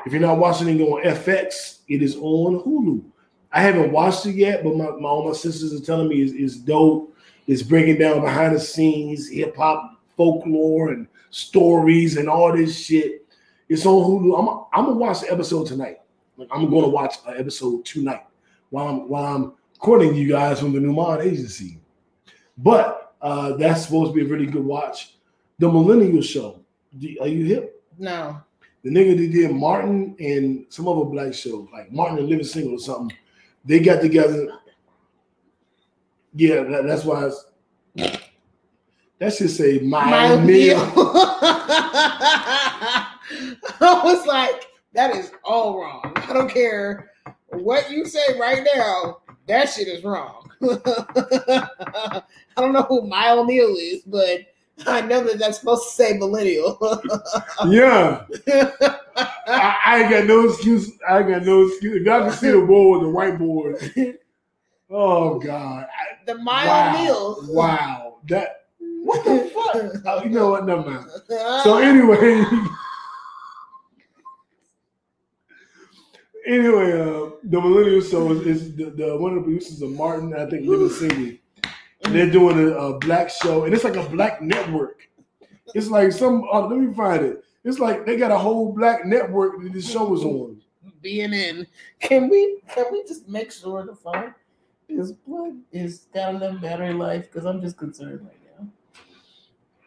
If 0.06 0.12
you're 0.12 0.22
not 0.22 0.38
watching 0.38 0.68
it 0.68 0.82
on 0.84 1.04
FX, 1.04 1.80
it 1.88 2.02
is 2.02 2.16
on 2.16 2.60
Hulu. 2.64 3.04
I 3.52 3.62
haven't 3.62 3.92
watched 3.92 4.26
it 4.26 4.36
yet, 4.36 4.64
but 4.64 4.76
my, 4.76 4.90
my 4.92 5.10
all 5.10 5.28
my 5.28 5.34
sisters 5.34 5.74
are 5.74 5.86
telling 5.86 6.10
me 6.10 6.22
is 6.22 6.34
is 6.34 6.58
dope. 6.58 7.16
It's 7.48 7.62
breaking 7.62 8.00
down 8.00 8.22
behind 8.22 8.56
the 8.56 8.60
scenes, 8.60 9.30
hip 9.30 9.56
hop 9.56 10.02
folklore 10.18 10.90
and 10.90 11.08
stories 11.30 12.18
and 12.18 12.30
all 12.30 12.56
this 12.56 12.78
shit. 12.78 13.26
It's 13.70 13.86
on 13.86 14.04
Hulu. 14.04 14.40
I'm 14.40 14.66
I'm 14.74 14.86
gonna 14.86 15.00
watch 15.00 15.22
the 15.22 15.32
episode 15.32 15.68
tonight. 15.68 16.00
Like 16.38 16.48
I'm 16.52 16.70
gonna 16.70 16.88
watch 16.90 17.16
an 17.28 17.36
episode 17.38 17.86
tonight 17.86 18.26
while 18.70 18.88
I'm 18.88 19.08
while 19.10 19.36
I'm 19.36 19.54
courting 19.80 20.16
you 20.16 20.28
guys 20.28 20.60
from 20.60 20.74
the 20.74 20.80
Newmont 20.80 21.24
agency. 21.24 21.80
But 22.58 23.16
uh, 23.22 23.54
that's 23.58 23.84
supposed 23.86 24.12
to 24.12 24.16
be 24.16 24.22
a 24.22 24.30
really 24.30 24.46
good 24.48 24.66
watch. 24.66 25.16
The 25.60 25.68
Millennial 25.70 26.22
Show. 26.22 26.60
Do- 26.98 27.18
Are 27.22 27.28
you 27.28 27.46
hip? 27.46 27.82
No. 27.98 28.42
The 28.84 28.90
nigga 28.90 29.16
that 29.18 29.32
did 29.32 29.52
Martin 29.52 30.16
and 30.20 30.66
some 30.70 30.88
other 30.88 31.06
black 31.06 31.34
show, 31.34 31.68
like 31.72 31.92
Martin 31.92 32.18
and 32.20 32.28
Living 32.28 32.46
Single 32.46 32.74
or 32.76 32.80
something, 32.80 33.16
they 33.64 33.80
got 33.80 34.02
together. 34.02 34.48
Yeah, 36.36 36.64
that, 36.64 36.86
that's 36.86 37.06
why 37.06 37.28
it's, 37.28 37.46
that 39.20 39.34
should 39.34 39.52
say 39.52 39.80
my, 39.80 40.04
My 40.10 40.36
meal. 40.36 40.46
meal. 40.86 40.92
I 43.80 44.02
was 44.04 44.26
like, 44.26 44.68
that 44.94 45.16
is 45.16 45.32
all 45.44 45.80
wrong. 45.82 46.14
I 46.16 46.34
don't 46.34 46.50
care 46.50 47.12
what 47.50 47.90
you 47.92 48.06
say 48.06 48.40
right 48.40 48.66
now. 48.76 49.20
That 49.48 49.70
shit 49.70 49.88
is 49.88 50.04
wrong. 50.04 50.50
I 50.64 52.22
don't 52.58 52.74
know 52.74 52.84
who 52.84 53.02
Mile 53.08 53.40
O'Neill 53.40 53.76
is, 53.76 54.04
but 54.04 54.42
I 54.88 55.02
know 55.02 55.24
that 55.24 55.40
that's 55.40 55.60
supposed 55.60 55.90
to 55.90 55.96
say 55.96 56.18
millennial. 56.18 56.80
Yeah, 57.68 58.26
I, 59.48 59.78
I 59.86 60.02
ain't 60.02 60.10
got 60.10 60.26
no 60.26 60.50
excuse. 60.50 60.92
I 61.08 61.20
ain't 61.20 61.30
got 61.30 61.44
no 61.44 61.68
excuse. 61.68 62.02
If 62.02 62.04
y'all 62.04 62.22
can 62.22 62.32
see 62.32 62.52
the 62.52 62.62
board, 62.66 63.02
the 63.02 63.06
whiteboard. 63.06 64.18
Oh 64.90 65.40
God! 65.40 65.88
The 66.26 66.36
mile 66.36 66.68
wow, 66.68 67.38
wow, 67.50 68.18
that 68.28 68.66
what 69.04 69.24
the 69.24 69.52
fuck? 69.54 70.02
Oh, 70.06 70.24
you 70.24 70.30
know 70.30 70.50
what? 70.50 70.66
Never 70.66 70.82
mind. 70.82 71.10
So 71.64 71.78
anyway, 71.78 72.44
anyway, 76.46 77.00
uh, 77.00 77.32
the 77.44 77.62
Millennial 77.62 78.02
Show 78.02 78.32
is, 78.32 78.48
is 78.48 78.76
the, 78.76 78.86
the 78.86 79.18
one 79.18 79.32
of 79.32 79.38
the 79.38 79.44
producers 79.44 79.82
of 79.82 79.92
Martin, 79.92 80.34
I 80.34 80.46
think, 80.50 80.68
Living 80.68 80.90
Single. 80.90 81.38
And 82.06 82.14
they're 82.14 82.30
doing 82.30 82.60
a, 82.60 82.72
a 82.72 83.00
black 83.00 83.30
show, 83.30 83.64
and 83.64 83.74
it's 83.74 83.86
like 83.86 83.96
a 83.96 84.04
black 84.10 84.42
network. 84.42 85.10
It's 85.74 85.88
like 85.88 86.12
some. 86.12 86.44
Uh, 86.52 86.68
let 86.68 86.78
me 86.80 86.94
find 86.94 87.24
it. 87.24 87.44
It's 87.64 87.80
like 87.80 88.06
they 88.06 88.18
got 88.18 88.32
a 88.32 88.38
whole 88.38 88.74
black 88.74 89.06
network 89.06 89.62
that 89.62 89.72
this 89.72 89.90
show 89.90 90.14
is 90.14 90.24
on. 90.24 90.62
BNN. 91.04 91.66
Can 92.00 92.30
we 92.30 92.60
can 92.70 92.86
we 92.92 93.04
just 93.04 93.28
make 93.28 93.52
sure 93.52 93.86
the 93.86 93.96
phone 93.96 94.34
is 94.90 95.14
plugged 95.26 95.62
is 95.72 96.08
got 96.14 96.36
enough 96.36 96.62
battery 96.62 96.94
life? 96.94 97.32
Because 97.32 97.46
I'm 97.46 97.62
just 97.62 97.78
concerned 97.78 98.22
right 98.22 98.60
now. 98.60 98.68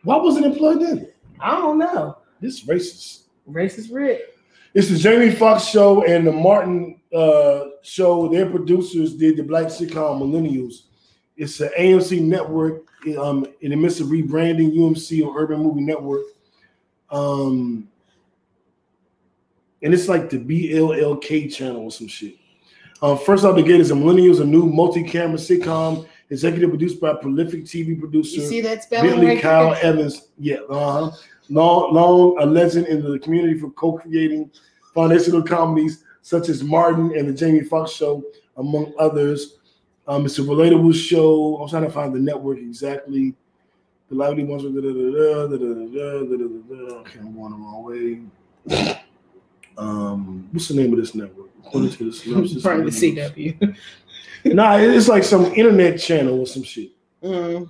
Why 0.03 0.17
wasn't 0.17 0.47
it 0.47 0.57
plugged 0.57 0.83
in? 0.83 1.11
I 1.41 1.57
don't 1.57 1.79
know. 1.79 2.19
This 2.41 2.63
is 2.63 2.65
racist. 2.65 3.23
Racist 3.49 3.93
Rick. 3.93 4.36
It's 4.77 4.91
the 4.91 4.99
Jamie 4.99 5.31
Foxx 5.31 5.65
show 5.65 6.05
and 6.05 6.27
the 6.27 6.33
Martin 6.33 7.01
uh, 7.11 7.69
show. 7.81 8.29
Their 8.29 8.45
producers 8.45 9.15
did 9.15 9.39
the 9.39 9.43
black 9.43 9.69
sitcom 9.69 10.21
Millennials. 10.21 10.89
It's 11.35 11.59
an 11.61 11.71
AMC 11.79 12.21
network 12.21 12.83
um, 13.19 13.47
in 13.63 13.71
the 13.71 13.77
midst 13.77 14.03
of 14.03 14.09
rebranding 14.09 14.77
UMC 14.77 15.25
or 15.25 15.41
Urban 15.41 15.61
Movie 15.61 15.81
Network. 15.81 16.25
Um, 17.11 17.89
and 19.81 19.95
it's 19.95 20.09
like 20.09 20.29
the 20.29 20.39
BLLK 20.39 21.55
channel 21.55 21.85
or 21.85 21.91
some 21.91 22.07
shit. 22.07 22.35
Um, 23.01 23.17
first 23.17 23.47
out 23.47 23.57
the 23.57 23.63
gate 23.63 23.81
is 23.81 23.91
a 23.93 23.95
Millennials, 23.95 24.43
a 24.43 24.45
new 24.45 24.67
multi-camera 24.67 25.39
sitcom, 25.39 26.07
executive 26.29 26.69
produced 26.69 27.01
by 27.01 27.15
prolific 27.15 27.65
TV 27.65 27.99
producer 27.99 28.43
You 28.43 28.47
see 28.47 28.61
that 28.61 28.83
spelling 28.83 29.09
Bentley 29.09 29.27
right 29.29 29.43
Kyle 29.43 29.71
there? 29.71 29.85
Evans. 29.85 30.29
Yeah, 30.39 30.57
uh-huh. 30.69 31.17
Long, 31.49 31.95
long 31.95 32.37
a 32.41 32.47
legend 32.47 32.87
in 32.89 33.03
the 33.03 33.19
community 33.19 33.59
for 33.59 33.71
co-creating 33.71 34.51
foundational 34.95 35.43
comedies 35.43 36.05
such 36.23 36.49
as 36.49 36.63
Martin 36.63 37.17
and 37.17 37.29
the 37.29 37.33
Jamie 37.33 37.61
Foxx 37.61 37.93
Show, 37.93 38.25
among 38.57 38.93
others. 38.99 39.59
Um, 40.09 40.27
it's 40.27 40.39
a 40.39 40.43
relatable 40.43 40.95
show. 40.95 41.57
I'm 41.57 41.69
trying 41.69 41.85
to 41.85 41.91
find 41.91 42.15
the 42.15 42.19
network 42.19 42.59
exactly. 42.59 43.35
The 44.09 44.15
lively 44.15 44.45
ones. 44.45 44.63
Da, 44.63 44.71
da, 44.71 44.81
da, 44.81 44.89
da, 44.89 45.47
da, 45.47 45.57
da, 45.57 45.57
da, 45.57 46.37
da, 46.37 46.37
da, 46.37 46.89
da. 46.89 46.95
Okay, 46.97 47.19
I'm 47.21 47.35
going 47.35 47.53
the 47.53 47.59
wrong 47.59 47.85
way. 47.85 48.97
Um, 49.79 50.49
what's 50.53 50.69
the 50.69 50.75
name 50.75 50.93
of 50.93 50.99
this 50.99 51.15
network? 51.15 51.51
According 51.65 51.91
to 51.91 52.05
the 52.05 52.13
synopsis, 52.13 52.63
From 52.63 52.85
the 52.85 52.91
CW. 52.91 53.77
Nah, 54.45 54.77
it's 54.77 55.09
like 55.09 55.25
some 55.25 55.47
internet 55.55 56.01
channel 56.01 56.41
or 56.41 56.47
some 56.47 56.63
shit. 56.63 56.91
Mm. 57.23 57.69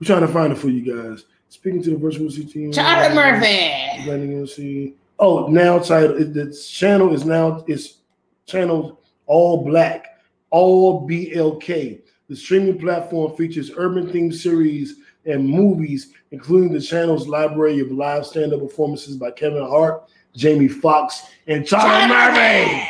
We're 0.00 0.06
trying 0.06 0.22
to 0.22 0.28
find 0.28 0.52
it 0.52 0.56
for 0.56 0.68
you 0.68 0.82
guys. 0.82 1.24
Speaking 1.54 1.82
to 1.84 1.90
the 1.90 1.96
virtual 1.96 2.28
CT. 2.28 2.74
Charlotte 2.74 3.14
Murphy. 3.14 4.08
Landing 4.10 4.40
on 4.40 4.46
see. 4.48 4.94
Oh, 5.20 5.46
now 5.46 5.78
title. 5.78 6.20
it- 6.20 6.34
The 6.34 6.52
channel 6.52 7.14
is 7.14 7.24
now 7.24 7.62
it's 7.68 7.98
channeled 8.46 8.96
all 9.26 9.64
black, 9.64 10.18
all 10.50 11.06
BLK. 11.08 12.00
The 12.28 12.34
streaming 12.34 12.76
platform 12.80 13.36
features 13.36 13.70
urban 13.76 14.08
themed 14.08 14.34
series 14.34 14.96
and 15.26 15.48
movies, 15.48 16.12
including 16.32 16.72
the 16.72 16.80
channel's 16.80 17.28
library 17.28 17.78
of 17.78 17.92
live 17.92 18.26
stand-up 18.26 18.58
performances 18.60 19.16
by 19.16 19.30
Kevin 19.30 19.62
Hart, 19.64 20.02
Jamie 20.34 20.66
Foxx, 20.66 21.22
and 21.46 21.64
Charlie 21.64 22.08
Murphy, 22.08 22.82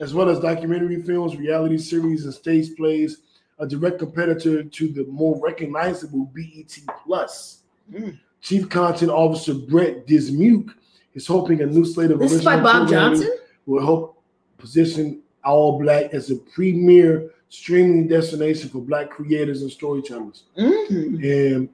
as 0.00 0.14
well 0.14 0.30
as 0.30 0.40
documentary 0.40 1.02
films, 1.02 1.36
reality 1.36 1.76
series, 1.76 2.24
and 2.24 2.32
stage 2.32 2.74
plays. 2.76 3.18
A 3.58 3.66
direct 3.66 3.98
competitor 3.98 4.62
to 4.64 4.88
the 4.88 5.04
more 5.04 5.38
recognizable 5.38 6.30
BET 6.34 6.78
Plus. 7.04 7.62
Mm. 7.92 8.18
Chief 8.40 8.68
Content 8.68 9.10
Officer 9.10 9.54
Brett 9.54 10.06
Dismuke 10.06 10.70
is 11.14 11.26
hoping 11.26 11.60
a 11.62 11.66
new 11.66 11.84
slate 11.84 12.10
of 12.10 12.18
This 12.20 12.32
is 12.32 12.44
by 12.44 12.60
Bob 12.60 12.88
Johnson. 12.88 13.30
will 13.66 13.82
help 13.84 14.22
position 14.58 15.20
All 15.44 15.78
Black 15.80 16.12
as 16.14 16.30
a 16.30 16.36
premier 16.36 17.30
streaming 17.48 18.08
destination 18.08 18.68
for 18.68 18.80
Black 18.80 19.10
creators 19.10 19.62
and 19.62 19.70
storytellers. 19.70 20.44
Mm. 20.58 21.22
And 21.22 21.68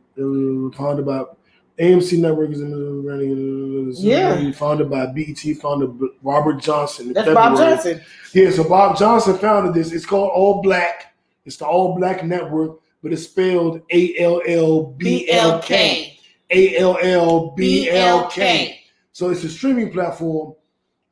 uh, 0.72 0.76
founded 0.76 1.06
by 1.06 1.24
AMC 1.78 2.18
Network 2.20 2.50
is 2.50 2.60
in 2.60 2.70
the 2.70 3.10
running. 3.10 3.88
uh, 3.88 3.92
Yeah. 3.96 4.52
Founded 4.52 4.90
by 4.90 5.06
BET, 5.06 5.38
founded 5.60 5.98
by 5.98 6.06
Robert 6.22 6.60
Johnson. 6.60 7.12
That's 7.12 7.32
Bob 7.32 7.56
Johnson. 7.56 8.00
Yeah, 8.34 8.50
so 8.50 8.64
Bob 8.68 8.98
Johnson 8.98 9.38
founded 9.38 9.74
this. 9.74 9.92
It's 9.92 10.06
called 10.06 10.30
All 10.34 10.60
Black. 10.62 11.14
It's 11.46 11.56
the 11.56 11.66
All 11.66 11.96
Black 11.96 12.24
Network, 12.24 12.78
but 13.02 13.12
it's 13.12 13.24
spelled 13.24 13.82
A 13.90 14.18
L 14.18 14.40
L 14.46 14.84
B 14.84 15.30
L 15.30 15.60
K. 15.60 16.18
A 16.50 16.78
L 16.78 16.98
L 17.02 17.50
B 17.50 17.90
L 17.90 18.28
K. 18.30 18.80
So 19.12 19.30
it's 19.30 19.44
a 19.44 19.48
streaming 19.48 19.92
platform. 19.92 20.54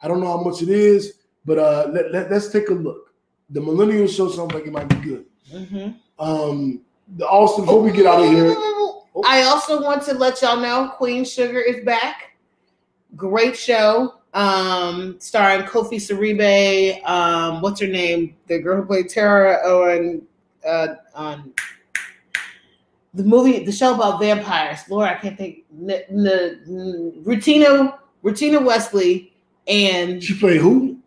I 0.01 0.09
don't 0.09 0.21
know 0.21 0.39
how 0.39 0.43
much 0.43 0.63
it 0.63 0.69
is, 0.69 1.15
but 1.45 1.59
uh, 1.59 1.89
let, 1.93 2.13
let, 2.13 2.33
us 2.33 2.51
take 2.51 2.69
a 2.69 2.75
look. 2.75 3.13
The 3.51 3.61
Millennial 3.61 4.07
Show 4.07 4.31
sounds 4.31 4.55
like 4.55 4.67
it 4.67 4.73
might 4.73 4.89
be 4.89 4.97
good. 4.97 5.25
Mhm. 5.53 5.97
Um, 6.19 6.81
the 7.17 7.27
Austin, 7.27 7.65
before 7.65 7.83
we 7.83 7.91
get 7.91 8.07
out 8.07 8.23
of 8.23 8.31
here, 8.31 8.55
I 9.27 9.43
also 9.43 9.83
want 9.83 10.03
to 10.05 10.15
let 10.15 10.41
y'all 10.41 10.57
know 10.57 10.93
Queen 10.97 11.25
Sugar 11.25 11.61
is 11.61 11.85
back. 11.85 12.37
Great 13.17 13.57
show. 13.57 14.15
Um, 14.33 15.17
starring 15.19 15.67
Kofi 15.67 15.97
Siriboe. 15.97 17.05
Um, 17.05 17.61
what's 17.61 17.81
her 17.81 17.89
name? 17.89 18.37
The 18.47 18.61
girl 18.61 18.81
who 18.81 18.87
played 18.87 19.09
Tara 19.09 19.57
on 19.69 20.23
uh, 20.67 20.95
on 21.15 21.53
the 23.15 23.25
movie, 23.25 23.65
the 23.65 23.73
show 23.73 23.95
about 23.95 24.21
vampires. 24.21 24.81
Laura, 24.89 25.11
I 25.11 25.15
can't 25.15 25.37
think. 25.37 25.65
N- 25.73 25.91
n- 25.91 26.27
n- 26.69 27.23
Rutina, 27.25 27.99
Rutina 28.23 28.65
Wesley, 28.65 29.33
and 29.67 30.23
she 30.23 30.39
played 30.39 30.61
who? 30.61 30.99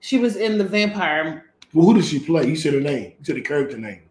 she 0.00 0.16
was 0.18 0.36
in 0.36 0.56
the 0.56 0.64
vampire. 0.64 1.52
Well, 1.74 1.84
who 1.84 1.94
did 1.94 2.04
she 2.06 2.18
play? 2.18 2.46
You 2.46 2.56
said 2.56 2.72
her 2.74 2.80
name. 2.80 3.12
You 3.18 3.24
said 3.24 3.36
the 3.36 3.42
character 3.42 3.76
name. 3.76 4.02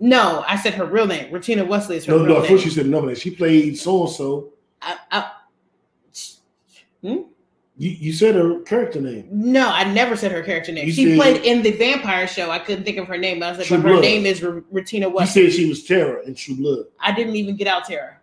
No, 0.00 0.44
I 0.48 0.56
said 0.56 0.74
her 0.74 0.84
real 0.84 1.06
name. 1.06 1.32
Rutina 1.32 1.66
Wesley 1.66 1.96
is 1.98 2.04
her 2.06 2.12
No, 2.12 2.18
real 2.24 2.34
no, 2.34 2.40
name. 2.40 2.50
first 2.50 2.64
you 2.64 2.70
said 2.72 2.86
another 2.86 3.06
name. 3.06 3.16
She 3.16 3.30
played 3.30 3.78
so 3.78 4.02
and 4.06 4.10
so. 4.10 4.52
I, 4.82 4.98
I, 5.12 5.30
hmm? 7.00 7.16
You 7.76 7.90
you 7.90 8.12
said 8.12 8.36
her 8.36 8.60
character 8.60 9.00
name. 9.00 9.26
No, 9.32 9.68
I 9.68 9.82
never 9.92 10.16
said 10.16 10.30
her 10.30 10.42
character 10.42 10.70
name. 10.70 10.86
You 10.86 10.92
she 10.92 11.16
played 11.16 11.42
in 11.44 11.62
the 11.62 11.72
vampire 11.72 12.28
show. 12.28 12.50
I 12.50 12.60
couldn't 12.60 12.84
think 12.84 12.98
of 12.98 13.08
her 13.08 13.18
name. 13.18 13.42
I 13.42 13.48
was 13.50 13.58
like, 13.58 13.66
True 13.66 13.78
but 13.78 13.82
her 13.86 13.88
Blood. 13.94 14.02
name 14.02 14.26
is 14.26 14.44
R- 14.44 14.62
Rutina 14.72 15.10
You 15.20 15.26
said 15.26 15.52
she 15.52 15.68
was 15.68 15.82
Tara 15.84 16.24
in 16.24 16.36
True 16.36 16.54
Blood. 16.56 16.84
I 17.00 17.10
didn't 17.12 17.34
even 17.34 17.56
get 17.56 17.66
out 17.66 17.84
Tara. 17.84 18.18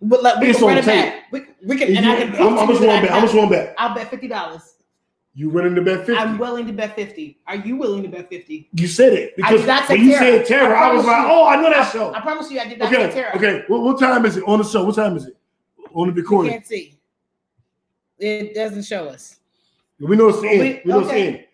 But 0.00 0.22
like, 0.22 0.38
we 0.40 0.48
It's 0.50 0.58
can 0.58 0.68
run 0.68 0.78
it 0.78 0.86
back. 0.86 1.24
We, 1.32 1.42
we 1.64 1.76
can, 1.76 1.94
and 1.96 2.06
I 2.06 2.16
can. 2.16 2.32
Just 2.32 2.40
one 2.40 2.80
that 2.82 3.02
back. 3.02 3.10
I- 3.10 3.16
I'm 3.16 3.22
just 3.22 3.34
one 3.34 3.50
back. 3.50 3.74
I'll 3.78 3.94
bet 3.94 4.08
fifty 4.10 4.28
dollars. 4.28 4.70
You 5.34 5.50
willing 5.50 5.74
to 5.74 5.82
bet 5.82 6.06
fifty? 6.06 6.14
I'm 6.14 6.38
willing 6.38 6.66
to 6.66 6.72
bet 6.72 6.94
fifty. 6.94 7.40
Are 7.46 7.56
you 7.56 7.76
willing 7.76 8.02
to 8.04 8.08
bet 8.08 8.28
fifty? 8.30 8.68
you 8.72 8.86
said 8.86 9.12
it 9.12 9.36
because 9.36 9.64
say 9.86 9.96
when 9.98 10.06
you 10.06 10.12
said 10.14 10.46
Tara, 10.46 10.78
I 10.78 10.90
I, 10.90 10.94
was 10.94 11.04
promise 11.04 11.06
like, 11.06 11.32
oh, 11.32 11.46
I 11.46 11.56
know 11.56 11.70
that 11.70 11.92
show. 11.92 12.14
I 12.14 12.20
promise 12.20 12.50
you, 12.50 12.60
I 12.60 12.68
did 12.68 12.78
not 12.78 12.90
say 12.90 13.04
Okay, 13.04 13.14
Tara. 13.14 13.36
okay. 13.36 13.64
What, 13.66 13.82
what 13.82 13.98
time 14.00 14.24
is 14.24 14.36
it 14.38 14.44
on 14.46 14.58
the 14.58 14.64
show? 14.64 14.84
What 14.84 14.94
time 14.94 15.16
is 15.16 15.26
it 15.26 15.36
on 15.92 16.08
the 16.08 16.14
You 16.14 16.22
recording? 16.22 16.52
can't 16.52 16.66
see. 16.66 16.94
It 18.18 18.54
doesn't 18.54 18.84
show 18.84 19.06
us. 19.06 19.40
We 20.00 20.16
know 20.16 20.28
it's. 20.28 20.40
We- 20.40 20.48
We 20.48 20.80
know 20.84 21.00
it's 21.00 21.08
okay. 21.08 21.48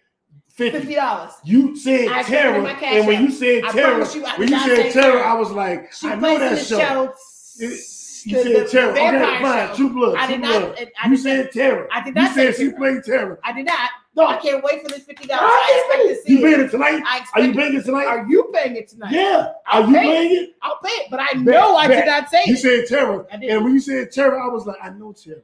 Fifty. 0.48 0.78
Fifty 0.78 0.94
dollars. 0.94 1.32
You 1.44 1.74
said 1.76 2.08
I 2.08 2.22
Tara, 2.22 2.62
and 2.66 3.06
when 3.06 3.22
you 3.22 3.30
said 3.30 3.62
Tara, 3.64 4.14
you, 4.14 4.24
I 4.26 4.36
when 4.36 4.48
you 4.48 4.58
said 4.60 4.92
Tara. 4.92 5.20
I 5.22 5.34
was 5.34 5.50
like, 5.52 5.90
She 5.92 6.06
I 6.08 6.14
know 6.16 6.38
that 6.38 6.58
show. 6.66 7.14
You 7.58 7.68
the- 7.68 8.68
said 8.68 8.68
Tara. 8.68 8.90
Okay, 8.90 9.42
fine. 9.42 9.68
show. 9.68 9.74
True 9.76 9.90
blood. 9.90 10.16
I 10.18 10.26
did 10.26 10.40
blood. 10.42 10.62
not. 10.78 10.88
I 11.02 11.08
you 11.08 11.16
said 11.16 11.44
not. 11.44 11.52
Tara. 11.52 11.88
I 11.90 12.02
did 12.04 12.14
not. 12.14 12.28
You 12.28 12.34
said 12.52 12.56
she 12.56 12.70
played 12.72 13.04
Tara. 13.04 13.38
I 13.42 13.52
did 13.52 13.64
not. 13.64 13.90
No. 14.16 14.26
I 14.26 14.36
can't 14.36 14.62
wait 14.62 14.82
for 14.82 14.88
this 14.88 15.04
fifty 15.04 15.26
dollars. 15.26 15.48
I 15.50 15.84
expect 15.88 16.08
to 16.08 16.26
see 16.26 16.32
You 16.38 16.44
paying 16.44 16.60
it 16.60 16.70
tonight? 16.70 17.24
Are 17.34 17.40
you 17.40 17.54
paying 17.54 17.74
it 17.76 17.84
tonight? 17.86 18.04
Are 18.06 18.26
you 18.28 18.50
paying 18.52 18.76
it 18.76 18.88
tonight? 18.88 19.12
Yeah. 19.12 19.52
I'll 19.66 19.84
Are 19.84 19.86
you 19.88 19.94
paying 19.94 20.36
it? 20.42 20.50
I'll 20.60 20.78
pay 20.84 20.90
it, 20.90 21.06
but 21.10 21.20
I 21.20 21.32
Bet, 21.34 21.44
know 21.44 21.76
I 21.76 21.88
bet. 21.88 22.04
did 22.04 22.10
not 22.10 22.28
say 22.28 22.42
You 22.46 22.54
it. 22.54 22.58
said 22.58 22.86
Tara. 22.98 23.24
And 23.30 23.64
when 23.64 23.72
you 23.72 23.80
said 23.80 24.12
Tara, 24.12 24.44
I 24.44 24.48
was 24.52 24.66
like, 24.66 24.76
I 24.82 24.90
know 24.90 25.12
Tara. 25.12 25.38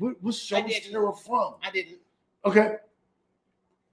What, 0.00 0.14
what 0.22 0.34
show 0.34 0.56
I 0.56 0.60
is 0.60 0.72
didn't. 0.80 0.92
Tara 0.92 1.14
from? 1.14 1.54
I 1.62 1.70
didn't. 1.70 1.98
Okay. 2.46 2.76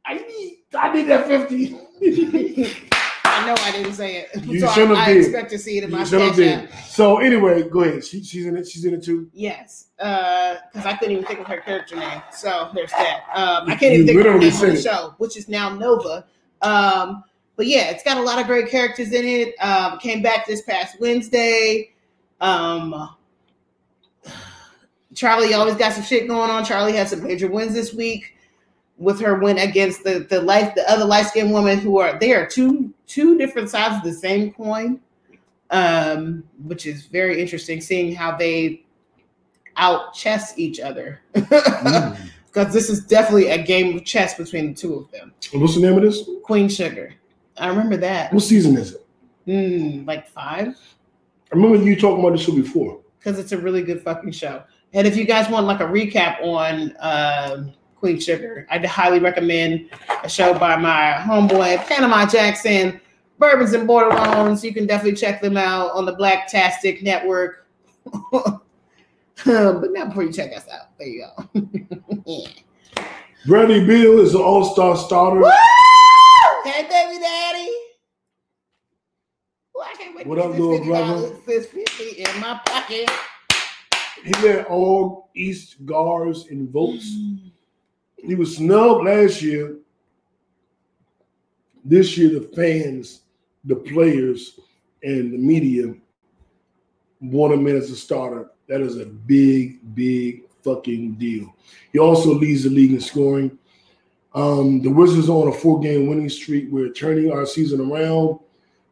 I 0.06 0.14
need 0.16 0.60
I 0.74 0.94
need 0.94 1.04
that 1.10 1.28
50. 1.28 1.76
I 3.26 3.46
know 3.46 3.56
I 3.60 3.72
didn't 3.74 3.94
say 3.94 4.16
it. 4.34 4.44
You 4.46 4.62
so 4.62 4.68
shouldn't 4.70 4.98
I, 4.98 5.04
have 5.04 5.16
I 5.18 5.20
expect 5.20 5.52
to 5.52 5.60
see 5.60 5.78
it 5.78 5.84
in 5.84 5.92
my 5.92 6.00
You 6.00 6.06
should 6.06 6.22
have 6.22 6.30
cash 6.38 6.38
did. 6.38 6.70
So 6.88 7.18
anyway, 7.18 7.68
go 7.68 7.82
ahead. 7.82 8.06
She, 8.06 8.24
she's 8.24 8.46
in 8.46 8.56
it. 8.56 8.66
She's 8.70 8.86
in 8.86 8.94
it 8.94 9.04
too. 9.04 9.30
Yes, 9.34 9.88
Uh, 10.00 10.56
because 10.72 10.88
I 10.88 10.96
couldn't 10.96 11.12
even 11.16 11.26
think 11.26 11.42
of 11.42 11.48
her 11.48 11.60
character 11.60 11.98
name. 11.98 12.22
So 12.32 12.70
there's 12.74 12.92
that. 12.92 13.24
Um, 13.36 13.70
I 13.70 13.76
can't 13.76 13.94
You 13.94 14.04
even 14.04 14.08
think 14.08 14.20
of 14.22 14.26
her 14.34 14.40
name 14.40 14.54
on 14.54 14.60
the 14.62 14.74
it. 14.74 14.82
show, 14.82 15.14
which 15.18 15.36
is 15.36 15.50
now 15.50 15.76
Nova. 15.76 16.26
Um, 16.62 17.24
but 17.58 17.68
yeah, 17.68 17.90
it's 17.90 18.04
got 18.04 18.18
a 18.18 18.22
lot 18.22 18.40
of 18.40 18.48
great 18.48 18.70
characters 18.70 19.12
in 19.12 19.26
it. 19.26 19.56
Um, 19.62 20.00
came 20.00 20.22
back 20.22 20.48
this 20.48 20.62
past 20.62 21.00
Wednesday. 21.02 21.92
Um, 22.40 23.17
Charlie 25.18 25.56
always 25.56 25.76
got 25.76 25.94
some 25.94 26.04
shit 26.04 26.28
going 26.28 26.52
on. 26.52 26.64
Charlie 26.64 26.94
had 26.94 27.10
some 27.10 27.24
major 27.24 27.48
wins 27.50 27.74
this 27.74 27.92
week 27.92 28.36
with 28.98 29.20
her 29.20 29.40
win 29.40 29.58
against 29.58 30.04
the 30.04 30.20
the 30.20 30.40
life 30.40 30.76
the 30.76 30.90
other 30.90 31.06
light 31.06 31.26
skinned 31.26 31.52
woman 31.52 31.80
who 31.80 31.98
are 31.98 32.20
they 32.20 32.34
are 32.34 32.46
two 32.46 32.94
two 33.08 33.36
different 33.38 33.70
sides 33.70 33.96
of 33.96 34.04
the 34.04 34.14
same 34.14 34.54
coin. 34.54 35.02
Um, 35.72 36.44
which 36.64 36.86
is 36.86 37.08
very 37.08 37.42
interesting 37.42 37.82
seeing 37.82 38.16
how 38.16 38.38
they 38.38 38.86
out 39.76 40.14
chess 40.14 40.58
each 40.58 40.80
other. 40.80 41.20
Because 42.48 42.74
this 42.74 42.90
is 42.90 43.06
definitely 43.06 43.50
a 43.50 43.62
game 43.62 43.96
of 43.96 44.04
chess 44.04 44.34
between 44.34 44.70
the 44.70 44.74
two 44.74 44.96
of 44.96 45.12
them. 45.12 45.32
What's 45.54 45.76
the 45.76 45.82
name 45.82 45.96
of 45.96 46.02
this? 46.02 46.28
Queen 46.42 46.68
Sugar. 46.68 47.14
I 47.56 47.68
remember 47.68 47.98
that. 47.98 48.34
What 48.34 48.42
season 48.42 48.76
is 48.78 48.96
it? 48.96 49.06
Hmm, 49.46 50.06
like 50.06 50.28
five? 50.28 50.70
I 50.70 51.56
remember 51.56 51.78
you 51.84 51.96
talking 51.96 52.20
about 52.20 52.32
this 52.32 52.42
show 52.42 52.56
before. 52.56 53.00
because 53.20 53.38
it's 53.38 53.52
a 53.52 53.58
really 53.60 53.84
good 53.84 54.02
fucking 54.02 54.32
show. 54.32 54.64
And 54.94 55.06
if 55.06 55.16
you 55.16 55.26
guys 55.26 55.50
want 55.50 55.68
like 55.68 55.80
a 55.80 55.86
recap 55.86 56.42
on 56.42 56.94
um, 57.00 57.74
Queen 57.96 58.20
Sugar, 58.20 58.66
I'd 58.70 58.86
highly 58.86 59.20
recommend 59.20 59.90
a 60.24 60.30
show 60.30 60.58
by 60.58 60.76
my 60.78 61.14
homeboy 61.20 61.86
Panama 61.86 62.26
Jackson, 62.26 63.00
Bourbons 63.38 63.74
and 63.74 63.88
Borderlones. 63.88 64.64
You 64.64 64.74
can 64.74 64.88
definitely 64.88 65.18
check 65.20 65.42
them 65.42 65.58
out 65.58 65.92
on 65.92 66.06
the 66.06 66.14
Black 66.14 66.48
Tastic 66.48 67.04
Network. 67.04 67.68
but 69.46 69.92
not 69.92 70.10
before 70.10 70.24
you 70.24 70.32
check 70.32 70.56
us 70.56 70.66
out. 70.70 70.98
There 70.98 71.08
you 71.08 71.28
go. 71.38 71.50
yeah. 72.26 72.48
Bradley 73.46 73.86
Beal 73.86 74.20
is 74.20 74.34
an 74.34 74.42
all-star 74.42 74.98
starter. 74.98 75.40
Woo! 75.40 75.50
Hey, 76.64 76.84
baby 76.84 77.20
daddy. 77.20 77.72
Well, 79.74 79.88
I 79.88 79.94
can't 79.98 80.16
wait 80.16 80.28
What 80.28 80.36
to 80.36 80.44
up, 80.44 80.52
little 80.52 80.84
brother? 80.84 81.30
$50, 81.30 81.46
This 81.46 81.68
50 81.68 82.24
in 82.24 82.40
my 82.42 82.60
pocket. 82.66 83.10
He 84.24 84.34
led 84.46 84.66
all 84.66 85.30
East 85.36 85.86
guards 85.86 86.48
in 86.48 86.70
votes. 86.70 87.16
He 88.18 88.36
was 88.36 88.58
snubbed 88.58 89.06
last 89.06 89.42
year. 89.42 89.78
This 91.86 92.18
year, 92.18 92.40
the 92.40 92.48
fans, 92.56 93.22
the 93.64 93.76
players, 93.76 94.60
and 95.04 95.32
the 95.32 95.38
media 95.38 95.94
want 97.22 97.54
him 97.54 97.68
in 97.68 97.78
as 97.78 97.90
a 97.90 97.96
starter. 97.96 98.52
That 98.68 98.82
is 98.82 98.98
a 98.98 99.06
big, 99.06 99.96
big 99.96 100.44
fucking 100.64 101.14
deal. 101.14 101.56
He 101.94 102.00
also 102.00 102.34
leads 102.34 102.64
the 102.64 102.70
league 102.70 102.94
in 102.94 103.00
scoring. 103.00 103.58
Um, 104.34 104.82
the 104.82 104.90
Wizards 104.90 105.30
are 105.30 105.34
on 105.34 105.48
a 105.48 105.52
four-game 105.54 106.08
winning 106.08 106.30
streak. 106.30 106.68
We're 106.70 106.92
turning 106.92 107.32
our 107.32 107.46
season 107.46 107.80
around. 107.90 108.40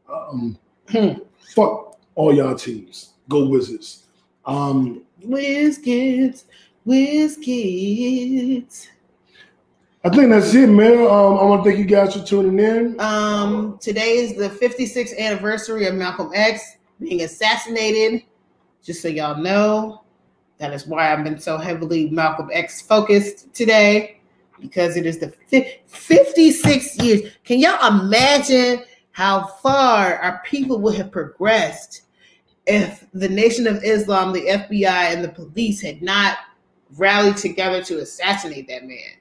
Um, 0.09 0.57
fuck 1.53 1.99
all 2.15 2.33
y'all 2.33 2.55
teams. 2.55 3.13
Go 3.27 3.45
Wizards. 3.45 4.05
Um, 4.45 5.04
Whiz 5.25 5.77
kids, 5.79 6.45
whiz 6.83 7.37
kids. 7.37 8.89
I 10.03 10.09
think 10.09 10.29
that's 10.29 10.53
it, 10.53 10.67
man. 10.67 10.99
Um, 10.99 11.39
I 11.39 11.43
want 11.43 11.63
to 11.63 11.69
thank 11.69 11.79
you 11.79 11.85
guys 11.85 12.15
for 12.15 12.23
tuning 12.23 12.59
in. 12.59 12.99
Um, 12.99 13.79
today 13.81 14.17
is 14.17 14.35
the 14.35 14.49
56th 14.49 15.17
anniversary 15.17 15.87
of 15.87 15.95
Malcolm 15.95 16.29
X 16.35 16.77
being 16.99 17.21
assassinated. 17.21 18.23
Just 18.83 19.01
so 19.01 19.07
y'all 19.07 19.41
know, 19.41 20.03
that 20.59 20.73
is 20.73 20.85
why 20.85 21.11
I've 21.11 21.23
been 21.23 21.39
so 21.39 21.57
heavily 21.57 22.11
Malcolm 22.11 22.49
X 22.53 22.81
focused 22.81 23.51
today 23.51 24.19
because 24.59 24.95
it 24.95 25.07
is 25.07 25.17
the 25.17 25.33
fi- 25.47 25.79
56 25.87 26.97
years. 27.01 27.31
Can 27.43 27.59
y'all 27.59 27.99
imagine 27.99 28.83
how 29.11 29.47
far 29.47 30.17
our 30.17 30.41
people 30.45 30.79
would 30.81 30.95
have 30.95 31.11
progressed 31.11 32.03
if 32.67 33.05
the 33.13 33.29
Nation 33.29 33.67
of 33.67 33.83
Islam, 33.83 34.33
the 34.33 34.47
FBI, 34.47 35.13
and 35.13 35.23
the 35.23 35.29
police 35.29 35.81
had 35.81 36.01
not 36.01 36.37
rallied 36.97 37.37
together 37.37 37.83
to 37.83 37.99
assassinate 37.99 38.67
that 38.67 38.85
man? 38.85 39.17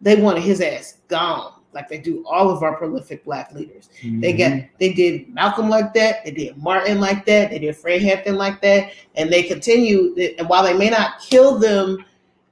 They 0.00 0.16
wanted 0.16 0.42
his 0.42 0.60
ass 0.60 0.98
gone, 1.08 1.54
like 1.72 1.88
they 1.88 1.98
do 1.98 2.24
all 2.26 2.50
of 2.50 2.62
our 2.62 2.76
prolific 2.76 3.24
black 3.24 3.52
leaders. 3.52 3.88
They 4.02 4.32
got 4.32 4.60
they 4.78 4.92
did 4.92 5.32
Malcolm 5.32 5.68
like 5.68 5.94
that, 5.94 6.24
they 6.24 6.32
did 6.32 6.56
Martin 6.56 7.00
like 7.00 7.24
that, 7.26 7.50
they 7.50 7.60
did 7.60 7.76
Fred 7.76 8.02
Hampton 8.02 8.36
like 8.36 8.60
that, 8.62 8.92
and 9.14 9.32
they 9.32 9.44
continue. 9.44 10.14
And 10.38 10.48
while 10.48 10.64
they 10.64 10.76
may 10.76 10.90
not 10.90 11.20
kill 11.20 11.58
them 11.58 12.04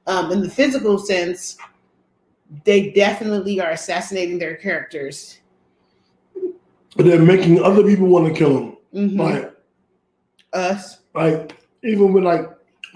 um, 0.07 0.31
in 0.31 0.41
the 0.41 0.49
physical 0.49 0.97
sense, 0.97 1.57
they 2.63 2.91
definitely 2.91 3.59
are 3.59 3.71
assassinating 3.71 4.39
their 4.39 4.55
characters. 4.55 5.39
But 6.95 7.05
they're 7.05 7.21
making 7.21 7.61
other 7.63 7.83
people 7.83 8.07
want 8.07 8.27
to 8.27 8.33
kill 8.33 8.57
him. 8.57 8.77
Mhm. 8.93 9.17
Like, 9.17 9.53
Us, 10.53 10.99
like 11.13 11.55
even 11.83 12.13
with 12.13 12.23
like 12.23 12.49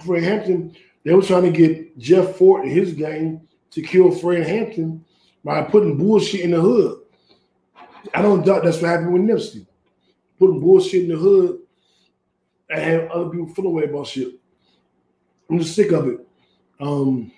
Fred 0.06 0.23
Hampton, 0.23 0.76
they 1.03 1.14
were 1.14 1.22
trying 1.22 1.44
to 1.44 1.52
get 1.52 1.98
Jeff 1.98 2.36
Fort 2.36 2.64
and 2.64 2.72
his 2.72 2.94
gang 2.94 3.48
to 3.72 3.82
kill 3.82 4.11
Fred 4.11 4.48
Hampton 4.48 5.03
by 5.44 5.61
putting 5.61 5.98
bullshit 5.98 6.41
in 6.41 6.52
the 6.52 6.60
hood. 6.60 7.02
I 8.14 8.22
don't 8.22 8.45
doubt 8.45 8.64
that's 8.64 8.82
what 8.82 8.90
happened 8.90 9.14
with 9.14 9.22
Nipsey. 9.22 9.65
Putting 10.40 10.60
bullshit 10.60 11.03
in 11.03 11.10
the 11.10 11.15
hood 11.15 11.60
and 12.69 12.82
have 12.82 13.11
other 13.11 13.30
people 13.30 13.48
feel 13.48 13.68
away 13.68 13.84
about 13.84 14.07
shit. 14.07 14.34
I'm 15.49 15.60
just 15.60 15.76
sick 15.76 15.91
of 15.91 16.07
it. 16.07 16.27
Um, 16.80 17.32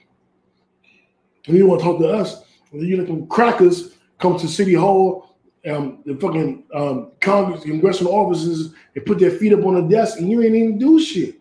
and 1.45 1.57
you 1.57 1.67
want 1.67 1.81
to 1.81 1.85
talk 1.85 1.99
to 1.99 2.09
us? 2.09 2.43
You 2.71 2.97
let 2.97 3.07
them 3.07 3.27
crackers 3.27 3.95
come 4.19 4.37
to 4.39 4.47
City 4.47 4.73
Hall, 4.73 5.26
um, 5.69 5.99
the 6.05 6.15
fucking 6.15 6.63
um, 6.73 7.11
Congress, 7.19 7.63
congressional 7.63 8.13
offices, 8.13 8.73
and 8.95 9.05
put 9.05 9.19
their 9.19 9.31
feet 9.31 9.53
up 9.53 9.65
on 9.65 9.75
the 9.75 9.81
desk, 9.95 10.17
and 10.19 10.29
you 10.29 10.41
ain't 10.41 10.55
even 10.55 10.77
do 10.77 10.99
shit. 10.99 11.35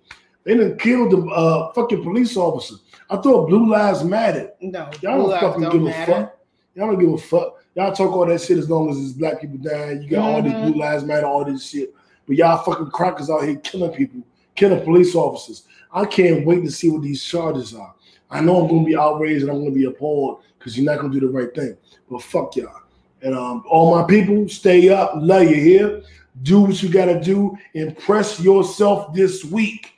They 0.44 0.56
done 0.56 0.76
killed 0.78 1.12
the 1.12 1.18
uh, 1.30 1.72
fucking 1.72 2.02
police 2.02 2.36
officer. 2.36 2.76
I 3.10 3.16
thought 3.16 3.48
Blue 3.48 3.68
Lives 3.70 4.04
Matter. 4.04 4.52
no, 4.60 4.90
Y'all 5.02 5.28
don't 5.28 5.40
fucking 5.40 5.62
don't 5.62 5.72
give 5.72 5.82
matter. 5.82 6.12
a 6.12 6.14
fuck. 6.16 6.38
Y'all 6.74 6.86
don't 6.88 6.98
give 6.98 7.12
a 7.12 7.18
fuck. 7.18 7.54
Y'all 7.74 7.92
talk 7.92 8.12
all 8.12 8.26
that 8.26 8.40
shit 8.40 8.58
as 8.58 8.70
long 8.70 8.88
as 8.90 8.96
it's 8.98 9.12
black 9.12 9.40
people 9.40 9.58
dying. 9.58 10.02
You 10.02 10.08
got 10.10 10.28
all 10.30 10.42
this 10.42 10.52
Mhm. 10.52 10.72
Blue 10.72 10.80
Lives 10.80 11.04
Matter, 11.04 11.26
all 11.26 11.44
this 11.44 11.64
shit. 11.68 11.92
But 12.26 12.36
y'all 12.36 12.62
fucking 12.64 12.90
crackers 12.90 13.28
out 13.30 13.44
here 13.44 13.56
killing 13.56 13.90
people, 13.92 14.20
killing 14.54 14.82
police 14.82 15.14
officers. 15.14 15.64
I 15.92 16.04
can't 16.06 16.44
wait 16.46 16.64
to 16.64 16.70
see 16.70 16.90
what 16.90 17.02
these 17.02 17.22
charges 17.22 17.74
are. 17.74 17.94
I 18.30 18.40
know 18.40 18.60
I'm 18.62 18.68
gonna 18.68 18.84
be 18.84 18.96
outraged 18.96 19.42
and 19.42 19.50
I'm 19.50 19.58
gonna 19.60 19.70
be 19.70 19.84
appalled 19.84 20.40
because 20.58 20.76
you're 20.76 20.86
not 20.90 21.00
gonna 21.00 21.12
do 21.12 21.20
the 21.20 21.28
right 21.28 21.54
thing. 21.54 21.76
But 22.10 22.22
fuck 22.22 22.56
y'all. 22.56 22.72
And 23.22 23.34
um, 23.34 23.64
all 23.68 23.94
my 23.98 24.06
people, 24.06 24.48
stay 24.48 24.88
up, 24.90 25.12
love 25.16 25.44
you 25.44 25.56
here. 25.56 26.02
Do 26.42 26.60
what 26.60 26.82
you 26.82 26.88
gotta 26.90 27.18
do. 27.20 27.56
Impress 27.74 28.38
yourself 28.40 29.14
this 29.14 29.44
week. 29.44 29.94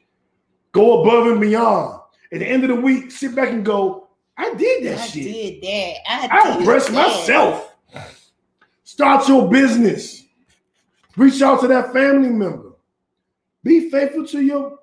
Go 0.72 1.02
above 1.02 1.26
and 1.26 1.40
beyond. 1.40 2.00
At 2.32 2.40
the 2.40 2.46
end 2.46 2.62
of 2.64 2.68
the 2.68 2.80
week, 2.80 3.10
sit 3.10 3.34
back 3.34 3.48
and 3.50 3.64
go, 3.64 4.08
I 4.36 4.54
did 4.54 4.84
that 4.84 4.98
I 5.00 5.06
shit. 5.06 5.22
did 5.24 5.62
that. 5.62 5.94
I, 6.08 6.28
I 6.30 6.50
did 6.52 6.60
impressed 6.60 6.92
that. 6.92 7.08
myself. 7.08 7.74
Start 8.84 9.28
your 9.28 9.48
business. 9.48 10.24
Reach 11.16 11.42
out 11.42 11.60
to 11.62 11.68
that 11.68 11.92
family 11.92 12.28
member. 12.28 12.72
Be 13.64 13.90
faithful 13.90 14.24
to 14.28 14.40
your 14.40 14.78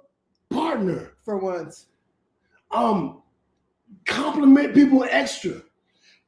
partner. 0.49 1.13
for 1.23 1.37
once. 1.37 1.85
Um, 2.71 3.21
compliment 4.05 4.73
people 4.73 5.05
extra. 5.09 5.61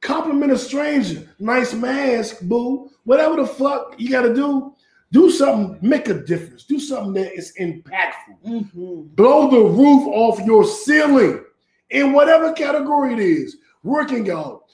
Compliment 0.00 0.52
a 0.52 0.58
stranger. 0.58 1.28
Nice 1.38 1.74
mask, 1.74 2.40
boo. 2.42 2.90
Whatever 3.04 3.36
the 3.36 3.46
fuck 3.46 3.94
you 3.98 4.10
gotta 4.10 4.34
do, 4.34 4.74
do 5.10 5.30
something, 5.30 5.78
make 5.86 6.08
a 6.08 6.14
difference. 6.14 6.64
Do 6.64 6.78
something 6.78 7.14
that 7.14 7.34
is 7.34 7.52
impactful. 7.58 8.38
Mm-hmm. 8.46 9.02
Blow 9.14 9.50
the 9.50 9.60
roof 9.60 10.06
off 10.08 10.38
your 10.46 10.64
ceiling 10.64 11.44
in 11.90 12.12
whatever 12.12 12.52
category 12.52 13.14
it 13.14 13.18
is. 13.18 13.56
Working 13.82 14.30
out, 14.30 14.64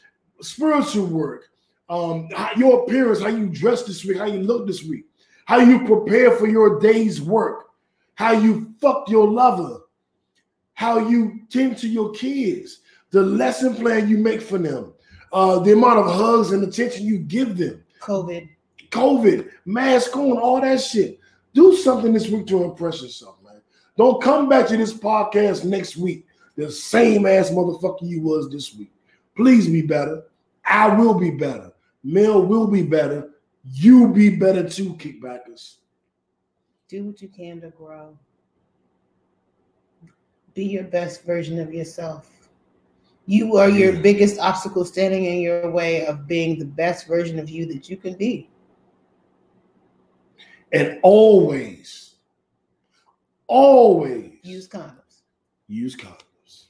spiritual 0.41 1.07
work, 1.07 1.51
um, 1.89 2.29
your 2.57 2.83
appearance, 2.83 3.21
how 3.21 3.29
you 3.29 3.47
dress 3.47 3.83
this 3.83 4.05
week, 4.05 4.19
how 4.19 4.27
you 4.27 4.41
look 4.41 4.67
this 4.67 4.83
week, 4.83 5.05
how 5.45 5.59
you 5.59 5.85
prepare 5.85 6.33
for 6.33 6.47
your 6.47 6.81
day's 6.81 7.21
work, 7.21 7.67
how 8.15 8.33
you 8.33 8.75
fuck 8.81 9.09
your 9.09 9.29
lover, 9.29 9.81
how 10.73 10.99
you 10.99 11.41
tend 11.51 11.77
to 11.79 11.89
your 11.89 12.11
kids, 12.13 12.81
the 13.11 13.23
lesson 13.23 13.75
plan 13.75 14.09
you 14.09 14.17
make 14.17 14.41
for 14.41 14.59
them, 14.59 14.94
uh, 15.35 15.59
the 15.59 15.73
amount 15.73 15.99
of 15.99 16.07
hugs 16.07 16.53
and 16.53 16.65
attention 16.65 17.05
you 17.05 17.19
give 17.19 17.59
them. 17.59 17.85
COVID. 18.01 18.49
COVID, 18.91 19.51
mask 19.67 20.17
on, 20.17 20.39
all 20.39 20.61
that 20.61 20.81
shit. 20.81 21.21
Do 21.53 21.77
something 21.77 22.13
this 22.13 22.29
week 22.29 22.47
to 22.47 22.65
impress 22.65 23.03
yourself, 23.03 23.37
man. 23.45 23.61
Don't 23.99 24.23
come 24.23 24.49
back 24.49 24.67
to 24.69 24.77
this 24.77 24.95
podcast 24.95 25.65
next 25.65 25.97
week 25.97 26.27
the 26.57 26.71
same 26.71 27.27
ass 27.27 27.51
motherfucker 27.51 28.03
you 28.03 28.21
was 28.21 28.51
this 28.51 28.75
week. 28.75 28.93
Please 29.37 29.69
be 29.69 29.83
better. 29.83 30.23
I 30.65 30.95
will 30.95 31.15
be 31.15 31.31
better. 31.31 31.73
Mel 32.03 32.45
will 32.45 32.67
be 32.67 32.83
better. 32.83 33.31
You 33.73 34.09
be 34.09 34.31
better 34.31 34.69
too, 34.69 34.95
kickbackers. 34.95 35.77
Do 36.89 37.05
what 37.05 37.23
you 37.23 37.29
can 37.29 37.61
to 37.63 37.71
grow. 37.71 38.17
Be 40.55 40.65
your 40.65 40.85
best 40.85 41.25
version 41.25 41.59
of 41.59 41.75
yourself. 41.75 42.31
You 43.27 43.57
are 43.57 43.69
your 43.69 43.95
biggest 43.95 44.39
obstacle 44.39 44.85
standing 44.85 45.25
in 45.25 45.41
your 45.41 45.71
way 45.71 46.07
of 46.07 46.27
being 46.29 46.59
the 46.59 46.67
best 46.67 47.07
version 47.07 47.39
of 47.39 47.49
you 47.49 47.65
that 47.67 47.89
you 47.89 47.97
can 47.97 48.15
be. 48.15 48.51
And 50.73 50.99
always, 51.03 52.17
always 53.47 54.33
Use 54.43 54.69
condoms. 54.69 55.23
use 55.69 55.97
condoms. 55.97 56.65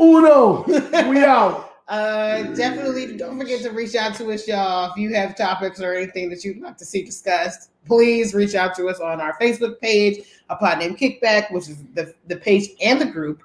Uno, 0.00 0.64
we 1.08 1.18
out. 1.24 1.66
Uh, 1.86 2.42
definitely 2.54 3.16
don't 3.16 3.36
forget 3.36 3.60
to 3.62 3.70
reach 3.70 3.96
out 3.96 4.14
to 4.14 4.30
us, 4.32 4.46
y'all. 4.46 4.90
If 4.92 4.96
you 4.96 5.12
have 5.14 5.36
topics 5.36 5.80
or 5.80 5.92
anything 5.92 6.30
that 6.30 6.44
you'd 6.44 6.60
like 6.60 6.78
to 6.78 6.84
see 6.84 7.02
discussed, 7.04 7.70
please 7.84 8.32
reach 8.32 8.54
out 8.54 8.74
to 8.76 8.88
us 8.88 9.00
on 9.00 9.20
our 9.20 9.36
Facebook 9.40 9.80
page, 9.80 10.24
a 10.48 10.56
pod 10.56 10.78
named 10.78 10.98
Kickback, 10.98 11.52
which 11.52 11.68
is 11.68 11.82
the, 11.94 12.14
the 12.28 12.36
page 12.36 12.70
and 12.80 13.00
the 13.00 13.06
group. 13.06 13.42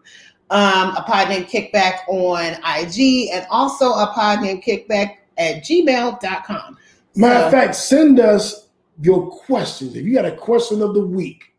Um, 0.52 0.96
a 0.96 1.04
pod 1.08 1.30
named 1.30 1.48
Kickback 1.48 2.00
on 2.08 2.54
IG, 2.64 3.30
and 3.34 3.48
also 3.50 3.88
a 3.94 4.12
pod 4.14 4.42
named 4.42 4.64
Kickback 4.64 5.16
at 5.38 5.64
gmail.com. 5.64 6.78
Matter 7.16 7.46
of 7.46 7.52
fact, 7.52 7.76
send 7.76 8.20
us 8.20 8.68
your 9.02 9.30
questions. 9.32 9.96
If 9.96 10.06
you 10.06 10.14
got 10.14 10.26
a 10.26 10.32
question 10.36 10.82
of 10.82 10.94
the 10.94 11.06
week 11.06 11.54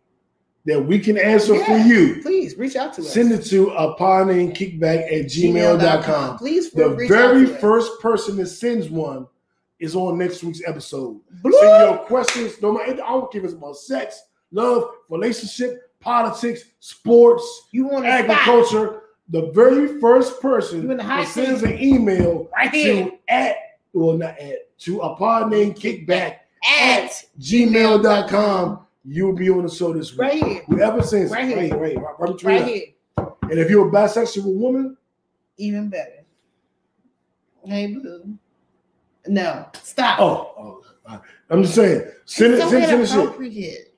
that 0.66 0.80
we 0.80 0.98
can 0.98 1.18
answer 1.18 1.62
for 1.64 1.76
you, 1.78 2.20
Please 2.22 2.56
reach 2.56 2.76
out 2.76 2.92
to 2.94 3.00
us. 3.02 3.12
send 3.12 3.32
it 3.32 3.42
to 3.46 3.70
upon 3.70 4.30
and 4.30 4.54
kickback 4.54 5.06
at 5.12 5.26
gmail.com. 5.26 6.38
Please 6.38 6.70
The 6.70 6.90
very 7.08 7.46
to 7.46 7.54
us. 7.54 7.60
first 7.60 8.00
person 8.00 8.36
that 8.36 8.46
sends 8.46 8.88
one 8.88 9.26
is 9.80 9.94
on 9.96 10.16
next 10.18 10.42
week's 10.44 10.62
episode. 10.66 11.20
Bloop. 11.42 11.52
Send 11.52 11.80
your 11.88 11.98
questions. 12.06 12.62
No 12.62 12.72
matter, 12.72 12.92
I 12.92 12.96
don't 12.96 13.30
give 13.32 13.44
a 13.44 13.48
about 13.48 13.76
sex, 13.76 14.20
love, 14.52 14.84
relationship, 15.10 15.85
politics, 16.06 16.62
sports, 16.78 17.66
You 17.72 17.88
want 17.88 18.06
agriculture. 18.06 19.02
The 19.30 19.50
very 19.50 20.00
first 20.00 20.40
person 20.40 20.82
You 20.84 20.90
in 20.92 20.98
the 20.98 21.02
hot 21.02 21.24
that 21.24 21.28
sends 21.32 21.62
seat. 21.62 21.74
an 21.74 21.82
email 21.82 22.48
right 22.56 22.70
here 22.70 23.06
to 23.06 23.18
at 23.28 23.56
well 23.92 24.16
not 24.16 24.38
at 24.38 24.78
to 24.78 25.00
upon 25.00 25.50
name 25.50 25.74
kickback 25.74 26.36
at 26.64 27.00
at 27.02 27.24
gmail.com. 27.40 28.86
You'll 29.04 29.34
be 29.34 29.50
on 29.50 29.64
the 29.64 29.68
show 29.68 29.92
this 29.92 30.12
week. 30.12 30.20
right 30.20 30.42
here, 30.44 30.62
Whoever 30.68 31.02
sends 31.02 31.32
Right 31.32 31.52
right, 31.56 31.64
here. 31.66 31.76
right, 31.76 31.96
right, 31.96 32.18
right, 32.20 32.32
between 32.36 32.54
right 32.56 32.64
here. 32.66 32.82
And 33.42 33.58
if 33.58 33.68
you're 33.68 33.88
a 33.88 33.90
bisexual 33.90 34.54
woman, 34.54 34.96
even 35.56 35.88
better. 35.88 36.24
Hey, 37.64 37.88
blue. 37.88 38.38
No, 39.26 39.66
stop. 39.82 40.20
oh, 40.20 40.82
oh 41.08 41.20
I'm 41.50 41.62
just 41.64 41.74
saying, 41.74 42.02
send 42.26 42.54
it, 42.54 42.60
so 42.60 42.70
send, 42.70 42.84
send 42.84 43.02
the 43.02 43.06
shit. 43.06 43.16
inappropriate. 43.18 43.94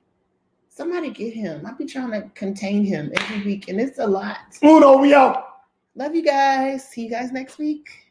Somebody 0.79 1.09
get 1.09 1.33
him. 1.33 1.65
I 1.65 1.73
be 1.73 1.83
trying 1.83 2.11
to 2.11 2.29
contain 2.35 2.85
him 2.85 3.11
every 3.13 3.43
week, 3.43 3.67
and 3.67 3.81
it's 3.81 3.99
a 3.99 4.07
lot. 4.07 4.37
Uno, 4.63 4.95
we 4.95 5.13
out. 5.13 5.63
Love 5.95 6.15
you 6.15 6.23
guys. 6.23 6.87
See 6.87 7.03
you 7.03 7.09
guys 7.09 7.33
next 7.33 7.57
week. 7.57 8.08